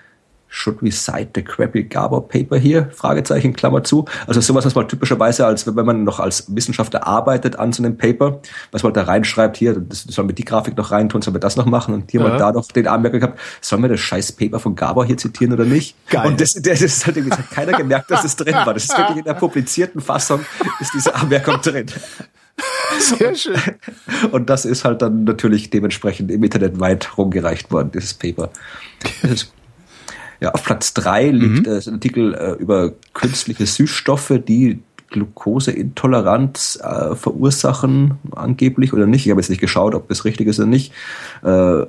Should 0.53 0.81
we 0.81 0.91
cite 0.91 1.29
the 1.33 1.41
crappy 1.43 1.83
Gabor 1.83 2.27
Paper 2.27 2.57
here? 2.57 2.89
Fragezeichen, 2.93 3.53
Klammer 3.53 3.85
zu. 3.85 4.03
Also 4.27 4.41
sowas, 4.41 4.65
was 4.65 4.75
man 4.75 4.85
typischerweise 4.89 5.45
als, 5.45 5.65
wenn 5.65 5.85
man 5.85 6.03
noch 6.03 6.19
als 6.19 6.53
Wissenschaftler 6.53 7.07
arbeitet 7.07 7.57
an 7.57 7.71
so 7.71 7.81
einem 7.81 7.97
Paper, 7.97 8.41
was 8.73 8.83
man 8.83 8.91
da 8.93 9.03
reinschreibt, 9.03 9.55
hier, 9.55 9.79
das 9.79 10.03
sollen 10.03 10.27
wir 10.27 10.35
die 10.35 10.43
Grafik 10.43 10.75
noch 10.75 10.91
reintun, 10.91 11.21
sollen 11.21 11.35
wir 11.35 11.39
das 11.39 11.55
noch 11.55 11.65
machen 11.65 11.93
und 11.93 12.11
hier 12.11 12.19
Ja. 12.19 12.27
mal 12.27 12.37
da 12.37 12.51
noch 12.51 12.67
den 12.67 12.85
Anmerkung 12.87 13.21
gehabt, 13.21 13.39
sollen 13.61 13.81
wir 13.81 13.87
das 13.87 14.01
scheiß 14.01 14.33
Paper 14.33 14.59
von 14.59 14.75
Gabor 14.75 15.05
hier 15.05 15.15
zitieren 15.15 15.53
oder 15.53 15.63
nicht? 15.63 15.95
Geil. 16.09 16.27
Und 16.27 16.41
das, 16.41 16.53
das 16.55 16.81
ist 16.81 17.05
halt 17.05 17.15
irgendwie, 17.15 17.29
das 17.29 17.39
hat 17.39 17.51
keiner 17.51 17.77
gemerkt, 17.77 18.11
dass 18.11 18.23
das 18.23 18.35
drin 18.35 18.53
war. 18.53 18.73
Das 18.73 18.83
ist 18.83 18.97
wirklich 18.97 19.19
in 19.19 19.23
der 19.23 19.35
publizierten 19.35 20.01
Fassung, 20.01 20.41
ist 20.81 20.93
diese 20.93 21.15
Anmerkung 21.15 21.61
drin. 21.61 21.85
Sehr 22.99 23.33
schön. 23.35 23.55
Und 24.31 24.49
das 24.49 24.65
ist 24.65 24.83
halt 24.83 25.01
dann 25.01 25.23
natürlich 25.23 25.69
dementsprechend 25.69 26.29
im 26.29 26.43
Internet 26.43 26.79
weit 26.81 27.17
rumgereicht 27.17 27.71
worden, 27.71 27.91
dieses 27.93 28.13
Paper. 28.13 28.49
Das 29.21 29.31
ist, 29.31 29.53
ja, 30.41 30.51
auf 30.51 30.63
Platz 30.63 30.93
drei 30.93 31.29
liegt 31.29 31.67
äh, 31.67 31.79
ein 31.87 31.93
Artikel 31.93 32.33
äh, 32.33 32.53
über 32.53 32.93
künstliche 33.13 33.65
Süßstoffe, 33.65 34.33
die 34.47 34.79
Glukoseintoleranz 35.11 36.79
äh, 36.81 37.15
verursachen, 37.15 38.15
angeblich 38.31 38.91
oder 38.93 39.05
nicht. 39.05 39.25
Ich 39.25 39.31
habe 39.31 39.39
jetzt 39.39 39.49
nicht 39.49 39.61
geschaut, 39.61 39.93
ob 39.93 40.07
das 40.07 40.25
richtig 40.25 40.47
ist 40.47 40.59
oder 40.59 40.67
nicht. 40.67 40.93
Äh, 41.43 41.85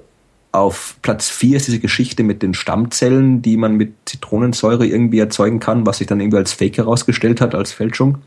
auf 0.53 0.97
Platz 1.01 1.31
vier 1.31 1.57
ist 1.57 1.67
diese 1.67 1.79
Geschichte 1.79 2.25
mit 2.25 2.43
den 2.43 2.53
Stammzellen, 2.53 3.41
die 3.41 3.57
man 3.57 3.75
mit 3.75 3.95
Zitronensäure 4.05 4.87
irgendwie 4.87 5.19
erzeugen 5.19 5.61
kann, 5.61 5.87
was 5.87 5.99
sich 5.99 6.07
dann 6.07 6.21
irgendwie 6.21 6.37
als 6.37 6.53
Fake 6.53 6.77
herausgestellt 6.77 7.41
hat, 7.41 7.55
als 7.55 7.73
Fälschung. 7.73 8.19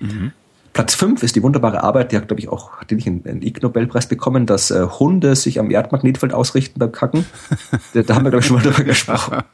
Platz 0.76 0.94
fünf 0.94 1.24
ist 1.24 1.38
die 1.38 1.42
wunderbare 1.42 1.84
Arbeit, 1.84 2.12
die 2.12 2.18
hat, 2.18 2.28
glaube 2.28 2.42
ich, 2.42 2.50
auch, 2.50 2.74
hat 2.74 2.92
die 2.92 2.96
nicht 2.96 3.08
einen, 3.08 3.24
einen 3.26 3.42
Ig 3.42 3.62
Nobelpreis 3.62 4.08
bekommen, 4.08 4.46
dass 4.46 4.72
äh, 4.72 4.86
Hunde 4.86 5.38
sich 5.38 5.58
am 5.58 5.72
Erdmagnetfeld 5.72 6.34
ausrichten 6.34 6.80
beim 6.80 6.92
Kacken. 6.92 7.26
da, 7.94 8.02
da 8.02 8.16
haben 8.16 8.26
wir, 8.26 8.32
glaube 8.32 8.42
ich, 8.42 8.48
schon 8.48 8.58
mal 8.58 8.64
drüber 8.64 8.84
gesprochen. 8.84 9.38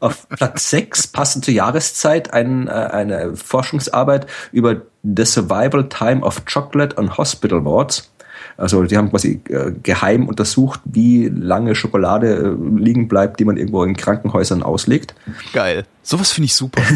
Auf 0.00 0.28
Platz 0.28 0.70
sechs 0.70 1.06
passend 1.06 1.44
zur 1.44 1.54
Jahreszeit 1.54 2.32
ein, 2.32 2.66
äh, 2.66 2.72
eine 2.72 3.36
Forschungsarbeit 3.36 4.26
über 4.50 4.82
The 5.04 5.24
Survival 5.24 5.88
Time 5.88 6.22
of 6.22 6.44
Chocolate 6.44 6.98
on 6.98 7.16
Hospital 7.16 7.64
Wards. 7.64 8.10
Also 8.56 8.82
die 8.82 8.96
haben 8.96 9.10
quasi 9.10 9.40
äh, 9.50 9.70
geheim 9.70 10.26
untersucht, 10.26 10.80
wie 10.84 11.28
lange 11.28 11.76
Schokolade 11.76 12.34
äh, 12.34 12.76
liegen 12.76 13.06
bleibt, 13.06 13.38
die 13.38 13.44
man 13.44 13.56
irgendwo 13.56 13.84
in 13.84 13.96
Krankenhäusern 13.96 14.64
auslegt. 14.64 15.14
Geil. 15.52 15.86
Sowas 16.02 16.32
finde 16.32 16.46
ich 16.46 16.56
super. 16.56 16.82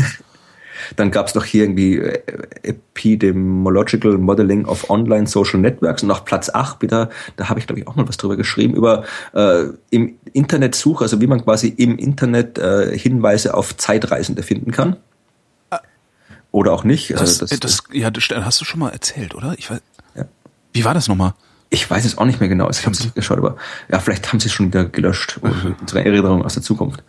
Dann 0.95 1.11
gab 1.11 1.26
es 1.26 1.34
noch 1.34 1.45
hier 1.45 1.64
irgendwie 1.64 1.97
äh, 1.97 2.22
Epidemiological 2.62 4.18
Modeling 4.18 4.66
of 4.66 4.89
Online 4.91 5.26
Social 5.26 5.61
Networks 5.61 6.03
und 6.03 6.11
auf 6.11 6.24
Platz 6.24 6.51
8 6.53 6.82
wieder, 6.82 7.11
da 7.37 7.49
habe 7.49 7.61
ich 7.61 7.66
glaube 7.66 7.80
ich 7.80 7.89
auch 7.89 7.97
mal 7.97 8.09
was 8.09 8.16
drüber 8.16 8.37
geschrieben, 8.37 8.74
über 8.74 9.05
äh, 9.34 9.64
im 9.91 10.16
Internet 10.32 10.74
Suche, 10.74 11.05
also 11.05 11.20
wie 11.20 11.26
man 11.26 11.45
quasi 11.45 11.68
im 11.68 11.99
Internet 11.99 12.59
äh, 12.59 12.97
Hinweise 12.97 13.55
auf 13.55 13.76
Zeitreisende 13.76 14.43
finden 14.43 14.70
kann. 14.70 14.97
Oder 16.53 16.72
auch 16.72 16.84
nicht. 16.84 17.11
Das, 17.11 17.43
also 17.43 17.57
das, 17.59 17.82
ja, 17.93 18.11
das 18.11 18.24
hast 18.30 18.61
du 18.62 18.64
schon 18.64 18.80
mal 18.80 18.89
erzählt, 18.89 19.34
oder? 19.34 19.55
Ich 19.59 19.70
weiß, 19.70 19.80
Ja. 20.14 20.24
Wie 20.72 20.84
war 20.87 20.95
das 20.95 21.07
nochmal? 21.07 21.34
Ich 21.69 21.91
weiß 21.91 22.05
es 22.05 22.17
auch 22.17 22.25
nicht 22.25 22.39
mehr 22.39 22.49
genau, 22.49 22.71
ich 22.71 22.83
habe 22.83 22.93
es 22.93 23.03
nicht 23.03 23.14
geschaut, 23.14 23.39
aber 23.39 23.57
ja, 23.91 23.99
vielleicht 23.99 24.29
haben 24.29 24.39
sie 24.39 24.47
es 24.47 24.53
schon 24.53 24.67
wieder 24.67 24.85
gelöscht. 24.85 25.41
Unsere 25.81 26.05
Erinnerung 26.05 26.45
aus 26.45 26.55
der 26.55 26.62
Zukunft. 26.62 27.03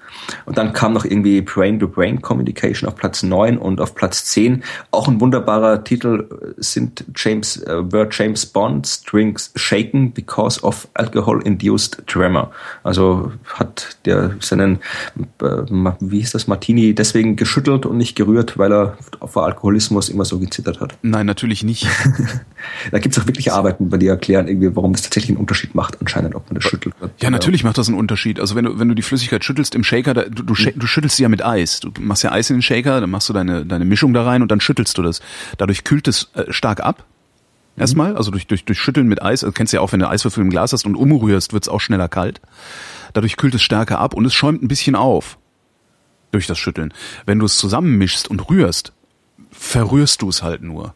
Und 0.45 0.57
dann 0.57 0.73
kam 0.73 0.93
noch 0.93 1.05
irgendwie 1.05 1.41
Brain-to-Brain 1.41 2.21
Communication 2.21 2.89
auf 2.89 2.95
Platz 2.95 3.21
9 3.21 3.57
und 3.57 3.79
auf 3.79 3.93
Platz 3.93 4.25
10 4.25 4.63
auch 4.91 5.07
ein 5.07 5.21
wunderbarer 5.21 5.83
Titel 5.83 6.27
äh, 6.31 6.53
sind 6.57 7.05
James, 7.15 7.57
äh, 7.57 7.91
were 7.91 8.09
James 8.11 8.45
Bond's 8.45 9.03
drinks 9.03 9.51
shaken 9.55 10.11
because 10.11 10.61
of 10.63 10.87
alcohol-induced 10.95 12.07
tremor. 12.07 12.51
Also 12.83 13.31
hat 13.45 13.97
der 14.05 14.37
seinen, 14.39 14.79
äh, 15.41 15.45
wie 15.99 16.19
hieß 16.19 16.31
das, 16.31 16.47
Martini 16.47 16.95
deswegen 16.95 17.35
geschüttelt 17.35 17.85
und 17.85 17.97
nicht 17.97 18.15
gerührt, 18.15 18.57
weil 18.57 18.73
er 18.73 18.97
vor 19.25 19.45
Alkoholismus 19.45 20.09
immer 20.09 20.25
so 20.25 20.39
gezittert 20.39 20.79
hat. 20.81 20.97
Nein, 21.01 21.25
natürlich 21.25 21.63
nicht. 21.63 21.87
Da 22.91 22.99
gibt 22.99 23.15
es 23.15 23.21
auch 23.21 23.27
wirkliche 23.27 23.53
Arbeiten, 23.53 23.89
bei 23.89 23.97
die 23.97 24.07
erklären, 24.07 24.46
irgendwie, 24.47 24.75
warum 24.75 24.93
das 24.93 25.01
tatsächlich 25.01 25.31
einen 25.31 25.39
Unterschied 25.39 25.75
macht, 25.75 25.99
anscheinend, 25.99 26.35
ob 26.35 26.45
man 26.49 26.55
das 26.55 26.63
schüttelt. 26.63 26.95
Ja, 27.21 27.29
natürlich 27.29 27.63
macht 27.63 27.77
das 27.77 27.87
einen 27.87 27.97
Unterschied. 27.97 28.39
Also 28.39 28.55
wenn 28.55 28.65
du, 28.65 28.79
wenn 28.79 28.89
du 28.89 28.95
die 28.95 29.01
Flüssigkeit 29.01 29.43
schüttelst 29.43 29.75
im 29.75 29.83
Shaker, 29.83 30.13
da, 30.13 30.23
du, 30.23 30.43
du, 30.43 30.53
du 30.53 30.87
schüttelst 30.87 31.17
sie 31.17 31.23
ja 31.23 31.29
mit 31.29 31.43
Eis. 31.45 31.79
Du 31.79 31.91
machst 31.99 32.23
ja 32.23 32.31
Eis 32.31 32.49
in 32.49 32.57
den 32.57 32.61
Shaker, 32.61 33.01
dann 33.01 33.09
machst 33.09 33.29
du 33.29 33.33
deine, 33.33 33.65
deine 33.65 33.85
Mischung 33.85 34.13
da 34.13 34.23
rein 34.23 34.41
und 34.41 34.51
dann 34.51 34.61
schüttelst 34.61 34.97
du 34.97 35.01
das. 35.01 35.21
Dadurch 35.57 35.83
kühlt 35.83 36.07
es 36.07 36.31
äh, 36.33 36.51
stark 36.51 36.81
ab. 36.81 37.05
Erstmal, 37.77 38.17
also 38.17 38.31
durch, 38.31 38.47
durch, 38.47 38.65
durch 38.65 38.79
Schütteln 38.79 39.07
mit 39.07 39.21
Eis, 39.21 39.43
also 39.43 39.53
kennst 39.53 39.71
du 39.71 39.77
ja 39.77 39.81
auch, 39.81 39.91
wenn 39.91 39.99
du 39.99 40.09
Eiswürfel 40.09 40.43
im 40.43 40.49
Glas 40.49 40.73
hast 40.73 40.85
und 40.85 40.95
umrührst, 40.95 41.53
wird's 41.53 41.69
auch 41.69 41.79
schneller 41.79 42.07
kalt. 42.07 42.41
Dadurch 43.13 43.37
kühlt 43.37 43.53
es 43.53 43.61
stärker 43.61 43.99
ab 43.99 44.15
und 44.15 44.25
es 44.25 44.33
schäumt 44.33 44.63
ein 44.63 44.67
bisschen 44.67 44.95
auf. 44.95 45.37
Durch 46.31 46.47
das 46.47 46.57
Schütteln. 46.57 46.93
Wenn 47.25 47.39
du 47.39 47.45
es 47.45 47.57
zusammenmischst 47.57 48.29
und 48.29 48.49
rührst, 48.49 48.93
verrührst 49.51 50.23
du 50.23 50.29
es 50.29 50.43
halt 50.43 50.61
nur. 50.61 50.93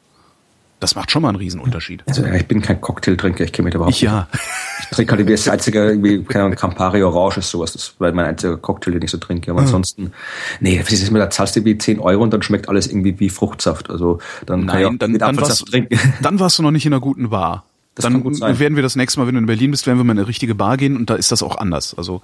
Das 0.82 0.96
macht 0.96 1.12
schon 1.12 1.22
mal 1.22 1.30
einen 1.30 1.38
Riesenunterschied. 1.38 2.04
Also 2.08 2.24
ja, 2.24 2.34
ich 2.34 2.48
bin 2.48 2.60
kein 2.60 2.82
Cocktailtrinker, 2.82 3.44
ich 3.44 3.54
kenne 3.54 3.68
mich 3.68 3.76
überhaupt 3.76 3.96
Ich 3.96 4.02
ja. 4.02 4.28
nicht. 4.32 4.44
Ich 4.82 4.88
trinke 4.90 5.12
halt 5.12 5.20
irgendwie 5.22 5.36
das 5.36 5.48
einzige, 5.48 5.86
irgendwie, 5.86 6.24
keine 6.24 6.46
Ahnung, 6.46 6.58
Campari 6.58 7.04
Orange 7.04 7.38
ist 7.38 7.52
sowas, 7.52 7.74
das 7.74 7.84
ist 7.84 8.00
mein 8.00 8.18
einziger 8.18 8.58
Cocktail, 8.58 8.94
den 8.94 9.04
ich 9.04 9.12
so 9.12 9.20
trinke. 9.20 9.52
Aber 9.52 9.62
ansonsten, 9.62 10.12
nee, 10.60 10.82
was 10.82 10.92
ist 10.92 11.04
das 11.04 11.12
mit, 11.12 11.22
da 11.22 11.30
zahlst 11.30 11.56
du 11.56 11.60
irgendwie 11.60 11.78
10 11.78 12.00
Euro 12.00 12.24
und 12.24 12.34
dann 12.34 12.42
schmeckt 12.42 12.68
alles 12.68 12.88
irgendwie 12.88 13.20
wie 13.20 13.30
Fruchtsaft. 13.30 13.92
Also 13.92 14.18
dann 14.48 14.66
kann 14.66 14.80
ich 14.80 14.88
Nein, 14.88 14.98
dann, 14.98 15.12
mit 15.12 15.22
dann, 15.22 15.40
warst, 15.40 15.68
trinken. 15.68 16.00
dann 16.24 16.40
warst 16.40 16.58
du 16.58 16.64
noch 16.64 16.72
nicht 16.72 16.88
in 16.88 16.94
einer 16.94 17.00
guten 17.00 17.30
Bar. 17.30 17.64
Das 17.94 18.04
dann 18.04 18.24
kann 18.24 18.60
werden 18.60 18.76
wir 18.76 18.82
das 18.82 18.96
nächste 18.96 19.20
Mal, 19.20 19.28
wenn 19.28 19.36
du 19.36 19.40
in 19.42 19.46
Berlin 19.46 19.70
bist, 19.70 19.86
werden 19.86 20.00
wir 20.00 20.04
mal 20.04 20.14
in 20.14 20.20
eine 20.20 20.28
richtige 20.28 20.56
Bar 20.56 20.78
gehen 20.78 20.98
und 20.98 21.12
da 21.12 21.16
ist 21.16 21.32
das 21.32 21.44
auch 21.44 21.58
anders. 21.58 21.94
Also 21.96 22.24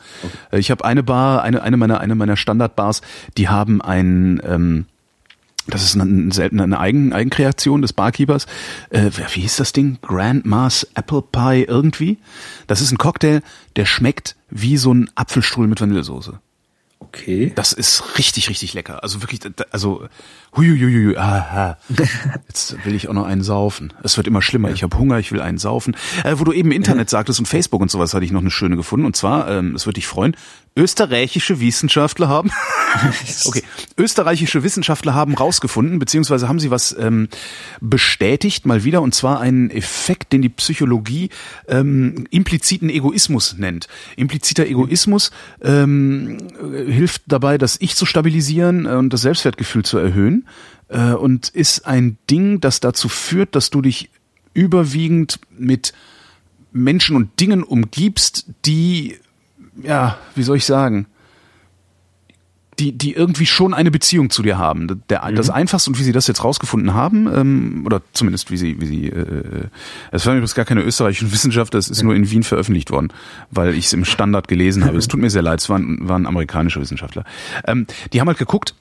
äh, 0.51 0.58
ich 0.58 0.72
habe 0.72 0.84
eine 0.84 1.03
Bar, 1.03 1.43
eine 1.43 1.62
eine 1.62 1.78
meiner 1.78 1.99
eine 1.99 2.16
meiner 2.16 2.38
Standardbars, 2.38 3.01
die 3.38 3.49
haben 3.49 3.82
ein 3.84 4.41
ähm, 4.43 4.86
das 5.68 5.84
ist 5.84 5.99
eine, 5.99 6.32
selten 6.34 6.59
eine 6.59 6.80
Eigen, 6.80 7.13
Eigenkreation 7.13 7.82
des 7.82 7.93
Barkeepers. 7.93 8.45
Äh, 8.89 9.11
wie 9.34 9.41
hieß 9.41 9.57
das 9.57 9.74
Ding? 9.74 9.99
Grandma's 10.01 10.88
Apple 10.95 11.22
Pie 11.22 11.63
irgendwie? 11.63 12.18
Das 12.68 12.82
ist 12.82 12.91
ein 12.91 12.97
Cocktail, 12.97 13.41
der 13.76 13.86
schmeckt 13.86 14.36
wie 14.49 14.78
so 14.78 14.93
ein 14.93 15.09
Apfelstrudel 15.15 15.70
mit 15.70 15.82
Vanillesoße. 15.82 16.39
Okay. 17.00 17.52
Das 17.56 17.74
ist 17.74 18.18
richtig, 18.18 18.50
richtig 18.50 18.74
lecker. 18.74 19.04
Also 19.04 19.22
wirklich, 19.22 19.39
also 19.72 20.08
huiuiui, 20.56 21.16
aha. 21.16 21.78
Jetzt 22.48 22.84
will 22.86 22.95
ich 22.95 23.08
auch 23.08 23.14
noch 23.14 23.26
einen 23.26 23.43
saufen. 23.43 23.93
Es 24.04 24.18
wird 24.18 24.28
immer 24.28 24.41
schlimmer. 24.41 24.72
Ich 24.72 24.84
habe 24.84 24.98
Hunger, 24.98 25.20
ich 25.20 25.32
will 25.32 25.41
einen 25.41 25.58
saufen. 25.58 25.95
Äh, 26.24 26.36
wo 26.38 26.43
du 26.43 26.54
eben 26.54 26.72
Internet 26.72 27.10
sagtest 27.10 27.39
und 27.39 27.45
Facebook 27.45 27.82
und 27.82 27.91
sowas, 27.91 28.14
hatte 28.14 28.26
ich 28.26 28.32
noch 28.32 28.41
eine 28.41 28.52
schöne 28.52 28.76
gefunden. 28.76 29.06
Und 29.06 29.16
zwar, 29.16 29.50
ähm, 29.50 29.76
es 29.76 29.86
würde 29.86 29.95
dich 29.95 30.08
freuen, 30.08 30.36
österreichische 30.78 31.60
Wissenschaftler 31.60 32.30
haben. 32.30 32.52
okay, 33.45 33.64
österreichische 33.98 34.64
Wissenschaftler 34.64 35.16
haben 35.16 35.34
rausgefunden, 35.34 35.98
beziehungsweise 35.98 36.48
haben 36.48 36.60
sie 36.60 36.70
was 36.70 36.95
ähm, 36.98 37.30
bestätigt, 37.82 38.66
mal 38.66 38.84
wieder, 38.84 39.02
und 39.02 39.16
zwar 39.16 39.39
einen 39.39 39.72
Effekt, 39.72 40.34
den 40.34 40.43
die 40.43 40.50
Psychologie 40.50 41.30
ähm, 41.68 42.28
impliziten 42.30 42.89
Egoismus 42.89 43.56
nennt. 43.58 43.88
Impliziter 44.16 44.68
Egoismus 44.68 45.32
ähm, 45.64 46.38
äh, 46.62 46.87
hilft 46.88 47.24
dabei, 47.28 47.58
das 47.58 47.78
Ich 47.80 47.96
zu 47.96 48.06
stabilisieren 48.06 48.86
äh, 48.86 48.90
und 48.90 49.12
das 49.12 49.22
Selbstwertgefühl 49.22 49.84
zu 49.84 49.98
erhöhen 49.98 50.48
äh, 50.90 51.12
und 51.12 51.50
ist 51.50 51.86
ein 51.86 52.18
Ding, 52.30 52.62
das 52.62 52.80
dazu 52.80 53.10
führt, 53.10 53.56
dass 53.56 53.70
du 53.70 53.82
dich 53.82 54.10
überwiegend 54.54 55.40
mit 55.58 55.94
Menschen 56.72 57.16
und 57.16 57.40
Dingen 57.40 57.64
umgibst, 57.64 58.48
die, 58.66 59.18
ja, 59.82 60.18
wie 60.36 60.44
soll 60.44 60.58
ich 60.58 60.66
sagen, 60.66 61.08
die, 62.80 62.91
die 62.95 63.13
irgendwie 63.13 63.45
schon 63.47 63.73
eine 63.73 63.89
Beziehung 63.89 64.30
zu 64.30 64.43
dir 64.43 64.57
haben. 64.57 65.01
Der, 65.09 65.32
Das 65.32 65.49
Einfachste 65.49 65.89
und 65.89 65.97
wie 65.99 66.03
sie 66.03 66.11
das 66.11 66.28
jetzt 66.28 66.43
rausgefunden 66.43 66.93
haben, 66.93 67.28
ähm, 67.34 67.84
oder 67.86 68.01
zumindest 68.13 68.51
wie 68.51 68.57
sie, 68.57 68.80
wie 68.80 68.86
sie, 68.86 69.07
äh, 69.07 69.67
es 70.11 70.25
waren 70.25 70.36
übrigens 70.36 70.53
gar 70.53 70.65
keine 70.65 70.82
österreichischen 70.84 71.32
Wissenschaftler, 71.34 71.80
es 71.80 71.89
ist 71.89 72.03
nur 72.03 72.13
in 72.15 72.30
Wien 72.30 72.43
veröffentlicht 72.43 72.91
worden, 72.91 73.09
weil 73.49 73.73
ich 73.73 73.86
es 73.88 73.93
im 73.93 74.05
Standard 74.05 74.47
gelesen 74.47 74.86
habe. 74.86 74.97
Es 74.97 75.07
tut 75.07 75.19
mir 75.19 75.30
sehr 75.32 75.41
leid, 75.41 75.59
es 75.59 75.69
waren, 75.69 76.07
waren 76.07 76.25
amerikanische 76.28 76.80
Wissenschaftler. 76.80 77.23
Ähm, 77.65 77.88
die 78.13 78.21
haben 78.21 78.28
halt 78.28 78.38
geguckt, 78.38 78.75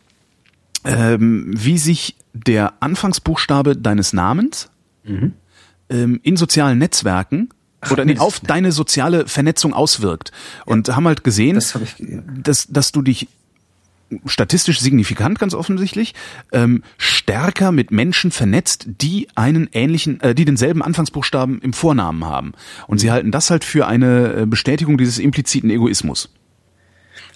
ähm, 0.84 1.46
wie 1.56 1.78
sich 1.78 2.16
der 2.32 2.74
Anfangsbuchstabe 2.80 3.76
deines 3.76 4.12
Namens 4.12 4.68
ähm, 5.88 6.20
in 6.22 6.36
sozialen 6.36 6.78
Netzwerken 6.78 7.48
oder 7.90 8.04
nee, 8.04 8.14
das- 8.14 8.20
auf 8.22 8.40
deine 8.40 8.72
soziale 8.72 9.26
Vernetzung 9.26 9.72
auswirkt. 9.72 10.32
Und 10.64 10.94
haben 10.94 11.06
halt 11.06 11.24
gesehen, 11.24 11.54
Das 11.54 11.74
habe 11.74 11.84
ich. 11.84 11.94
dass, 12.42 12.66
dass 12.66 12.92
du 12.92 13.02
dich 13.02 13.28
statistisch 14.24 14.80
signifikant 14.80 15.38
ganz 15.38 15.54
offensichtlich 15.54 16.14
ähm, 16.52 16.82
stärker 16.98 17.72
mit 17.72 17.90
Menschen 17.90 18.30
vernetzt, 18.30 18.86
die 18.86 19.28
einen 19.34 19.68
ähnlichen, 19.72 20.20
äh, 20.20 20.34
die 20.34 20.44
denselben 20.44 20.82
Anfangsbuchstaben 20.82 21.60
im 21.60 21.72
Vornamen 21.72 22.24
haben. 22.24 22.52
Und 22.86 22.98
sie 22.98 23.10
halten 23.10 23.30
das 23.30 23.50
halt 23.50 23.64
für 23.64 23.86
eine 23.86 24.42
äh, 24.42 24.46
Bestätigung 24.46 24.98
dieses 24.98 25.18
impliziten 25.18 25.70
Egoismus. 25.70 26.30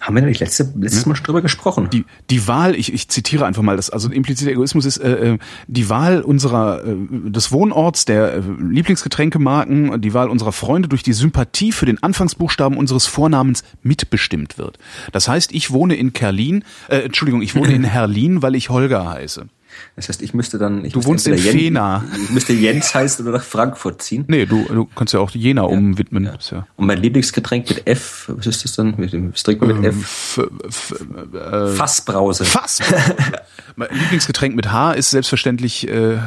Haben 0.01 0.15
wir 0.15 0.23
nicht 0.23 0.41
letzte, 0.41 0.73
letztes 0.79 1.05
Mal 1.05 1.15
schon 1.15 1.27
drüber 1.27 1.43
gesprochen? 1.43 1.91
Die, 1.93 2.07
die 2.31 2.49
Wahl, 2.49 2.75
ich, 2.75 2.93
ich 2.93 3.09
zitiere 3.09 3.45
einfach 3.45 3.61
mal, 3.61 3.77
das, 3.77 3.91
also 3.91 4.11
impliziter 4.11 4.51
Egoismus 4.51 4.87
ist 4.87 4.97
äh, 4.97 5.35
äh, 5.35 5.39
die 5.67 5.91
Wahl 5.91 6.23
unserer 6.23 6.83
äh, 6.87 6.97
des 7.11 7.53
Wohnorts, 7.53 8.07
der 8.07 8.33
äh, 8.33 8.43
Lieblingsgetränkemarken, 8.59 10.01
die 10.01 10.15
Wahl 10.15 10.31
unserer 10.31 10.53
Freunde 10.53 10.89
durch 10.89 11.03
die 11.03 11.13
Sympathie 11.13 11.73
für 11.73 11.85
den 11.85 12.03
Anfangsbuchstaben 12.03 12.79
unseres 12.79 13.07
Vornamens 13.07 13.63
mitbestimmt 13.83 14.57
wird. 14.57 14.79
Das 15.13 15.29
heißt, 15.29 15.53
ich 15.53 15.71
wohne 15.71 15.97
in 15.97 16.15
Kerlin, 16.15 16.65
äh, 16.89 17.01
Entschuldigung, 17.01 17.43
ich 17.43 17.55
wohne 17.55 17.73
in 17.75 17.85
Herlin, 17.85 18.41
weil 18.41 18.55
ich 18.55 18.71
Holger 18.71 19.07
heiße. 19.07 19.49
Das 19.97 20.09
heißt, 20.09 20.23
ich 20.23 20.35
müsste 20.35 20.59
dann. 20.59 20.85
Ich 20.85 20.93
Du 20.93 20.99
müsste 20.99 21.09
wohnst 21.11 21.27
in 21.27 21.35
Jen-. 21.37 21.79
Ich 22.23 22.31
müsste 22.31 22.53
Jens 22.53 22.95
heißen 22.95 23.27
oder 23.27 23.39
nach 23.39 23.45
Frankfurt 23.45 24.03
ziehen. 24.03 24.25
Nee, 24.29 24.47
du, 24.47 24.65
du 24.65 24.89
kannst 24.95 25.15
ja 25.15 25.21
auch 25.21 25.31
Jena 25.31 25.63
umwidmen. 25.63 26.27
Ist 26.27 26.51
ja. 26.51 26.67
Und 26.77 26.87
mein 26.87 26.99
Lieblingsgetränk 26.99 27.69
mit 27.69 27.87
F, 27.87 28.31
was 28.35 28.47
ist 28.47 28.65
das 28.65 28.73
dann? 28.73 28.95
Was 29.33 29.43
trinkt 29.43 29.63
man 29.63 29.81
mit 29.81 29.87
F? 29.87 30.39
F, 30.39 30.51
f, 30.67 31.35
äh, 31.35 31.67
Fassbrause. 31.69 32.45
Fass. 32.45 32.81
mein 33.77 33.89
Lieblingsgetränk 33.91 34.55
mit 34.57 34.71
H 34.71 34.93
ist 34.93 35.11
selbstverständlich 35.11 35.89
äh, 35.89 36.19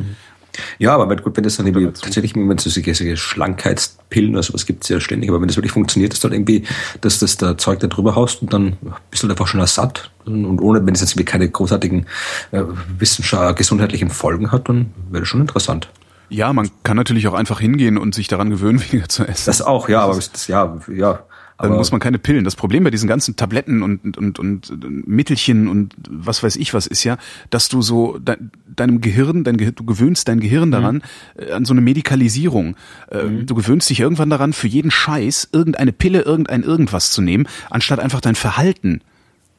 Ja, 0.79 0.95
aber 0.95 1.15
gut, 1.15 1.35
wenn 1.35 1.43
das 1.43 1.57
dann 1.57 1.67
irgendwie 1.67 1.87
tatsächlich, 1.87 2.35
wenn 2.35 2.51
es 2.51 2.63
so 2.63 2.69
solche, 2.69 3.17
Schlankheitspillen 3.17 4.33
oder 4.33 4.43
sowas 4.43 4.65
gibt 4.65 4.83
es 4.83 4.89
ja 4.89 4.99
ständig, 4.99 5.29
aber 5.29 5.41
wenn 5.41 5.47
das 5.47 5.57
wirklich 5.57 5.71
funktioniert, 5.71 6.13
ist 6.13 6.23
dann 6.23 6.33
irgendwie, 6.33 6.63
dass 7.01 7.19
das 7.19 7.37
da 7.37 7.57
Zeug 7.57 7.79
da 7.79 7.87
drüber 7.87 8.15
haust 8.15 8.41
und 8.41 8.53
dann 8.53 8.77
bist 9.09 9.23
du 9.23 9.27
halt 9.27 9.31
einfach 9.31 9.47
schon 9.47 9.65
satt 9.65 10.11
und 10.25 10.59
ohne, 10.59 10.85
wenn 10.85 10.93
es 10.93 11.01
jetzt 11.01 11.11
irgendwie 11.11 11.25
keine 11.25 11.49
großartigen 11.49 12.05
äh, 12.51 12.63
wissenschaftlichen, 12.97 13.55
gesundheitlichen 13.55 14.09
Folgen 14.09 14.51
hat, 14.51 14.69
dann 14.69 14.93
wäre 15.09 15.21
das 15.21 15.27
schon 15.27 15.41
interessant. 15.41 15.89
Ja, 16.29 16.51
man 16.53 16.69
kann 16.83 16.97
natürlich 16.97 17.27
auch 17.27 17.33
einfach 17.33 17.59
hingehen 17.59 17.97
und 17.97 18.15
sich 18.15 18.27
daran 18.27 18.49
gewöhnen, 18.49 18.81
weniger 18.91 19.07
zu 19.09 19.23
essen. 19.23 19.43
Das 19.45 19.61
auch, 19.61 19.89
ja, 19.89 20.01
aber 20.01 20.15
das, 20.15 20.47
ja, 20.47 20.79
ja. 20.93 21.19
Dann 21.57 21.67
Aber 21.67 21.77
muss 21.77 21.91
man 21.91 22.01
keine 22.01 22.17
Pillen. 22.17 22.43
Das 22.43 22.55
Problem 22.55 22.83
bei 22.83 22.89
diesen 22.89 23.07
ganzen 23.07 23.35
Tabletten 23.35 23.83
und, 23.83 24.17
und, 24.17 24.39
und, 24.39 24.39
und 24.39 25.07
Mittelchen 25.07 25.67
und 25.67 25.93
was 26.09 26.41
weiß 26.41 26.55
ich 26.55 26.73
was 26.73 26.87
ist 26.87 27.03
ja, 27.03 27.17
dass 27.51 27.69
du 27.69 27.81
so 27.81 28.17
de, 28.17 28.37
deinem 28.67 29.01
Gehirn, 29.01 29.43
dein 29.43 29.57
Gehir, 29.57 29.71
du 29.71 29.85
gewöhnst 29.85 30.27
dein 30.27 30.39
Gehirn 30.39 30.71
daran 30.71 31.03
äh, 31.35 31.51
an 31.51 31.65
so 31.65 31.73
eine 31.73 31.81
Medikalisierung. 31.81 32.75
Äh, 33.09 33.23
Du 33.43 33.55
gewöhnst 33.55 33.89
dich 33.89 33.99
irgendwann 33.99 34.29
daran, 34.29 34.53
für 34.53 34.67
jeden 34.67 34.91
Scheiß 34.91 35.49
irgendeine 35.51 35.91
Pille, 35.91 36.21
irgendein 36.21 36.63
irgendwas 36.63 37.11
zu 37.11 37.21
nehmen, 37.21 37.47
anstatt 37.69 37.99
einfach 37.99 38.21
dein 38.21 38.35
Verhalten 38.35 39.01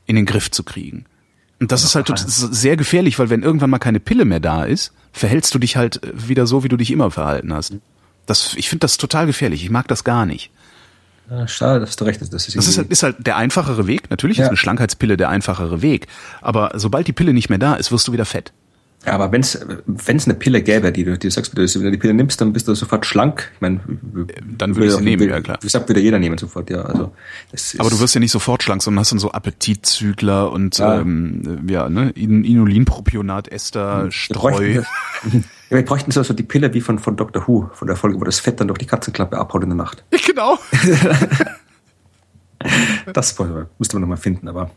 in 0.06 0.16
den 0.16 0.26
Griff 0.26 0.50
zu 0.50 0.64
kriegen. 0.64 1.04
Und 1.60 1.72
das 1.72 1.84
ist 1.84 1.94
halt 1.94 2.10
das 2.10 2.24
ist 2.24 2.38
sehr 2.54 2.76
gefährlich, 2.76 3.18
weil 3.18 3.30
wenn 3.30 3.42
irgendwann 3.42 3.70
mal 3.70 3.78
keine 3.78 4.00
Pille 4.00 4.24
mehr 4.24 4.40
da 4.40 4.64
ist, 4.64 4.92
verhältst 5.12 5.54
du 5.54 5.58
dich 5.58 5.76
halt 5.76 6.02
äh, 6.02 6.28
wieder 6.28 6.46
so, 6.46 6.64
wie 6.64 6.68
du 6.68 6.76
dich 6.76 6.90
immer 6.90 7.10
verhalten 7.10 7.54
hast. 7.54 7.74
Das, 8.26 8.54
ich 8.56 8.68
finde 8.68 8.80
das 8.80 8.96
total 8.96 9.26
gefährlich. 9.26 9.62
Ich 9.62 9.70
mag 9.70 9.86
das 9.88 10.02
gar 10.02 10.26
nicht. 10.26 10.50
Ja, 11.30 11.48
schade, 11.48 11.80
dass 11.80 11.96
du 11.96 12.04
recht 12.04 12.20
hast. 12.20 12.32
Das 12.32 12.48
ist, 12.48 12.56
das 12.56 12.68
ist, 12.68 12.78
halt, 12.78 12.90
ist 12.90 13.02
halt 13.02 13.26
der 13.26 13.36
einfachere 13.36 13.86
Weg. 13.86 14.10
Natürlich 14.10 14.38
ja. 14.38 14.44
ist 14.44 14.48
eine 14.48 14.56
Schlankheitspille 14.56 15.16
der 15.16 15.30
einfachere 15.30 15.80
Weg. 15.80 16.06
Aber 16.42 16.72
sobald 16.74 17.06
die 17.06 17.12
Pille 17.12 17.32
nicht 17.32 17.48
mehr 17.48 17.58
da 17.58 17.74
ist, 17.74 17.90
wirst 17.92 18.06
du 18.08 18.12
wieder 18.12 18.26
fett. 18.26 18.52
Ja, 19.06 19.12
aber 19.12 19.32
wenn 19.32 19.42
es 19.42 20.26
eine 20.26 20.34
Pille 20.34 20.62
gäbe, 20.62 20.90
die 20.90 21.04
du, 21.04 21.18
die 21.18 21.28
du 21.28 21.30
sagst, 21.30 21.54
wenn 21.56 21.66
du 21.66 21.90
die 21.90 21.98
Pille 21.98 22.14
nimmst, 22.14 22.40
dann 22.40 22.52
bist 22.52 22.68
du 22.68 22.74
sofort 22.74 23.04
schlank. 23.04 23.50
Ich 23.54 23.60
meine, 23.60 23.80
dann 24.56 24.76
würde 24.76 24.86
ich 24.86 24.92
sie 24.92 25.02
nehmen, 25.02 25.28
ja 25.28 25.40
klar. 25.40 25.58
Wie 25.60 25.66
gesagt, 25.66 25.88
würde 25.88 26.00
jeder 26.00 26.18
nehmen 26.18 26.38
sofort, 26.38 26.70
ja. 26.70 26.82
Also 26.82 27.12
aber 27.78 27.90
du 27.90 28.00
wirst 28.00 28.14
ja 28.14 28.20
nicht 28.20 28.30
sofort 28.30 28.62
schlank, 28.62 28.82
sondern 28.82 29.00
hast 29.00 29.12
dann 29.12 29.18
so 29.18 29.32
Appetitzügler 29.32 30.50
und 30.50 30.78
ja, 30.78 31.00
ähm, 31.00 31.66
ja 31.68 31.88
ne, 31.88 32.10
Inulinpropionat, 32.10 33.48
Ester, 33.48 34.10
Streu. 34.10 34.82
Ja, 35.70 35.78
wir 35.78 35.84
bräuchten 35.86 36.10
so, 36.10 36.22
so 36.22 36.34
die 36.34 36.42
Pille 36.42 36.74
wie 36.74 36.82
von, 36.82 36.98
von 36.98 37.16
Dr. 37.16 37.48
Who, 37.48 37.70
von 37.72 37.88
der 37.88 37.96
Folge, 37.96 38.20
wo 38.20 38.24
das 38.24 38.38
Fett 38.38 38.60
dann 38.60 38.68
durch 38.68 38.78
die 38.78 38.84
Katzenklappe 38.84 39.38
abhaut 39.38 39.62
in 39.62 39.70
der 39.70 39.76
Nacht. 39.76 40.04
Genau. 40.26 40.58
das 43.12 43.36
müsste 43.78 43.96
man 43.96 44.02
nochmal 44.02 44.18
finden, 44.18 44.46
aber 44.46 44.70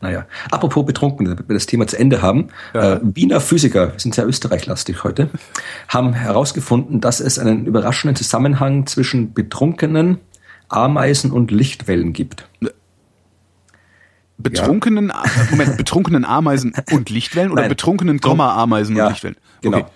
naja. 0.00 0.26
Apropos 0.50 0.84
betrunken, 0.84 1.26
damit 1.26 1.48
wir 1.48 1.54
das 1.54 1.66
Thema 1.66 1.86
zu 1.86 1.98
Ende 1.98 2.22
haben. 2.22 2.48
Ja. 2.74 2.94
Äh, 2.94 3.00
Wiener 3.02 3.40
Physiker, 3.40 3.92
wir 3.92 4.00
sind 4.00 4.14
sehr 4.14 4.26
österreichlastig 4.26 5.04
heute, 5.04 5.30
haben 5.88 6.12
herausgefunden, 6.12 7.00
dass 7.00 7.20
es 7.20 7.38
einen 7.38 7.66
überraschenden 7.66 8.16
Zusammenhang 8.16 8.86
zwischen 8.86 9.32
betrunkenen 9.32 10.18
Ameisen 10.68 11.30
und 11.30 11.50
Lichtwellen 11.50 12.12
gibt. 12.12 12.48
Betrunkenen, 14.38 15.08
ja. 15.08 15.24
Moment, 15.50 15.76
betrunkenen 15.78 16.24
Ameisen 16.24 16.74
und 16.92 17.08
Lichtwellen 17.08 17.52
oder 17.52 17.62
Nein. 17.62 17.70
betrunkenen 17.70 18.20
Komma 18.20 18.54
Ameisen 18.54 18.96
ja, 18.96 19.04
und 19.04 19.12
Lichtwellen? 19.12 19.36
Genau. 19.62 19.90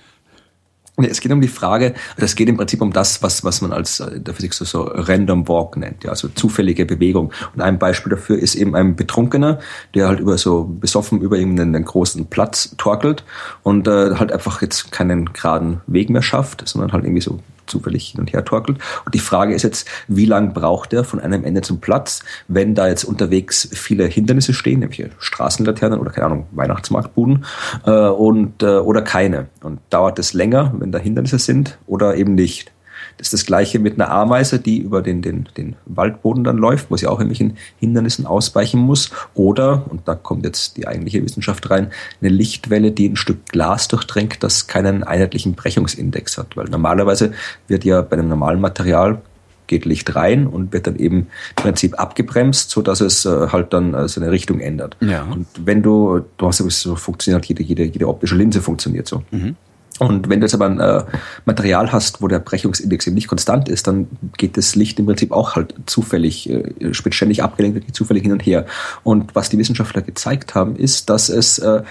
Es 1.09 1.21
geht 1.21 1.33
um 1.33 1.41
die 1.41 1.49
Frage, 1.49 1.95
es 2.17 2.35
geht 2.35 2.49
im 2.49 2.57
Prinzip 2.57 2.83
um 2.83 2.93
das, 2.93 3.23
was, 3.23 3.45
was 3.45 3.61
man 3.61 3.73
als 3.73 4.01
äh, 4.01 4.17
in 4.17 4.25
der 4.25 4.35
Physik 4.35 4.55
so, 4.55 4.65
so 4.65 4.83
Random 4.83 5.49
Walk 5.49 5.77
nennt, 5.77 6.05
ja, 6.05 6.11
also 6.11 6.29
zufällige 6.29 6.87
Bewegung. 6.87 7.33
Und 7.55 7.61
ein 7.61 7.79
Beispiel 7.79 8.11
dafür 8.11 8.39
ist 8.39 8.55
eben 8.55 8.75
ein 8.75 8.97
Betrunkener, 8.97 9.59
der 9.95 10.09
halt 10.09 10.21
über 10.21 10.39
so 10.39 10.65
besoffen 10.65 11.21
über 11.21 11.37
irgendeinen 11.37 11.85
großen 11.85 12.27
Platz 12.27 12.75
torkelt 12.77 13.25
und 13.63 13.89
äh, 13.89 14.15
halt 14.17 14.33
einfach 14.33 14.63
jetzt 14.63 14.93
keinen 14.93 15.33
geraden 15.33 15.81
Weg 15.87 16.11
mehr 16.11 16.23
schafft, 16.23 16.67
sondern 16.67 16.93
halt 16.93 17.05
irgendwie 17.05 17.23
so 17.23 17.41
zufällig 17.71 18.09
hin 18.11 18.21
und 18.21 18.33
her 18.33 18.45
torkelt. 18.45 18.79
Und 19.05 19.15
die 19.15 19.21
Frage 19.21 19.55
ist 19.55 19.63
jetzt, 19.63 19.89
wie 20.09 20.27
lang 20.27 20.53
braucht 20.53 20.93
er 20.93 21.05
von 21.05 21.21
einem 21.21 21.45
Ende 21.45 21.63
zum 21.63 21.81
Platz, 21.81 22.21
wenn 22.49 22.75
da 22.75 22.89
jetzt 22.89 23.05
unterwegs 23.05 23.69
viele 23.73 24.05
Hindernisse 24.07 24.53
stehen, 24.53 24.81
nämlich 24.81 25.05
Straßenlaternen 25.19 25.99
oder 25.99 26.11
keine 26.11 26.27
Ahnung, 26.27 26.47
Weihnachtsmarktbuden 26.53 27.45
äh, 27.87 27.91
und 27.91 28.63
äh, 28.63 28.67
oder 28.67 29.03
keine. 29.03 29.47
Und 29.63 29.81
dauert 29.91 30.19
es 30.19 30.35
länger, 30.35 30.75
wenn 30.79 30.93
da 30.93 30.99
Hindernisse 30.99 31.39
sind 31.39 31.79
oder 31.87 32.17
eben 32.17 32.35
nicht? 32.35 32.73
Das 33.21 33.27
ist 33.27 33.35
das 33.35 33.45
gleiche 33.45 33.79
mit 33.79 34.01
einer 34.01 34.11
Ameise, 34.11 34.59
die 34.59 34.79
über 34.79 35.03
den, 35.03 35.21
den, 35.21 35.47
den 35.55 35.77
Waldboden 35.85 36.43
dann 36.43 36.57
läuft, 36.57 36.91
wo 36.91 36.97
sie 36.97 37.07
auch 37.07 37.21
irgendwelchen 37.21 37.59
Hindernissen 37.79 38.25
ausweichen 38.25 38.81
muss. 38.81 39.11
Oder, 39.35 39.85
und 39.91 40.09
da 40.09 40.15
kommt 40.15 40.47
jetzt 40.47 40.79
die 40.79 40.89
eigentliche 40.89 41.23
Wissenschaft 41.23 41.69
rein, 41.69 41.93
eine 42.23 42.31
Lichtwelle, 42.31 42.93
die 42.93 43.11
ein 43.11 43.17
Stück 43.17 43.45
Glas 43.51 43.89
durchdrängt, 43.89 44.43
das 44.43 44.69
keinen 44.69 45.05
einheitlichen 45.05 45.53
Brechungsindex 45.53 46.39
hat. 46.39 46.57
Weil 46.57 46.69
normalerweise 46.71 47.33
wird 47.69 47.85
ja 47.85 48.01
bei 48.01 48.17
einem 48.17 48.31
normalen 48.31 48.59
Material 48.59 49.21
geht 49.67 49.85
Licht 49.85 50.17
rein 50.17 50.47
und 50.47 50.73
wird 50.73 50.87
dann 50.87 50.97
eben 50.97 51.19
im 51.19 51.27
Prinzip 51.57 52.01
abgebremst, 52.01 52.71
so 52.71 52.81
dass 52.81 53.03
es 53.03 53.27
äh, 53.27 53.49
halt 53.53 53.75
dann 53.75 53.93
äh, 53.93 54.09
seine 54.09 54.31
Richtung 54.31 54.61
ändert. 54.61 54.97
Ja. 55.01 55.25
Und 55.25 55.47
wenn 55.63 55.83
du, 55.83 56.23
du 56.39 56.47
hast 56.47 56.59
ja 56.59 56.69
so 56.71 56.97
funktioniert, 56.97 57.45
jede, 57.45 57.63
jede, 57.63 57.85
jede 57.85 58.09
optische 58.09 58.35
Linse 58.35 58.63
funktioniert 58.63 59.07
so. 59.07 59.23
Mhm. 59.31 59.57
Und 60.01 60.31
wenn 60.31 60.41
du 60.41 60.47
jetzt 60.47 60.55
aber 60.55 60.65
ein 60.65 60.81
äh, 60.81 61.05
Material 61.45 61.93
hast, 61.93 62.23
wo 62.23 62.29
der 62.29 62.39
Brechungsindex 62.39 63.07
eben 63.07 63.15
nicht 63.15 63.29
konstant 63.29 63.69
ist, 63.69 63.87
dann 63.87 64.09
geht 64.39 64.57
das 64.57 64.75
Licht 64.75 64.99
im 64.99 65.05
Prinzip 65.05 65.31
auch 65.31 65.57
halt 65.57 65.75
zufällig, 65.85 66.49
äh, 66.49 66.95
ständig 66.95 67.43
abgelenkt, 67.43 67.85
geht 67.85 67.95
zufällig 67.95 68.23
hin 68.23 68.33
und 68.33 68.41
her. 68.41 68.65
Und 69.05 69.35
was 69.35 69.51
die 69.51 69.59
Wissenschaftler 69.59 70.01
gezeigt 70.01 70.55
haben, 70.55 70.75
ist, 70.75 71.11
dass 71.11 71.29
es 71.29 71.59
äh, 71.59 71.83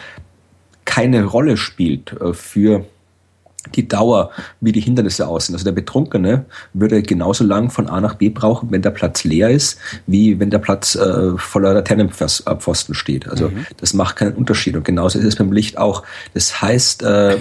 keine 0.86 1.24
Rolle 1.26 1.56
spielt 1.56 2.20
äh, 2.20 2.34
für 2.34 2.86
die 3.76 3.88
Dauer, 3.88 4.32
wie 4.60 4.72
die 4.72 4.82
Hindernisse 4.82 5.28
aussehen. 5.28 5.54
Also 5.54 5.66
der 5.66 5.74
Betrunkene 5.74 6.46
würde 6.74 7.04
genauso 7.04 7.44
lang 7.44 7.70
von 7.70 7.88
A 7.88 8.02
nach 8.02 8.16
B 8.16 8.30
brauchen, 8.30 8.72
wenn 8.72 8.82
der 8.82 8.90
Platz 8.90 9.24
leer 9.24 9.52
ist, 9.52 9.78
wie 10.08 10.40
wenn 10.40 10.50
der 10.50 10.58
Platz 10.58 10.96
äh, 10.96 11.38
voller 11.38 11.76
Laternenpfosten 11.76 12.96
steht. 12.96 13.28
Also 13.30 13.50
mhm. 13.50 13.68
das 13.78 13.94
macht 13.94 14.16
keinen 14.16 14.34
Unterschied. 14.34 14.76
Und 14.76 14.84
genauso 14.84 15.20
ist 15.20 15.26
es 15.26 15.36
beim 15.36 15.52
Licht 15.52 15.78
auch. 15.78 16.02
Das 16.34 16.60
heißt, 16.60 17.04
äh, 17.04 17.38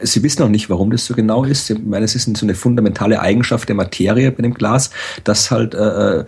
Sie 0.00 0.22
wissen 0.22 0.42
noch 0.42 0.48
nicht, 0.48 0.70
warum 0.70 0.90
das 0.90 1.06
so 1.06 1.14
genau 1.14 1.44
ist. 1.44 1.70
Ich 1.70 1.78
meine, 1.78 2.04
es 2.04 2.14
ist 2.14 2.36
so 2.36 2.46
eine 2.46 2.54
fundamentale 2.54 3.20
Eigenschaft 3.20 3.68
der 3.68 3.76
Materie 3.76 4.30
bei 4.30 4.42
dem 4.42 4.54
Glas, 4.54 4.90
dass 5.24 5.50
halt 5.50 5.74
äh, 5.74 6.20
äh, 6.20 6.24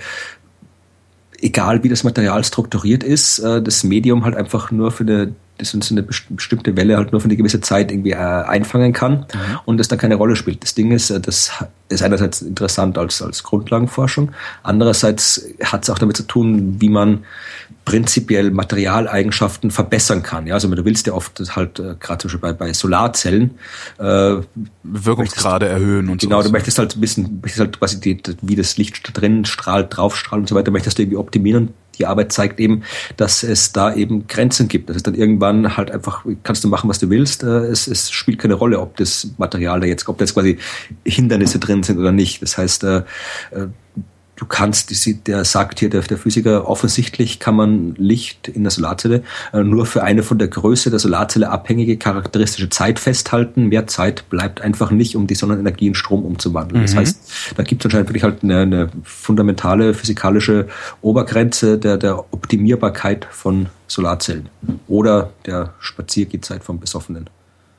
egal 1.41 1.83
wie 1.83 1.89
das 1.89 2.05
Material 2.05 2.45
strukturiert 2.45 3.03
ist, 3.03 3.39
äh, 3.39 3.63
das 3.63 3.85
Medium 3.85 4.25
halt 4.25 4.37
einfach 4.37 4.71
nur 4.71 4.91
für 4.91 5.05
eine 5.05 5.35
das 5.61 5.75
uns 5.75 5.91
eine 5.91 6.03
bestimmte 6.03 6.77
Welle 6.77 6.97
halt 6.97 7.13
nur 7.13 7.21
für 7.21 7.27
eine 7.27 7.37
gewisse 7.37 7.61
Zeit 7.61 7.91
irgendwie 7.91 8.13
äh, 8.13 8.17
einfangen 8.17 8.93
kann 8.93 9.13
mhm. 9.13 9.59
und 9.65 9.79
das 9.79 9.89
dann 9.89 9.99
keine 9.99 10.17
Rolle 10.17 10.37
spielt. 10.37 10.63
Das 10.63 10.75
Ding 10.75 10.93
ist, 10.93 11.11
äh, 11.11 11.21
das 11.21 11.53
ist 11.89 12.03
einerseits 12.03 12.43
interessant 12.43 12.99
als, 12.99 13.21
als 13.23 13.43
Grundlagenforschung, 13.43 14.33
andererseits 14.63 15.47
hat 15.63 15.85
es 15.85 15.91
auch 15.91 15.99
damit 15.99 16.17
zu 16.17 16.23
tun, 16.25 16.81
wie 16.81 16.89
man 16.89 17.25
prinzipiell 17.85 18.51
Materialeigenschaften 18.51 19.71
verbessern 19.71 20.23
kann. 20.23 20.47
Ja, 20.47 20.55
also 20.55 20.69
du 20.69 20.85
willst 20.85 21.07
ja 21.07 21.13
oft 21.13 21.41
halt 21.57 21.79
äh, 21.79 21.95
gerade 21.99 22.19
zum 22.19 22.29
Beispiel 22.29 22.41
bei, 22.41 22.53
bei 22.53 22.73
Solarzellen 22.73 23.59
äh, 23.99 24.37
Wirkungsgrade 24.83 25.67
möchtest, 25.67 25.83
erhöhen 25.83 26.09
und 26.09 26.21
so. 26.21 26.29
Genau, 26.29 26.43
du 26.43 26.51
möchtest 26.51 26.79
halt 26.79 27.01
wissen, 27.01 27.41
möchtest 27.43 27.61
halt 27.61 27.79
quasi 27.79 28.01
die, 28.01 28.23
wie 28.43 28.57
das 28.57 28.77
Licht 28.77 29.11
drin 29.15 29.45
strahlt, 29.45 29.97
draufstrahlt 29.97 30.41
und 30.41 30.49
so 30.49 30.55
weiter, 30.55 30.71
möchtest 30.71 30.99
du 30.99 31.03
irgendwie 31.03 31.17
optimieren 31.17 31.75
die 32.01 32.07
Arbeit 32.07 32.33
zeigt 32.33 32.59
eben, 32.59 32.83
dass 33.17 33.43
es 33.43 33.73
da 33.73 33.95
eben 33.95 34.27
Grenzen 34.27 34.67
gibt. 34.67 34.89
Das 34.89 34.97
ist 34.97 35.07
dann 35.07 35.15
irgendwann 35.15 35.77
halt 35.77 35.91
einfach, 35.91 36.25
kannst 36.43 36.65
du 36.65 36.69
machen, 36.69 36.89
was 36.89 36.99
du 36.99 37.11
willst. 37.11 37.43
Äh, 37.43 37.67
es, 37.67 37.87
es 37.87 38.11
spielt 38.11 38.39
keine 38.39 38.55
Rolle, 38.55 38.81
ob 38.81 38.97
das 38.97 39.29
Material 39.39 39.81
da 39.81 39.87
jetzt, 39.87 40.09
ob 40.09 40.19
da 40.19 40.25
jetzt 40.25 40.35
quasi 40.35 40.59
Hindernisse 41.05 41.59
drin 41.59 41.83
sind 41.83 41.99
oder 41.99 42.11
nicht. 42.11 42.43
Das 42.43 42.59
heißt, 42.59 42.85
äh, 42.85 42.97
äh, 43.53 43.67
du 44.41 44.47
kannst, 44.47 44.91
der 45.27 45.45
sagt 45.45 45.81
hier 45.81 45.91
der, 45.91 46.01
der 46.01 46.17
Physiker, 46.17 46.67
offensichtlich 46.67 47.41
kann 47.41 47.55
man 47.55 47.95
Licht 47.97 48.49
in 48.49 48.63
der 48.63 48.71
Solarzelle 48.71 49.23
äh, 49.53 49.63
nur 49.63 49.85
für 49.85 50.03
eine 50.03 50.23
von 50.23 50.39
der 50.39 50.49
Größe 50.49 50.89
der 50.89 50.99
Solarzelle 50.99 51.51
abhängige 51.51 51.99
charakteristische 51.99 52.71
Zeit 52.71 52.99
festhalten. 52.99 53.69
Mehr 53.69 53.87
Zeit 53.87 54.31
bleibt 54.31 54.63
einfach 54.63 54.93
nicht, 54.93 55.15
um 55.15 55.27
die 55.27 55.35
Sonnenenergie 55.35 55.89
in 55.89 55.95
Strom 55.95 56.25
umzuwandeln. 56.25 56.81
Mhm. 56.81 56.87
Das 56.87 56.97
heißt, 56.97 57.55
da 57.57 57.63
gibt 57.63 57.83
es 57.83 57.87
anscheinend 57.87 58.09
wirklich 58.09 58.23
halt 58.23 58.43
eine, 58.43 58.61
eine 58.61 58.89
fundamentale 59.05 59.93
physikalische 59.93 60.69
Obergrenze 61.03 61.77
der, 61.77 61.99
der 61.99 62.33
Optimierbarkeit 62.33 63.29
von 63.31 63.67
Solarzellen 63.89 64.49
oder 64.89 65.35
der 65.45 65.75
Spaziergehzeit 65.81 66.65
vom 66.65 66.81
Besoffenen. 66.81 67.29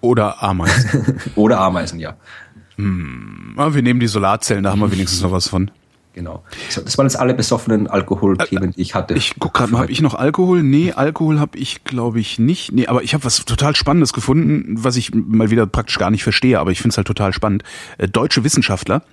Oder 0.01 0.43
Ameisen. 0.43 1.20
oder 1.36 1.59
Ameisen, 1.59 1.99
ja. 1.99 2.16
Hm. 2.76 3.55
Wir 3.55 3.82
nehmen 3.82 3.99
die 3.99 4.07
Solarzellen, 4.07 4.64
da 4.64 4.72
haben 4.72 4.80
wir 4.80 4.91
wenigstens 4.91 5.24
noch 5.24 5.32
was 5.32 5.47
von. 5.47 5.72
Genau. 6.14 6.43
Das 6.76 6.97
waren 6.97 7.05
jetzt 7.05 7.18
alle 7.18 7.34
besoffenen 7.34 7.88
Alkoholthemen, 7.88 8.72
die 8.72 8.82
ich 8.82 8.95
hatte. 8.95 9.14
Ich 9.14 9.36
guck 9.39 9.53
gerade 9.53 9.72
mal, 9.72 9.80
habe 9.80 9.91
ich 9.91 10.01
noch 10.01 10.14
Alkohol? 10.14 10.62
Nee, 10.62 10.91
Alkohol 10.91 11.39
habe 11.39 11.57
ich 11.57 11.86
glaube 11.86 12.20
ich 12.20 12.38
nicht. 12.38 12.74
Nee, 12.74 12.88
aber 12.88 13.03
ich 13.03 13.14
habe 13.14 13.24
was 13.24 13.45
total 13.45 13.76
Spannendes 13.76 14.12
gefunden, 14.12 14.84
was 14.84 14.97
ich 14.97 15.14
mal 15.14 15.51
wieder 15.51 15.66
praktisch 15.68 15.97
gar 15.97 16.12
nicht 16.12 16.24
verstehe, 16.24 16.59
aber 16.59 16.72
ich 16.72 16.80
finde 16.80 16.93
es 16.93 16.97
halt 16.97 17.07
total 17.07 17.32
spannend. 17.32 17.64
Äh, 17.97 18.09
deutsche 18.09 18.43
Wissenschaftler 18.43 19.03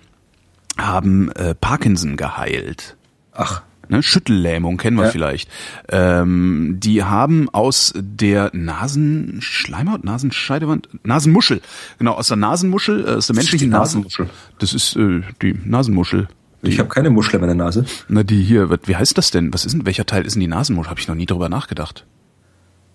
haben 0.77 1.31
äh, 1.33 1.55
Parkinson 1.55 2.17
geheilt. 2.17 2.97
Ach. 3.33 3.63
Ne, 3.91 4.03
Schüttellähmung 4.03 4.77
kennen 4.77 4.99
wir 4.99 5.05
ja. 5.05 5.11
vielleicht. 5.11 5.49
Ähm, 5.89 6.77
die 6.79 7.05
haben 7.05 7.49
aus 7.49 7.95
der 7.97 8.51
Nasenschleimhaut, 8.53 10.05
Nasenscheidewand, 10.05 10.89
Nasenmuschel, 11.05 11.63
genau, 11.99 12.13
aus 12.13 12.29
der 12.29 12.37
Nasenmuschel, 12.37 13.07
äh, 13.07 13.11
aus 13.13 13.29
der 13.29 13.37
menschlichen 13.37 13.71
Nasenmuschel. 13.71 14.29
Das 14.59 14.75
ist 14.75 14.95
äh, 14.97 15.23
die 15.41 15.59
Nasenmuschel. 15.65 16.29
Die, 16.63 16.71
ich 16.71 16.79
habe 16.79 16.89
keine 16.89 17.11
Muschel 17.11 17.37
in 17.37 17.41
meiner 17.41 17.55
Nase. 17.55 17.85
Na, 18.09 18.23
die 18.23 18.43
hier, 18.43 18.69
wie 18.85 18.97
heißt 18.97 19.17
das 19.17 19.31
denn? 19.31 19.55
Was 19.55 19.65
ist 19.65 19.73
denn, 19.73 19.87
welcher 19.87 20.07
Teil 20.07 20.27
ist 20.27 20.35
denn 20.35 20.41
die 20.41 20.49
Nasenmuschel? 20.49 20.91
Habe 20.91 21.01
ich 21.01 21.09
noch 21.09 21.15
nie 21.15 21.27
drüber 21.27 21.49
nachgedacht. 21.49 22.05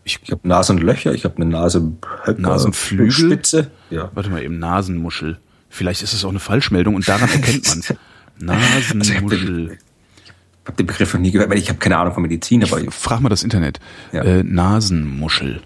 Ich, 0.03 0.20
ich 0.22 0.32
habe 0.32 0.45
Nasenlöcher, 0.45 1.14
ich 1.14 1.24
habe 1.24 1.38
eine 1.38 1.45
Nase 1.45 1.93
Nasenflügel. 2.38 3.11
Spitze. 3.11 3.72
Ja. 3.89 4.11
Warte 4.14 4.30
mal 4.30 4.43
eben, 4.43 4.59
Nasenmuschel. 4.59 5.39
Vielleicht 5.70 6.03
ist 6.03 6.14
es 6.14 6.26
auch 6.26 6.30
eine 6.30 6.39
Falschmeldung 6.39 6.95
und 6.95 7.07
daran 7.07 7.30
erkennt 7.30 7.68
man 7.68 7.80
es. 7.80 7.93
Nasenmuschel. 8.39 9.70
Also 9.70 9.72
ich 9.72 10.68
habe 10.68 10.78
den 10.78 10.88
Begriff 10.88 11.14
noch 11.14 11.22
nie 11.22 11.32
gehört, 11.32 11.49
weil 11.49 11.57
ich 11.57 11.70
habe 11.70 11.80
keine 11.80 11.97
Ahnung 11.97 12.14
von 12.14 12.24
Medizin, 12.24 12.64
aber. 12.64 12.82
Ich 12.82 12.93
frag 12.93 13.22
mal 13.22 13.30
das 13.30 13.43
Internet. 13.43 13.80
Ja. 14.11 14.24
Äh, 14.24 14.43
Nasenmuschel. 14.43 15.61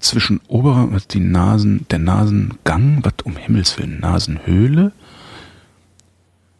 Zwischen 0.00 0.40
Ober, 0.48 0.88
was 0.90 1.08
die 1.08 1.20
Nasen, 1.20 1.86
der 1.90 1.98
Nasengang, 1.98 3.00
was 3.02 3.14
um 3.24 3.36
Himmels 3.36 3.78
Willen, 3.78 4.00
Nasenhöhle? 4.00 4.92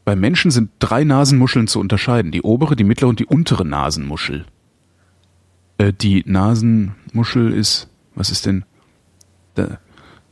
Bei 0.09 0.17
Menschen 0.17 0.51
sind 0.51 0.71
drei 0.79 1.05
Nasenmuscheln 1.05 1.67
zu 1.67 1.81
unterscheiden. 1.81 2.33
Die 2.33 2.41
obere, 2.41 2.77
die 2.77 2.85
mittlere 2.85 3.11
und 3.11 3.19
die 3.19 3.27
untere 3.27 3.67
Nasenmuschel. 3.67 4.47
Äh, 5.77 5.93
die 5.93 6.25
Nasenmuschel 6.27 7.53
ist, 7.53 7.91
was 8.15 8.31
ist 8.31 8.47
denn? 8.47 8.65
Da, 9.55 9.81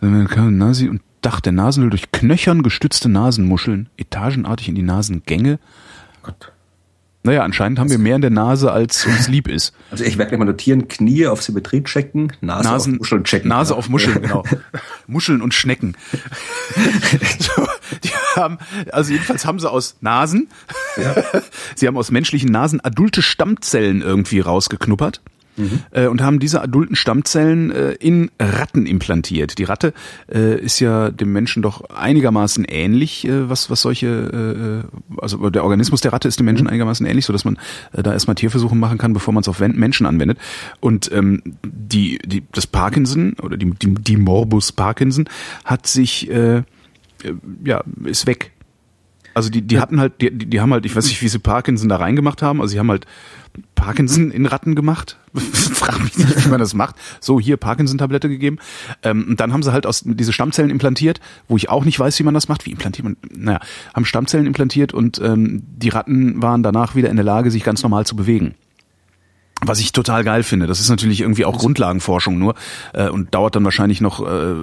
Nasi 0.01 0.89
und 0.89 1.03
Dach 1.21 1.41
der 1.41 1.53
Nasenhöhle 1.53 1.91
durch 1.91 2.11
knöchern 2.11 2.63
gestützte 2.63 3.11
Nasenmuscheln, 3.11 3.91
etagenartig 3.99 4.71
in 4.71 4.77
die 4.77 4.83
Nasengänge. 4.83 5.59
Gott. 6.23 6.53
Naja, 7.27 7.43
anscheinend 7.43 7.79
haben 7.79 7.91
wir 7.91 7.99
mehr 7.99 8.15
in 8.15 8.23
der 8.23 8.31
Nase, 8.31 8.73
als 8.73 9.05
uns 9.05 9.27
lieb 9.29 9.49
ist. 9.49 9.75
Also 9.91 10.05
ich 10.05 10.17
werde 10.17 10.39
mal 10.39 10.45
notieren, 10.45 10.87
Knie 10.87 11.27
auf 11.27 11.43
Symmetrie 11.43 11.83
checken, 11.83 12.33
Nase 12.41 12.69
Nasen, 12.69 12.95
auf 12.95 12.99
Muscheln 13.01 13.25
checken. 13.25 13.49
Nase 13.49 13.75
auf 13.75 13.89
Muscheln, 13.89 14.23
genau. 14.23 14.45
Muscheln 15.09 15.43
und 15.43 15.53
Schnecken. 15.53 15.97
so, 17.41 17.67
die 18.05 18.13
haben, 18.37 18.59
also 18.93 19.13
jedenfalls 19.13 19.47
haben 19.47 19.59
sie 19.59 19.71
aus 19.71 19.97
Nasen, 20.01 20.49
sie 21.75 21.87
haben 21.87 21.97
aus 21.97 22.11
menschlichen 22.11 22.51
Nasen 22.51 22.81
adulte 22.81 23.23
Stammzellen 23.23 24.03
irgendwie 24.03 24.41
rausgeknuppert. 24.41 25.21
Äh, 25.91 26.07
und 26.07 26.23
haben 26.23 26.39
diese 26.39 26.61
adulten 26.61 26.97
Stammzellen 26.97 27.71
äh, 27.71 27.93
in 27.93 28.31
Ratten 28.39 28.87
implantiert. 28.87 29.59
Die 29.59 29.65
Ratte 29.65 29.95
äh, 30.31 30.61
ist 30.61 30.81
ja 30.81 31.11
dem 31.11 31.33
Menschen 31.33 31.63
doch 31.63 31.89
einigermaßen 31.91 32.65
ähnlich, 32.65 33.27
äh, 33.27 33.49
was 33.49 33.71
was 33.71 33.81
solche, 33.81 34.85
äh, 34.85 35.19
also 35.21 35.49
der 35.49 35.65
Organismus 35.65 36.03
der 36.03 36.13
Ratte 36.13 36.29
ist 36.29 36.39
dem 36.39 36.47
Menschen 36.47 36.67
einigermaßen 36.67 37.07
ähnlich, 37.07 37.25
so 37.25 37.33
dass 37.33 37.45
man 37.45 37.59
äh, 37.93 38.03
da 38.03 38.13
erstmal 38.13 38.35
Tierversuche 38.35 38.77
machen 38.77 38.99
kann, 38.99 39.15
bevor 39.15 39.33
man 39.33 39.41
es 39.41 39.49
auf 39.49 39.61
Menschen 39.61 40.07
anwendet. 40.07 40.39
Und 40.81 41.11
ähm, 41.13 41.43
die 41.65 42.19
die 42.19 42.45
das 42.53 42.67
Parkinson 42.67 43.35
oder 43.43 43.57
die 43.57 43.71
die, 43.71 43.95
die 43.95 44.17
Morbus 44.19 44.73
Parkinson 44.73 45.27
hat 45.65 45.87
sich 45.87 46.31
äh, 46.31 46.37
äh, 46.37 46.63
ja 47.65 47.83
ist 48.05 48.27
weg. 48.27 48.53
Also 49.35 49.51
die, 49.51 49.61
die 49.61 49.79
hatten 49.81 50.01
halt, 50.01 50.23
die, 50.23 50.31
die 50.31 50.47
die 50.47 50.61
haben 50.63 50.73
halt, 50.73 50.87
ich 50.87 50.97
weiß 50.97 51.05
nicht, 51.09 51.21
wie 51.21 51.29
sie 51.29 51.39
Parkinson 51.39 51.91
da 51.91 51.97
reingemacht 51.97 52.41
haben. 52.41 52.63
Also 52.63 52.73
sie 52.73 52.79
haben 52.79 52.89
halt 52.91 53.07
Parkinson 53.75 54.31
in 54.31 54.47
Ratten 54.47 54.75
gemacht. 54.75 55.19
Frag 55.35 56.03
mich 56.03 56.17
nicht, 56.17 56.47
wie 56.47 56.49
man 56.49 56.59
das 56.59 56.73
macht. 56.73 56.97
So, 57.21 57.39
hier 57.39 57.59
Parkinson-Tablette 57.59 58.31
gegeben. 58.31 58.59
Ähm, 59.03 59.27
und 59.29 59.41
dann 59.41 59.53
haben 59.53 59.63
sie 59.63 59.73
halt 59.73 59.87
aus 59.87 60.03
diese 60.07 60.33
Stammzellen 60.33 60.71
implantiert, 60.71 61.21
wo 61.49 61.57
ich 61.59 61.69
auch 61.69 61.85
nicht 61.85 62.01
weiß, 62.01 62.19
wie 62.19 62.23
man 62.23 62.33
das 62.33 62.49
macht. 62.49 62.65
Wie 62.65 62.71
implantiert 62.71 63.05
man? 63.05 63.17
Naja, 63.31 63.61
haben 63.95 64.07
Stammzellen 64.07 64.47
implantiert 64.47 64.95
und 64.95 65.21
ähm, 65.21 65.63
die 65.67 65.91
Ratten 65.91 66.41
waren 66.41 66.63
danach 66.63 66.95
wieder 66.95 67.11
in 67.11 67.17
der 67.17 67.25
Lage, 67.25 67.51
sich 67.51 67.63
ganz 67.63 67.83
normal 67.83 68.07
zu 68.07 68.17
bewegen. 68.17 68.55
Was 69.67 69.81
ich 69.81 69.93
total 69.93 70.25
geil 70.25 70.43
finde. 70.43 70.67
Das 70.67 70.81
ist 70.81 70.89
natürlich 70.89 71.21
irgendwie 71.21 71.45
auch 71.45 71.59
Grundlagenforschung 71.59 72.39
nur 72.39 72.55
äh, 72.93 73.09
und 73.09 73.35
dauert 73.35 73.57
dann 73.57 73.65
wahrscheinlich 73.65 74.01
noch 74.01 74.27
äh, 74.27 74.55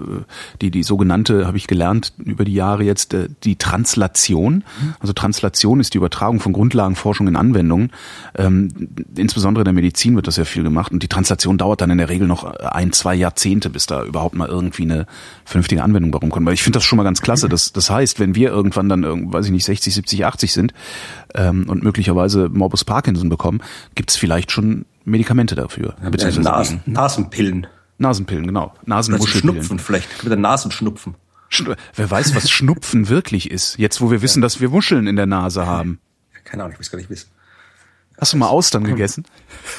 die 0.62 0.72
die 0.72 0.84
sogenannte, 0.84 1.46
habe 1.48 1.58
ich 1.58 1.68
gelernt 1.68 2.14
über 2.18 2.46
die 2.46 2.54
Jahre 2.54 2.84
jetzt, 2.84 3.14
äh, 3.14 3.28
die 3.44 3.56
Translation. 3.56 4.64
Also 5.00 5.14
Translation 5.14 5.80
ist 5.80 5.94
die 5.94 5.98
Übertragung 5.98 6.40
von 6.40 6.54
Grundlagenforschung 6.54 7.28
in 7.28 7.36
Anwendungen. 7.36 7.92
Ähm, 8.36 8.70
insbesondere 9.16 9.62
in 9.62 9.66
der 9.66 9.74
Medizin 9.74 10.16
wird 10.16 10.28
das 10.28 10.38
ja 10.38 10.46
viel 10.46 10.64
gemacht 10.64 10.92
und 10.92 11.04
die 11.04 11.08
Translation 11.08 11.58
dauert 11.58 11.82
dann 11.82 11.90
in 11.90 11.98
der 11.98 12.10
Regel 12.10 12.28
noch 12.28 12.44
ein, 12.44 12.92
zwei 12.92 13.16
Jahrzehnte, 13.16 13.70
bis 13.70 13.86
da 13.86 14.04
überhaupt 14.04 14.36
mal 14.36 14.48
irgendwie 14.48 14.84
eine 14.84 15.06
vernünftige 15.46 15.84
Anwendung 15.84 16.12
bei 16.12 16.20
rumkommt. 16.20 16.46
Weil 16.46 16.54
ich 16.54 16.64
finde 16.64 16.78
das 16.78 16.84
schon 16.86 16.98
mal 16.98 17.04
ganz 17.04 17.22
klasse. 17.22 17.50
Das, 17.50 17.74
das 17.74 17.90
heißt, 17.90 18.20
wenn 18.20 18.36
wir 18.36 18.50
irgendwann 18.50 18.90
dann, 18.90 19.34
weiß 19.34 19.46
ich 19.48 19.52
nicht, 19.52 19.66
60, 19.66 19.94
70, 19.94 20.26
80 20.26 20.54
sind 20.54 20.74
ähm, 21.36 21.66
und 21.68 21.84
möglicherweise 21.84 22.50
Morbus 22.50 22.84
Parkinson 22.86 23.30
bekommen, 23.30 23.62
gibt's 23.96 24.16
vielleicht 24.16 24.52
schon 24.52 24.86
Medikamente 25.06 25.56
dafür. 25.56 25.96
Äh, 26.02 26.40
Nasen, 26.40 26.82
Nasenpillen. 26.86 27.68
Nasenpillen, 27.98 28.48
genau. 28.48 28.74
Nasenmuschelpillen. 28.86 29.56
Schnupfen 29.56 29.80
vielleicht. 29.80 30.24
Mit 30.24 30.32
der 30.32 30.40
Nasenschnupfen. 30.40 31.16
Schnu 31.50 31.76
Wer 31.96 32.10
weiß, 32.10 32.36
was 32.36 32.50
Schnupfen 32.50 33.10
wirklich 33.10 33.52
ist, 33.52 33.78
jetzt 33.78 34.02
wo 34.02 34.12
wir 34.12 34.22
wissen, 34.22 34.42
dass 34.42 34.60
wir 34.60 34.70
Muscheln 34.70 35.08
in 35.08 35.16
der 35.16 35.26
Nase 35.26 35.66
haben. 35.68 36.00
Keine 36.44 36.64
Ahnung, 36.64 36.74
ich 36.74 36.80
weiß 36.80 36.92
gar 36.92 36.98
nicht 36.98 37.10
wissen. 37.10 37.30
Hast 38.20 38.34
du 38.34 38.38
mal 38.38 38.48
Austern 38.48 38.84
gegessen? 38.84 39.26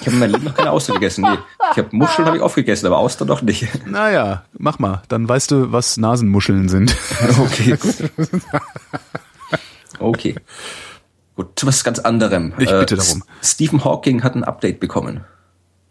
Ich 0.00 0.06
habe 0.06 0.16
in 0.16 0.18
meinem 0.18 0.32
Leben 0.32 0.44
noch 0.44 0.54
keine 0.54 0.70
Austern 0.70 0.94
gegessen. 0.94 1.22
Nee. 1.22 1.38
Ich 1.72 1.78
habe 1.78 1.88
Muscheln 1.92 2.26
habe 2.26 2.36
ich 2.36 2.42
aufgegessen, 2.42 2.86
aber 2.86 2.98
Austern 2.98 3.28
noch 3.28 3.42
nicht. 3.42 3.86
Naja, 3.86 4.44
mach 4.52 4.78
mal. 4.78 5.02
Dann 5.08 5.28
weißt 5.28 5.52
du, 5.52 5.72
was 5.72 5.96
Nasenmuscheln 5.96 6.68
sind. 6.68 6.96
Okay. 7.38 7.78
Okay. 10.00 10.34
Gut, 11.36 11.48
zu 11.56 11.66
was 11.66 11.82
ganz 11.82 11.98
anderem. 11.98 12.52
Ich 12.58 12.70
bitte 12.70 12.96
darum. 12.96 13.24
Stephen 13.42 13.84
Hawking 13.84 14.22
hat 14.22 14.34
ein 14.36 14.44
Update 14.44 14.80
bekommen. 14.80 15.24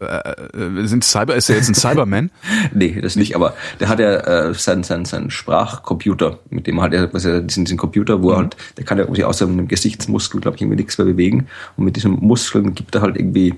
Äh, 0.00 0.86
sind 0.86 1.04
Cyber, 1.04 1.36
ist 1.36 1.48
er 1.48 1.56
jetzt 1.56 1.68
ein 1.68 1.74
Cyberman? 1.74 2.30
Nee, 2.72 3.00
das 3.00 3.16
nicht, 3.16 3.36
aber 3.36 3.54
der 3.78 3.88
hat 3.88 4.00
ja 4.00 4.14
äh, 4.48 4.54
seinen 4.54 4.82
sein, 4.82 5.04
sein 5.04 5.30
Sprachcomputer, 5.30 6.38
mit 6.50 6.66
dem 6.66 6.80
hat 6.80 6.92
er 6.92 7.12
was 7.14 7.24
er 7.24 7.40
diesen, 7.40 7.64
diesen 7.64 7.78
Computer, 7.78 8.22
wo 8.22 8.30
er 8.30 8.38
halt, 8.38 8.56
der 8.76 8.84
kann 8.84 8.98
ja 8.98 9.04
irgendwie 9.04 9.24
außer 9.24 9.46
einem 9.46 9.68
Gesichtsmuskel, 9.68 10.40
glaube 10.40 10.56
ich, 10.56 10.62
irgendwie 10.62 10.76
nichts 10.76 10.98
mehr 10.98 11.06
bewegen. 11.06 11.46
Und 11.76 11.84
mit 11.84 11.96
diesem 11.96 12.12
Muskeln 12.14 12.74
gibt 12.74 12.94
er 12.94 13.02
halt 13.02 13.16
irgendwie 13.16 13.54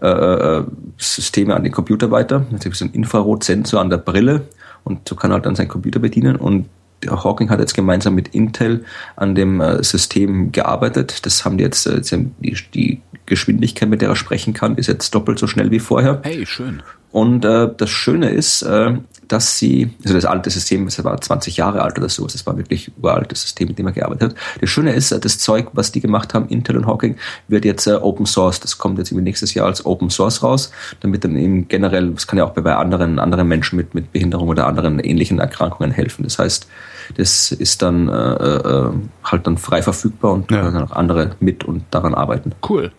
äh, 0.00 0.08
äh, 0.08 0.64
Systeme 0.98 1.54
an 1.54 1.62
den 1.62 1.72
Computer 1.72 2.10
weiter. 2.10 2.44
Also 2.52 2.70
so 2.72 2.84
ein 2.84 2.92
Infrarotsensor 2.92 3.80
an 3.80 3.90
der 3.90 3.98
Brille 3.98 4.42
und 4.84 5.08
so 5.08 5.14
kann 5.14 5.30
er 5.30 5.34
halt 5.34 5.46
dann 5.46 5.56
seinen 5.56 5.68
Computer 5.68 6.00
bedienen. 6.00 6.36
Und 6.36 6.68
Hawking 7.10 7.50
hat 7.50 7.60
jetzt 7.60 7.74
gemeinsam 7.74 8.14
mit 8.14 8.28
Intel 8.28 8.84
an 9.16 9.34
dem 9.34 9.60
äh, 9.60 9.82
System 9.82 10.52
gearbeitet. 10.52 11.26
Das 11.26 11.44
haben 11.44 11.58
die 11.58 11.64
jetzt, 11.64 11.86
äh, 11.86 12.02
haben 12.12 12.34
die, 12.40 12.56
die 12.74 13.00
Geschwindigkeit, 13.26 13.88
mit 13.88 14.02
der 14.02 14.10
er 14.10 14.16
sprechen 14.16 14.52
kann, 14.54 14.76
ist 14.76 14.88
jetzt 14.88 15.14
doppelt 15.14 15.38
so 15.38 15.46
schnell 15.46 15.70
wie 15.70 15.78
vorher. 15.78 16.20
Hey, 16.22 16.44
schön. 16.46 16.82
Und 17.12 17.44
äh, 17.44 17.68
das 17.76 17.90
Schöne 17.90 18.30
ist, 18.30 18.62
äh, 18.62 18.94
dass 19.28 19.58
sie, 19.58 19.90
also 20.02 20.14
das 20.14 20.24
alte 20.24 20.50
System, 20.50 20.86
das 20.86 21.02
war 21.04 21.18
20 21.18 21.56
Jahre 21.58 21.82
alt 21.82 21.98
oder 21.98 22.08
so, 22.08 22.26
das 22.26 22.44
war 22.46 22.56
wirklich 22.56 22.90
uraltes 23.00 23.42
System, 23.42 23.68
mit 23.68 23.78
dem 23.78 23.86
er 23.86 23.92
gearbeitet 23.92 24.30
hat. 24.32 24.38
Das 24.60 24.70
Schöne 24.70 24.92
ist, 24.94 25.12
äh, 25.12 25.20
das 25.20 25.38
Zeug, 25.38 25.68
was 25.74 25.92
die 25.92 26.00
gemacht 26.00 26.32
haben, 26.34 26.48
Intel 26.48 26.76
und 26.78 26.86
Hawking, 26.86 27.16
wird 27.48 27.64
jetzt 27.66 27.86
äh, 27.86 27.92
Open 27.94 28.24
Source. 28.26 28.60
Das 28.60 28.78
kommt 28.78 28.98
jetzt 28.98 29.10
irgendwie 29.10 29.24
nächstes 29.24 29.52
Jahr 29.54 29.66
als 29.66 29.84
Open 29.84 30.08
Source 30.10 30.42
raus, 30.42 30.70
damit 31.00 31.22
dann 31.24 31.36
eben 31.36 31.68
generell, 31.68 32.10
das 32.12 32.26
kann 32.26 32.38
ja 32.38 32.44
auch 32.44 32.50
bei- 32.54 32.74
anderen, 32.74 33.18
anderen 33.18 33.46
Menschen 33.46 33.76
mit, 33.76 33.94
mit 33.94 34.10
Behinderung 34.12 34.48
oder 34.48 34.66
anderen 34.66 34.98
ähnlichen 34.98 35.38
Erkrankungen 35.38 35.90
helfen. 35.92 36.22
Das 36.24 36.38
heißt, 36.38 36.66
das 37.16 37.52
ist 37.52 37.82
dann 37.82 38.08
äh, 38.08 38.12
äh, 38.14 38.90
halt 39.24 39.46
dann 39.46 39.58
frei 39.58 39.82
verfügbar 39.82 40.32
und 40.32 40.50
Ja. 40.50 40.62
können 40.62 40.74
dann 40.74 40.84
auch 40.88 40.92
andere 40.92 41.32
mit 41.40 41.64
und 41.64 41.84
daran 41.90 42.14
arbeiten. 42.14 42.52
Cool. 42.66 42.90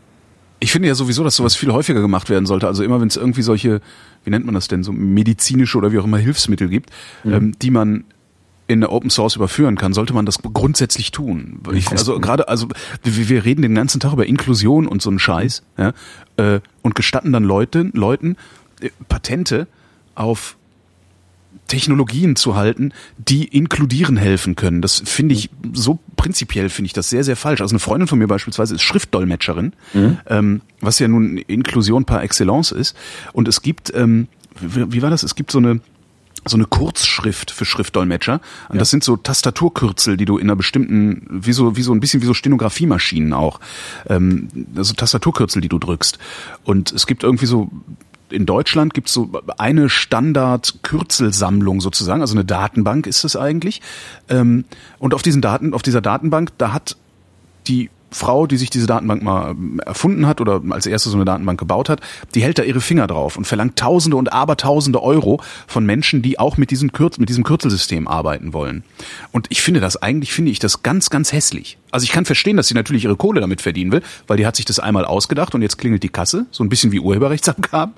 Ich 0.63 0.71
finde 0.71 0.87
ja 0.87 0.95
sowieso, 0.95 1.25
dass 1.25 1.35
sowas 1.35 1.55
viel 1.55 1.73
häufiger 1.73 1.99
gemacht 1.99 2.29
werden 2.29 2.45
sollte. 2.45 2.67
Also 2.67 2.83
immer 2.83 3.01
wenn 3.01 3.09
es 3.09 3.17
irgendwie 3.17 3.41
solche, 3.41 3.81
wie 4.23 4.29
nennt 4.29 4.45
man 4.45 4.55
das 4.55 4.69
denn, 4.69 4.81
so 4.81 4.93
medizinische 4.93 5.77
oder 5.77 5.91
wie 5.91 5.99
auch 5.99 6.05
immer 6.05 6.17
Hilfsmittel 6.17 6.69
gibt, 6.69 6.89
ähm, 7.25 7.53
die 7.61 7.69
man 7.69 8.05
in 8.67 8.79
eine 8.79 8.89
Open 8.89 9.09
Source 9.09 9.35
überführen 9.35 9.75
kann, 9.75 9.91
sollte 9.91 10.13
man 10.13 10.25
das 10.25 10.39
grundsätzlich 10.41 11.11
tun. 11.11 11.59
Ich, 11.73 11.91
also 11.91 12.17
gerade, 12.21 12.47
also 12.47 12.69
wir, 13.03 13.27
wir 13.27 13.43
reden 13.43 13.61
den 13.61 13.75
ganzen 13.75 13.99
Tag 13.99 14.13
über 14.13 14.25
Inklusion 14.25 14.87
und 14.87 15.01
so 15.01 15.09
einen 15.09 15.19
Scheiß, 15.19 15.63
ja, 15.77 15.91
äh, 16.37 16.61
und 16.81 16.95
gestatten 16.95 17.33
dann 17.33 17.43
Leute, 17.43 17.89
Leuten 17.93 18.37
äh, 18.79 18.89
Patente 19.09 19.67
auf 20.15 20.55
Technologien 21.67 22.35
zu 22.37 22.55
halten, 22.55 22.93
die 23.17 23.45
inkludieren 23.45 24.15
helfen 24.15 24.55
können. 24.55 24.81
Das 24.81 25.01
finde 25.05 25.35
ich 25.35 25.49
so 25.73 25.99
prinzipiell 26.23 26.69
finde 26.69 26.87
ich 26.87 26.93
das 26.93 27.09
sehr 27.09 27.25
sehr 27.25 27.35
falsch. 27.35 27.59
Also 27.59 27.73
eine 27.73 27.79
Freundin 27.79 28.07
von 28.07 28.17
mir 28.17 28.27
beispielsweise 28.27 28.75
ist 28.75 28.81
Schriftdolmetscherin, 28.81 29.73
ähm, 30.27 30.61
was 30.79 30.99
ja 30.99 31.09
nun 31.09 31.37
Inklusion 31.37 32.05
par 32.05 32.23
excellence 32.23 32.71
ist. 32.71 32.95
Und 33.33 33.49
es 33.49 33.61
gibt, 33.61 33.93
ähm, 33.93 34.29
wie, 34.61 34.93
wie 34.93 35.01
war 35.01 35.09
das? 35.09 35.23
Es 35.23 35.35
gibt 35.35 35.51
so 35.51 35.57
eine 35.57 35.81
so 36.45 36.57
eine 36.57 36.65
Kurzschrift 36.65 37.51
für 37.51 37.65
Schriftdolmetscher. 37.65 38.41
Und 38.67 38.79
das 38.79 38.89
sind 38.89 39.03
so 39.03 39.15
Tastaturkürzel, 39.15 40.17
die 40.17 40.25
du 40.25 40.37
in 40.37 40.47
einer 40.47 40.57
bestimmten, 40.57 41.25
wie 41.29 41.53
so, 41.53 41.77
wie 41.77 41.83
so 41.83 41.93
ein 41.93 42.01
bisschen 42.01 42.21
wie 42.21 42.25
so 42.25 42.33
Stenografiemaschinen 42.33 43.31
auch, 43.31 43.61
ähm, 44.09 44.49
also 44.75 44.93
Tastaturkürzel, 44.93 45.61
die 45.61 45.69
du 45.69 45.79
drückst. 45.79 46.19
Und 46.65 46.91
es 46.91 47.07
gibt 47.07 47.23
irgendwie 47.23 47.45
so 47.45 47.71
in 48.29 48.45
Deutschland 48.45 48.93
gibt 48.93 49.07
es 49.07 49.13
so 49.13 49.29
eine 49.57 49.89
Standard-Kürzelsammlung 49.89 51.81
sozusagen, 51.81 52.21
also 52.21 52.35
eine 52.35 52.45
Datenbank 52.45 53.07
ist 53.07 53.23
es 53.23 53.35
eigentlich. 53.35 53.81
Ähm, 54.29 54.65
und 54.99 55.13
auf 55.13 55.21
diesen 55.21 55.41
Daten, 55.41 55.73
auf 55.73 55.81
dieser 55.81 56.01
Datenbank, 56.01 56.51
da 56.57 56.73
hat 56.73 56.97
die 57.67 57.89
Frau, 58.13 58.47
die 58.47 58.57
sich 58.57 58.69
diese 58.69 58.87
Datenbank 58.87 59.23
mal 59.23 59.51
ähm, 59.51 59.79
erfunden 59.85 60.27
hat 60.27 60.41
oder 60.41 60.61
als 60.69 60.85
erste 60.85 61.09
so 61.09 61.17
eine 61.17 61.25
Datenbank 61.25 61.59
gebaut 61.59 61.89
hat, 61.89 62.01
die 62.35 62.43
hält 62.43 62.59
da 62.59 62.63
ihre 62.63 62.81
Finger 62.81 63.07
drauf 63.07 63.37
und 63.37 63.45
verlangt 63.45 63.77
Tausende 63.77 64.17
und 64.17 64.31
Abertausende 64.31 65.01
Euro 65.01 65.41
von 65.67 65.85
Menschen, 65.85 66.21
die 66.21 66.39
auch 66.39 66.57
mit 66.57 66.71
diesem, 66.71 66.91
Kürz, 66.91 67.17
mit 67.17 67.29
diesem 67.29 67.43
Kürzelsystem 67.43 68.07
arbeiten 68.07 68.53
wollen. 68.53 68.83
Und 69.31 69.47
ich 69.49 69.61
finde 69.61 69.79
das 69.79 70.01
eigentlich, 70.01 70.33
finde 70.33 70.51
ich 70.51 70.59
das 70.59 70.83
ganz, 70.83 71.09
ganz 71.09 71.31
hässlich. 71.31 71.77
Also 71.91 72.03
ich 72.05 72.11
kann 72.11 72.25
verstehen, 72.25 72.57
dass 72.57 72.67
sie 72.67 72.73
natürlich 72.73 73.03
ihre 73.03 73.15
Kohle 73.15 73.41
damit 73.41 73.61
verdienen 73.61 73.91
will, 73.91 74.01
weil 74.27 74.37
die 74.37 74.45
hat 74.45 74.55
sich 74.55 74.65
das 74.65 74.79
einmal 74.79 75.05
ausgedacht 75.05 75.53
und 75.55 75.61
jetzt 75.61 75.77
klingelt 75.77 76.03
die 76.03 76.09
Kasse, 76.09 76.45
so 76.51 76.63
ein 76.63 76.69
bisschen 76.69 76.91
wie 76.91 76.99
Urheberrechtsabgaben. 76.99 77.93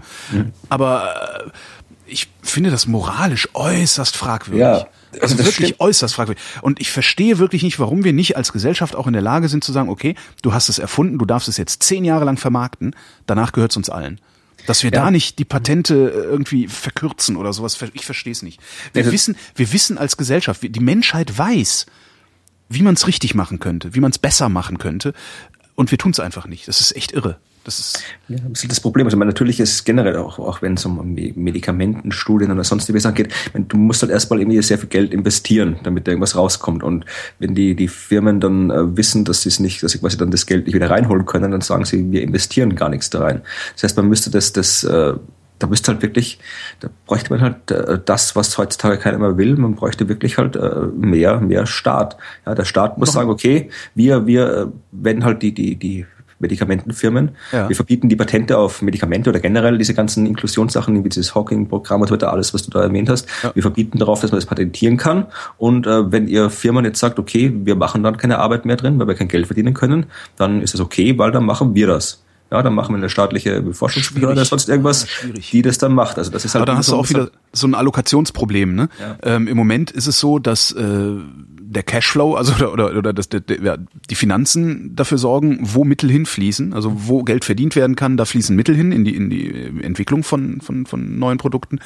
Aber 0.70 1.44
äh, 1.46 1.50
ich 2.08 2.28
finde 2.42 2.72
das 2.72 2.88
moralisch 2.88 3.50
äußerst 3.54 4.16
fragwürdig. 4.16 4.62
Ja, 4.62 4.88
also 5.22 5.36
das 5.36 5.46
wirklich 5.46 5.68
stimmt. 5.70 5.80
äußerst 5.80 6.14
fragwürdig. 6.16 6.44
Und 6.62 6.80
ich 6.82 6.92
verstehe 6.92 7.38
wirklich 7.40 7.64
nicht, 7.64 7.80
warum 7.80 8.04
wir 8.04 8.14
nicht 8.14 8.38
als 8.38 8.52
Gesellschaft 8.54 8.96
auch 8.96 9.08
in 9.08 9.14
der 9.14 9.22
Lage 9.22 9.48
sind 9.50 9.64
zu 9.64 9.72
sagen, 9.72 9.90
okay, 9.90 10.16
du 10.42 10.54
hast 10.54 10.70
es 10.70 10.80
erfunden, 10.80 11.18
du 11.18 11.26
darfst 11.26 11.48
es 11.48 11.58
jetzt 11.58 11.84
zehn 11.84 12.06
Jahre 12.06 12.26
lang 12.26 12.38
vermarkten, 12.38 12.96
danach 13.26 13.52
gehört 13.52 13.72
es 13.72 13.78
uns 13.78 13.90
allen. 13.90 14.20
Dass 14.68 14.82
wir 14.84 14.90
da 14.92 15.12
nicht 15.12 15.38
die 15.38 15.46
Patente 15.46 15.94
äh, 15.94 16.18
irgendwie 16.26 16.68
verkürzen 16.68 17.36
oder 17.36 17.54
sowas, 17.54 17.78
ich 17.94 18.06
verstehe 18.06 18.32
es 18.32 18.42
nicht. 18.42 18.60
Wir 18.94 19.02
Also- 19.02 19.12
wissen, 19.12 19.36
wir 19.56 19.72
wissen 19.74 19.98
als 19.98 20.18
Gesellschaft, 20.18 20.62
die 20.64 20.80
Menschheit 20.80 21.38
weiß, 21.38 21.86
wie 22.70 22.82
man 22.82 22.96
es 22.96 23.06
richtig 23.06 23.36
machen 23.36 23.60
könnte, 23.60 23.94
wie 23.94 24.00
man 24.00 24.10
es 24.12 24.18
besser 24.18 24.50
machen 24.50 24.80
könnte, 24.80 25.14
und 25.76 25.92
wir 25.92 25.98
tun 25.98 26.12
es 26.12 26.20
einfach 26.20 26.48
nicht. 26.48 26.68
Das 26.68 26.82
ist 26.82 26.96
echt 26.96 27.12
irre. 27.12 27.38
Das 27.66 27.80
ist 27.80 28.04
ja, 28.28 28.38
ein 28.38 28.52
bisschen 28.52 28.70
das 28.70 28.80
Problem. 28.80 29.08
Also, 29.08 29.18
man, 29.18 29.28
natürlich 29.28 29.60
ist 29.60 29.86
generell 29.86 30.18
auch, 30.18 30.38
auch 30.38 30.62
wenn 30.62 30.76
es 30.76 30.86
um 30.86 31.16
Medikamentenstudien 31.16 32.52
oder 32.52 32.64
sonstige 32.64 33.00
Sachen 33.00 33.16
geht, 33.16 33.34
man, 33.54 33.68
du 33.68 33.76
musst 33.76 34.04
halt 34.04 34.12
erstmal 34.12 34.40
irgendwie 34.40 34.62
sehr 34.62 34.78
viel 34.78 34.88
Geld 34.88 35.14
investieren, 35.14 35.78
damit 35.82 36.06
da 36.06 36.12
irgendwas 36.12 36.36
rauskommt. 36.36 36.84
Und 36.84 37.06
wenn 37.40 37.56
die, 37.56 37.76
die 37.76 37.88
Firmen 37.88 38.40
dann 38.40 38.70
äh, 38.70 38.96
wissen, 38.96 39.26
dass 39.26 39.42
sie 39.42 39.50
es 39.50 39.60
nicht, 39.60 39.82
dass 39.82 39.94
sie 39.94 39.98
quasi 39.98 40.16
dann 40.16 40.30
das 40.30 40.46
Geld 40.46 40.68
nicht 40.68 40.76
wieder 40.76 40.92
reinholen 40.92 41.26
können, 41.26 41.52
dann 41.52 41.62
sagen 41.62 41.86
sie, 41.86 42.12
wir 42.12 42.22
investieren 42.22 42.76
gar 42.76 42.90
nichts 42.90 43.10
da 43.10 43.22
rein. 43.22 43.42
Das 43.74 43.84
heißt, 43.84 43.98
man 43.98 44.10
müsste 44.10 44.30
das, 44.30 44.54
das 44.54 44.84
äh, 44.84 45.14
da 45.60 45.68
müsste 45.68 45.92
halt 45.92 46.02
wirklich, 46.02 46.40
da 46.82 46.90
bräuchte 47.08 47.32
man 47.32 47.42
halt 47.42 47.72
äh, 47.72 48.00
das, 48.04 48.36
was 48.36 48.58
heutzutage 48.58 48.98
keiner 48.98 49.18
mehr 49.18 49.38
will. 49.38 49.56
Man 49.56 49.76
bräuchte 49.76 50.10
wirklich 50.10 50.38
halt 50.38 50.56
äh, 50.56 50.88
mehr, 50.96 51.40
mehr 51.40 51.66
Staat. 51.66 52.18
Ja, 52.46 52.56
der 52.56 52.66
Staat 52.66 52.98
muss 52.98 53.14
sagen, 53.14 53.30
okay, 53.30 53.70
wir, 53.96 54.28
wir, 54.28 54.54
äh, 54.54 54.66
wenn 54.92 55.24
halt 55.24 55.42
die, 55.42 55.54
die, 55.54 55.76
die 55.78 56.06
Medikamentenfirmen. 56.46 57.32
Ja. 57.52 57.68
Wir 57.70 57.76
verbieten 57.76 58.10
die 58.10 58.16
Patente 58.16 58.58
auf 58.58 58.82
Medikamente 58.82 59.30
oder 59.30 59.40
generell 59.40 59.78
diese 59.78 59.94
ganzen 59.94 60.26
Inklusionssachen, 60.26 61.04
wie 61.04 61.10
dieses 61.10 61.36
Hawking-Programm 61.36 62.02
und 62.02 62.08
so 62.08 62.14
weiter, 62.14 62.32
alles, 62.32 62.54
was 62.54 62.64
du 62.64 62.72
da 62.72 62.82
erwähnt 62.82 63.10
hast. 63.10 63.28
Ja. 63.44 63.52
Wir 63.54 63.62
verbieten 63.62 64.00
darauf, 64.00 64.22
dass 64.22 64.32
man 64.32 64.38
das 64.38 64.46
patentieren 64.46 64.98
kann. 64.98 65.28
Und 65.58 65.88
äh, 65.88 66.12
wenn 66.12 66.28
ihr 66.28 66.50
Firma 66.50 66.82
jetzt 66.84 67.00
sagt, 67.00 67.20
okay, 67.20 67.52
wir 67.54 67.76
machen 67.76 68.04
dann 68.04 68.18
keine 68.18 68.40
Arbeit 68.40 68.66
mehr 68.66 68.76
drin, 68.76 69.00
weil 69.00 69.08
wir 69.08 69.16
kein 69.16 69.28
Geld 69.28 69.48
verdienen 69.48 69.74
können, 69.74 70.06
dann 70.38 70.62
ist 70.62 70.74
das 70.74 70.82
okay, 70.82 71.18
weil 71.18 71.32
dann 71.32 71.46
machen 71.46 71.76
wir 71.76 71.88
das. 71.88 72.25
Ja, 72.56 72.64
dann 72.64 72.74
machen 72.74 72.94
wir 72.94 73.00
eine 73.00 73.10
staatliche 73.10 73.62
Forschungsbehörde 73.74 74.34
oder 74.34 74.46
sonst 74.46 74.70
irgendwas, 74.70 75.08
die 75.52 75.62
das 75.62 75.78
dann 75.78 75.94
macht. 75.94 76.18
Also 76.18 76.32
das 76.32 76.46
ist 76.46 76.56
halt 76.56 76.62
Aber 76.62 76.66
dann 76.68 76.78
hast 76.78 76.90
du 76.90 76.96
auch 76.96 77.10
wieder 77.10 77.32
so 77.52 77.68
ein 77.68 77.76
Allokationsproblem. 77.76 78.74
Ne? 78.74 78.88
Ja. 78.98 79.18
Ähm, 79.24 79.50
Im 79.50 79.58
Moment 79.58 79.92
ist 79.92 80.08
es 80.08 80.20
so, 80.20 80.40
dass 80.40 80.72
äh, 80.72 81.16
der 81.76 81.84
Cashflow, 81.84 82.36
also 82.36 82.54
oder 82.54 82.72
oder, 82.72 82.98
oder 82.98 83.12
das, 83.12 83.28
der, 83.28 83.42
der, 83.42 83.78
die 84.10 84.16
Finanzen 84.16 84.96
dafür 84.96 85.18
sorgen, 85.18 85.60
wo 85.62 85.84
Mittel 85.84 86.10
hinfließen, 86.10 86.74
also 86.74 86.94
wo 86.96 87.24
Geld 87.24 87.44
verdient 87.44 87.76
werden 87.76 87.98
kann, 87.98 88.16
da 88.16 88.24
fließen 88.24 88.56
Mittel 88.56 88.74
hin 88.74 88.94
in 88.94 89.04
die 89.04 89.16
in 89.16 89.30
die 89.30 89.52
Entwicklung 89.82 90.24
von 90.24 90.62
von 90.62 90.86
von 90.86 91.20
neuen 91.20 91.38
Produkten. 91.38 91.80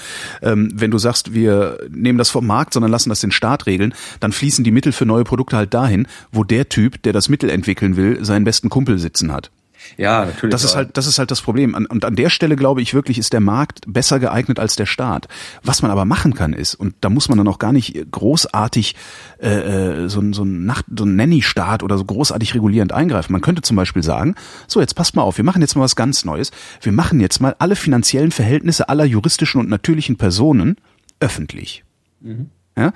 Ähm, 0.44 0.72
wenn 0.76 0.92
du 0.92 1.00
sagst, 1.00 1.34
wir 1.34 1.80
nehmen 1.90 2.20
das 2.20 2.30
vom 2.30 2.46
Markt, 2.46 2.74
sondern 2.74 2.92
lassen 2.92 3.10
das 3.10 3.22
den 3.22 3.32
Staat 3.32 3.66
regeln, 3.66 3.96
dann 4.20 4.32
fließen 4.32 4.64
die 4.64 4.72
Mittel 4.72 4.92
für 4.92 5.06
neue 5.06 5.24
Produkte 5.24 5.58
halt 5.58 5.74
dahin, 5.74 6.08
wo 6.32 6.44
der 6.44 6.70
Typ, 6.70 7.02
der 7.02 7.14
das 7.14 7.28
Mittel 7.28 7.50
entwickeln 7.50 7.96
will, 7.96 8.24
seinen 8.24 8.44
besten 8.44 8.70
Kumpel 8.70 9.00
sitzen 9.00 9.32
hat. 9.32 9.50
Ja, 9.98 10.26
natürlich. 10.26 10.52
Das 10.52 10.64
ist 10.64 10.76
halt, 10.76 10.98
das 10.98 11.08
ist 11.08 11.20
halt 11.20 11.32
das 11.32 11.42
Problem. 11.42 11.74
Und 11.74 12.06
an 12.06 12.16
der 12.16 12.30
Stelle 12.30 12.56
glaube 12.56 12.82
ich 12.82 12.94
wirklich, 12.94 13.18
ist 13.18 13.34
der 13.34 13.40
Markt 13.40 13.82
besser 13.88 14.20
geeignet 14.20 14.60
als 14.60 14.76
der 14.76 14.86
Staat. 14.86 15.28
Was 15.64 15.82
man 15.82 15.92
aber 15.92 16.06
machen 16.06 16.34
kann 16.34 16.54
ist, 16.54 16.76
und 16.76 16.96
da 17.02 17.10
muss 17.10 17.30
man 17.30 17.38
dann 17.38 17.48
auch 17.48 17.60
gar 17.60 17.72
nicht 17.72 18.12
großartig 18.12 18.96
äh, 19.42 19.50
äh 19.50 20.10
so, 20.10 20.22
so 20.34 20.44
ein 20.44 20.66
Nacht, 20.66 20.86
so 20.96 21.06
ein 21.06 21.16
Nanny-Staat 21.16 21.84
oder 21.84 21.98
so 21.98 22.06
großartig 22.06 22.56
regulierend 22.56 22.92
eingreifen. 22.92 23.32
Man 23.32 23.42
könnte 23.42 23.62
zum 23.62 23.76
Beispiel 23.76 24.04
sagen, 24.04 24.36
so 24.68 24.80
jetzt 24.80 24.96
passt 24.96 25.16
mal 25.16 25.22
auf, 25.22 25.38
wir 25.38 25.46
machen 25.46 25.62
jetzt 25.62 25.76
mal 25.76 25.82
was 25.82 25.96
ganz 25.96 26.26
Neues. 26.26 26.52
Wir 26.82 26.92
machen 26.92 27.20
jetzt 27.20 27.40
mal 27.42 27.56
alle 27.60 27.76
finanziellen 27.76 28.32
Verhältnisse 28.32 28.90
aller 28.90 29.06
juristischen 29.06 29.60
und 29.62 29.70
natürlichen 29.70 30.18
Personen 30.18 30.78
öffentlich. 31.20 31.84
Mhm. 32.22 32.50
Ja? 32.80 32.94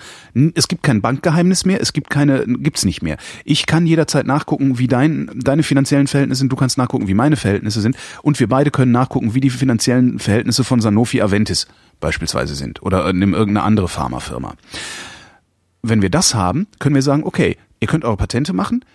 Es 0.55 0.67
gibt 0.67 0.83
kein 0.83 1.01
Bankgeheimnis 1.01 1.65
mehr, 1.65 1.81
es 1.81 1.93
gibt 1.93 2.09
keine, 2.09 2.45
gibt's 2.45 2.85
nicht 2.85 3.01
mehr. 3.01 3.17
Ich 3.43 3.65
kann 3.65 3.85
jederzeit 3.85 4.25
nachgucken, 4.25 4.79
wie 4.79 4.87
dein, 4.87 5.29
deine 5.35 5.63
finanziellen 5.63 6.07
Verhältnisse 6.07 6.39
sind, 6.39 6.51
du 6.51 6.55
kannst 6.55 6.77
nachgucken, 6.77 7.07
wie 7.07 7.13
meine 7.13 7.35
Verhältnisse 7.35 7.81
sind 7.81 7.97
und 8.21 8.39
wir 8.39 8.47
beide 8.47 8.71
können 8.71 8.91
nachgucken, 8.91 9.33
wie 9.33 9.41
die 9.41 9.49
finanziellen 9.49 10.19
Verhältnisse 10.19 10.63
von 10.63 10.81
Sanofi 10.81 11.21
Aventis 11.21 11.67
beispielsweise 11.99 12.55
sind 12.55 12.81
oder 12.81 13.11
nimm 13.13 13.33
irgendeine 13.33 13.65
andere 13.65 13.87
Pharmafirma. 13.87 14.55
Wenn 15.81 16.01
wir 16.01 16.09
das 16.09 16.33
haben, 16.33 16.67
können 16.79 16.95
wir 16.95 17.01
sagen, 17.01 17.23
okay, 17.23 17.57
ihr 17.79 17.87
könnt 17.87 18.05
eure 18.05 18.17
Patente 18.17 18.53
machen 18.53 18.85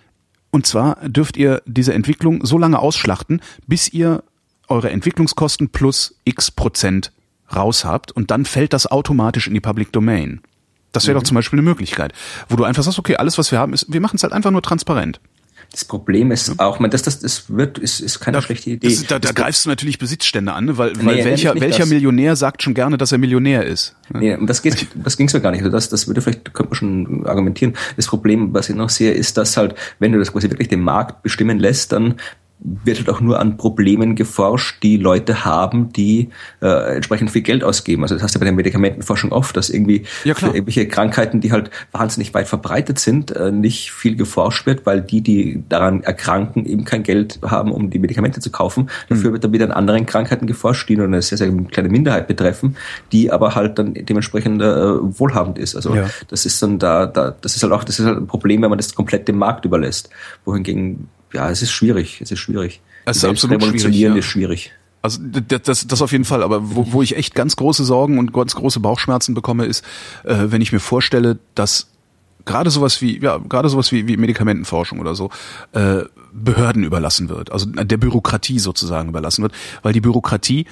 und 0.50 0.66
zwar 0.66 0.96
dürft 1.06 1.36
ihr 1.36 1.62
diese 1.66 1.92
Entwicklung 1.92 2.44
so 2.44 2.58
lange 2.58 2.78
ausschlachten, 2.78 3.40
bis 3.66 3.92
ihr 3.92 4.22
eure 4.68 4.90
Entwicklungskosten 4.90 5.70
plus 5.70 6.16
x 6.24 6.50
Prozent 6.50 7.12
raus 7.54 7.84
habt 7.84 8.12
und 8.12 8.30
dann 8.30 8.44
fällt 8.44 8.72
das 8.72 8.86
automatisch 8.86 9.46
in 9.46 9.54
die 9.54 9.60
Public 9.60 9.92
Domain. 9.92 10.40
Das 10.92 11.06
wäre 11.06 11.14
mhm. 11.14 11.20
doch 11.20 11.26
zum 11.26 11.34
Beispiel 11.34 11.58
eine 11.58 11.68
Möglichkeit, 11.68 12.12
wo 12.48 12.56
du 12.56 12.64
einfach 12.64 12.82
sagst, 12.82 12.98
okay, 12.98 13.16
alles, 13.16 13.38
was 13.38 13.52
wir 13.52 13.58
haben, 13.58 13.72
ist, 13.72 13.86
wir 13.92 14.00
machen 14.00 14.16
es 14.16 14.22
halt 14.22 14.32
einfach 14.32 14.50
nur 14.50 14.62
transparent. 14.62 15.20
Das 15.70 15.84
Problem 15.84 16.30
ist 16.30 16.48
ja. 16.48 16.54
auch, 16.58 16.78
man, 16.78 16.90
das, 16.90 17.02
das, 17.02 17.20
das 17.20 17.50
wird, 17.50 17.76
ist, 17.76 18.00
ist 18.00 18.20
keine 18.20 18.38
da, 18.38 18.42
schlechte 18.42 18.70
Idee. 18.70 18.88
Das, 18.88 19.04
da, 19.04 19.18
da 19.18 19.32
greifst 19.32 19.66
du 19.66 19.68
natürlich 19.68 19.98
Besitzstände 19.98 20.54
an, 20.54 20.64
ne? 20.64 20.78
weil, 20.78 20.92
nee, 20.92 21.04
weil 21.04 21.24
welcher, 21.26 21.60
welcher 21.60 21.80
das. 21.80 21.90
Millionär 21.90 22.36
sagt 22.36 22.62
schon 22.62 22.72
gerne, 22.72 22.96
dass 22.96 23.12
er 23.12 23.18
Millionär 23.18 23.66
ist? 23.66 23.94
Ne? 24.10 24.20
Nee, 24.20 24.46
das 24.46 24.62
geht, 24.62 24.86
das 24.94 25.18
ging's 25.18 25.34
ja 25.34 25.40
gar 25.40 25.50
nicht. 25.50 25.60
Also 25.60 25.70
das, 25.70 25.90
das 25.90 26.06
würde 26.06 26.22
vielleicht, 26.22 26.54
könnte 26.54 26.70
man 26.70 26.74
schon 26.74 27.26
argumentieren. 27.26 27.74
Das 27.96 28.06
Problem, 28.06 28.54
was 28.54 28.70
ich 28.70 28.76
noch 28.76 28.88
sehe, 28.88 29.12
ist, 29.12 29.36
dass 29.36 29.58
halt, 29.58 29.74
wenn 29.98 30.12
du 30.12 30.18
das 30.18 30.32
quasi 30.32 30.48
wirklich 30.48 30.68
den 30.68 30.80
Markt 30.80 31.22
bestimmen 31.22 31.58
lässt, 31.58 31.92
dann 31.92 32.14
wird 32.60 32.98
halt 32.98 33.10
auch 33.10 33.20
nur 33.20 33.38
an 33.38 33.56
Problemen 33.56 34.16
geforscht, 34.16 34.82
die 34.82 34.96
Leute 34.96 35.44
haben, 35.44 35.92
die 35.92 36.30
äh, 36.60 36.96
entsprechend 36.96 37.30
viel 37.30 37.42
Geld 37.42 37.62
ausgeben. 37.62 38.02
Also 38.02 38.16
das 38.16 38.24
heißt 38.24 38.34
ja 38.34 38.40
bei 38.40 38.46
der 38.46 38.54
Medikamentenforschung 38.54 39.30
oft, 39.30 39.56
dass 39.56 39.70
irgendwie 39.70 40.04
ja, 40.24 40.34
für 40.34 40.46
irgendwelche 40.46 40.88
Krankheiten, 40.88 41.40
die 41.40 41.52
halt 41.52 41.70
wahnsinnig 41.92 42.34
weit 42.34 42.48
verbreitet 42.48 42.98
sind, 42.98 43.30
äh, 43.30 43.52
nicht 43.52 43.92
viel 43.92 44.16
geforscht 44.16 44.66
wird, 44.66 44.86
weil 44.86 45.02
die, 45.02 45.20
die 45.20 45.62
daran 45.68 46.02
erkranken, 46.02 46.66
eben 46.66 46.84
kein 46.84 47.04
Geld 47.04 47.38
haben, 47.42 47.70
um 47.70 47.90
die 47.90 48.00
Medikamente 48.00 48.40
zu 48.40 48.50
kaufen. 48.50 48.90
Dafür 49.08 49.30
mhm. 49.30 49.34
wird 49.34 49.44
dann 49.44 49.52
wieder 49.52 49.66
an 49.66 49.72
anderen 49.72 50.06
Krankheiten 50.06 50.46
geforscht, 50.46 50.88
die 50.88 50.96
nur 50.96 51.06
eine 51.06 51.22
sehr, 51.22 51.38
sehr 51.38 51.52
kleine 51.70 51.88
Minderheit 51.88 52.26
betreffen, 52.26 52.76
die 53.12 53.30
aber 53.30 53.54
halt 53.54 53.78
dann 53.78 53.94
dementsprechend 53.94 54.60
äh, 54.62 54.66
wohlhabend 54.66 55.58
ist. 55.58 55.76
Also 55.76 55.94
ja. 55.94 56.10
das 56.28 56.44
ist 56.44 56.60
dann 56.60 56.80
da, 56.80 57.06
da, 57.06 57.36
das 57.40 57.54
ist 57.54 57.62
halt 57.62 57.72
auch, 57.72 57.84
das 57.84 58.00
ist 58.00 58.06
halt 58.06 58.18
ein 58.18 58.26
Problem, 58.26 58.62
wenn 58.62 58.70
man 58.70 58.78
das 58.78 58.94
komplett 58.96 59.28
dem 59.28 59.38
Markt 59.38 59.64
überlässt. 59.64 60.10
Wohingegen 60.44 61.08
ja, 61.32 61.50
es 61.50 61.62
ist 61.62 61.70
schwierig. 61.70 62.20
Es 62.20 62.30
ist 62.30 62.38
schwierig. 62.38 62.80
Es 63.04 63.18
ist 63.18 63.24
absolut 63.24 63.62
schwierig. 63.62 63.96
Ja. 63.96 64.14
ist 64.14 64.26
schwierig. 64.26 64.72
Also 65.00 65.20
das, 65.22 65.62
das, 65.62 65.86
das 65.86 66.02
auf 66.02 66.12
jeden 66.12 66.24
Fall, 66.24 66.42
aber 66.42 66.74
wo, 66.74 66.92
wo 66.92 67.02
ich 67.02 67.16
echt 67.16 67.34
ganz 67.34 67.56
große 67.56 67.84
Sorgen 67.84 68.18
und 68.18 68.32
ganz 68.32 68.54
große 68.56 68.80
Bauchschmerzen 68.80 69.32
bekomme, 69.34 69.64
ist, 69.64 69.84
äh, 70.24 70.46
wenn 70.48 70.60
ich 70.60 70.72
mir 70.72 70.80
vorstelle, 70.80 71.38
dass 71.54 71.88
gerade 72.44 72.70
sowas 72.70 73.00
wie 73.00 73.20
ja 73.20 73.38
gerade 73.38 73.68
sowas 73.68 73.92
wie, 73.92 74.08
wie 74.08 74.16
Medikamentenforschung 74.16 74.98
oder 74.98 75.14
so 75.14 75.30
äh, 75.72 76.02
Behörden 76.32 76.82
überlassen 76.82 77.28
wird, 77.28 77.52
also 77.52 77.66
der 77.66 77.96
Bürokratie 77.96 78.58
sozusagen 78.58 79.10
überlassen 79.10 79.42
wird, 79.42 79.52
weil 79.82 79.92
die 79.92 80.00
Bürokratie 80.00 80.66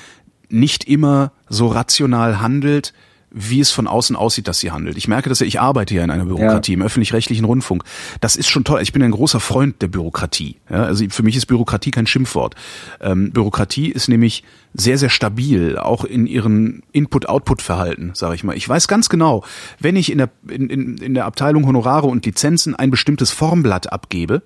nicht 0.48 0.84
immer 0.84 1.32
so 1.48 1.68
rational 1.68 2.40
handelt, 2.40 2.92
wie 3.30 3.60
es 3.60 3.70
von 3.70 3.86
außen 3.86 4.16
aussieht, 4.16 4.48
dass 4.48 4.60
sie 4.60 4.70
handelt. 4.70 4.96
Ich 4.96 5.08
merke 5.08 5.28
dass 5.28 5.40
ich 5.40 5.60
arbeite 5.60 5.94
ja 5.94 6.04
in 6.04 6.10
einer 6.10 6.24
Bürokratie, 6.24 6.72
ja. 6.72 6.76
im 6.76 6.82
öffentlich-rechtlichen 6.82 7.44
Rundfunk. 7.44 7.84
Das 8.20 8.36
ist 8.36 8.48
schon 8.48 8.64
toll. 8.64 8.80
Ich 8.82 8.92
bin 8.92 9.02
ein 9.02 9.10
großer 9.10 9.40
Freund 9.40 9.82
der 9.82 9.88
Bürokratie. 9.88 10.56
Ja, 10.70 10.84
also 10.84 11.04
für 11.10 11.22
mich 11.22 11.36
ist 11.36 11.46
Bürokratie 11.46 11.90
kein 11.90 12.06
Schimpfwort. 12.06 12.54
Ähm, 13.00 13.32
Bürokratie 13.32 13.88
ist 13.88 14.08
nämlich 14.08 14.44
sehr, 14.74 14.98
sehr 14.98 15.10
stabil, 15.10 15.76
auch 15.78 16.04
in 16.04 16.26
ihren 16.26 16.82
Input-Output-Verhalten, 16.92 18.12
sage 18.14 18.34
ich 18.34 18.44
mal. 18.44 18.56
Ich 18.56 18.68
weiß 18.68 18.88
ganz 18.88 19.08
genau, 19.08 19.44
wenn 19.80 19.96
ich 19.96 20.12
in 20.12 20.18
der, 20.18 20.30
in, 20.48 20.70
in, 20.70 20.98
in 20.98 21.14
der 21.14 21.24
Abteilung 21.24 21.66
Honorare 21.66 22.06
und 22.06 22.24
Lizenzen 22.24 22.74
ein 22.74 22.90
bestimmtes 22.90 23.32
Formblatt 23.32 23.92
abgebe, 23.92 24.42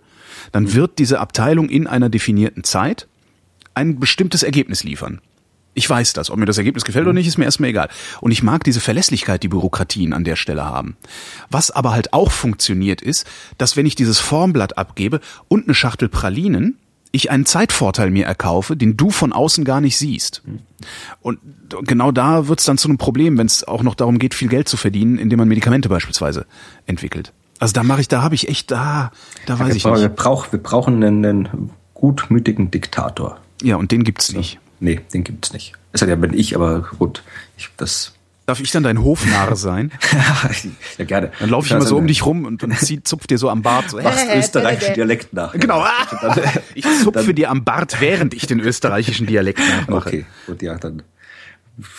dann 0.52 0.64
mhm. 0.64 0.74
wird 0.74 0.98
diese 0.98 1.20
Abteilung 1.20 1.68
in 1.68 1.86
einer 1.86 2.08
definierten 2.08 2.64
Zeit 2.64 3.08
ein 3.74 4.00
bestimmtes 4.00 4.42
Ergebnis 4.42 4.84
liefern. 4.84 5.20
Ich 5.74 5.88
weiß 5.88 6.12
das. 6.14 6.30
Ob 6.30 6.38
mir 6.38 6.46
das 6.46 6.58
Ergebnis 6.58 6.84
gefällt 6.84 7.04
oder 7.04 7.12
nicht, 7.12 7.28
ist 7.28 7.38
mir 7.38 7.44
erstmal 7.44 7.70
egal. 7.70 7.88
Und 8.20 8.32
ich 8.32 8.42
mag 8.42 8.64
diese 8.64 8.80
Verlässlichkeit, 8.80 9.42
die 9.42 9.48
Bürokratien 9.48 10.12
an 10.12 10.24
der 10.24 10.36
Stelle 10.36 10.64
haben. 10.64 10.96
Was 11.48 11.70
aber 11.70 11.92
halt 11.92 12.12
auch 12.12 12.30
funktioniert 12.30 13.00
ist, 13.00 13.26
dass 13.56 13.76
wenn 13.76 13.86
ich 13.86 13.94
dieses 13.94 14.18
Formblatt 14.18 14.78
abgebe 14.78 15.20
und 15.48 15.64
eine 15.64 15.74
Schachtel 15.74 16.08
Pralinen, 16.08 16.76
ich 17.12 17.30
einen 17.30 17.46
Zeitvorteil 17.46 18.10
mir 18.10 18.26
erkaufe, 18.26 18.76
den 18.76 18.96
du 18.96 19.10
von 19.10 19.32
außen 19.32 19.64
gar 19.64 19.80
nicht 19.80 19.96
siehst. 19.96 20.42
Und 21.20 21.38
genau 21.82 22.12
da 22.12 22.46
wird 22.48 22.60
es 22.60 22.66
dann 22.66 22.78
zu 22.78 22.88
einem 22.88 22.98
Problem, 22.98 23.36
wenn 23.36 23.46
es 23.46 23.64
auch 23.64 23.82
noch 23.82 23.94
darum 23.94 24.18
geht, 24.18 24.34
viel 24.34 24.48
Geld 24.48 24.68
zu 24.68 24.76
verdienen, 24.76 25.18
indem 25.18 25.38
man 25.38 25.48
Medikamente 25.48 25.88
beispielsweise 25.88 26.46
entwickelt. 26.86 27.32
Also 27.58 27.72
da 27.72 27.82
mache 27.82 28.00
ich, 28.00 28.08
da 28.08 28.22
habe 28.22 28.34
ich 28.34 28.48
echt, 28.48 28.70
da, 28.70 29.10
da 29.46 29.58
weiß 29.58 29.68
ja, 29.68 29.74
ich 29.74 29.84
nicht. 29.84 30.00
Wir, 30.00 30.08
brauch, 30.08 30.52
wir 30.52 30.62
brauchen 30.62 31.02
einen, 31.02 31.24
einen 31.24 31.70
gutmütigen 31.94 32.70
Diktator. 32.70 33.38
Ja, 33.60 33.76
und 33.76 33.90
den 33.90 34.04
gibt's 34.04 34.32
nicht. 34.32 34.59
Nee, 34.80 35.00
den 35.12 35.24
gibt's 35.24 35.52
nicht. 35.52 35.74
Das 35.92 36.02
hat 36.02 36.08
ja 36.08 36.16
bin 36.16 36.32
ich, 36.32 36.54
aber 36.54 36.80
gut, 36.98 37.22
ich, 37.56 37.68
das. 37.76 38.14
Darf 38.46 38.60
ich 38.60 38.72
dann 38.72 38.82
dein 38.82 39.02
Hofnarr 39.04 39.54
sein? 39.54 39.92
ja, 40.98 41.04
gerne. 41.04 41.30
Dann 41.38 41.50
laufe 41.50 41.66
ich 41.66 41.72
immer 41.72 41.82
so 41.82 41.96
um 41.96 42.06
dich 42.06 42.26
rum 42.26 42.44
und, 42.44 42.64
und 42.64 42.76
zieh, 42.78 43.02
zupf 43.02 43.28
dir 43.28 43.38
so 43.38 43.48
am 43.48 43.62
Bart. 43.62 43.90
So, 43.90 44.00
Machst 44.00 44.26
österreichischen 44.34 44.94
Dialekt 44.94 45.32
nach. 45.32 45.52
Genau. 45.52 45.84
ich 46.74 46.84
zupfe 47.02 47.26
dann, 47.26 47.34
dir 47.36 47.50
am 47.50 47.62
Bart, 47.62 48.00
während 48.00 48.34
ich 48.34 48.46
den 48.46 48.58
österreichischen 48.58 49.26
Dialekt 49.26 49.60
nachmache. 49.60 50.08
Okay, 50.08 50.26
gut, 50.46 50.62
ja, 50.62 50.76
dann 50.78 51.02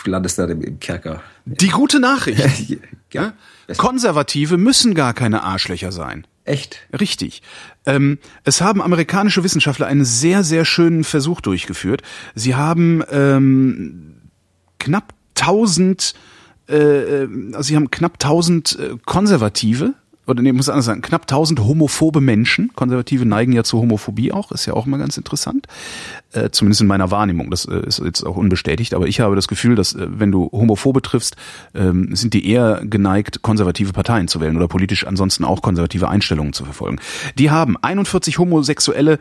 landest 0.06 0.40
du 0.40 0.48
dann 0.48 0.62
im 0.62 0.80
Kerker. 0.80 1.22
Die 1.46 1.70
gute 1.70 2.00
Nachricht. 2.00 2.80
ja, 3.14 3.34
Konservative 3.78 4.58
müssen 4.58 4.94
gar 4.94 5.14
keine 5.14 5.44
Arschlöcher 5.44 5.92
sein. 5.92 6.28
Echt? 6.44 6.80
Richtig. 7.00 7.44
Ähm, 7.86 8.20
es 8.44 8.62
haben 8.62 8.82
amerikanische 8.82 9.44
Wissenschaftler 9.44 9.88
einen 9.88 10.06
sehr, 10.06 10.44
sehr 10.44 10.66
schönen 10.66 11.04
Versuch 11.04 11.42
durchgeführt. 11.42 12.04
Sie 12.36 12.56
haben 12.56 13.04
ähm, 13.12 14.22
knapp 14.78 15.14
1000, 15.40 16.14
äh, 16.70 16.76
äh, 16.76 17.28
also 17.54 17.64
sie 17.64 17.76
haben 17.76 17.90
knapp 17.90 18.14
1000 18.14 18.80
äh, 18.80 18.98
Konservative 19.06 19.96
oder 20.32 20.42
nee, 20.42 20.52
muss 20.52 20.70
anders 20.70 20.86
sagen, 20.86 21.02
knapp 21.02 21.24
1000 21.24 21.60
homophobe 21.60 22.22
Menschen. 22.22 22.72
Konservative 22.76 23.26
neigen 23.26 23.52
ja 23.54 23.64
zur 23.64 23.82
Homophobie 23.82 24.32
auch, 24.32 24.52
ist 24.52 24.66
ja 24.66 24.74
auch 24.74 24.86
immer 24.86 24.98
ganz 24.98 25.18
interessant. 25.18 25.68
Äh, 26.34 26.50
zumindest 26.52 26.82
in 26.82 26.88
meiner 26.88 27.12
Wahrnehmung. 27.12 27.52
Das 27.52 27.66
äh, 27.66 27.86
ist 27.86 28.00
jetzt 28.00 28.24
auch 28.24 28.38
unbestätigt, 28.38 28.94
aber 28.94 29.08
ich 29.08 29.20
habe 29.20 29.36
das 29.36 29.48
Gefühl, 29.48 29.76
dass 29.76 29.94
äh, 29.94 30.08
wenn 30.10 30.32
du 30.32 30.50
Homophobe 30.52 31.02
triffst, 31.02 31.36
ähm, 31.76 32.16
sind 32.16 32.34
die 32.34 32.50
eher 32.50 32.82
geneigt, 32.84 33.42
konservative 33.42 33.94
Parteien 33.94 34.28
zu 34.28 34.42
wählen 34.42 34.56
oder 34.58 34.68
politisch 34.68 35.06
ansonsten 35.06 35.44
auch 35.44 35.62
konservative 35.62 36.10
Einstellungen 36.10 36.54
zu 36.54 36.66
verfolgen. 36.66 37.00
Die 37.38 37.52
haben 37.52 37.78
41 37.78 38.38
homosexuelle 38.38 39.20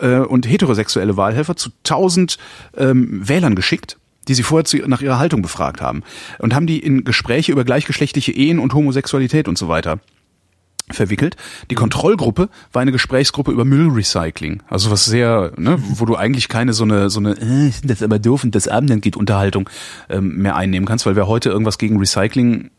äh, 0.00 0.18
und 0.18 0.48
heterosexuelle 0.48 1.16
Wahlhelfer 1.16 1.56
zu 1.56 1.70
1000 1.84 2.38
ähm, 2.76 3.28
Wählern 3.28 3.54
geschickt 3.54 3.96
die 4.28 4.34
sie 4.34 4.42
vorher 4.42 4.64
zu, 4.64 4.76
nach 4.88 5.02
ihrer 5.02 5.18
Haltung 5.18 5.42
befragt 5.42 5.80
haben 5.80 6.02
und 6.38 6.54
haben 6.54 6.66
die 6.66 6.78
in 6.78 7.04
Gespräche 7.04 7.52
über 7.52 7.64
gleichgeschlechtliche 7.64 8.32
Ehen 8.32 8.58
und 8.58 8.72
Homosexualität 8.72 9.48
und 9.48 9.58
so 9.58 9.68
weiter 9.68 9.98
verwickelt. 10.92 11.36
Die 11.70 11.74
Kontrollgruppe 11.74 12.48
war 12.72 12.82
eine 12.82 12.92
Gesprächsgruppe 12.92 13.52
über 13.52 13.64
Müllrecycling. 13.64 14.62
Also 14.68 14.90
was 14.90 15.04
sehr, 15.04 15.52
ne, 15.56 15.78
wo 15.80 16.04
du 16.04 16.16
eigentlich 16.16 16.48
keine 16.48 16.72
so 16.72 16.84
eine, 16.84 17.10
so 17.10 17.20
eine, 17.20 17.32
äh, 17.32 17.72
das 17.84 18.02
aber 18.02 18.18
doof 18.18 18.44
und 18.44 18.54
das 18.54 18.68
Abend 18.68 19.02
geht 19.02 19.16
Unterhaltung 19.16 19.68
ähm, 20.08 20.36
mehr 20.36 20.56
einnehmen 20.56 20.86
kannst, 20.86 21.06
weil 21.06 21.16
wer 21.16 21.26
heute 21.26 21.48
irgendwas 21.50 21.78
gegen 21.78 21.98
Recycling 21.98 22.70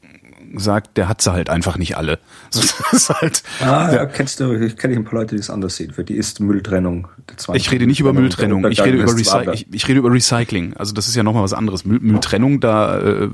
sagt, 0.56 0.98
der 0.98 1.07
hat 1.07 1.22
sie 1.22 1.31
halt 1.31 1.49
einfach 1.49 1.77
nicht 1.77 1.98
alle. 1.98 2.19
Das 2.53 2.76
ist 2.91 3.10
halt, 3.10 3.44
ah, 3.61 3.91
ja, 3.91 4.06
kennst 4.06 4.40
du, 4.40 4.53
ich 4.53 4.77
kenne 4.77 4.95
ein 4.95 5.03
paar 5.03 5.15
Leute, 5.15 5.35
die 5.35 5.41
es 5.41 5.49
anders 5.49 5.76
sehen. 5.76 5.91
Für 5.91 6.03
die 6.03 6.14
ist 6.14 6.40
Mülltrennung. 6.40 7.07
Ich 7.53 7.72
rede 7.72 7.88
nicht 7.88 7.99
über 7.99 8.14
Mülltrennung, 8.14 8.69
ich 8.69 8.80
rede 8.80 8.98
über, 8.98 9.18
ich, 9.53 9.68
ich, 9.72 9.88
rede 9.88 9.99
über 9.99 10.11
Recycling. 10.11 10.76
Also 10.76 10.94
das 10.94 11.07
ist 11.07 11.15
ja 11.15 11.23
nochmal 11.23 11.41
was 11.41 11.53
anderes. 11.53 11.84
Müll, 11.84 11.99
Mülltrennung, 11.99 12.60
da, 12.60 12.99
äh, 12.99 13.30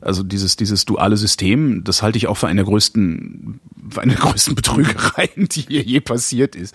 also 0.00 0.22
dieses, 0.22 0.56
dieses 0.56 0.84
duale 0.84 1.16
System, 1.16 1.84
das 1.84 2.02
halte 2.02 2.18
ich 2.18 2.26
auch 2.26 2.36
für 2.36 2.46
eine 2.46 2.58
der 2.58 2.64
größten, 2.64 3.60
für 3.90 4.00
eine 4.00 4.12
der 4.12 4.20
größten 4.24 4.54
Betrügereien, 4.54 5.48
die 5.50 5.62
hier 5.68 5.82
je 5.82 6.00
passiert 6.00 6.56
ist. 6.56 6.74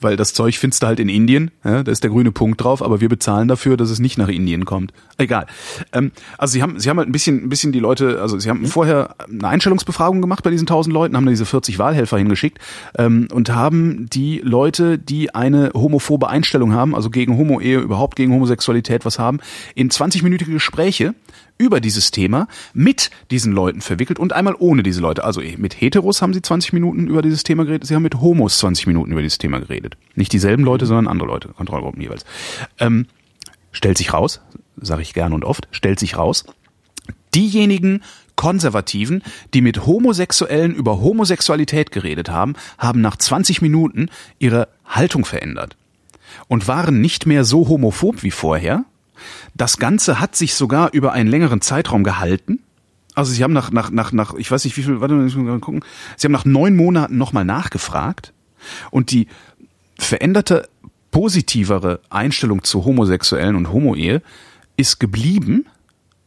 Weil 0.00 0.16
das 0.16 0.34
Zeug 0.34 0.58
findest 0.58 0.82
du 0.82 0.86
halt 0.86 1.00
in 1.00 1.08
Indien, 1.08 1.50
ja, 1.64 1.82
da 1.82 1.90
ist 1.90 2.02
der 2.02 2.10
grüne 2.10 2.32
Punkt 2.32 2.62
drauf, 2.62 2.82
aber 2.82 3.00
wir 3.00 3.08
bezahlen 3.08 3.48
dafür, 3.48 3.76
dass 3.76 3.90
es 3.90 3.98
nicht 3.98 4.18
nach 4.18 4.28
Indien 4.28 4.64
kommt. 4.64 4.92
Egal. 5.18 5.46
Ähm, 5.92 6.12
also 6.38 6.52
sie 6.52 6.62
haben, 6.62 6.78
sie 6.78 6.88
haben 6.88 6.98
halt 6.98 7.08
ein 7.08 7.12
bisschen, 7.12 7.44
ein 7.44 7.48
bisschen 7.48 7.72
die 7.72 7.80
Leute, 7.80 8.20
also 8.20 8.38
sie 8.38 8.48
haben 8.48 8.60
mhm. 8.60 8.66
vorher 8.66 9.16
eine 9.28 9.48
Einstellungsbefragung 9.48 10.20
gemacht 10.20 10.42
bei 10.42 10.50
diesen 10.50 10.66
tausend 10.66 10.94
Leuten, 10.94 11.16
haben 11.16 11.24
da 11.24 11.30
diese 11.30 11.46
40 11.46 11.78
Wahlhelfer 11.78 12.18
hingeschickt 12.18 12.58
ähm, 12.96 13.28
und 13.32 13.50
haben 13.50 14.08
die 14.10 14.38
Leute, 14.38 14.98
die 14.98 15.34
eine 15.34 15.70
homophobe 15.74 16.28
Einstellung 16.28 16.72
haben, 16.72 16.94
also 16.94 17.10
gegen 17.10 17.36
Homo-Ehe, 17.36 17.78
überhaupt 17.78 18.16
gegen 18.16 18.32
Homosexualität 18.32 19.04
was 19.04 19.18
haben, 19.18 19.40
in 19.74 19.90
20-minütige 19.90 20.52
Gespräche 20.52 21.14
über 21.58 21.80
dieses 21.80 22.10
Thema 22.10 22.48
mit 22.74 23.10
diesen 23.30 23.52
Leuten 23.52 23.80
verwickelt 23.80 24.18
und 24.18 24.32
einmal 24.32 24.54
ohne 24.58 24.82
diese 24.82 25.00
Leute. 25.00 25.24
Also 25.24 25.40
mit 25.56 25.80
Heteros 25.80 26.22
haben 26.22 26.34
sie 26.34 26.42
20 26.42 26.72
Minuten 26.72 27.06
über 27.06 27.22
dieses 27.22 27.44
Thema 27.44 27.64
geredet, 27.64 27.86
sie 27.86 27.94
haben 27.94 28.02
mit 28.02 28.20
Homos 28.20 28.58
20 28.58 28.86
Minuten 28.86 29.12
über 29.12 29.22
dieses 29.22 29.38
Thema 29.38 29.60
geredet. 29.60 29.96
Nicht 30.14 30.32
dieselben 30.32 30.64
Leute, 30.64 30.86
sondern 30.86 31.08
andere 31.08 31.28
Leute, 31.28 31.48
Kontrollgruppen 31.48 32.00
jeweils. 32.00 32.24
Ähm, 32.78 33.06
stellt 33.70 33.98
sich 33.98 34.12
raus, 34.12 34.40
sage 34.76 35.02
ich 35.02 35.14
gern 35.14 35.32
und 35.32 35.44
oft, 35.44 35.68
stellt 35.70 35.98
sich 35.98 36.16
raus, 36.16 36.44
diejenigen 37.34 38.02
Konservativen, 38.36 39.22
die 39.54 39.60
mit 39.60 39.86
Homosexuellen 39.86 40.74
über 40.74 41.00
Homosexualität 41.00 41.92
geredet 41.92 42.28
haben, 42.28 42.54
haben 42.78 43.00
nach 43.00 43.16
20 43.16 43.62
Minuten 43.62 44.08
ihre 44.38 44.68
Haltung 44.84 45.24
verändert 45.24 45.76
und 46.48 46.68
waren 46.68 47.00
nicht 47.00 47.26
mehr 47.26 47.44
so 47.44 47.68
homophob 47.68 48.22
wie 48.22 48.30
vorher, 48.30 48.84
das 49.54 49.78
Ganze 49.78 50.20
hat 50.20 50.36
sich 50.36 50.54
sogar 50.54 50.92
über 50.92 51.12
einen 51.12 51.28
längeren 51.28 51.60
Zeitraum 51.60 52.04
gehalten. 52.04 52.60
Also 53.14 53.32
sie 53.32 53.42
haben 53.42 53.52
nach, 53.52 53.70
nach, 53.70 53.90
nach, 53.90 54.12
nach, 54.12 54.34
ich 54.34 54.50
weiß 54.50 54.64
nicht 54.64 54.76
wie 54.76 54.82
viel, 54.82 55.00
warte 55.00 55.14
mal, 55.14 55.26
ich 55.26 55.36
muss 55.36 55.46
mal 55.46 55.58
gucken. 55.60 55.84
Sie 56.16 56.26
haben 56.26 56.32
nach 56.32 56.44
neun 56.44 56.76
Monaten 56.76 57.18
nochmal 57.18 57.44
nachgefragt 57.44 58.32
und 58.90 59.10
die 59.10 59.28
veränderte, 59.98 60.68
positivere 61.10 62.00
Einstellung 62.08 62.64
zu 62.64 62.84
Homosexuellen 62.84 63.56
und 63.56 63.70
Homo-Ehe 63.70 64.22
ist 64.76 64.98
geblieben. 64.98 65.66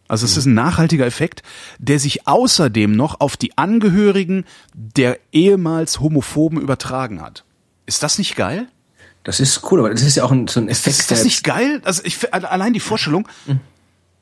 Also 0.08 0.26
es 0.26 0.38
ist 0.38 0.46
ein 0.46 0.54
nachhaltiger 0.54 1.08
Effekt, 1.08 1.42
der 1.80 2.00
sich 2.00 2.28
außerdem 2.28 2.92
noch 2.92 3.20
auf 3.20 3.38
die 3.38 3.58
Angehörigen 3.58 4.46
der 4.74 5.18
ehemals 5.32 6.00
Homophoben 6.00 6.62
übertragen 6.62 7.22
hat. 7.22 7.44
Ist 7.88 8.04
das 8.04 8.20
nicht 8.20 8.36
geil? 8.36 8.68
Das 9.26 9.40
ist 9.40 9.70
cool, 9.72 9.80
aber 9.80 9.90
das 9.90 10.04
ist 10.04 10.16
ja 10.16 10.24
auch 10.24 10.32
ein, 10.32 10.48
so 10.48 10.60
ein 10.60 10.70
Effekt. 10.70 11.00
Ist 11.00 11.12
das 11.12 11.24
nicht 11.24 11.44
geil? 11.44 11.82
Also 11.84 12.04
ich 12.06 12.32
allein 12.32 12.74
die 12.74 12.80
Vorstellung, 12.80 13.28
mhm. 13.48 13.60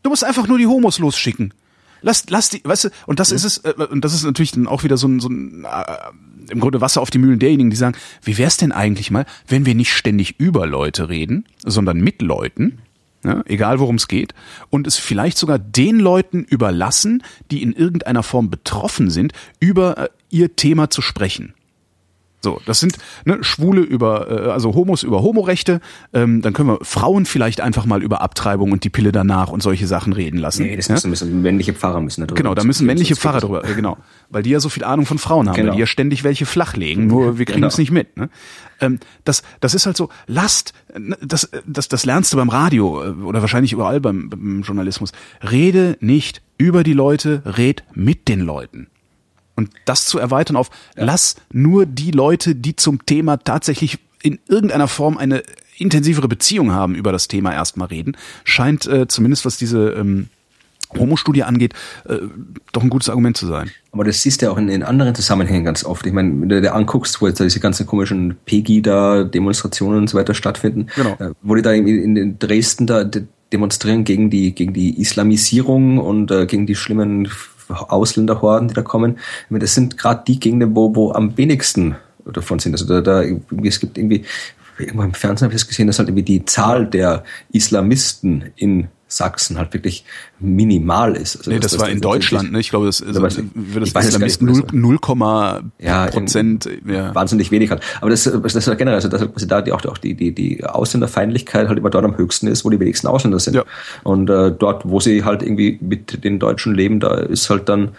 du 0.02 0.10
musst 0.10 0.24
einfach 0.24 0.48
nur 0.48 0.58
die 0.58 0.66
Homos 0.66 0.98
losschicken. 0.98 1.54
Lass, 2.02 2.30
lass 2.30 2.50
die, 2.50 2.62
weißt 2.64 2.86
du, 2.86 2.90
und 3.06 3.20
das 3.20 3.32
mhm. 3.32 3.36
ist 3.36 3.44
es, 3.44 3.58
äh, 3.60 3.74
und 3.90 4.04
das 4.04 4.14
ist 4.14 4.24
natürlich 4.24 4.54
dann 4.54 4.66
auch 4.66 4.84
wieder 4.84 4.96
so 4.96 5.08
ein, 5.08 5.20
so 5.20 5.28
ein 5.28 5.66
äh, 5.66 6.52
im 6.52 6.60
Grunde 6.62 6.80
Wasser 6.80 7.02
auf 7.02 7.10
die 7.10 7.18
Mühlen 7.18 7.38
derjenigen, 7.38 7.70
die 7.70 7.76
sagen, 7.76 7.98
wie 8.22 8.38
wär's 8.38 8.56
denn 8.56 8.72
eigentlich 8.72 9.12
mal, 9.12 9.26
wenn 9.48 9.66
wir 9.66 9.76
nicht 9.76 9.94
ständig 9.94 10.40
über 10.40 10.66
Leute 10.66 11.10
reden, 11.10 11.46
sondern 11.66 12.00
mit 12.00 12.22
Leuten, 12.22 12.80
ja, 13.26 13.42
egal 13.46 13.80
worum 13.80 13.96
es 13.96 14.08
geht, 14.08 14.34
und 14.70 14.88
es 14.88 14.98
vielleicht 14.98 15.38
sogar 15.38 15.60
den 15.60 16.00
Leuten 16.00 16.46
überlassen, 16.46 17.24
die 17.52 17.62
in 17.62 17.74
irgendeiner 17.74 18.24
Form 18.24 18.50
betroffen 18.50 19.10
sind, 19.10 19.34
über 19.60 19.98
äh, 19.98 20.10
ihr 20.30 20.56
Thema 20.56 20.90
zu 20.90 21.02
sprechen. 21.02 21.54
So, 22.44 22.60
das 22.65 22.82
sind 22.82 22.98
ne, 23.24 23.38
Schwule 23.41 23.82
über, 23.82 24.30
äh, 24.30 24.52
also 24.52 24.76
Homos 24.76 25.03
über 25.03 25.24
Homorechte. 25.24 25.80
Ähm, 26.11 26.41
dann 26.41 26.52
können 26.52 26.68
wir 26.68 26.80
Frauen 26.82 27.26
vielleicht 27.26 27.61
einfach 27.61 27.86
mal 27.86 28.03
über 28.03 28.22
Abtreibung 28.22 28.74
und 28.74 28.84
die 28.84 28.90
Pille 28.90 29.14
danach 29.14 29.48
und 29.48 29.64
solche 29.64 29.88
Sachen 29.88 30.11
reden 30.11 30.38
lassen. 30.38 30.64
Nee, 30.64 30.76
das 30.76 30.90
müssen, 30.90 31.07
ja? 31.07 31.10
müssen 31.10 31.41
männliche 31.41 31.74
Pfarrer 31.74 32.02
müssen 32.02 32.22
darüber. 32.22 32.36
Genau, 32.36 32.53
da 32.53 32.65
müssen 32.65 32.86
männliche 32.86 33.15
Pfarrer 33.15 33.40
drüber, 33.40 33.64
äh, 33.64 33.74
genau, 33.74 33.98
weil 34.30 34.44
die 34.44 34.49
ja 34.49 34.60
so 34.60 34.68
viel 34.68 34.84
Ahnung 34.84 35.06
von 35.06 35.20
Frauen 35.20 35.48
haben, 35.48 35.56
genau. 35.56 35.70
weil 35.70 35.76
die 35.76 35.80
ja 35.80 35.86
ständig 35.86 36.26
welche 36.26 36.45
flachlegen. 36.45 37.07
Nur 37.07 37.38
wir 37.38 37.45
kriegen 37.45 37.60
genau. 37.60 37.68
es 37.68 37.78
nicht 37.78 37.91
mit. 37.91 38.18
Ne? 38.18 38.30
Ähm, 38.82 38.99
das, 39.24 39.44
das 39.61 39.74
ist 39.74 39.86
halt 39.86 39.95
so. 39.95 40.10
Lasst, 40.28 40.74
ne, 40.98 41.18
das, 41.22 41.49
das, 41.65 41.88
das 41.88 42.06
lernst 42.06 42.34
du 42.34 42.38
beim 42.38 42.49
Radio 42.49 43.03
äh, 43.03 43.10
oder 43.24 43.40
wahrscheinlich 43.40 43.72
überall 43.72 44.02
beim, 44.02 44.30
beim 44.30 44.64
Journalismus. 44.64 45.14
Rede 45.49 45.98
nicht 46.02 46.41
über 46.57 46.84
die 46.84 46.94
Leute, 46.94 47.41
red 47.45 47.86
mit 47.94 48.28
den 48.28 48.41
Leuten. 48.41 48.88
Und 49.56 49.70
das 49.86 50.06
zu 50.06 50.20
erweitern 50.20 50.56
auf, 50.56 50.70
ja. 50.98 51.06
lass 51.06 51.36
nur 51.52 51.86
die 51.86 52.12
Leute, 52.12 52.56
die 52.56 52.76
zum 52.76 53.06
Thema 53.06 53.38
tatsächlich 53.38 54.00
in 54.22 54.40
irgendeiner 54.48 54.88
Form 54.88 55.18
eine 55.18 55.44
intensivere 55.78 56.28
Beziehung 56.28 56.72
haben, 56.72 56.96
über 56.96 57.12
das 57.12 57.28
Thema 57.28 57.54
erstmal 57.54 57.88
reden, 57.88 58.16
scheint 58.44 58.86
äh, 58.88 59.08
zumindest 59.08 59.46
was 59.46 59.58
diese 59.58 59.90
ähm, 59.92 60.30
Homo-Studie 60.98 61.44
angeht, 61.44 61.74
äh, 62.08 62.18
doch 62.72 62.84
ein 62.84 62.90
gutes 62.90 63.10
Argument 63.10 63.38
zu 63.38 63.48
sein. 63.48 63.72
Aber 63.92 64.04
das 64.04 64.22
siehst 64.22 64.42
du 64.42 64.48
ja 64.48 64.52
auch 64.52 64.58
in, 64.58 64.70
in 64.70 64.84
anderen 64.84 65.16
Zusammenhängen 65.16 65.66
ganz 65.66 65.84
oft. 65.84 66.06
Ich 66.06 66.14
meine, 66.14 66.30
wenn 66.42 66.50
du 66.50 66.62
dir 66.62 66.74
anguckst, 66.74 67.22
wo 67.22 67.28
jetzt 67.28 67.40
diese 67.40 67.60
ganzen 67.60 67.86
komischen 67.86 68.36
Pegida-Demonstrationen 68.46 70.00
und 70.00 70.10
so 70.10 70.18
weiter 70.18 70.34
stattfinden, 70.34 70.88
genau. 70.96 71.16
äh, 71.20 71.32
wo 71.42 71.56
die 71.56 71.62
da 71.62 71.72
in, 71.72 72.16
in 72.16 72.40
Dresden 72.40 72.88
da 72.88 73.04
demonstrieren 73.52 74.04
gegen 74.04 74.30
die, 74.30 74.54
gegen 74.54 74.74
die 74.74 75.00
Islamisierung 75.00 76.00
und 76.00 76.32
äh, 76.32 76.46
gegen 76.46 76.66
die 76.66 76.76
schlimmen 76.76 77.30
Ausländerhorden, 77.69 78.68
die 78.68 78.73
da 78.73 78.81
kommen. 78.81 79.19
Das 79.49 79.73
sind 79.73 79.98
gerade 79.98 80.23
die 80.27 80.40
Gegenden, 80.40 80.76
wo, 80.76 80.95
wo 80.95 81.11
am 81.11 81.38
wenigsten 81.38 81.95
davon 82.26 82.60
sind. 82.60 82.73
Also 82.73 82.85
da, 82.85 83.02
da 83.02 83.23
es 83.64 83.80
gibt 83.80 83.98
irgendwie, 83.98 84.26
irgendwo 84.80 85.03
im 85.03 85.14
Fernsehen 85.14 85.45
habe 85.45 85.56
ich 85.56 85.61
das 85.61 85.68
gesehen, 85.68 85.88
dass 85.88 85.99
halt 85.99 86.10
irgendwie 86.10 86.23
die 86.23 86.45
Zahl 86.45 86.85
der 86.85 87.23
Islamisten 87.52 88.45
in 88.56 88.88
Sachsen 89.15 89.57
halt 89.57 89.73
wirklich 89.73 90.06
minimal 90.40 91.15
ist. 91.15 91.38
Also 91.38 91.52
nee, 91.52 91.60
das, 91.60 91.72
das 91.72 91.80
war 91.80 91.88
das 91.88 91.95
in 91.95 92.02
Deutschland, 92.02 92.52
ne? 92.52 92.60
Ich 92.60 92.69
glaube, 92.69 92.85
das, 92.85 93.02
also, 93.02 93.22
das 93.22 93.38
würde 93.53 93.91
das 93.91 94.06
Islamist 94.06 94.41
0, 94.41 94.65
0, 94.72 94.99
ja, 95.80 96.07
Prozent 96.07 96.69
ja. 96.85 97.14
wahnsinnig 97.15 97.52
wenig 97.52 97.72
hat. 97.72 97.81
Aber 98.02 98.10
das, 98.10 98.23
das 98.23 98.56
ist 98.56 98.68
ja 98.68 98.73
generell, 98.73 98.95
also 98.95 99.07
dass 99.07 99.22
quasi 99.22 99.48
da 99.48 99.61
die, 99.61 99.72
auch, 99.72 99.84
auch 99.85 99.98
die, 99.98 100.14
die, 100.14 100.34
die 100.34 100.64
Ausländerfeindlichkeit 100.64 101.68
halt 101.68 101.77
immer 101.77 101.90
dort 101.90 102.06
am 102.06 102.18
höchsten 102.18 102.48
ist, 102.48 102.65
wo 102.65 102.69
die 102.69 102.80
wenigsten 102.80 103.07
Ausländer 103.07 103.40
sind. 103.40 103.56
Ja. 103.56 103.64
Und 104.03 104.30
äh, 104.30 104.52
dort, 104.52 104.88
wo 104.88 104.99
sie 104.99 105.23
halt 105.23 105.44
irgendwie 105.44 105.77
mit 105.81 106.23
den 106.23 106.40
Deutschen 106.40 106.73
leben, 106.76 106.99
da 106.99 107.15
ist 107.15 107.49
halt 107.49 107.69
dann 107.69 107.90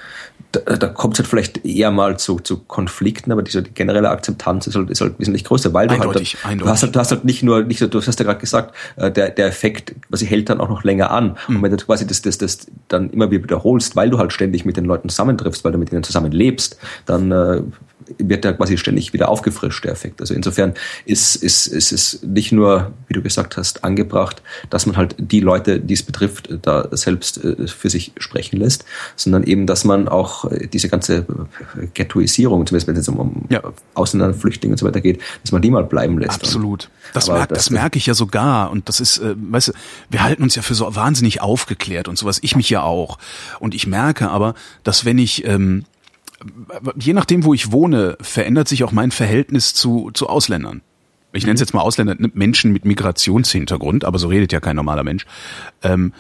da, 0.55 0.77
da 0.77 0.87
kommt 0.89 1.15
es 1.15 1.21
halt 1.21 1.29
vielleicht 1.29 1.65
eher 1.65 1.91
mal 1.91 2.19
zu, 2.19 2.39
zu 2.39 2.59
Konflikten, 2.59 3.33
aber 3.33 3.43
diese 3.43 3.63
die 3.63 3.73
generelle 3.73 4.11
Akzeptanz 4.11 4.67
ist 4.67 4.77
halt, 4.77 4.91
ist 4.91 5.01
halt 5.01 5.19
wesentlich 5.19 5.45
größer, 5.45 5.73
weil 5.73 5.89
du 5.89 5.95
eindeutig, 5.95 6.35
halt, 6.37 6.45
eindeutig. 6.45 6.65
du 6.65 6.71
hast 6.71 6.83
halt, 6.83 6.95
du 6.95 7.01
hast 7.01 7.11
halt 7.11 7.25
nicht 7.25 7.43
nur, 7.43 7.63
nicht 7.63 7.79
so, 7.79 7.87
du 7.87 8.01
hast 8.01 8.19
ja 8.19 8.25
gerade 8.25 8.41
gesagt, 8.41 8.75
äh, 8.97 9.11
der, 9.11 9.31
der 9.31 9.47
Effekt 9.47 9.95
quasi 10.09 10.27
hält 10.27 10.49
dann 10.49 10.61
auch 10.61 10.69
noch 10.69 10.85
länger 10.85 11.11
an. 11.11 11.37
Mhm. 11.49 11.57
Und 11.57 11.63
wenn 11.63 11.71
du 11.71 11.85
quasi 11.85 12.07
das, 12.07 12.23
das, 12.23 12.39
das 12.39 12.67
dann 12.89 13.11
immer 13.11 13.31
wieder 13.31 13.45
wiederholst, 13.45 13.97
weil 13.97 14.11
du 14.11 14.19
halt 14.19 14.33
ständig 14.33 14.65
mit 14.65 14.77
den 14.77 14.85
Leuten 14.85 15.09
zusammentriffst, 15.09 15.65
weil 15.65 15.73
du 15.73 15.79
mit 15.79 15.93
ihnen 15.93 16.03
zusammen 16.03 16.33
lebst, 16.33 16.79
dann 17.07 17.31
äh, 17.31 17.63
wird 18.19 18.45
der 18.45 18.55
quasi 18.55 18.77
ständig 18.77 19.13
wieder 19.13 19.29
aufgefrischt, 19.29 19.85
der 19.85 19.93
Effekt. 19.93 20.21
Also 20.21 20.35
insofern 20.35 20.75
ist, 21.05 21.37
ist, 21.37 21.67
ist 21.67 21.93
es 21.93 22.23
nicht 22.23 22.53
nur, 22.53 22.93
wie 23.09 23.15
du 23.15 23.23
gesagt 23.23 23.57
hast, 23.57 23.85
angebracht, 23.85 24.43
dass 24.71 24.87
man 24.87 24.97
halt 24.97 25.15
die 25.19 25.41
Leute, 25.41 25.81
die 25.81 25.95
es 25.95 26.03
betrifft, 26.03 26.49
da 26.63 26.89
selbst 26.91 27.43
äh, 27.43 27.67
für 27.67 27.89
sich 27.91 28.13
sprechen 28.19 28.59
lässt, 28.59 28.85
sondern 29.17 29.45
eben, 29.45 29.67
dass 29.67 29.85
man 29.85 30.09
auch 30.09 30.51
äh, 30.51 30.67
diese 30.67 30.89
ganze 30.89 31.25
Ghettoisierung, 31.95 32.67
zumindest 32.67 32.89
wenn 32.89 32.97
es 32.97 33.09
um, 33.09 33.19
um 33.19 33.45
ja. 33.49 33.63
Ausländer, 33.95 34.35
Flüchtlinge 34.35 34.75
und 34.75 34.79
so 34.79 34.87
weiter 34.87 35.01
geht, 35.01 35.21
dass 35.43 35.53
man 35.53 35.63
die 35.63 35.71
mal 35.71 35.85
bleiben 35.85 36.19
lässt. 36.19 36.43
Absolut. 36.43 36.91
Das, 37.13 37.29
merk, 37.29 37.49
das, 37.49 37.59
das 37.59 37.71
merke 37.71 37.97
ich 37.97 38.07
ja 38.07 38.15
sogar. 38.15 38.71
Und 38.71 38.89
das 38.89 39.01
ist, 39.01 39.19
äh, 39.19 39.35
weißt 39.37 39.69
du, 39.69 39.73
wir 40.11 40.23
halten 40.23 40.43
uns 40.43 40.57
ja 40.57 40.63
für 40.63 40.75
so 40.75 40.95
wahnsinnig 40.95 41.41
aufgeklärt 41.41 42.09
und 42.09 42.19
sowas. 42.19 42.39
Ich 42.43 42.57
mich 42.57 42.69
ja 42.71 42.83
auch. 42.83 43.19
Und 43.61 43.75
ich 43.75 43.87
merke 43.87 44.31
aber, 44.31 44.55
dass 44.83 45.05
wenn 45.05 45.19
ich 45.19 45.47
ähm, 45.47 45.85
je 46.97 47.13
nachdem, 47.13 47.45
wo 47.45 47.55
ich 47.55 47.73
wohne, 47.73 48.17
verändert 48.21 48.69
sich 48.69 48.85
auch 48.85 48.93
mein 48.93 49.11
Verhältnis 49.11 49.75
zu, 49.75 50.11
zu 50.13 50.29
Ausländern. 50.29 50.83
Ich 51.33 51.45
nenne 51.45 51.55
es 51.55 51.61
jetzt 51.61 51.75
mal 51.75 51.81
Ausländer, 51.81 52.17
Menschen 52.35 52.73
mit 52.73 52.85
Migrationshintergrund, 52.85 54.05
aber 54.05 54.19
so 54.19 54.29
redet 54.29 54.53
ja 54.53 54.61
kein 54.61 54.77
normaler 54.77 55.03
Mensch. 55.03 55.27
Ähm, 55.83 56.13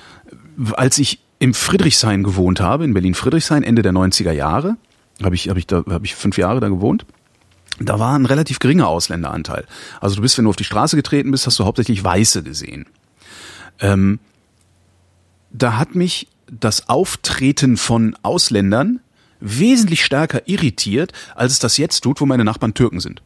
als 0.72 0.98
ich 0.98 1.20
im 1.38 1.54
Friedrichshain 1.54 2.22
gewohnt 2.22 2.60
habe, 2.60 2.84
in 2.84 2.94
Berlin-Friedrichshain, 2.94 3.62
Ende 3.62 3.82
der 3.82 3.92
90er 3.92 4.32
Jahre, 4.32 4.76
habe 5.22 5.34
ich, 5.34 5.48
hab 5.48 5.56
ich, 5.56 5.66
da, 5.66 5.84
hab 5.88 6.04
ich 6.04 6.14
fünf 6.14 6.36
Jahre 6.36 6.60
da 6.60 6.68
gewohnt. 6.68 7.06
Da 7.80 7.98
war 7.98 8.16
ein 8.18 8.26
relativ 8.26 8.58
geringer 8.58 8.88
Ausländeranteil. 8.88 9.66
Also 10.00 10.16
du 10.16 10.22
bist, 10.22 10.36
wenn 10.38 10.44
du 10.44 10.50
auf 10.50 10.56
die 10.56 10.64
Straße 10.64 10.96
getreten 10.96 11.30
bist, 11.30 11.46
hast 11.46 11.58
du 11.58 11.64
hauptsächlich 11.64 12.02
Weiße 12.02 12.42
gesehen. 12.42 12.86
Ähm, 13.80 14.18
da 15.50 15.76
hat 15.76 15.94
mich 15.94 16.28
das 16.50 16.88
Auftreten 16.88 17.76
von 17.76 18.16
Ausländern 18.22 19.00
wesentlich 19.44 20.04
stärker 20.04 20.42
irritiert, 20.46 21.12
als 21.34 21.52
es 21.52 21.58
das 21.58 21.76
jetzt 21.76 22.00
tut, 22.00 22.20
wo 22.20 22.26
meine 22.26 22.44
Nachbarn 22.44 22.74
Türken 22.74 23.00
sind. 23.00 23.22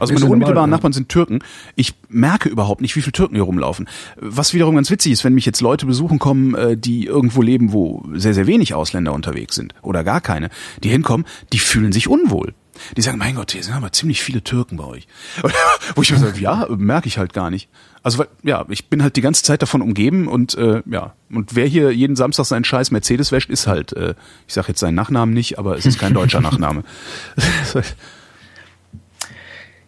Also 0.00 0.14
meine 0.14 0.26
unmittelbaren 0.26 0.70
Nachbarn 0.70 0.92
sind 0.92 1.08
Türken. 1.08 1.40
Ich 1.74 1.94
merke 2.08 2.48
überhaupt 2.48 2.80
nicht, 2.80 2.96
wie 2.96 3.02
viele 3.02 3.12
Türken 3.12 3.34
hier 3.34 3.44
rumlaufen. 3.44 3.88
Was 4.16 4.52
wiederum 4.52 4.74
ganz 4.74 4.90
witzig 4.90 5.12
ist, 5.12 5.24
wenn 5.24 5.34
mich 5.34 5.46
jetzt 5.46 5.60
Leute 5.60 5.86
besuchen 5.86 6.18
kommen, 6.18 6.54
äh, 6.54 6.76
die 6.76 7.06
irgendwo 7.06 7.42
leben, 7.42 7.72
wo 7.72 8.04
sehr, 8.14 8.34
sehr 8.34 8.46
wenig 8.46 8.74
Ausländer 8.74 9.12
unterwegs 9.12 9.54
sind 9.54 9.74
oder 9.82 10.04
gar 10.04 10.20
keine, 10.20 10.50
die 10.82 10.88
hinkommen, 10.88 11.26
die 11.52 11.58
fühlen 11.58 11.92
sich 11.92 12.08
unwohl. 12.08 12.54
Die 12.96 13.02
sagen, 13.02 13.18
mein 13.18 13.34
Gott, 13.34 13.52
hier 13.52 13.62
sind 13.62 13.74
aber 13.74 13.92
ziemlich 13.92 14.22
viele 14.22 14.42
Türken 14.42 14.76
bei 14.76 14.84
euch. 14.84 15.06
Wo 15.94 16.02
ich 16.02 16.12
mir 16.12 16.18
sage, 16.18 16.38
ja, 16.38 16.66
merke 16.70 17.08
ich 17.08 17.18
halt 17.18 17.32
gar 17.32 17.50
nicht. 17.50 17.68
Also 18.02 18.24
ja, 18.42 18.64
ich 18.68 18.88
bin 18.88 19.02
halt 19.02 19.16
die 19.16 19.20
ganze 19.20 19.42
Zeit 19.42 19.62
davon 19.62 19.82
umgeben 19.82 20.28
und 20.28 20.54
äh, 20.54 20.82
ja, 20.86 21.14
und 21.30 21.56
wer 21.56 21.66
hier 21.66 21.90
jeden 21.90 22.14
Samstag 22.14 22.46
seinen 22.46 22.64
scheiß 22.64 22.92
Mercedes 22.92 23.32
wäscht, 23.32 23.50
ist 23.50 23.66
halt, 23.66 23.92
äh, 23.94 24.14
ich 24.46 24.54
sage 24.54 24.68
jetzt 24.68 24.80
seinen 24.80 24.94
Nachnamen 24.94 25.34
nicht, 25.34 25.58
aber 25.58 25.76
es 25.76 25.86
ist 25.86 25.98
kein 25.98 26.14
deutscher 26.14 26.40
Nachname. 26.42 26.84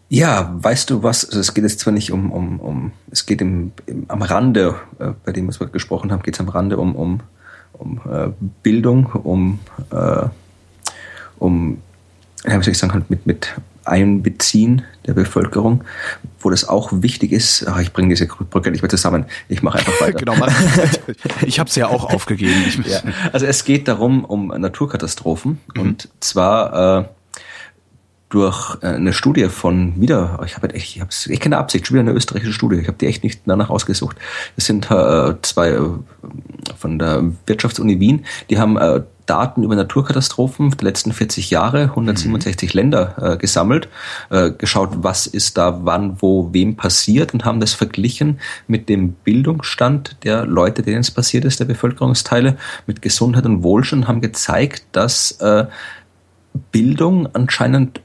Ja, 0.09 0.55
weißt 0.55 0.89
du 0.90 1.02
was? 1.02 1.27
Also 1.27 1.40
es 1.40 1.52
geht 1.52 1.65
jetzt 1.65 1.81
zwar 1.81 1.93
nicht 1.93 2.12
um, 2.12 2.32
um, 2.32 2.60
um 2.60 2.93
es 3.10 3.27
geht 3.27 3.43
im, 3.43 3.73
im 3.85 4.06
am 4.09 4.23
Rande, 4.23 4.77
äh, 4.98 5.12
bei 5.24 5.32
dem, 5.32 5.48
was 5.48 5.60
wir 5.60 5.66
gesprochen 5.66 6.10
haben, 6.10 6.23
geht 6.23 6.35
es 6.35 6.40
am 6.40 6.48
Rande 6.48 6.78
um, 6.78 6.97
um, 6.97 7.20
um 7.74 8.01
äh, 8.10 8.31
Bildung, 8.62 9.06
um, 9.06 9.59
äh, 9.90 10.27
um, 11.39 11.78
ja, 12.44 12.59
wie 12.59 12.65
soll 12.65 12.73
ich 12.73 12.78
sagen, 12.78 12.93
halt 12.93 13.10
mit, 13.10 13.27
mit 13.27 13.55
Einbeziehen 13.85 14.82
der 15.06 15.15
Bevölkerung, 15.15 15.85
wo 16.40 16.51
das 16.51 16.69
auch 16.69 16.90
wichtig 16.93 17.32
ist. 17.32 17.66
Ach, 17.66 17.81
ich 17.81 17.93
bringe 17.93 18.10
diese 18.10 18.27
Brücke 18.27 18.70
nicht 18.70 18.82
mehr 18.82 18.90
zusammen. 18.90 19.24
Ich 19.48 19.62
mache 19.62 19.78
einfach 19.78 20.01
weiter. 20.01 20.19
genau, 20.19 20.35
ich 21.47 21.59
habe 21.59 21.69
es 21.69 21.74
ja 21.74 21.89
auch 21.89 22.12
aufgegeben. 22.12 22.55
ja, 22.85 23.01
also 23.32 23.47
es 23.47 23.65
geht 23.65 23.89
darum 23.89 24.24
um 24.24 24.48
Naturkatastrophen 24.48 25.59
mhm. 25.74 25.81
und 25.81 26.09
zwar 26.20 27.01
äh, 27.01 27.05
durch 28.28 28.77
äh, 28.82 28.89
eine 28.89 29.12
Studie 29.12 29.48
von 29.48 30.01
wieder, 30.01 30.40
ich 30.44 30.56
habe 30.56 30.73
echt, 30.74 30.97
ich 30.97 31.01
habe 31.01 31.10
ich 31.28 31.40
kenne 31.40 31.56
Absicht, 31.56 31.86
schon 31.86 31.94
wieder 31.94 32.09
eine 32.09 32.12
österreichische 32.12 32.52
Studie, 32.52 32.77
ich 32.77 32.89
habe 32.89 32.98
die 32.98 33.06
echt 33.06 33.24
nicht 33.24 33.43
danach 33.47 33.70
ausgesucht. 33.70 34.16
Das 34.56 34.66
sind 34.66 34.90
äh, 34.90 35.35
zwei 35.43 35.70
äh, 35.70 35.81
von 36.77 36.98
der 36.98 37.24
Wirtschaftsuni 37.47 38.01
Wien, 38.01 38.27
die 38.51 38.59
haben 38.59 38.77
äh, 38.77 39.02
Daten 39.28 39.62
über 39.62 39.76
Naturkatastrophen 39.76 40.70
der 40.70 40.84
letzten 40.84 41.12
40 41.12 41.50
Jahre, 41.50 41.84
167 41.84 42.74
mhm. 42.74 42.78
Länder 42.78 43.14
äh, 43.20 43.36
gesammelt, 43.36 43.88
äh, 44.30 44.50
geschaut, 44.50 44.90
was 45.02 45.26
ist 45.26 45.59
da 45.59 45.80
wann, 45.84 46.20
wo, 46.20 46.52
wem 46.52 46.76
passiert 46.76 47.34
und 47.34 47.44
haben 47.44 47.60
das 47.60 47.74
verglichen 47.74 48.40
mit 48.66 48.88
dem 48.88 49.12
Bildungsstand 49.12 50.16
der 50.24 50.46
Leute, 50.46 50.82
denen 50.82 51.00
es 51.00 51.10
passiert 51.10 51.44
ist, 51.44 51.60
der 51.60 51.66
Bevölkerungsteile, 51.66 52.56
mit 52.86 53.02
Gesundheit 53.02 53.44
und 53.44 53.62
Wohlstand, 53.62 54.09
haben 54.09 54.20
gezeigt, 54.20 54.84
dass 54.92 55.32
äh, 55.40 55.66
Bildung 56.72 57.28
anscheinend 57.34 58.00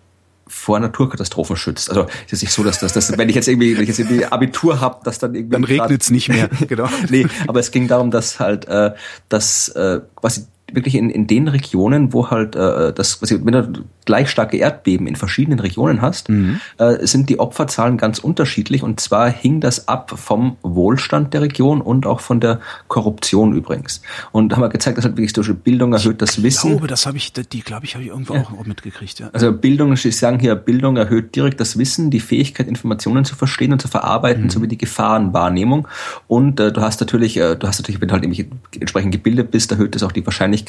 vor 0.45 0.79
Naturkatastrophen 0.79 1.55
schützt. 1.55 1.89
Also 1.89 2.05
es 2.27 2.33
ist 2.33 2.41
nicht 2.43 2.51
so, 2.51 2.63
dass 2.63 2.79
das, 2.79 2.93
dass, 2.93 3.17
wenn 3.17 3.27
ich 3.29 3.35
jetzt 3.35 3.47
irgendwie, 3.47 3.75
wenn 3.75 3.83
ich 3.83 3.89
jetzt 3.89 3.99
irgendwie 3.99 4.25
Abitur 4.25 4.81
habe, 4.81 4.99
dass 5.03 5.17
dann 5.17 5.33
irgendwie 5.33 5.53
dann 5.53 5.63
regnet's 5.63 6.11
nicht 6.11 6.29
mehr. 6.29 6.49
Genau. 6.67 6.87
nee, 7.09 7.25
aber 7.47 7.59
es 7.59 7.71
ging 7.71 7.87
darum, 7.87 8.11
dass 8.11 8.39
halt, 8.39 8.67
äh, 8.67 8.91
dass 9.29 9.69
äh, 9.69 10.01
quasi 10.15 10.45
wirklich 10.73 10.95
in, 10.95 11.09
in 11.09 11.27
den 11.27 11.47
Regionen, 11.47 12.13
wo 12.13 12.29
halt 12.29 12.55
äh, 12.55 12.93
das, 12.93 13.21
was 13.21 13.31
wenn 13.31 13.53
du 13.53 13.83
gleich 14.05 14.29
starke 14.29 14.57
Erdbeben 14.57 15.07
in 15.07 15.15
verschiedenen 15.15 15.59
Regionen 15.59 16.01
hast, 16.01 16.29
mhm. 16.29 16.59
äh, 16.77 17.05
sind 17.05 17.29
die 17.29 17.39
Opferzahlen 17.39 17.97
ganz 17.97 18.19
unterschiedlich. 18.19 18.83
Und 18.83 18.99
zwar 18.99 19.29
hing 19.29 19.61
das 19.61 19.87
ab 19.87 20.13
vom 20.17 20.57
Wohlstand 20.61 21.33
der 21.33 21.41
Region 21.41 21.81
und 21.81 22.05
auch 22.05 22.19
von 22.19 22.39
der 22.39 22.59
Korruption 22.87 23.53
übrigens. 23.53 24.01
Und 24.31 24.53
haben 24.53 24.61
wir 24.61 24.69
gezeigt, 24.69 24.97
dass 24.97 25.05
halt 25.05 25.17
wirklich 25.17 25.33
durch 25.33 25.53
Bildung 25.53 25.93
erhöht 25.93 26.21
das 26.21 26.43
Wissen. 26.43 26.71
Ich 26.71 26.73
glaube, 26.73 26.87
das 26.87 27.05
habe 27.05 27.17
ich, 27.17 27.31
die 27.33 27.61
glaube 27.61 27.85
ich, 27.85 27.95
habe 27.95 28.03
ich 28.03 28.09
irgendwo 28.09 28.35
ja. 28.35 28.41
auch 28.41 28.65
mitgekriegt. 28.65 29.19
Ja. 29.19 29.29
Also 29.33 29.51
Bildung, 29.53 29.93
ich 29.93 30.17
sagen 30.17 30.39
hier, 30.39 30.55
Bildung 30.55 30.97
erhöht 30.97 31.35
direkt 31.35 31.59
das 31.59 31.77
Wissen, 31.77 32.09
die 32.09 32.19
Fähigkeit, 32.19 32.67
Informationen 32.67 33.25
zu 33.25 33.35
verstehen 33.35 33.71
und 33.71 33.81
zu 33.81 33.87
verarbeiten, 33.87 34.43
mhm. 34.43 34.49
sowie 34.49 34.67
die 34.67 34.77
Gefahrenwahrnehmung. 34.77 35.87
Und 36.27 36.59
äh, 36.59 36.71
du 36.71 36.81
hast 36.81 36.99
natürlich, 36.99 37.37
äh, 37.37 37.55
du 37.55 37.67
hast 37.67 37.79
natürlich, 37.79 38.01
wenn 38.01 38.09
du 38.09 38.13
halt 38.13 38.23
entsprechend 38.79 39.11
gebildet 39.11 39.51
bist, 39.51 39.71
erhöht 39.71 39.95
das 39.95 40.03
auch 40.03 40.11
die 40.11 40.25
Wahrscheinlichkeit, 40.25 40.62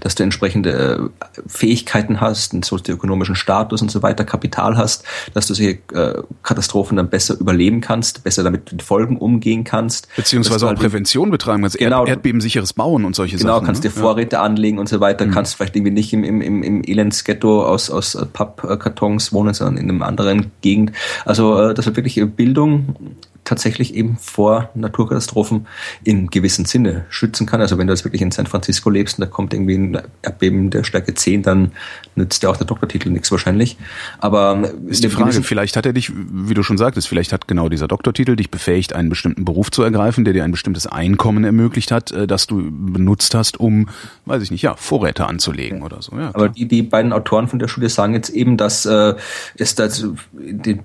dass 0.00 0.14
du 0.14 0.22
entsprechende 0.22 1.10
äh, 1.20 1.40
Fähigkeiten 1.46 2.20
hast, 2.20 2.52
einen 2.52 2.62
sozioökonomischen 2.62 3.34
Status 3.34 3.82
und 3.82 3.90
so 3.90 4.02
weiter, 4.02 4.24
Kapital 4.24 4.76
hast, 4.76 5.04
dass 5.34 5.46
du 5.46 5.54
solche 5.54 5.78
äh, 5.92 6.22
Katastrophen 6.42 6.96
dann 6.96 7.08
besser 7.08 7.38
überleben 7.38 7.80
kannst, 7.80 8.24
besser 8.24 8.42
damit 8.42 8.72
mit 8.72 8.82
Folgen 8.82 9.16
umgehen 9.16 9.64
kannst. 9.64 10.08
Beziehungsweise 10.16 10.66
auch 10.66 10.70
halt 10.70 10.78
Prävention 10.78 11.30
betreiben 11.30 11.62
kannst, 11.62 11.78
genau, 11.78 12.06
Erdbebensicheres 12.06 12.72
Bauen 12.72 13.04
und 13.04 13.14
solche 13.14 13.36
genau, 13.36 13.54
Sachen. 13.54 13.60
Genau, 13.60 13.66
kannst 13.66 13.84
ne? 13.84 13.90
dir 13.90 14.00
Vorräte 14.00 14.36
ja. 14.36 14.42
anlegen 14.42 14.78
und 14.78 14.88
so 14.88 15.00
weiter, 15.00 15.26
mhm. 15.26 15.32
kannst 15.32 15.56
vielleicht 15.56 15.76
irgendwie 15.76 15.92
nicht 15.92 16.12
im, 16.12 16.24
im, 16.24 16.40
im, 16.40 16.62
im 16.62 16.82
Elendsghetto 16.84 17.64
aus, 17.64 17.90
aus 17.90 18.18
Pappkartons 18.32 19.32
wohnen, 19.32 19.54
sondern 19.54 19.76
in 19.76 19.90
einem 19.90 20.02
anderen 20.02 20.50
Gegend. 20.60 20.92
Also 21.24 21.58
äh, 21.58 21.74
das 21.74 21.86
ist 21.86 21.96
wirklich 21.96 22.22
Bildung 22.36 22.96
tatsächlich 23.44 23.94
eben 23.94 24.16
vor 24.18 24.70
Naturkatastrophen 24.74 25.66
in 26.04 26.28
gewissem 26.28 26.64
Sinne 26.64 27.04
schützen 27.08 27.46
kann. 27.46 27.60
Also 27.60 27.76
wenn 27.76 27.86
du 27.86 27.92
jetzt 27.92 28.04
wirklich 28.04 28.22
in 28.22 28.30
San 28.30 28.46
Francisco 28.46 28.88
lebst 28.88 29.18
und 29.18 29.22
da 29.22 29.30
kommt 29.30 29.52
irgendwie 29.52 29.74
ein 29.74 30.02
Erdbeben 30.22 30.70
der 30.70 30.84
Stärke 30.84 31.14
10, 31.14 31.42
dann 31.42 31.72
nützt 32.14 32.42
dir 32.42 32.50
auch 32.50 32.56
der 32.56 32.66
Doktortitel 32.66 33.10
nichts 33.10 33.30
wahrscheinlich. 33.32 33.76
Aber 34.20 34.70
ist 34.86 35.02
die 35.02 35.08
Frage, 35.08 35.42
vielleicht 35.42 35.76
hat 35.76 35.86
er 35.86 35.92
dich, 35.92 36.12
wie 36.14 36.54
du 36.54 36.62
schon 36.62 36.78
sagtest, 36.78 37.08
vielleicht 37.08 37.32
hat 37.32 37.48
genau 37.48 37.68
dieser 37.68 37.88
Doktortitel 37.88 38.36
dich 38.36 38.50
befähigt, 38.50 38.94
einen 38.94 39.08
bestimmten 39.08 39.44
Beruf 39.44 39.70
zu 39.70 39.82
ergreifen, 39.82 40.24
der 40.24 40.34
dir 40.34 40.44
ein 40.44 40.52
bestimmtes 40.52 40.86
Einkommen 40.86 41.44
ermöglicht 41.44 41.90
hat, 41.90 42.12
äh, 42.12 42.28
das 42.28 42.46
du 42.46 42.70
benutzt 42.70 43.34
hast, 43.34 43.58
um, 43.58 43.88
weiß 44.26 44.42
ich 44.42 44.52
nicht, 44.52 44.62
ja, 44.62 44.76
Vorräte 44.76 45.26
anzulegen 45.26 45.82
oder 45.82 46.00
so. 46.00 46.16
Ja, 46.16 46.30
Aber 46.32 46.48
die, 46.48 46.66
die 46.66 46.82
beiden 46.82 47.12
Autoren 47.12 47.48
von 47.48 47.58
der 47.58 47.66
Studie 47.66 47.88
sagen 47.88 48.14
jetzt 48.14 48.30
eben, 48.30 48.56
dass 48.56 48.86
äh, 48.86 49.14
es 49.56 49.74
da 49.74 49.88
den 50.32 50.84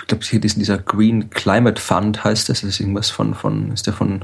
ich 0.00 0.06
glaube, 0.06 0.24
hier 0.24 0.42
ist 0.42 0.56
dieser 0.56 0.78
Green 0.78 1.30
Climate 1.30 1.80
Fund 1.80 2.24
heißt 2.24 2.48
das, 2.48 2.60
das 2.60 2.70
ist 2.70 2.80
irgendwas 2.80 3.10
von, 3.10 3.34
von, 3.34 3.72
ist 3.72 3.86
der 3.86 3.94
von, 3.94 4.16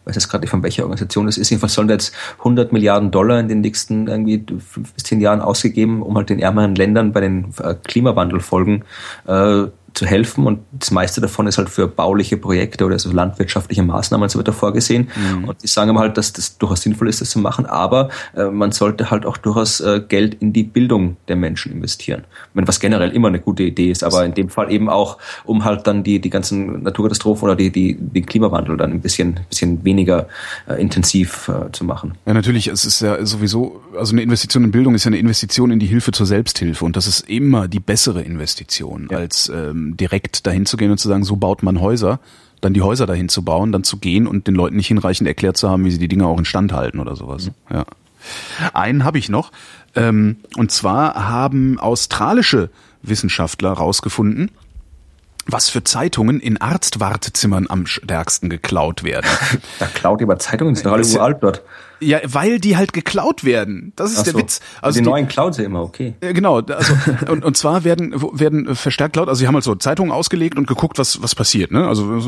ich 0.00 0.06
weiß 0.06 0.16
jetzt 0.16 0.28
gerade 0.28 0.42
nicht 0.42 0.50
von 0.50 0.62
welcher 0.62 0.82
Organisation 0.82 1.26
das 1.26 1.38
ist, 1.38 1.50
jedenfalls 1.50 1.74
sollen 1.74 1.88
da 1.88 1.94
jetzt 1.94 2.14
100 2.38 2.72
Milliarden 2.72 3.10
Dollar 3.10 3.38
in 3.40 3.48
den 3.48 3.60
nächsten 3.60 4.08
irgendwie 4.08 4.44
fünf 4.58 4.92
bis 4.92 5.04
zehn 5.04 5.20
Jahren 5.20 5.40
ausgegeben, 5.40 6.02
um 6.02 6.16
halt 6.16 6.30
den 6.30 6.38
ärmeren 6.38 6.74
Ländern 6.74 7.12
bei 7.12 7.20
den 7.20 7.52
Klimawandelfolgen 7.84 8.84
äh, 9.26 9.64
zu 9.94 10.06
helfen 10.06 10.46
und 10.46 10.60
das 10.72 10.90
meiste 10.90 11.20
davon 11.20 11.46
ist 11.46 11.58
halt 11.58 11.68
für 11.68 11.88
bauliche 11.88 12.36
Projekte 12.36 12.84
oder 12.84 12.98
so 12.98 13.10
landwirtschaftliche 13.10 13.82
Maßnahmen 13.82 14.22
und 14.22 14.30
so 14.30 14.38
weiter 14.38 14.52
vorgesehen. 14.52 15.08
Mhm. 15.14 15.44
Und 15.44 15.62
die 15.62 15.66
sagen 15.66 15.98
halt, 15.98 16.16
dass 16.16 16.32
das 16.32 16.58
durchaus 16.58 16.82
sinnvoll 16.82 17.08
ist, 17.08 17.20
das 17.20 17.30
zu 17.30 17.38
machen, 17.38 17.66
aber 17.66 18.08
äh, 18.36 18.44
man 18.44 18.72
sollte 18.72 19.10
halt 19.10 19.26
auch 19.26 19.36
durchaus 19.36 19.80
äh, 19.80 20.00
Geld 20.06 20.34
in 20.40 20.52
die 20.52 20.62
Bildung 20.62 21.16
der 21.28 21.36
Menschen 21.36 21.72
investieren. 21.72 22.24
Wenn 22.54 22.68
was 22.68 22.80
generell 22.80 23.10
immer 23.10 23.28
eine 23.28 23.40
gute 23.40 23.62
Idee 23.62 23.90
ist, 23.90 24.04
aber 24.04 24.24
in 24.24 24.34
dem 24.34 24.48
Fall 24.48 24.70
eben 24.72 24.88
auch, 24.88 25.18
um 25.44 25.64
halt 25.64 25.86
dann 25.86 26.04
die, 26.04 26.20
die 26.20 26.30
ganzen 26.30 26.82
Naturkatastrophen 26.82 27.44
oder 27.44 27.56
die, 27.56 27.70
die, 27.70 27.96
den 27.98 28.26
Klimawandel 28.26 28.76
dann 28.76 28.92
ein 28.92 29.00
bisschen, 29.00 29.40
bisschen 29.48 29.84
weniger 29.84 30.28
äh, 30.68 30.80
intensiv 30.80 31.48
äh, 31.48 31.72
zu 31.72 31.84
machen. 31.84 32.14
Ja, 32.26 32.34
natürlich, 32.34 32.68
es 32.68 32.84
ist 32.84 33.00
ja 33.00 33.24
sowieso, 33.26 33.80
also 33.98 34.12
eine 34.12 34.22
Investition 34.22 34.64
in 34.64 34.70
Bildung 34.70 34.94
ist 34.94 35.04
ja 35.04 35.08
eine 35.08 35.18
Investition 35.18 35.70
in 35.70 35.78
die 35.78 35.86
Hilfe 35.86 36.12
zur 36.12 36.26
Selbsthilfe 36.26 36.84
und 36.84 36.96
das 36.96 37.06
ist 37.06 37.28
immer 37.28 37.68
die 37.68 37.80
bessere 37.80 38.22
Investition 38.22 39.08
ja. 39.10 39.18
als 39.18 39.48
ähm, 39.48 39.79
ähm, 39.80 39.96
direkt 39.96 40.46
dahin 40.46 40.66
zu 40.66 40.76
gehen 40.76 40.90
und 40.90 40.98
zu 40.98 41.08
sagen, 41.08 41.24
so 41.24 41.36
baut 41.36 41.62
man 41.62 41.80
Häuser, 41.80 42.20
dann 42.60 42.74
die 42.74 42.82
Häuser 42.82 43.06
dahin 43.06 43.28
zu 43.28 43.42
bauen, 43.42 43.72
dann 43.72 43.84
zu 43.84 43.96
gehen 43.96 44.26
und 44.26 44.46
den 44.46 44.54
Leuten 44.54 44.76
nicht 44.76 44.88
hinreichend 44.88 45.26
erklärt 45.26 45.56
zu 45.56 45.68
haben, 45.68 45.84
wie 45.84 45.90
sie 45.90 45.98
die 45.98 46.08
Dinge 46.08 46.26
auch 46.26 46.38
instand 46.38 46.72
halten 46.72 47.00
oder 47.00 47.16
sowas. 47.16 47.46
Mhm. 47.46 47.76
Ja. 47.76 47.84
Einen 48.74 49.04
habe 49.04 49.18
ich 49.18 49.28
noch. 49.28 49.50
Ähm, 49.96 50.36
und 50.56 50.70
zwar 50.70 51.28
haben 51.28 51.78
australische 51.78 52.70
Wissenschaftler 53.02 53.72
rausgefunden, 53.72 54.50
was 55.46 55.70
für 55.70 55.82
Zeitungen 55.82 56.38
in 56.38 56.60
Arztwartezimmern 56.60 57.66
am 57.68 57.86
stärksten 57.86 58.50
geklaut 58.50 59.02
werden. 59.04 59.26
Da 59.78 59.86
klaut 59.86 60.20
jemand 60.20 60.42
Zeitungen, 60.42 60.74
ist 60.74 60.84
doch 60.84 60.92
alle 60.92 61.06
uralt 61.06 61.38
dort. 61.42 61.62
Ja, 62.00 62.18
weil 62.24 62.58
die 62.58 62.76
halt 62.76 62.92
geklaut 62.92 63.44
werden. 63.44 63.92
Das 63.96 64.12
ist 64.12 64.20
Ach 64.20 64.22
der 64.24 64.32
so. 64.32 64.38
Witz. 64.38 64.60
Also 64.80 64.98
die, 64.98 65.04
die 65.04 65.10
neuen 65.10 65.28
klauen 65.28 65.52
sie 65.52 65.64
immer, 65.64 65.82
okay. 65.82 66.14
Genau, 66.20 66.60
also 66.60 66.94
und, 67.28 67.44
und 67.44 67.56
zwar 67.56 67.84
werden 67.84 68.14
werden 68.32 68.74
verstärkt 68.74 69.12
geklaut, 69.14 69.28
also 69.28 69.40
sie 69.40 69.46
haben 69.46 69.54
halt 69.54 69.64
so 69.64 69.74
Zeitungen 69.74 70.12
ausgelegt 70.12 70.56
und 70.56 70.66
geguckt, 70.66 70.98
was 70.98 71.22
was 71.22 71.34
passiert, 71.34 71.70
ne? 71.70 71.86
Also 71.86 72.20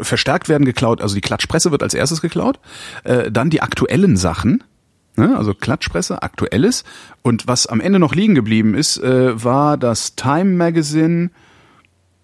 verstärkt 0.00 0.48
werden 0.48 0.64
geklaut, 0.64 1.00
also 1.00 1.14
die 1.14 1.20
Klatschpresse 1.20 1.70
wird 1.70 1.82
als 1.82 1.94
erstes 1.94 2.20
geklaut, 2.20 2.60
äh, 3.04 3.30
dann 3.30 3.50
die 3.50 3.62
aktuellen 3.62 4.16
Sachen, 4.16 4.62
Ne? 5.16 5.36
Also 5.36 5.54
Klatschpresse, 5.54 6.22
aktuelles. 6.22 6.84
Und 7.22 7.48
was 7.48 7.66
am 7.66 7.80
Ende 7.80 7.98
noch 7.98 8.14
liegen 8.14 8.34
geblieben 8.34 8.74
ist, 8.74 8.98
äh, 8.98 9.42
war 9.42 9.78
das 9.78 10.14
Time 10.14 10.56
Magazine. 10.56 11.30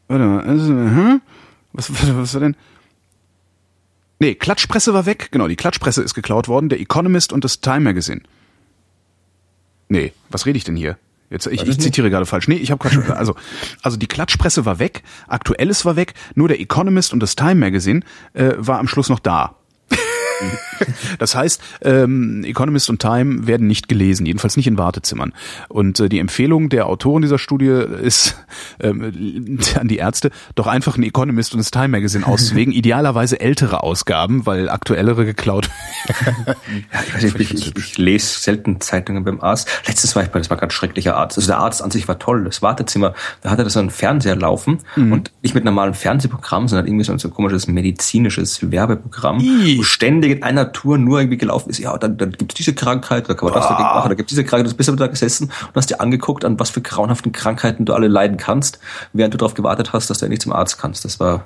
Warte 0.09 0.25
mal, 0.25 0.45
also, 0.45 1.21
was, 1.73 1.91
was, 1.91 2.17
was 2.17 2.35
war 2.35 2.41
denn? 2.41 2.57
Nee, 4.23 4.37
Klatschpresse 4.37 4.95
war 4.95 5.05
weg. 5.05 5.31
Genau, 5.33 5.49
die 5.49 5.57
Klatschpresse 5.57 6.01
ist 6.01 6.15
geklaut 6.15 6.47
worden. 6.47 6.69
Der 6.69 6.79
Economist 6.79 7.33
und 7.33 7.43
das 7.43 7.61
Time 7.61 7.81
Magazine. 7.81 8.21
Nee, 9.89 10.13
was 10.31 10.47
rede 10.47 10.57
ich 10.57 10.63
denn 10.63 10.77
hier? 10.77 10.97
Jetzt, 11.29 11.49
ich, 11.49 11.67
ich 11.67 11.81
zitiere 11.81 12.09
gerade 12.09 12.25
falsch. 12.25 12.47
Nee, 12.47 12.55
ich 12.55 12.71
habe 12.71 12.79
Quatsch. 12.79 12.97
Also, 13.11 13.35
also 13.83 13.97
die 13.97 14.07
Klatschpresse 14.07 14.65
war 14.65 14.79
weg, 14.79 15.03
Aktuelles 15.27 15.85
war 15.85 15.97
weg, 15.97 16.15
nur 16.37 16.47
der 16.47 16.61
Economist 16.61 17.13
und 17.13 17.19
das 17.19 17.35
Time 17.35 17.57
Magazine 17.57 18.03
äh, 18.35 18.53
war 18.59 18.79
am 18.79 18.87
Schluss 18.87 19.09
noch 19.09 19.19
da. 19.19 19.57
Das 21.19 21.35
heißt, 21.35 21.63
ähm, 21.83 22.43
Economist 22.45 22.91
und 22.91 23.01
Time 23.01 23.47
werden 23.47 23.67
nicht 23.67 23.89
gelesen, 23.89 24.27
jedenfalls 24.27 24.57
nicht 24.57 24.67
in 24.67 24.79
Wartezimmern. 24.79 25.33
Und 25.69 26.01
äh, 26.01 26.09
die 26.09 26.19
Empfehlung 26.19 26.69
der 26.69 26.87
Autoren 26.87 27.23
dieser 27.23 27.39
Studie 27.39 27.67
ist 27.67 28.37
ähm, 28.81 29.59
an 29.79 29.89
die 29.89 29.97
Ärzte, 29.97 30.31
doch 30.55 30.67
einfach 30.67 30.97
ein 30.97 31.03
Economist 31.03 31.53
und 31.53 31.59
das 31.59 31.71
Time 31.71 31.89
Magazine 31.89 32.27
auszulegen, 32.27 32.73
idealerweise 32.73 33.41
ältere 33.41 33.83
Ausgaben, 33.83 34.47
weil 34.47 34.69
aktuellere 34.69 35.25
geklaut 35.25 35.69
ja, 36.93 37.01
ich, 37.07 37.15
weiß 37.15 37.23
nicht, 37.23 37.41
ich, 37.41 37.53
ich, 37.53 37.77
ich, 37.77 37.99
lese 37.99 38.41
selten 38.41 38.81
Zeitungen 38.81 39.25
beim 39.25 39.41
Arzt. 39.41 39.69
Letztes 39.87 40.15
war 40.17 40.23
ich 40.23 40.31
bei, 40.31 40.39
das 40.39 40.51
war 40.51 40.57
ganz 40.57 40.73
schrecklicher 40.73 41.17
Arzt. 41.17 41.37
Also 41.39 41.49
der 41.49 41.59
Arzt 41.59 41.83
an 41.83 41.91
sich 41.91 42.09
war 42.09 42.19
toll, 42.19 42.45
das 42.45 42.63
Wartezimmer, 42.63 43.15
da 43.41 43.51
hatte 43.51 43.63
er 43.63 43.71
so 43.71 43.81
einen 43.81 43.91
Fernseher 43.91 44.37
laufen 44.37 44.79
mhm. 44.97 45.13
und 45.13 45.33
nicht 45.43 45.55
mit 45.55 45.65
normalem 45.65 45.95
Fernsehprogramm, 45.95 46.69
sondern 46.69 46.87
irgendwie 46.87 47.05
so 47.05 47.13
ein, 47.13 47.33
komisches 47.33 47.67
medizinisches 47.67 48.71
Werbeprogramm, 48.71 49.41
wo 49.41 49.83
ständig 49.83 50.33
in 50.33 50.43
einer 50.43 50.72
Tour 50.73 50.99
nur 50.99 51.21
irgendwie 51.21 51.39
gelaufen 51.39 51.71
ist, 51.71 51.79
ja, 51.79 51.97
dann, 51.99 52.17
dann 52.17 52.33
gibt 52.33 52.53
es 52.53 52.57
diese 52.57 52.75
Krankheit, 52.75 53.29
da 53.29 53.35
kann 53.35 53.49
man 53.49 53.55
das 53.55 53.69
dagegen 53.69 53.89
machen, 53.89 54.09
da 54.09 54.15
gibt 54.15 54.31
es 54.31 54.37
diese 54.37 54.45
Krankheit, 54.45 54.73
du 54.73 54.77
bist 54.77 54.89
aber 54.89 54.99
da 54.99 55.07
gesessen 55.07 55.47
und 55.47 55.77
hast 55.77 55.91
dir 55.91 56.01
angeguckt, 56.01 56.45
an 56.45 56.59
was 56.59 56.71
für 56.71 56.81
grauenhaften 56.81 57.33
Krankheiten 57.33 57.85
du 57.85 57.95
alle 57.95 58.09
leiden 58.09 58.37
kannst, 58.37 58.79
während 59.13 59.35
du 59.35 59.39
darauf 59.39 59.55
gewartet 59.55 59.93
hast, 59.93 60.11
dass 60.11 60.19
du 60.19 60.27
endlich 60.27 60.41
zum 60.41 60.53
Arzt 60.53 60.79
kannst. 60.79 61.05
Das 61.05 61.21
war 61.21 61.45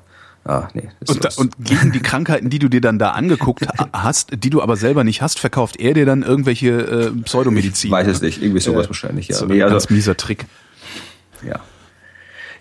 Ah, 0.48 0.68
nee, 0.74 0.88
und, 1.08 1.24
da, 1.24 1.28
und 1.38 1.54
gegen 1.58 1.90
die 1.90 1.98
Krankheiten, 1.98 2.50
die 2.50 2.60
du 2.60 2.68
dir 2.68 2.80
dann 2.80 3.00
da 3.00 3.10
angeguckt 3.10 3.66
hast, 3.92 4.30
die 4.32 4.48
du 4.48 4.62
aber 4.62 4.76
selber 4.76 5.02
nicht 5.02 5.20
hast, 5.20 5.40
verkauft 5.40 5.80
er 5.80 5.92
dir 5.92 6.06
dann 6.06 6.22
irgendwelche 6.22 6.68
äh, 6.68 7.10
Pseudomedizin? 7.22 7.88
Ich 7.88 7.92
weiß 7.92 8.06
es 8.06 8.22
nicht, 8.22 8.40
irgendwie 8.40 8.60
sowas 8.60 8.86
äh, 8.86 8.88
wahrscheinlich, 8.88 9.26
ja. 9.26 9.34
So 9.34 9.46
nee, 9.46 9.60
also, 9.60 9.74
ganz 9.74 9.90
mieser 9.90 10.16
Trick. 10.16 10.46
Ja. 11.44 11.58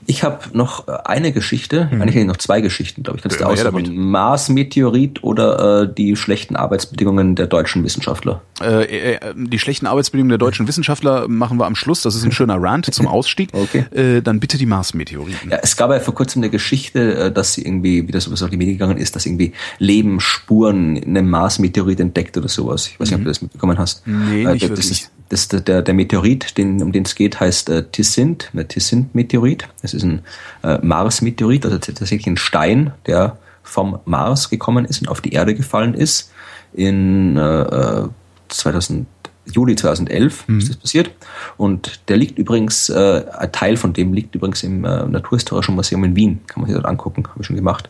Ich 0.07 0.23
habe 0.23 0.39
noch 0.53 0.87
äh, 0.87 0.91
eine 1.05 1.31
Geschichte, 1.31 1.89
mhm. 1.91 2.01
eigentlich 2.01 2.25
noch 2.25 2.37
zwei 2.37 2.61
Geschichten, 2.61 3.03
glaube 3.03 3.17
ich. 3.17 3.23
Kannst 3.23 3.39
du 3.39 3.45
aussuchen. 3.45 3.95
Mars-Meteorit 3.95 5.23
oder 5.23 5.83
äh, 5.83 5.93
die 5.93 6.15
schlechten 6.15 6.55
Arbeitsbedingungen 6.55 7.35
der 7.35 7.47
deutschen 7.47 7.83
Wissenschaftler? 7.83 8.41
Äh, 8.61 9.13
äh, 9.13 9.19
die 9.35 9.59
schlechten 9.59 9.87
Arbeitsbedingungen 9.87 10.29
der 10.29 10.37
deutschen 10.37 10.67
Wissenschaftler 10.67 11.27
machen 11.27 11.57
wir 11.57 11.65
am 11.65 11.75
Schluss. 11.75 12.01
Das 12.01 12.15
ist 12.15 12.23
ein 12.23 12.31
schöner 12.31 12.61
Rant 12.61 12.93
zum 12.93 13.07
Ausstieg. 13.15 13.49
okay. 13.53 13.85
Äh, 13.91 14.21
dann 14.21 14.39
bitte 14.39 14.57
die 14.57 14.65
Mars-Meteoriten. 14.65 15.49
Ja, 15.49 15.57
es 15.61 15.75
gab 15.75 15.91
ja 15.91 15.99
vor 15.99 16.13
kurzem 16.13 16.41
eine 16.41 16.49
Geschichte, 16.49 17.15
äh, 17.15 17.31
dass 17.31 17.53
sie 17.53 17.63
irgendwie, 17.63 18.07
wie 18.07 18.11
das 18.11 18.25
sowas 18.25 18.43
auf 18.43 18.49
die 18.49 18.57
Medien 18.57 18.77
gegangen 18.77 18.97
ist, 18.97 19.15
dass 19.15 19.25
irgendwie 19.25 19.53
Lebensspuren 19.79 20.97
in 20.97 21.17
einem 21.17 21.29
Mars-Meteorit 21.29 21.99
entdeckt 21.99 22.37
oder 22.37 22.47
sowas. 22.47 22.87
Ich 22.87 22.99
weiß 22.99 23.09
nicht, 23.09 23.17
mhm. 23.17 23.21
ob 23.21 23.23
du 23.25 23.29
das 23.29 23.41
mitbekommen 23.41 23.77
hast. 23.77 24.05
Nee, 24.05 24.43
äh, 24.43 24.53
nicht 24.53 24.63
das 24.63 24.69
wirklich. 24.69 24.91
Ist, 24.91 25.11
das, 25.29 25.47
der, 25.47 25.81
der 25.81 25.93
Meteorit, 25.93 26.57
den, 26.57 26.81
um 26.81 26.91
den 26.91 27.03
es 27.03 27.15
geht, 27.15 27.39
heißt 27.39 27.69
äh, 27.69 27.83
Tissint, 27.83 28.49
der 28.53 28.67
Tissint-Meteorit. 28.67 29.67
Das 29.81 29.93
ist 29.93 30.03
ein 30.03 30.21
äh, 30.63 30.77
Mars-Meteorit, 30.81 31.65
also 31.65 31.77
tatsächlich 31.77 32.27
ein 32.27 32.37
Stein, 32.37 32.93
der 33.07 33.37
vom 33.63 33.99
Mars 34.05 34.49
gekommen 34.49 34.85
ist 34.85 35.01
und 35.01 35.07
auf 35.07 35.21
die 35.21 35.33
Erde 35.33 35.55
gefallen 35.55 35.95
ist. 35.95 36.31
In 36.73 37.37
äh, 37.37 38.03
2000, 38.49 39.01
äh, 39.01 39.05
Juli 39.51 39.75
2011 39.75 40.47
mhm. 40.47 40.59
ist 40.59 40.69
das 40.69 40.77
passiert. 40.77 41.11
Und 41.57 42.01
der 42.07 42.17
liegt 42.17 42.37
übrigens, 42.37 42.89
äh, 42.89 43.25
ein 43.37 43.51
Teil 43.51 43.77
von 43.77 43.93
dem 43.93 44.13
liegt 44.13 44.35
übrigens 44.35 44.63
im 44.63 44.85
äh, 44.85 45.05
Naturhistorischen 45.05 45.75
Museum 45.75 46.03
in 46.03 46.15
Wien. 46.15 46.41
Kann 46.47 46.61
man 46.61 46.69
sich 46.69 46.75
dort 46.75 46.87
angucken, 46.87 47.23
habe 47.27 47.41
ich 47.41 47.47
schon 47.47 47.55
gemacht. 47.55 47.89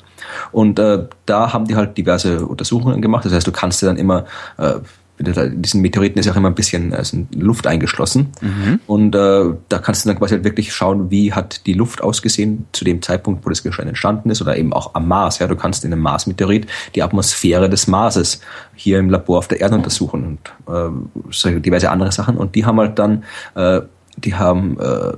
Und 0.51 0.79
äh, 0.79 1.07
da 1.25 1.53
haben 1.53 1.65
die 1.65 1.75
halt 1.75 1.97
diverse 1.97 2.45
Untersuchungen 2.45 3.01
gemacht. 3.01 3.25
Das 3.25 3.33
heißt, 3.33 3.47
du 3.47 3.51
kannst 3.51 3.81
dir 3.81 3.87
dann 3.87 3.97
immer 3.97 4.25
äh, 4.57 4.75
in 5.17 5.61
diesen 5.61 5.81
Meteoriten 5.81 6.19
ist 6.19 6.25
ja 6.25 6.33
auch 6.33 6.37
immer 6.37 6.49
ein 6.49 6.55
bisschen 6.55 6.93
also 6.93 7.25
Luft 7.33 7.67
eingeschlossen. 7.67 8.33
Mhm. 8.41 8.79
Und 8.85 9.15
äh, 9.15 9.53
da 9.69 9.79
kannst 9.79 10.03
du 10.03 10.09
dann 10.09 10.17
quasi 10.17 10.35
halt 10.35 10.43
wirklich 10.43 10.73
schauen, 10.73 11.09
wie 11.09 11.31
hat 11.31 11.65
die 11.65 11.73
Luft 11.73 12.01
ausgesehen 12.01 12.65
zu 12.73 12.83
dem 12.83 13.01
Zeitpunkt, 13.01 13.45
wo 13.45 13.49
das 13.49 13.63
Gestein 13.63 13.87
entstanden 13.87 14.29
ist, 14.29 14.41
oder 14.41 14.57
eben 14.57 14.73
auch 14.73 14.93
am 14.93 15.07
Mars. 15.07 15.39
Ja, 15.39 15.47
du 15.47 15.55
kannst 15.55 15.85
in 15.85 15.93
einem 15.93 16.01
Mars-Meteorit 16.01 16.67
die 16.95 17.03
Atmosphäre 17.03 17.69
des 17.69 17.87
Marses 17.87 18.41
hier 18.75 18.99
im 18.99 19.09
Labor 19.09 19.37
auf 19.37 19.47
der 19.47 19.61
Erde 19.61 19.75
untersuchen 19.75 20.39
und 20.67 21.53
äh, 21.53 21.59
diverse 21.61 21.89
andere 21.89 22.11
Sachen. 22.11 22.35
Und 22.35 22.55
die 22.55 22.65
haben 22.65 22.79
halt 22.79 22.99
dann, 22.99 23.23
äh, 23.55 23.81
die 24.17 24.35
haben 24.35 24.77
äh, 24.79 25.13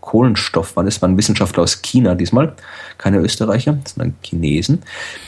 Kohlenstoff, 0.00 0.76
war 0.76 0.84
das 0.84 1.00
waren 1.02 1.16
Wissenschaftler 1.16 1.62
aus 1.62 1.82
China 1.82 2.14
diesmal, 2.14 2.54
keine 2.98 3.18
Österreicher, 3.18 3.78
sondern 3.84 4.14
Chinesen. 4.22 4.82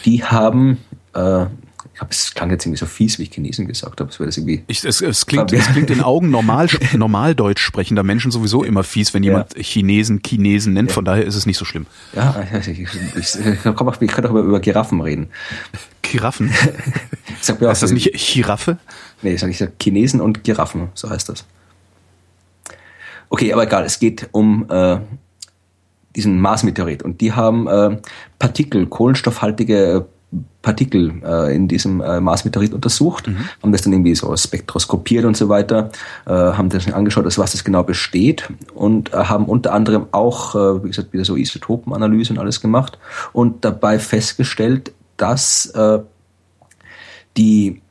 Die 0.04 0.22
haben 0.22 0.78
äh, 1.14 1.46
ich 1.94 2.00
glaube, 2.00 2.10
es 2.10 2.34
klang 2.34 2.50
jetzt 2.50 2.66
irgendwie 2.66 2.80
so 2.80 2.86
fies, 2.86 3.20
wie 3.20 3.22
ich 3.22 3.30
Chinesen 3.30 3.68
gesagt 3.68 4.00
habe. 4.00 4.10
Es, 4.10 4.18
das 4.18 4.36
irgendwie 4.36 4.64
ich, 4.66 4.84
es, 4.84 5.00
es, 5.00 5.26
klingt, 5.26 5.52
es 5.52 5.66
klingt 5.68 5.90
in 5.90 6.00
Augen 6.00 6.28
normal, 6.28 6.66
normaldeutsch 6.92 7.60
sprechender 7.60 8.02
Menschen 8.02 8.32
sowieso 8.32 8.64
immer 8.64 8.82
fies, 8.82 9.14
wenn 9.14 9.22
jemand 9.22 9.56
ja. 9.56 9.62
Chinesen 9.62 10.20
Chinesen 10.26 10.72
nennt. 10.72 10.90
Ja. 10.90 10.94
Von 10.94 11.04
daher 11.04 11.24
ist 11.24 11.36
es 11.36 11.46
nicht 11.46 11.56
so 11.56 11.64
schlimm. 11.64 11.86
Ja, 12.12 12.44
ich, 12.52 12.66
ich, 12.66 12.80
ich, 12.80 13.38
ich 13.46 13.62
kann 13.62 14.26
auch 14.26 14.34
über 14.34 14.58
Giraffen 14.58 15.00
reden. 15.00 15.28
Giraffen? 16.02 16.52
sag 17.40 17.60
mir 17.60 17.68
auch, 17.68 17.72
ist 17.72 17.84
das 17.84 17.92
nicht 17.92 18.12
Giraffe? 18.12 18.78
Nee, 19.22 19.34
ich 19.34 19.40
sage 19.40 19.52
ich 19.52 19.58
sag 19.58 19.74
Chinesen 19.80 20.20
und 20.20 20.42
Giraffen, 20.42 20.88
so 20.94 21.08
heißt 21.08 21.28
das. 21.28 21.44
Okay, 23.28 23.52
aber 23.52 23.62
egal, 23.62 23.84
es 23.84 24.00
geht 24.00 24.28
um 24.32 24.66
äh, 24.68 24.98
diesen 26.16 26.40
Mars-Meteorit 26.40 27.04
und 27.04 27.20
die 27.20 27.32
haben 27.32 27.68
äh, 27.68 27.98
Partikel, 28.40 28.86
kohlenstoffhaltige 28.86 30.06
Partikel 30.62 31.12
äh, 31.24 31.54
in 31.54 31.68
diesem 31.68 32.00
äh, 32.00 32.20
Mars-Meteorit 32.20 32.72
untersucht, 32.72 33.28
mhm. 33.28 33.48
haben 33.62 33.72
das 33.72 33.82
dann 33.82 33.92
irgendwie 33.92 34.14
so 34.14 34.34
spektroskopiert 34.36 35.24
und 35.24 35.36
so 35.36 35.48
weiter, 35.48 35.90
äh, 36.26 36.30
haben 36.30 36.70
das 36.70 36.90
angeschaut, 36.92 37.26
aus 37.26 37.38
was 37.38 37.52
das 37.52 37.64
genau 37.64 37.82
besteht 37.82 38.48
und 38.74 39.12
äh, 39.12 39.16
haben 39.16 39.46
unter 39.46 39.72
anderem 39.72 40.06
auch, 40.12 40.54
äh, 40.54 40.84
wie 40.84 40.88
gesagt, 40.88 41.12
wieder 41.12 41.24
so 41.24 41.36
Isotopenanalyse 41.36 42.32
und 42.32 42.38
alles 42.38 42.60
gemacht 42.60 42.98
und 43.32 43.64
dabei 43.64 43.98
festgestellt, 43.98 44.92
dass 45.16 45.66
äh, 45.66 46.00
die 47.36 47.82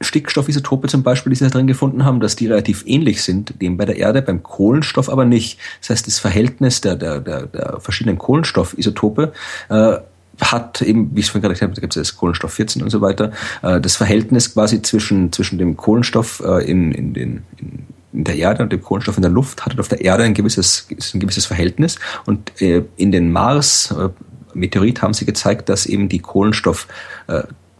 Stickstoffisotope 0.00 0.88
zum 0.88 1.02
Beispiel, 1.02 1.30
die 1.30 1.36
sie 1.36 1.44
da 1.44 1.50
drin 1.50 1.66
gefunden 1.66 2.04
haben, 2.04 2.20
dass 2.20 2.36
die 2.36 2.46
relativ 2.46 2.84
ähnlich 2.86 3.22
sind 3.22 3.60
dem 3.62 3.76
bei 3.76 3.86
der 3.86 3.96
Erde, 3.96 4.20
beim 4.20 4.42
Kohlenstoff 4.42 5.08
aber 5.08 5.24
nicht. 5.24 5.58
Das 5.80 5.90
heißt, 5.90 6.06
das 6.06 6.18
Verhältnis 6.18 6.82
der, 6.82 6.96
der, 6.96 7.20
der, 7.20 7.46
der 7.46 7.80
verschiedenen 7.80 8.18
Kohlenstoffisotope 8.18 9.32
äh, 9.70 9.96
hat 10.40 10.82
eben, 10.82 11.14
wie 11.14 11.20
ich 11.20 11.26
es 11.26 11.30
vorhin 11.30 11.42
gerade 11.42 11.54
gesagt 11.54 11.70
habe, 11.70 11.74
da 11.74 11.80
gibt 11.80 11.96
es 11.96 12.08
das 12.08 12.16
Kohlenstoff 12.16 12.52
14 12.52 12.82
und 12.82 12.90
so 12.90 13.00
weiter, 13.00 13.32
äh, 13.62 13.80
das 13.80 13.96
Verhältnis 13.96 14.52
quasi 14.52 14.82
zwischen, 14.82 15.32
zwischen 15.32 15.58
dem 15.58 15.76
Kohlenstoff 15.76 16.42
äh, 16.44 16.68
in, 16.70 16.92
in, 16.92 17.14
den, 17.14 17.42
in, 17.56 17.86
der 18.24 18.36
Erde 18.36 18.62
und 18.62 18.72
dem 18.72 18.82
Kohlenstoff 18.82 19.16
in 19.16 19.22
der 19.22 19.30
Luft 19.30 19.66
hat 19.66 19.78
auf 19.78 19.88
der 19.88 20.00
Erde 20.00 20.24
ein 20.24 20.34
gewisses, 20.34 20.88
ein 21.14 21.20
gewisses 21.20 21.46
Verhältnis 21.46 21.98
und 22.24 22.60
äh, 22.60 22.84
in 22.96 23.12
den 23.12 23.30
Mars 23.30 23.90
äh, 23.90 24.08
Meteorit 24.54 25.02
haben 25.02 25.12
sie 25.12 25.26
gezeigt, 25.26 25.68
dass 25.68 25.84
eben 25.84 26.08
die 26.08 26.20
Kohlenstoff 26.20 26.88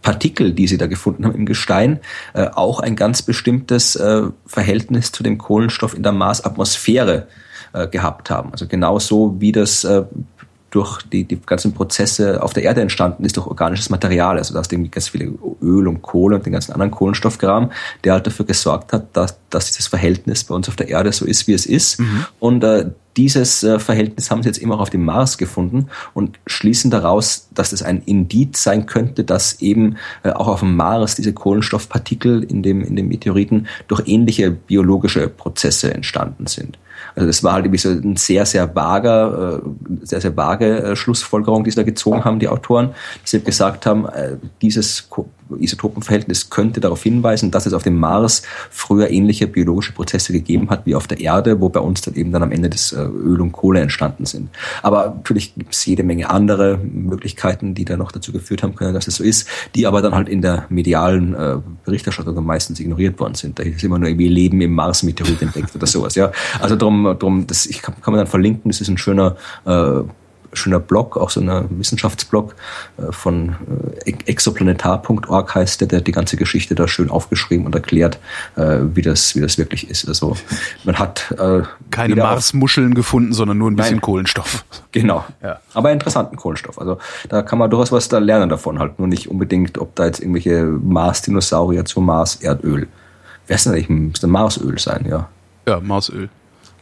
Partikel, 0.06 0.52
die 0.52 0.68
sie 0.68 0.78
da 0.78 0.86
gefunden 0.86 1.24
haben 1.24 1.34
im 1.34 1.46
Gestein, 1.46 1.98
äh, 2.32 2.46
auch 2.54 2.78
ein 2.78 2.94
ganz 2.94 3.22
bestimmtes 3.22 3.96
äh, 3.96 4.22
Verhältnis 4.46 5.10
zu 5.10 5.24
dem 5.24 5.36
Kohlenstoff 5.36 5.96
in 5.96 6.04
der 6.04 6.12
Marsatmosphäre 6.12 7.26
äh, 7.72 7.88
gehabt 7.88 8.30
haben. 8.30 8.52
Also 8.52 8.68
genauso 8.68 9.34
wie 9.40 9.50
das 9.50 9.84
durch 10.76 11.00
die, 11.04 11.24
die 11.24 11.40
ganzen 11.40 11.72
Prozesse 11.72 12.42
auf 12.42 12.52
der 12.52 12.62
Erde 12.62 12.82
entstanden 12.82 13.24
ist 13.24 13.38
durch 13.38 13.46
organisches 13.46 13.88
Material. 13.88 14.36
Also 14.36 14.52
da 14.52 14.60
ist 14.60 14.70
irgendwie 14.70 14.90
ganz 14.90 15.08
viele 15.08 15.32
Öl 15.62 15.88
und 15.88 16.02
Kohle 16.02 16.36
und 16.36 16.44
den 16.44 16.52
ganzen 16.52 16.72
anderen 16.72 16.90
Kohlenstoffkram, 16.90 17.72
der 18.04 18.12
halt 18.12 18.26
dafür 18.26 18.44
gesorgt 18.44 18.92
hat, 18.92 19.16
dass, 19.16 19.38
dass 19.48 19.72
dieses 19.72 19.86
Verhältnis 19.86 20.44
bei 20.44 20.54
uns 20.54 20.68
auf 20.68 20.76
der 20.76 20.88
Erde 20.88 21.12
so 21.12 21.24
ist, 21.24 21.46
wie 21.46 21.54
es 21.54 21.64
ist. 21.64 21.98
Mhm. 21.98 22.26
Und 22.40 22.62
äh, 22.62 22.90
dieses 23.16 23.62
äh, 23.62 23.78
Verhältnis 23.78 24.30
haben 24.30 24.42
sie 24.42 24.50
jetzt 24.50 24.58
immer 24.58 24.74
auch 24.74 24.80
auf 24.80 24.90
dem 24.90 25.02
Mars 25.02 25.38
gefunden 25.38 25.88
und 26.12 26.38
schließen 26.46 26.90
daraus, 26.90 27.48
dass 27.54 27.72
es 27.72 27.82
ein 27.82 28.02
Indiz 28.02 28.62
sein 28.62 28.84
könnte, 28.84 29.24
dass 29.24 29.62
eben 29.62 29.96
äh, 30.24 30.32
auch 30.32 30.48
auf 30.48 30.60
dem 30.60 30.76
Mars 30.76 31.14
diese 31.14 31.32
Kohlenstoffpartikel 31.32 32.42
in 32.42 32.62
dem, 32.62 32.82
in 32.82 32.96
dem 32.96 33.08
Meteoriten 33.08 33.66
durch 33.88 34.02
ähnliche 34.06 34.50
biologische 34.50 35.28
Prozesse 35.28 35.94
entstanden 35.94 36.46
sind. 36.46 36.76
Also 37.16 37.26
das 37.28 37.43
war 37.43 37.55
halt 37.55 37.64
irgendwie 37.64 37.78
so 37.78 37.88
ein 37.88 38.16
sehr, 38.16 38.44
sehr 38.44 38.74
vager, 38.74 39.62
äh, 39.62 40.06
sehr, 40.06 40.20
sehr 40.20 40.36
vage 40.36 40.82
äh, 40.82 40.97
Schlussfolgerung, 40.97 41.64
die 41.64 41.70
sie 41.70 41.76
da 41.76 41.82
gezogen 41.82 42.24
haben, 42.24 42.38
die 42.38 42.48
Autoren, 42.48 42.94
dass 43.22 43.30
sie 43.30 43.40
gesagt 43.40 43.86
haben, 43.86 44.06
äh, 44.06 44.36
dieses 44.60 45.09
Isotopenverhältnis 45.59 46.51
könnte 46.51 46.81
darauf 46.81 47.02
hinweisen, 47.02 47.51
dass 47.51 47.66
es 47.66 47.73
auf 47.73 47.82
dem 47.82 47.98
Mars 47.98 48.43
früher 48.70 49.10
ähnliche 49.10 49.47
biologische 49.47 49.93
Prozesse 49.93 50.32
gegeben 50.32 50.70
hat 50.70 50.86
wie 50.86 50.94
auf 50.94 51.06
der 51.06 51.20
Erde, 51.20 51.60
wo 51.60 51.68
bei 51.68 51.81
uns 51.81 52.01
dann 52.01 52.14
eben 52.14 52.32
dann 52.32 52.43
am 52.43 52.52
Ende 52.52 52.70
des 52.70 52.93
äh, 52.93 53.01
Öl 53.01 53.40
und 53.40 53.52
Kohle 53.52 53.81
entstanden 53.81 54.27
sind. 54.27 54.51
Aber 54.82 55.14
natürlich 55.16 55.55
gibt 55.55 55.74
es 55.74 55.85
jede 55.86 56.02
Menge 56.02 56.31
andere 56.31 56.78
Möglichkeiten, 56.78 57.74
die 57.74 57.85
da 57.85 57.97
noch 57.97 58.12
dazu 58.12 58.32
geführt 58.32 58.62
haben 58.62 58.74
können, 58.74 58.94
dass 58.94 59.09
es 59.09 59.16
so 59.16 59.24
ist, 59.24 59.48
die 59.74 59.86
aber 59.86 60.02
dann 60.02 60.14
halt 60.14 60.28
in 60.28 60.43
der 60.43 60.66
medialen 60.68 61.35
äh, 61.35 61.56
Berichterstattung 61.85 62.44
meistens 62.44 62.81
ignoriert 62.81 63.18
worden 63.18 63.35
sind. 63.35 63.59
Da 63.59 63.62
ist 63.62 63.82
immer 63.82 63.98
nur 63.98 64.09
irgendwie 64.09 64.28
Leben 64.28 64.60
im 64.60 64.74
Mars-Meteorit 64.74 65.43
entdeckt 65.43 65.74
oder 65.74 65.86
sowas. 65.86 66.14
Ja, 66.14 66.32
also 66.60 66.77
darum, 66.77 67.05
darum, 67.05 67.47
das 67.47 67.66
ich 67.66 67.82
kann, 67.82 67.94
kann 68.01 68.12
man 68.12 68.18
dann 68.18 68.27
verlinken. 68.27 68.70
Das 68.70 68.81
ist 68.81 68.89
ein 68.89 68.98
schöner 68.98 69.36
äh, 69.64 70.02
schöner 70.56 70.80
Blog, 70.80 71.16
auch 71.16 71.30
so 71.30 71.40
ein 71.40 71.66
Wissenschaftsblog 71.78 72.54
äh, 72.98 73.12
von 73.12 73.56
äh, 74.04 74.12
exoplanetar.org 74.26 75.54
heißt 75.54 75.80
der, 75.80 75.88
der 75.88 76.00
die 76.00 76.12
ganze 76.12 76.36
Geschichte 76.36 76.74
da 76.74 76.88
schön 76.88 77.10
aufgeschrieben 77.10 77.66
und 77.66 77.74
erklärt, 77.74 78.18
äh, 78.56 78.78
wie 78.94 79.02
das, 79.02 79.36
wie 79.36 79.40
das 79.40 79.58
wirklich 79.58 79.90
ist. 79.90 80.06
Also 80.08 80.36
man 80.84 80.98
hat 80.98 81.34
keine 81.90 82.16
Marsmuscheln 82.16 82.94
gefunden, 82.94 83.32
sondern 83.32 83.58
nur 83.58 83.70
ein 83.70 83.76
bisschen 83.76 83.96
Nein. 83.96 84.00
Kohlenstoff. 84.00 84.64
Genau. 84.92 85.24
Ja. 85.42 85.60
Aber 85.74 85.92
interessanten 85.92 86.36
Kohlenstoff. 86.36 86.78
Also 86.80 86.98
da 87.28 87.42
kann 87.42 87.58
man 87.58 87.70
durchaus 87.70 87.92
was 87.92 88.08
da 88.08 88.18
lernen 88.18 88.48
davon 88.48 88.78
halt. 88.78 88.98
Nur 88.98 89.08
nicht 89.08 89.28
unbedingt, 89.28 89.78
ob 89.78 89.94
da 89.94 90.06
jetzt 90.06 90.20
irgendwelche 90.20 90.64
Mars-Dinosaurier 90.64 91.84
zu 91.84 92.00
Mars-Erdöl. 92.00 92.88
Wer 93.46 93.56
ist 93.56 93.66
denn 93.66 93.72
eigentlich? 93.72 93.88
Müsste 93.88 94.26
Marsöl 94.26 94.78
sein, 94.78 95.06
ja. 95.08 95.28
Ja, 95.66 95.80
Marsöl. 95.80 96.28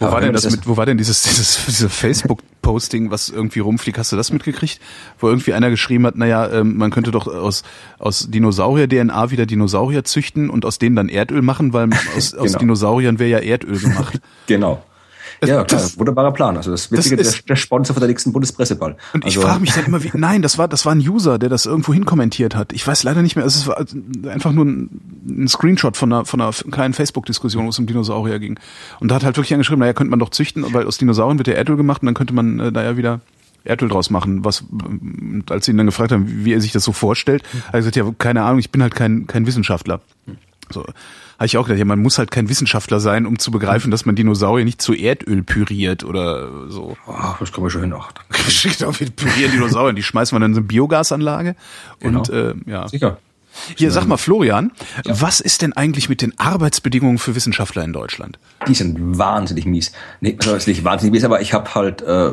Wo 0.00 0.06
war 0.06 0.20
denn 0.20 0.32
das 0.32 0.50
mit, 0.50 0.66
wo 0.66 0.76
war 0.76 0.86
denn 0.86 0.98
dieses, 0.98 1.22
dieses, 1.24 1.66
dieses 1.66 1.94
Facebook-Posting, 1.94 3.10
was 3.10 3.28
irgendwie 3.28 3.60
rumfliegt? 3.60 3.98
Hast 3.98 4.12
du 4.12 4.16
das 4.16 4.32
mitgekriegt? 4.32 4.80
Wo 5.18 5.28
irgendwie 5.28 5.52
einer 5.52 5.70
geschrieben 5.70 6.06
hat, 6.06 6.16
naja, 6.16 6.50
ähm, 6.50 6.76
man 6.76 6.90
könnte 6.90 7.10
doch 7.10 7.26
aus, 7.26 7.62
aus 7.98 8.28
Dinosaurier-DNA 8.30 9.30
wieder 9.30 9.46
Dinosaurier 9.46 10.04
züchten 10.04 10.50
und 10.50 10.64
aus 10.64 10.78
denen 10.78 10.96
dann 10.96 11.08
Erdöl 11.08 11.42
machen, 11.42 11.72
weil 11.72 11.90
aus, 12.16 12.32
genau. 12.32 12.44
aus 12.44 12.52
Dinosauriern 12.56 13.18
wäre 13.18 13.30
ja 13.30 13.38
Erdöl 13.38 13.78
gemacht. 13.78 14.20
genau. 14.46 14.82
Ja, 15.48 15.64
klar, 15.64 15.82
wunderbarer 15.96 16.32
Plan. 16.32 16.56
Also 16.56 16.70
das 16.70 16.90
Witzige, 16.90 17.16
das 17.16 17.28
ist, 17.28 17.34
der, 17.36 17.42
der 17.48 17.56
Sponsor 17.56 17.94
von 17.94 18.00
der 18.00 18.08
nächsten 18.08 18.32
Bundespresseball. 18.32 18.96
Und 19.12 19.24
also, 19.24 19.40
ich 19.40 19.44
frage 19.44 19.60
mich 19.60 19.72
dann 19.72 19.86
immer, 19.86 20.02
wie, 20.02 20.10
nein, 20.14 20.42
das 20.42 20.58
war, 20.58 20.68
das 20.68 20.84
war 20.86 20.94
ein 20.94 21.00
User, 21.00 21.38
der 21.38 21.48
das 21.48 21.66
irgendwo 21.66 21.92
hin 21.92 22.04
kommentiert 22.04 22.54
hat. 22.54 22.72
Ich 22.72 22.86
weiß 22.86 23.02
leider 23.02 23.22
nicht 23.22 23.36
mehr, 23.36 23.44
es 23.44 23.66
war 23.66 23.84
einfach 24.28 24.52
nur 24.52 24.64
ein, 24.64 25.00
ein 25.26 25.48
Screenshot 25.48 25.96
von 25.96 26.12
einer, 26.12 26.24
von 26.24 26.40
einer 26.40 26.52
kleinen 26.52 26.94
Facebook-Diskussion, 26.94 27.64
wo 27.64 27.70
es 27.70 27.78
um 27.78 27.86
Dinosaurier 27.86 28.38
ging. 28.38 28.58
Und 29.00 29.10
da 29.10 29.16
hat 29.16 29.24
halt 29.24 29.36
wirklich 29.36 29.54
angeschrieben, 29.54 29.80
naja, 29.80 29.92
könnte 29.92 30.10
man 30.10 30.18
doch 30.18 30.30
züchten, 30.30 30.64
weil 30.72 30.86
aus 30.86 30.98
Dinosauriern 30.98 31.38
wird 31.38 31.48
ja 31.48 31.54
Erdöl 31.54 31.76
gemacht 31.76 32.02
und 32.02 32.06
dann 32.06 32.14
könnte 32.14 32.34
man 32.34 32.60
äh, 32.60 32.72
da 32.72 32.82
ja 32.82 32.96
wieder 32.96 33.20
Erdöl 33.64 33.88
draus 33.88 34.10
machen. 34.10 34.44
Was, 34.44 34.64
als 35.48 35.66
sie 35.66 35.72
ihn 35.72 35.78
dann 35.78 35.86
gefragt 35.86 36.12
haben, 36.12 36.44
wie 36.44 36.52
er 36.52 36.60
sich 36.60 36.72
das 36.72 36.84
so 36.84 36.92
vorstellt, 36.92 37.42
hat 37.66 37.74
er 37.74 37.78
gesagt, 37.80 37.96
ja, 37.96 38.04
keine 38.18 38.42
Ahnung, 38.42 38.58
ich 38.58 38.70
bin 38.70 38.82
halt 38.82 38.94
kein, 38.94 39.26
kein 39.26 39.46
Wissenschaftler. 39.46 40.00
So 40.70 40.84
habe 41.38 41.46
ich 41.46 41.56
auch 41.56 41.64
gedacht, 41.64 41.78
ja, 41.78 41.84
man 41.84 42.00
muss 42.00 42.18
halt 42.18 42.30
kein 42.30 42.48
Wissenschaftler 42.48 43.00
sein, 43.00 43.26
um 43.26 43.38
zu 43.38 43.50
begreifen, 43.50 43.90
dass 43.90 44.06
man 44.06 44.14
Dinosaurier 44.14 44.64
nicht 44.64 44.80
zu 44.80 44.94
Erdöl 44.94 45.42
püriert 45.42 46.04
oder 46.04 46.70
so. 46.70 46.96
Oh, 47.06 47.34
das 47.40 47.52
kommen 47.52 47.66
wir 47.66 47.70
schon 47.70 47.82
hin. 47.82 47.94
Ach, 47.96 48.12
wir 48.98 49.10
pürieren 49.10 49.52
Dinosaurier, 49.52 49.92
die 49.92 50.02
schmeißen 50.02 50.34
wir 50.34 50.40
dann 50.40 50.52
in 50.52 50.54
so 50.54 50.60
eine 50.60 50.66
Biogasanlage. 50.66 51.56
Genau. 52.00 52.20
Und 52.20 52.30
äh, 52.30 52.54
ja. 52.66 52.88
Sicher. 52.88 53.18
Hier, 53.76 53.92
sag 53.92 54.06
mal, 54.06 54.16
Florian, 54.16 54.72
ja. 55.04 55.20
was 55.20 55.40
ist 55.40 55.62
denn 55.62 55.72
eigentlich 55.74 56.08
mit 56.08 56.22
den 56.22 56.36
Arbeitsbedingungen 56.40 57.18
für 57.18 57.36
Wissenschaftler 57.36 57.84
in 57.84 57.92
Deutschland? 57.92 58.38
Die 58.66 58.74
sind 58.74 59.16
wahnsinnig 59.16 59.64
mies. 59.64 59.92
Nee, 60.20 60.36
also 60.40 60.56
ist 60.56 60.66
nicht 60.66 60.82
wahnsinnig 60.82 61.12
mies, 61.12 61.24
aber 61.24 61.40
ich 61.40 61.52
habe 61.52 61.72
halt 61.74 62.02
äh, 62.02 62.32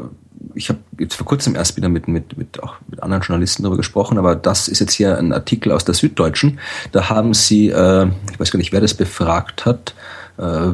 ich 0.55 0.69
habe 0.69 0.79
jetzt 1.01 1.15
vor 1.15 1.25
kurzem 1.25 1.55
erst 1.55 1.77
wieder 1.77 1.89
mit, 1.89 2.07
mit, 2.07 2.37
mit, 2.37 2.61
auch 2.63 2.75
mit 2.87 3.03
anderen 3.03 3.23
Journalisten 3.23 3.63
darüber 3.63 3.77
gesprochen, 3.77 4.17
aber 4.17 4.35
das 4.35 4.67
ist 4.67 4.79
jetzt 4.79 4.93
hier 4.93 5.17
ein 5.17 5.33
Artikel 5.33 5.71
aus 5.71 5.85
der 5.85 5.95
Süddeutschen. 5.95 6.59
Da 6.91 7.09
haben 7.09 7.33
sie, 7.33 7.69
äh, 7.69 8.07
ich 8.31 8.39
weiß 8.39 8.51
gar 8.51 8.57
nicht, 8.57 8.71
wer 8.71 8.81
das 8.81 8.93
befragt 8.93 9.65
hat, 9.65 9.93
äh, 10.37 10.71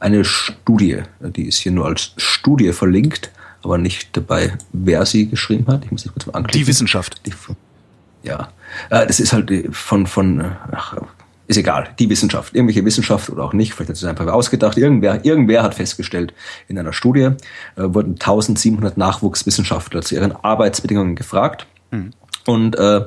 eine 0.00 0.24
Studie, 0.24 1.02
die 1.20 1.48
ist 1.48 1.58
hier 1.58 1.72
nur 1.72 1.86
als 1.86 2.12
Studie 2.16 2.72
verlinkt, 2.72 3.30
aber 3.62 3.78
nicht 3.78 4.16
dabei, 4.16 4.56
wer 4.72 5.04
sie 5.04 5.28
geschrieben 5.28 5.66
hat. 5.66 5.84
Ich 5.84 5.90
muss 5.90 6.04
das 6.04 6.12
kurz 6.12 6.26
mal 6.26 6.34
anklicken. 6.34 6.64
Die 6.64 6.66
Wissenschaft. 6.68 7.26
Die, 7.26 7.32
ja, 8.22 8.48
äh, 8.90 9.06
das 9.06 9.20
ist 9.20 9.32
halt 9.32 9.50
von, 9.72 10.06
von 10.06 10.52
ach, 10.70 10.96
ist 11.48 11.56
egal, 11.56 11.88
die 11.98 12.10
Wissenschaft, 12.10 12.54
irgendwelche 12.54 12.84
Wissenschaft 12.84 13.30
oder 13.30 13.42
auch 13.42 13.54
nicht, 13.54 13.72
vielleicht 13.72 13.88
hat 13.88 13.96
es 13.96 14.04
einfach 14.04 14.26
ausgedacht, 14.26 14.76
irgendwer, 14.76 15.24
irgendwer 15.24 15.62
hat 15.62 15.74
festgestellt, 15.74 16.34
in 16.68 16.78
einer 16.78 16.92
Studie 16.92 17.20
äh, 17.20 17.34
wurden 17.76 18.12
1700 18.12 18.96
Nachwuchswissenschaftler 18.98 20.02
zu 20.02 20.14
ihren 20.14 20.32
Arbeitsbedingungen 20.32 21.16
gefragt. 21.16 21.66
Mhm. 21.90 22.10
und 22.46 22.76
äh, 22.76 23.06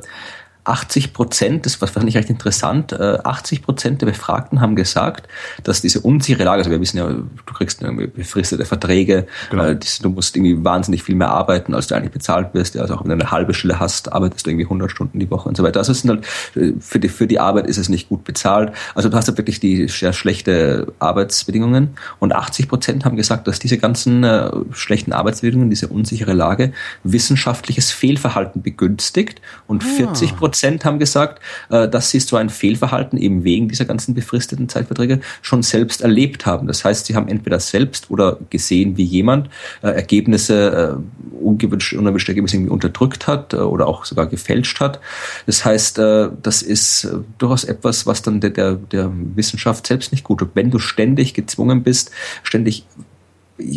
80 0.64 1.14
Prozent, 1.14 1.66
das 1.66 1.76
fand 1.76 2.08
ich 2.08 2.16
recht 2.16 2.30
interessant, 2.30 2.94
80 2.94 3.60
äh, 3.60 3.62
Prozent 3.64 4.02
der 4.02 4.06
Befragten 4.06 4.62
haben 4.62 4.76
gesagt, 4.76 5.28
dass 5.64 5.82
diese 5.82 6.02
unsichere 6.02 6.44
Lage, 6.44 6.60
also 6.60 6.70
wir 6.70 6.80
wissen 6.80 6.98
ja, 6.98 7.08
du 7.08 7.54
kriegst 7.54 7.82
irgendwie 7.82 8.06
befristete 8.06 8.64
Verträge, 8.66 9.26
genau. 9.50 9.64
Äh, 9.64 9.80
du 10.02 10.10
musst 10.10 10.36
irgendwie 10.36 10.64
wahnsinnig 10.64 11.02
viel 11.02 11.16
mehr 11.16 11.30
arbeiten, 11.30 11.74
als 11.74 11.88
du 11.88 11.96
eigentlich 11.96 12.12
bezahlt 12.12 12.54
wirst, 12.54 12.78
also 12.78 12.94
auch 12.94 13.02
wenn 13.02 13.10
du 13.10 13.16
eine 13.16 13.32
halbe 13.32 13.56
Stelle 13.56 13.80
hast, 13.80 14.14
arbeitest 14.14 14.46
du 14.46 14.52
irgendwie 14.52 14.66
100 14.66 14.92
Stunden 14.92 15.20
die 15.20 15.32
Woche 15.32 15.50
und 15.50 15.58
so 15.58 15.64
weiter. 15.64 15.80
Also 15.80 15.94
es 15.94 16.02
sind 16.02 16.12
halt, 16.12 16.26
äh, 16.56 16.74
für 16.80 17.00
die, 17.00 17.10
für 17.10 17.26
die 17.26 17.40
Arbeit 17.40 17.66
ist 17.66 17.78
es 17.78 17.90
nicht 17.90 18.10
gut 18.10 18.24
bezahlt. 18.24 18.72
Also 18.94 19.10
du 19.10 19.18
hast 19.18 19.28
halt 19.28 19.40
wirklich 19.40 19.60
die 19.60 19.88
sehr 19.88 20.14
schlechte 20.14 20.94
Arbeitsbedingungen 21.00 21.96
und 22.20 22.36
80 22.36 22.68
Prozent 22.68 23.04
haben 23.04 23.18
gesagt, 23.18 23.48
dass 23.48 23.58
diese 23.58 23.80
ganzen 23.80 24.24
schlechten 24.72 25.14
Arbeitsbedingungen, 25.14 25.70
diese 25.70 25.88
unsichere 25.88 26.34
Lage 26.34 26.74
wissenschaftliches 27.04 27.92
Fehlverhalten 27.92 28.62
begünstigt 28.62 29.42
und 29.68 29.84
ah. 29.84 29.88
40 29.88 30.36
Prozent 30.36 30.51
Prozent 30.52 30.84
haben 30.84 30.99
gesagt, 30.99 31.41
äh, 31.69 31.88
dass 31.88 32.10
sie 32.10 32.19
so 32.19 32.36
ein 32.36 32.49
Fehlverhalten 32.49 33.18
eben 33.18 33.45
wegen 33.45 33.69
dieser 33.69 33.86
ganzen 33.86 34.14
befristeten 34.14 34.68
Zeitverträge 34.68 35.22
schon 35.41 35.64
selbst 35.64 36.02
erlebt 36.02 36.45
haben. 36.45 36.68
Das 36.68 36.84
heißt, 36.84 37.06
sie 37.06 37.15
haben 37.15 37.30
entweder 37.30 37.61
selbst 37.61 38.11
oder 38.11 38.38
gesehen, 38.49 38.98
wie 38.98 39.03
jemand 39.03 39.49
äh, 39.82 39.88
Ergebnisse, 39.88 40.99
äh, 41.02 41.41
unerwünschte 41.41 42.32
Ergebnisse 42.32 42.57
irgendwie 42.57 42.72
unterdrückt 42.72 43.28
hat 43.28 43.53
oder 43.53 43.88
auch 43.88 44.03
sogar 44.03 44.28
gefälscht 44.28 44.80
hat. 44.80 44.99
Das 45.45 45.65
heißt, 45.65 45.98
das 45.98 46.61
ist 46.61 47.07
durchaus 47.40 47.64
etwas, 47.64 48.06
was 48.06 48.22
dann 48.22 48.40
der, 48.40 48.52
der, 48.52 48.73
der 48.73 49.11
Wissenschaft 49.36 49.88
selbst 49.88 50.11
nicht 50.11 50.23
gut 50.23 50.40
tut. 50.40 50.52
Wenn 50.53 50.69
du 50.69 50.78
ständig 50.78 51.34
gezwungen 51.34 51.82
bist, 51.82 52.11
ständig 52.44 52.86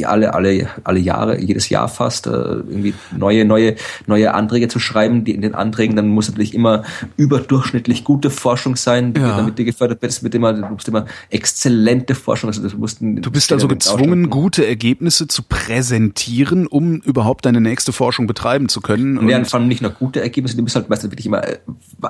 alle, 0.07 0.35
alle, 0.35 0.69
alle 0.85 1.01
Jahre, 1.01 1.41
jedes 1.41 1.69
Jahr 1.69 1.89
fast, 1.89 2.27
äh, 2.27 2.31
irgendwie 2.31 2.95
neue, 3.17 3.45
neue, 3.45 3.77
neue 4.07 4.35
Anträge 4.35 4.69
zu 4.69 4.79
schreiben, 4.79 5.25
die 5.25 5.33
in 5.33 5.43
den 5.43 5.55
Anträgen, 5.55 5.97
dann 5.97 6.09
muss 6.09 6.29
natürlich 6.29 6.55
immer 6.55 6.83
überdurchschnittlich 7.17 8.05
gute 8.05 8.31
Forschung 8.31 8.77
sein, 8.77 9.15
ja. 9.17 9.37
damit 9.37 9.59
die 9.59 9.65
gefördert 9.65 10.03
wird. 10.03 10.23
Wird 10.23 10.35
immer, 10.35 10.53
du 10.53 10.67
musst 10.67 10.89
immer 10.89 11.07
exzellente 11.31 12.15
Forschung, 12.15 12.49
also 12.49 12.63
das 12.63 12.75
mussten. 12.75 13.23
Du 13.23 13.31
bist 13.31 13.53
also 13.53 13.69
gezwungen, 13.69 14.31
gute 14.31 14.67
Ergebnisse 14.67 15.29
zu 15.29 15.43
präsentieren, 15.43 16.67
um 16.67 16.97
überhaupt 16.97 17.47
deine 17.47 17.61
nächste 17.61 17.93
Forschung 17.93 18.27
betreiben 18.27 18.69
zu 18.69 18.81
können. 18.81 19.19
Und 19.19 19.29
ja, 19.29 19.43
vor 19.45 19.61
allem 19.61 19.69
nicht 19.69 19.83
nur 19.83 19.91
gute 19.91 20.21
Ergebnisse, 20.21 20.57
die 20.57 20.63
müssen 20.63 20.77
halt 20.77 20.89
meistens 20.89 21.11
wirklich 21.11 21.27
immer 21.27 21.47
äh, 21.47 21.59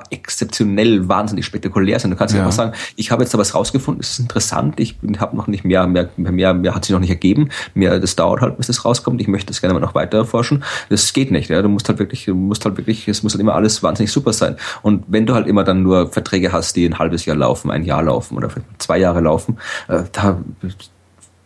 exzeptionell 0.09 1.07
wahnsinnig 1.07 1.45
spektakulär 1.45 1.99
sein. 1.99 2.11
Du 2.11 2.17
kannst 2.17 2.33
ja 2.33 2.41
einfach 2.41 2.53
sagen, 2.53 2.73
ich 2.95 3.11
habe 3.11 3.23
jetzt 3.23 3.33
da 3.33 3.37
was 3.37 3.55
rausgefunden, 3.55 4.01
es 4.01 4.11
ist 4.11 4.19
interessant, 4.19 4.79
ich 4.79 4.97
habe 5.19 5.35
noch 5.35 5.47
nicht 5.47 5.65
mehr, 5.65 5.87
mehr, 5.87 6.09
mehr, 6.17 6.53
mehr 6.53 6.75
hat 6.75 6.85
sich 6.85 6.93
noch 6.93 6.99
nicht 6.99 7.09
ergeben 7.09 7.49
mir, 7.73 7.99
das 7.99 8.15
dauert 8.15 8.41
halt, 8.41 8.57
bis 8.57 8.67
das 8.67 8.85
rauskommt. 8.85 9.21
Ich 9.21 9.27
möchte 9.27 9.47
das 9.47 9.61
gerne 9.61 9.73
mal 9.73 9.79
noch 9.79 9.95
weiter 9.95 10.19
erforschen. 10.19 10.63
Das 10.89 11.11
geht 11.13 11.31
nicht. 11.31 11.49
Ja. 11.49 11.61
Du 11.61 11.69
musst 11.69 11.89
halt 11.89 11.99
wirklich, 11.99 12.25
du 12.25 12.35
musst 12.35 12.65
halt 12.65 12.77
wirklich, 12.77 13.07
es 13.07 13.23
muss 13.23 13.33
halt 13.33 13.41
immer 13.41 13.55
alles 13.55 13.83
wahnsinnig 13.83 14.11
super 14.11 14.33
sein. 14.33 14.57
Und 14.81 15.05
wenn 15.07 15.25
du 15.25 15.33
halt 15.33 15.47
immer 15.47 15.63
dann 15.63 15.83
nur 15.83 16.11
Verträge 16.11 16.51
hast, 16.51 16.75
die 16.75 16.85
ein 16.85 16.99
halbes 16.99 17.25
Jahr 17.25 17.37
laufen, 17.37 17.71
ein 17.71 17.83
Jahr 17.83 18.03
laufen 18.03 18.37
oder 18.37 18.49
zwei 18.77 18.97
Jahre 18.97 19.21
laufen, 19.21 19.57
äh, 19.87 20.03
da 20.11 20.39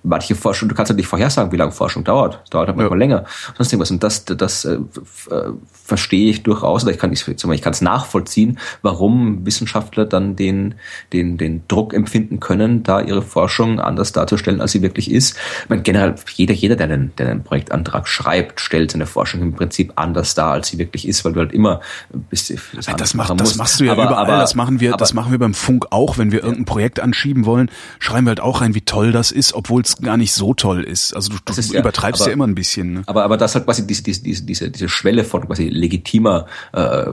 manche 0.03 0.35
Forschung, 0.35 0.69
du 0.69 0.75
kannst 0.75 0.89
ja 0.89 0.95
nicht 0.95 1.07
vorhersagen, 1.07 1.51
wie 1.51 1.57
lange 1.57 1.71
Forschung 1.71 2.03
dauert. 2.03 2.39
Es 2.43 2.49
dauert 2.49 2.67
halt 2.67 2.77
manchmal 2.77 2.97
ja. 2.97 3.05
länger. 3.05 3.25
Sonst 3.57 3.71
irgendwas. 3.71 3.91
Und 3.91 4.03
das, 4.03 4.25
das 4.25 4.65
äh, 4.65 4.75
äh, 4.75 5.51
verstehe 5.83 6.29
ich 6.29 6.43
durchaus, 6.43 6.83
oder 6.83 6.91
ich 6.91 6.99
kann 6.99 7.11
ich 7.11 7.25
kann 7.25 7.73
es 7.73 7.81
nachvollziehen, 7.81 8.59
warum 8.81 9.45
Wissenschaftler 9.45 10.05
dann 10.05 10.35
den, 10.35 10.75
den, 11.13 11.37
den 11.37 11.63
Druck 11.67 11.93
empfinden 11.93 12.39
können, 12.39 12.83
da 12.83 13.01
ihre 13.01 13.21
Forschung 13.21 13.79
anders 13.79 14.11
darzustellen, 14.11 14.61
als 14.61 14.71
sie 14.71 14.81
wirklich 14.81 15.11
ist. 15.11 15.35
Ich 15.63 15.69
meine, 15.69 15.81
generell, 15.81 16.15
jeder, 16.35 16.53
jeder, 16.53 16.75
der 16.75 16.87
einen, 16.87 17.11
der 17.17 17.29
einen 17.29 17.43
Projektantrag 17.43 18.07
schreibt, 18.07 18.61
stellt 18.61 18.91
seine 18.91 19.05
Forschung 19.05 19.41
im 19.41 19.53
Prinzip 19.53 19.93
anders 19.95 20.35
dar, 20.35 20.51
als 20.53 20.67
sie 20.67 20.77
wirklich 20.77 21.07
ist, 21.07 21.25
weil 21.25 21.33
du 21.33 21.39
halt 21.39 21.51
immer 21.51 21.81
bist, 22.29 22.53
das, 22.73 22.85
das, 22.85 23.13
macht, 23.13 23.39
das 23.39 23.55
machst 23.55 23.79
du 23.79 23.85
ja 23.85 23.93
aber, 23.93 24.05
überall, 24.05 24.25
aber, 24.25 24.37
das 24.37 24.55
machen 24.55 24.79
wir, 24.79 24.89
aber, 24.89 24.97
das 24.97 25.13
machen 25.13 25.31
wir 25.31 25.39
beim 25.39 25.53
Funk 25.53 25.87
auch, 25.89 26.17
wenn 26.17 26.31
wir 26.31 26.41
irgendein 26.43 26.65
Projekt 26.65 26.99
anschieben 26.99 27.45
wollen, 27.45 27.69
schreiben 27.99 28.25
wir 28.25 28.31
halt 28.31 28.41
auch 28.41 28.61
rein, 28.61 28.75
wie 28.75 28.81
toll 28.81 29.11
das 29.11 29.31
ist, 29.31 29.53
obwohl 29.53 29.81
es 29.89 30.01
gar 30.01 30.17
nicht 30.17 30.33
so 30.33 30.53
toll 30.53 30.83
ist. 30.83 31.13
Also 31.13 31.29
du, 31.29 31.37
du 31.43 31.53
ist, 31.53 31.73
übertreibst 31.73 32.21
ja, 32.21 32.25
aber, 32.25 32.31
ja 32.31 32.33
immer 32.33 32.47
ein 32.47 32.55
bisschen. 32.55 32.93
Ne? 32.93 33.03
Aber, 33.05 33.23
aber 33.23 33.37
das 33.37 33.55
hat 33.55 33.65
quasi 33.65 33.85
diese, 33.85 34.03
diese, 34.03 34.43
diese, 34.43 34.69
diese 34.69 34.89
Schwelle 34.89 35.23
von 35.23 35.45
quasi 35.47 35.69
legitimer 35.69 36.45
äh, 36.73 37.11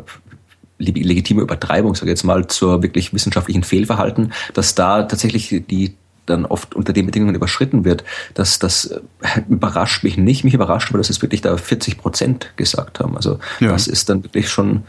legitime 0.78 1.40
Übertreibung, 1.40 1.94
sage 1.94 2.06
ich 2.06 2.10
jetzt 2.10 2.24
mal, 2.24 2.46
zur 2.48 2.82
wirklich 2.82 3.14
wissenschaftlichen 3.14 3.62
Fehlverhalten, 3.62 4.32
dass 4.52 4.74
da 4.74 5.04
tatsächlich 5.04 5.64
die 5.70 5.94
dann 6.26 6.44
oft 6.44 6.74
unter 6.74 6.92
den 6.92 7.06
Bedingungen 7.06 7.34
überschritten 7.34 7.84
wird, 7.84 8.04
dass 8.34 8.58
das 8.58 8.86
äh, 8.86 9.00
überrascht 9.48 10.04
mich 10.04 10.16
nicht. 10.16 10.44
Mich 10.44 10.54
überrascht 10.54 10.90
aber, 10.90 10.98
dass 10.98 11.08
es 11.08 11.22
wirklich 11.22 11.40
da 11.40 11.56
40 11.56 11.98
Prozent 11.98 12.52
gesagt 12.56 13.00
haben. 13.00 13.16
Also 13.16 13.38
ja. 13.60 13.68
das 13.68 13.86
ist 13.86 14.08
dann 14.08 14.24
wirklich 14.24 14.48
schon 14.48 14.82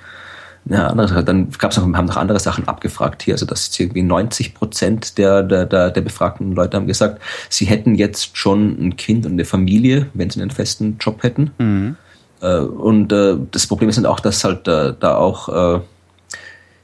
Ja, 0.70 0.88
andere, 0.88 1.24
dann 1.24 1.50
gab 1.58 1.72
es 1.72 1.78
noch, 1.78 1.86
haben 1.94 2.06
noch 2.06 2.18
andere 2.18 2.40
Sachen 2.40 2.68
abgefragt 2.68 3.24
hier. 3.24 3.36
Also 3.36 3.46
das 3.46 3.62
ist 3.62 3.80
irgendwie 3.80 4.04
90 4.04 4.54
Prozent 4.54 5.18
der, 5.18 5.44
der, 5.44 5.66
der, 5.66 5.92
der 5.92 6.02
befragten 6.02 6.54
Leute 6.54 6.78
haben 6.78 6.88
gesagt, 6.88 7.22
sie 7.50 7.66
hätten 7.66 7.96
jetzt 7.96 8.36
schon 8.38 8.78
ein 8.80 8.98
Kind 8.98 9.26
und 9.26 9.34
eine 9.34 9.46
Familie, 9.46 10.08
wenn 10.14 10.30
sie 10.30 10.42
einen 10.42 10.52
festen 10.52 10.98
Job 11.00 11.24
hätten. 11.24 11.52
Mhm. 11.58 11.96
Äh, 12.42 12.60
und 12.60 13.12
äh, 13.12 13.36
das 13.52 13.68
Problem 13.68 13.90
ist 13.90 13.98
dann 13.98 14.06
auch, 14.06 14.20
dass 14.20 14.44
halt 14.44 14.68
äh, 14.68 14.94
da 15.00 15.16
auch 15.16 15.78
äh, 15.78 15.80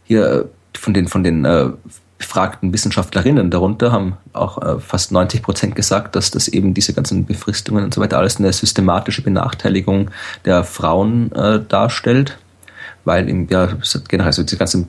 hier 0.05 0.49
von 0.77 0.93
den, 0.93 1.07
von 1.07 1.23
den 1.23 1.43
äh, 1.43 1.69
befragten 2.17 2.71
Wissenschaftlerinnen 2.71 3.51
darunter 3.51 3.91
haben 3.91 4.17
auch 4.31 4.61
äh, 4.61 4.79
fast 4.79 5.11
90 5.11 5.43
Prozent 5.43 5.75
gesagt, 5.75 6.15
dass 6.15 6.31
das 6.31 6.47
eben 6.47 6.73
diese 6.73 6.93
ganzen 6.93 7.25
Befristungen 7.25 7.83
und 7.83 7.93
so 7.93 7.99
weiter 7.99 8.17
alles 8.17 8.37
eine 8.37 8.53
systematische 8.53 9.21
Benachteiligung 9.21 10.09
der 10.45 10.63
Frauen 10.63 11.31
äh, 11.33 11.59
darstellt 11.67 12.37
weil 13.05 13.29
im 13.29 13.47
ja, 13.49 13.69
generell 14.07 14.33
so 14.33 14.43
diese 14.43 14.57
ganzen 14.57 14.87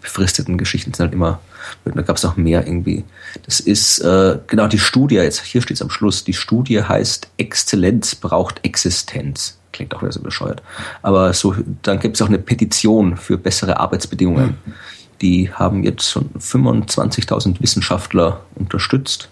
befristeten 0.00 0.58
Geschichten 0.58 0.94
sind 0.94 1.04
halt 1.04 1.12
immer, 1.12 1.40
da 1.84 2.02
gab 2.02 2.16
es 2.16 2.22
noch 2.22 2.36
mehr 2.36 2.66
irgendwie. 2.66 3.04
Das 3.44 3.60
ist 3.60 3.98
äh, 4.00 4.38
genau 4.46 4.66
die 4.66 4.78
Studie, 4.78 5.16
jetzt 5.16 5.42
hier 5.42 5.62
steht 5.62 5.76
es 5.76 5.82
am 5.82 5.90
Schluss, 5.90 6.24
die 6.24 6.32
Studie 6.32 6.82
heißt 6.82 7.28
Exzellenz 7.36 8.14
braucht 8.14 8.64
Existenz. 8.64 9.58
Klingt 9.72 9.94
auch 9.94 10.02
wieder 10.02 10.12
so 10.12 10.20
bescheuert. 10.20 10.62
Aber 11.02 11.32
so, 11.32 11.54
dann 11.82 12.00
gibt 12.00 12.16
es 12.16 12.22
auch 12.22 12.28
eine 12.28 12.38
Petition 12.38 13.16
für 13.16 13.38
bessere 13.38 13.78
Arbeitsbedingungen. 13.78 14.58
Mhm. 14.64 14.72
Die 15.20 15.52
haben 15.52 15.84
jetzt 15.84 16.10
schon 16.10 16.30
25.000 16.30 17.60
Wissenschaftler 17.60 18.40
unterstützt 18.54 19.28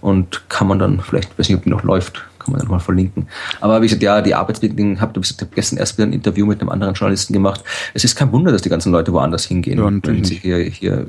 und 0.00 0.48
kann 0.48 0.66
man 0.66 0.78
dann, 0.78 1.00
vielleicht, 1.00 1.38
weiß 1.38 1.48
nicht, 1.48 1.58
ob 1.58 1.64
die 1.64 1.70
noch 1.70 1.84
läuft, 1.84 2.24
kann 2.42 2.52
man 2.52 2.60
ja 2.60 2.64
nochmal 2.64 2.80
verlinken. 2.80 3.28
Aber 3.60 3.80
wie 3.80 3.86
gesagt, 3.86 4.02
ja, 4.02 4.20
die 4.20 4.34
Arbeitsbedingungen, 4.34 5.00
habe 5.00 5.20
ich 5.20 5.34
hab 5.40 5.54
gestern 5.54 5.78
erst 5.78 5.98
wieder 5.98 6.06
ein 6.06 6.12
Interview 6.12 6.46
mit 6.46 6.60
einem 6.60 6.70
anderen 6.70 6.94
Journalisten 6.94 7.32
gemacht. 7.32 7.62
Es 7.94 8.04
ist 8.04 8.16
kein 8.16 8.32
Wunder, 8.32 8.52
dass 8.52 8.62
die 8.62 8.68
ganzen 8.68 8.92
Leute 8.92 9.12
woanders 9.12 9.44
hingehen. 9.44 9.78
Ja, 9.78 9.90
wenn 10.08 10.24
sie 10.24 10.36
hier, 10.36 10.58
hier 10.58 11.06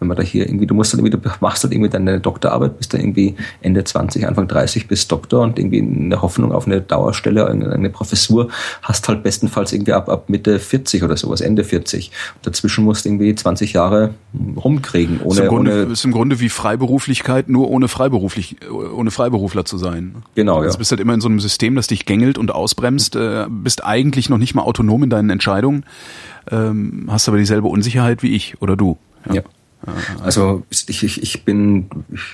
wenn 0.00 0.08
man 0.08 0.16
da 0.16 0.22
hier 0.22 0.48
irgendwie, 0.48 0.66
du 0.66 0.74
musst 0.74 0.92
dann 0.92 1.00
irgendwie, 1.00 1.16
du 1.16 1.30
machst 1.40 1.62
halt 1.62 1.72
irgendwie 1.72 1.90
deine 1.90 2.20
Doktorarbeit, 2.20 2.78
bist 2.78 2.92
dann 2.94 3.00
irgendwie 3.02 3.36
Ende 3.60 3.84
20, 3.84 4.26
Anfang 4.26 4.48
30 4.48 4.88
bist 4.88 5.12
Doktor 5.12 5.42
und 5.42 5.58
irgendwie 5.58 5.80
eine 5.80 6.20
Hoffnung 6.22 6.52
auf 6.52 6.66
eine 6.66 6.80
Dauerstelle, 6.80 7.46
eine 7.46 7.90
Professur, 7.90 8.48
hast 8.82 9.06
halt 9.08 9.22
bestenfalls 9.22 9.72
irgendwie 9.72 9.92
ab, 9.92 10.08
ab 10.08 10.28
Mitte 10.28 10.58
40 10.58 11.04
oder 11.04 11.16
sowas, 11.16 11.42
Ende 11.42 11.64
40. 11.64 12.10
Und 12.36 12.46
dazwischen 12.46 12.84
musst 12.84 13.04
du 13.04 13.10
irgendwie 13.10 13.34
20 13.34 13.74
Jahre 13.74 14.14
rumkriegen, 14.56 15.20
ohne, 15.20 15.32
ist 15.32 15.38
im 15.40 15.48
Grunde, 15.48 15.82
ohne. 15.84 15.92
Ist 15.92 16.04
im 16.04 16.12
Grunde 16.12 16.40
wie 16.40 16.48
Freiberuflichkeit, 16.48 17.50
nur 17.50 17.70
ohne 17.70 17.88
freiberuflich, 17.88 18.56
ohne 18.70 19.10
Freiberufler 19.10 19.66
zu 19.66 19.76
sein. 19.76 20.14
Genau, 20.34 20.56
also 20.56 20.66
ja. 20.66 20.72
Du 20.72 20.78
bist 20.78 20.92
halt 20.92 21.00
immer 21.00 21.12
in 21.12 21.20
so 21.20 21.28
einem 21.28 21.40
System, 21.40 21.76
das 21.76 21.88
dich 21.88 22.06
gängelt 22.06 22.38
und 22.38 22.52
ausbremst, 22.52 23.16
äh, 23.16 23.44
bist 23.50 23.84
eigentlich 23.84 24.30
noch 24.30 24.38
nicht 24.38 24.54
mal 24.54 24.62
autonom 24.62 25.02
in 25.02 25.10
deinen 25.10 25.28
Entscheidungen, 25.28 25.84
ähm, 26.50 27.08
hast 27.08 27.28
aber 27.28 27.36
dieselbe 27.36 27.68
Unsicherheit 27.68 28.22
wie 28.22 28.34
ich 28.34 28.60
oder 28.62 28.76
du. 28.76 28.96
ja. 29.26 29.34
ja. 29.34 29.42
Also 30.22 30.62
ich, 30.70 31.02
ich, 31.02 31.22
ich 31.22 31.44
bin, 31.44 31.88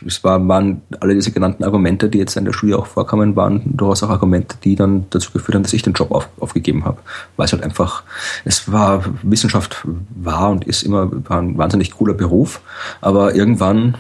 es 0.07 0.23
war, 0.25 0.47
waren 0.49 0.83
alle 1.01 1.15
diese 1.15 1.33
genannten 1.33 1.65
Argumente, 1.65 2.09
die 2.09 2.19
jetzt 2.19 2.37
in 2.37 2.45
der 2.45 2.53
Studie 2.53 2.75
auch 2.75 2.87
vorkamen, 2.87 3.37
waren 3.37 3.63
durchaus 3.77 4.03
auch 4.03 4.11
Argumente, 4.11 4.57
die 4.63 4.77
dann 4.77 5.07
dazu 5.11 5.33
geführt 5.33 5.55
haben, 5.55 5.63
dass 5.63 5.73
ich 5.73 5.83
den 5.83 5.93
Job 5.93 6.11
auf, 6.11 6.29
aufgegeben 6.41 6.85
habe. 6.85 6.99
Weil 7.37 7.47
es 7.47 7.53
halt 7.53 7.63
einfach, 7.63 8.03
es 8.45 8.71
war, 8.71 9.05
Wissenschaft 9.23 9.87
war 10.15 10.51
und 10.51 10.65
ist 10.65 10.83
immer 10.83 11.11
ein 11.29 11.59
wahnsinnig 11.59 11.93
cooler 11.93 12.15
Beruf, 12.15 12.61
aber 13.01 13.35
irgendwann 13.35 13.97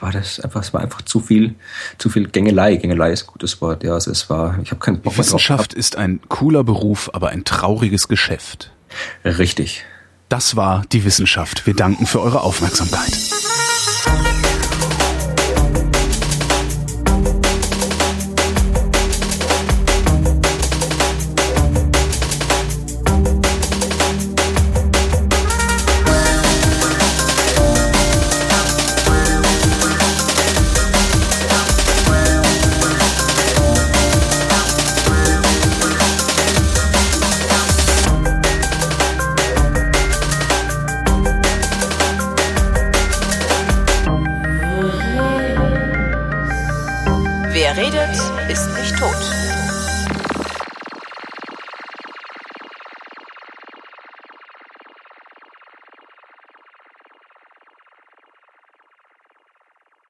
war 0.00 0.12
das 0.12 0.40
einfach, 0.40 0.62
es 0.62 0.74
war 0.74 0.80
einfach 0.80 1.02
zu 1.02 1.20
viel, 1.20 1.54
zu 1.98 2.10
viel 2.10 2.28
Gängelei. 2.28 2.76
Gängelei 2.76 3.12
ist 3.12 3.24
ein 3.24 3.32
gutes 3.32 3.60
Wort, 3.60 3.82
ja. 3.82 3.94
Also 3.94 4.10
es 4.10 4.28
war, 4.28 4.58
ich 4.62 4.70
habe 4.70 4.80
keinen 4.80 5.00
Bock 5.00 5.16
Wissenschaft 5.16 5.72
ist 5.72 5.96
ein 5.96 6.20
cooler 6.28 6.64
Beruf, 6.64 7.10
aber 7.12 7.30
ein 7.30 7.44
trauriges 7.44 8.08
Geschäft. 8.08 8.72
Richtig. 9.24 9.84
Das 10.28 10.56
war 10.56 10.82
die 10.90 11.04
Wissenschaft. 11.04 11.66
Wir 11.66 11.74
danken 11.74 12.06
für 12.06 12.20
eure 12.20 12.40
Aufmerksamkeit. 12.40 13.12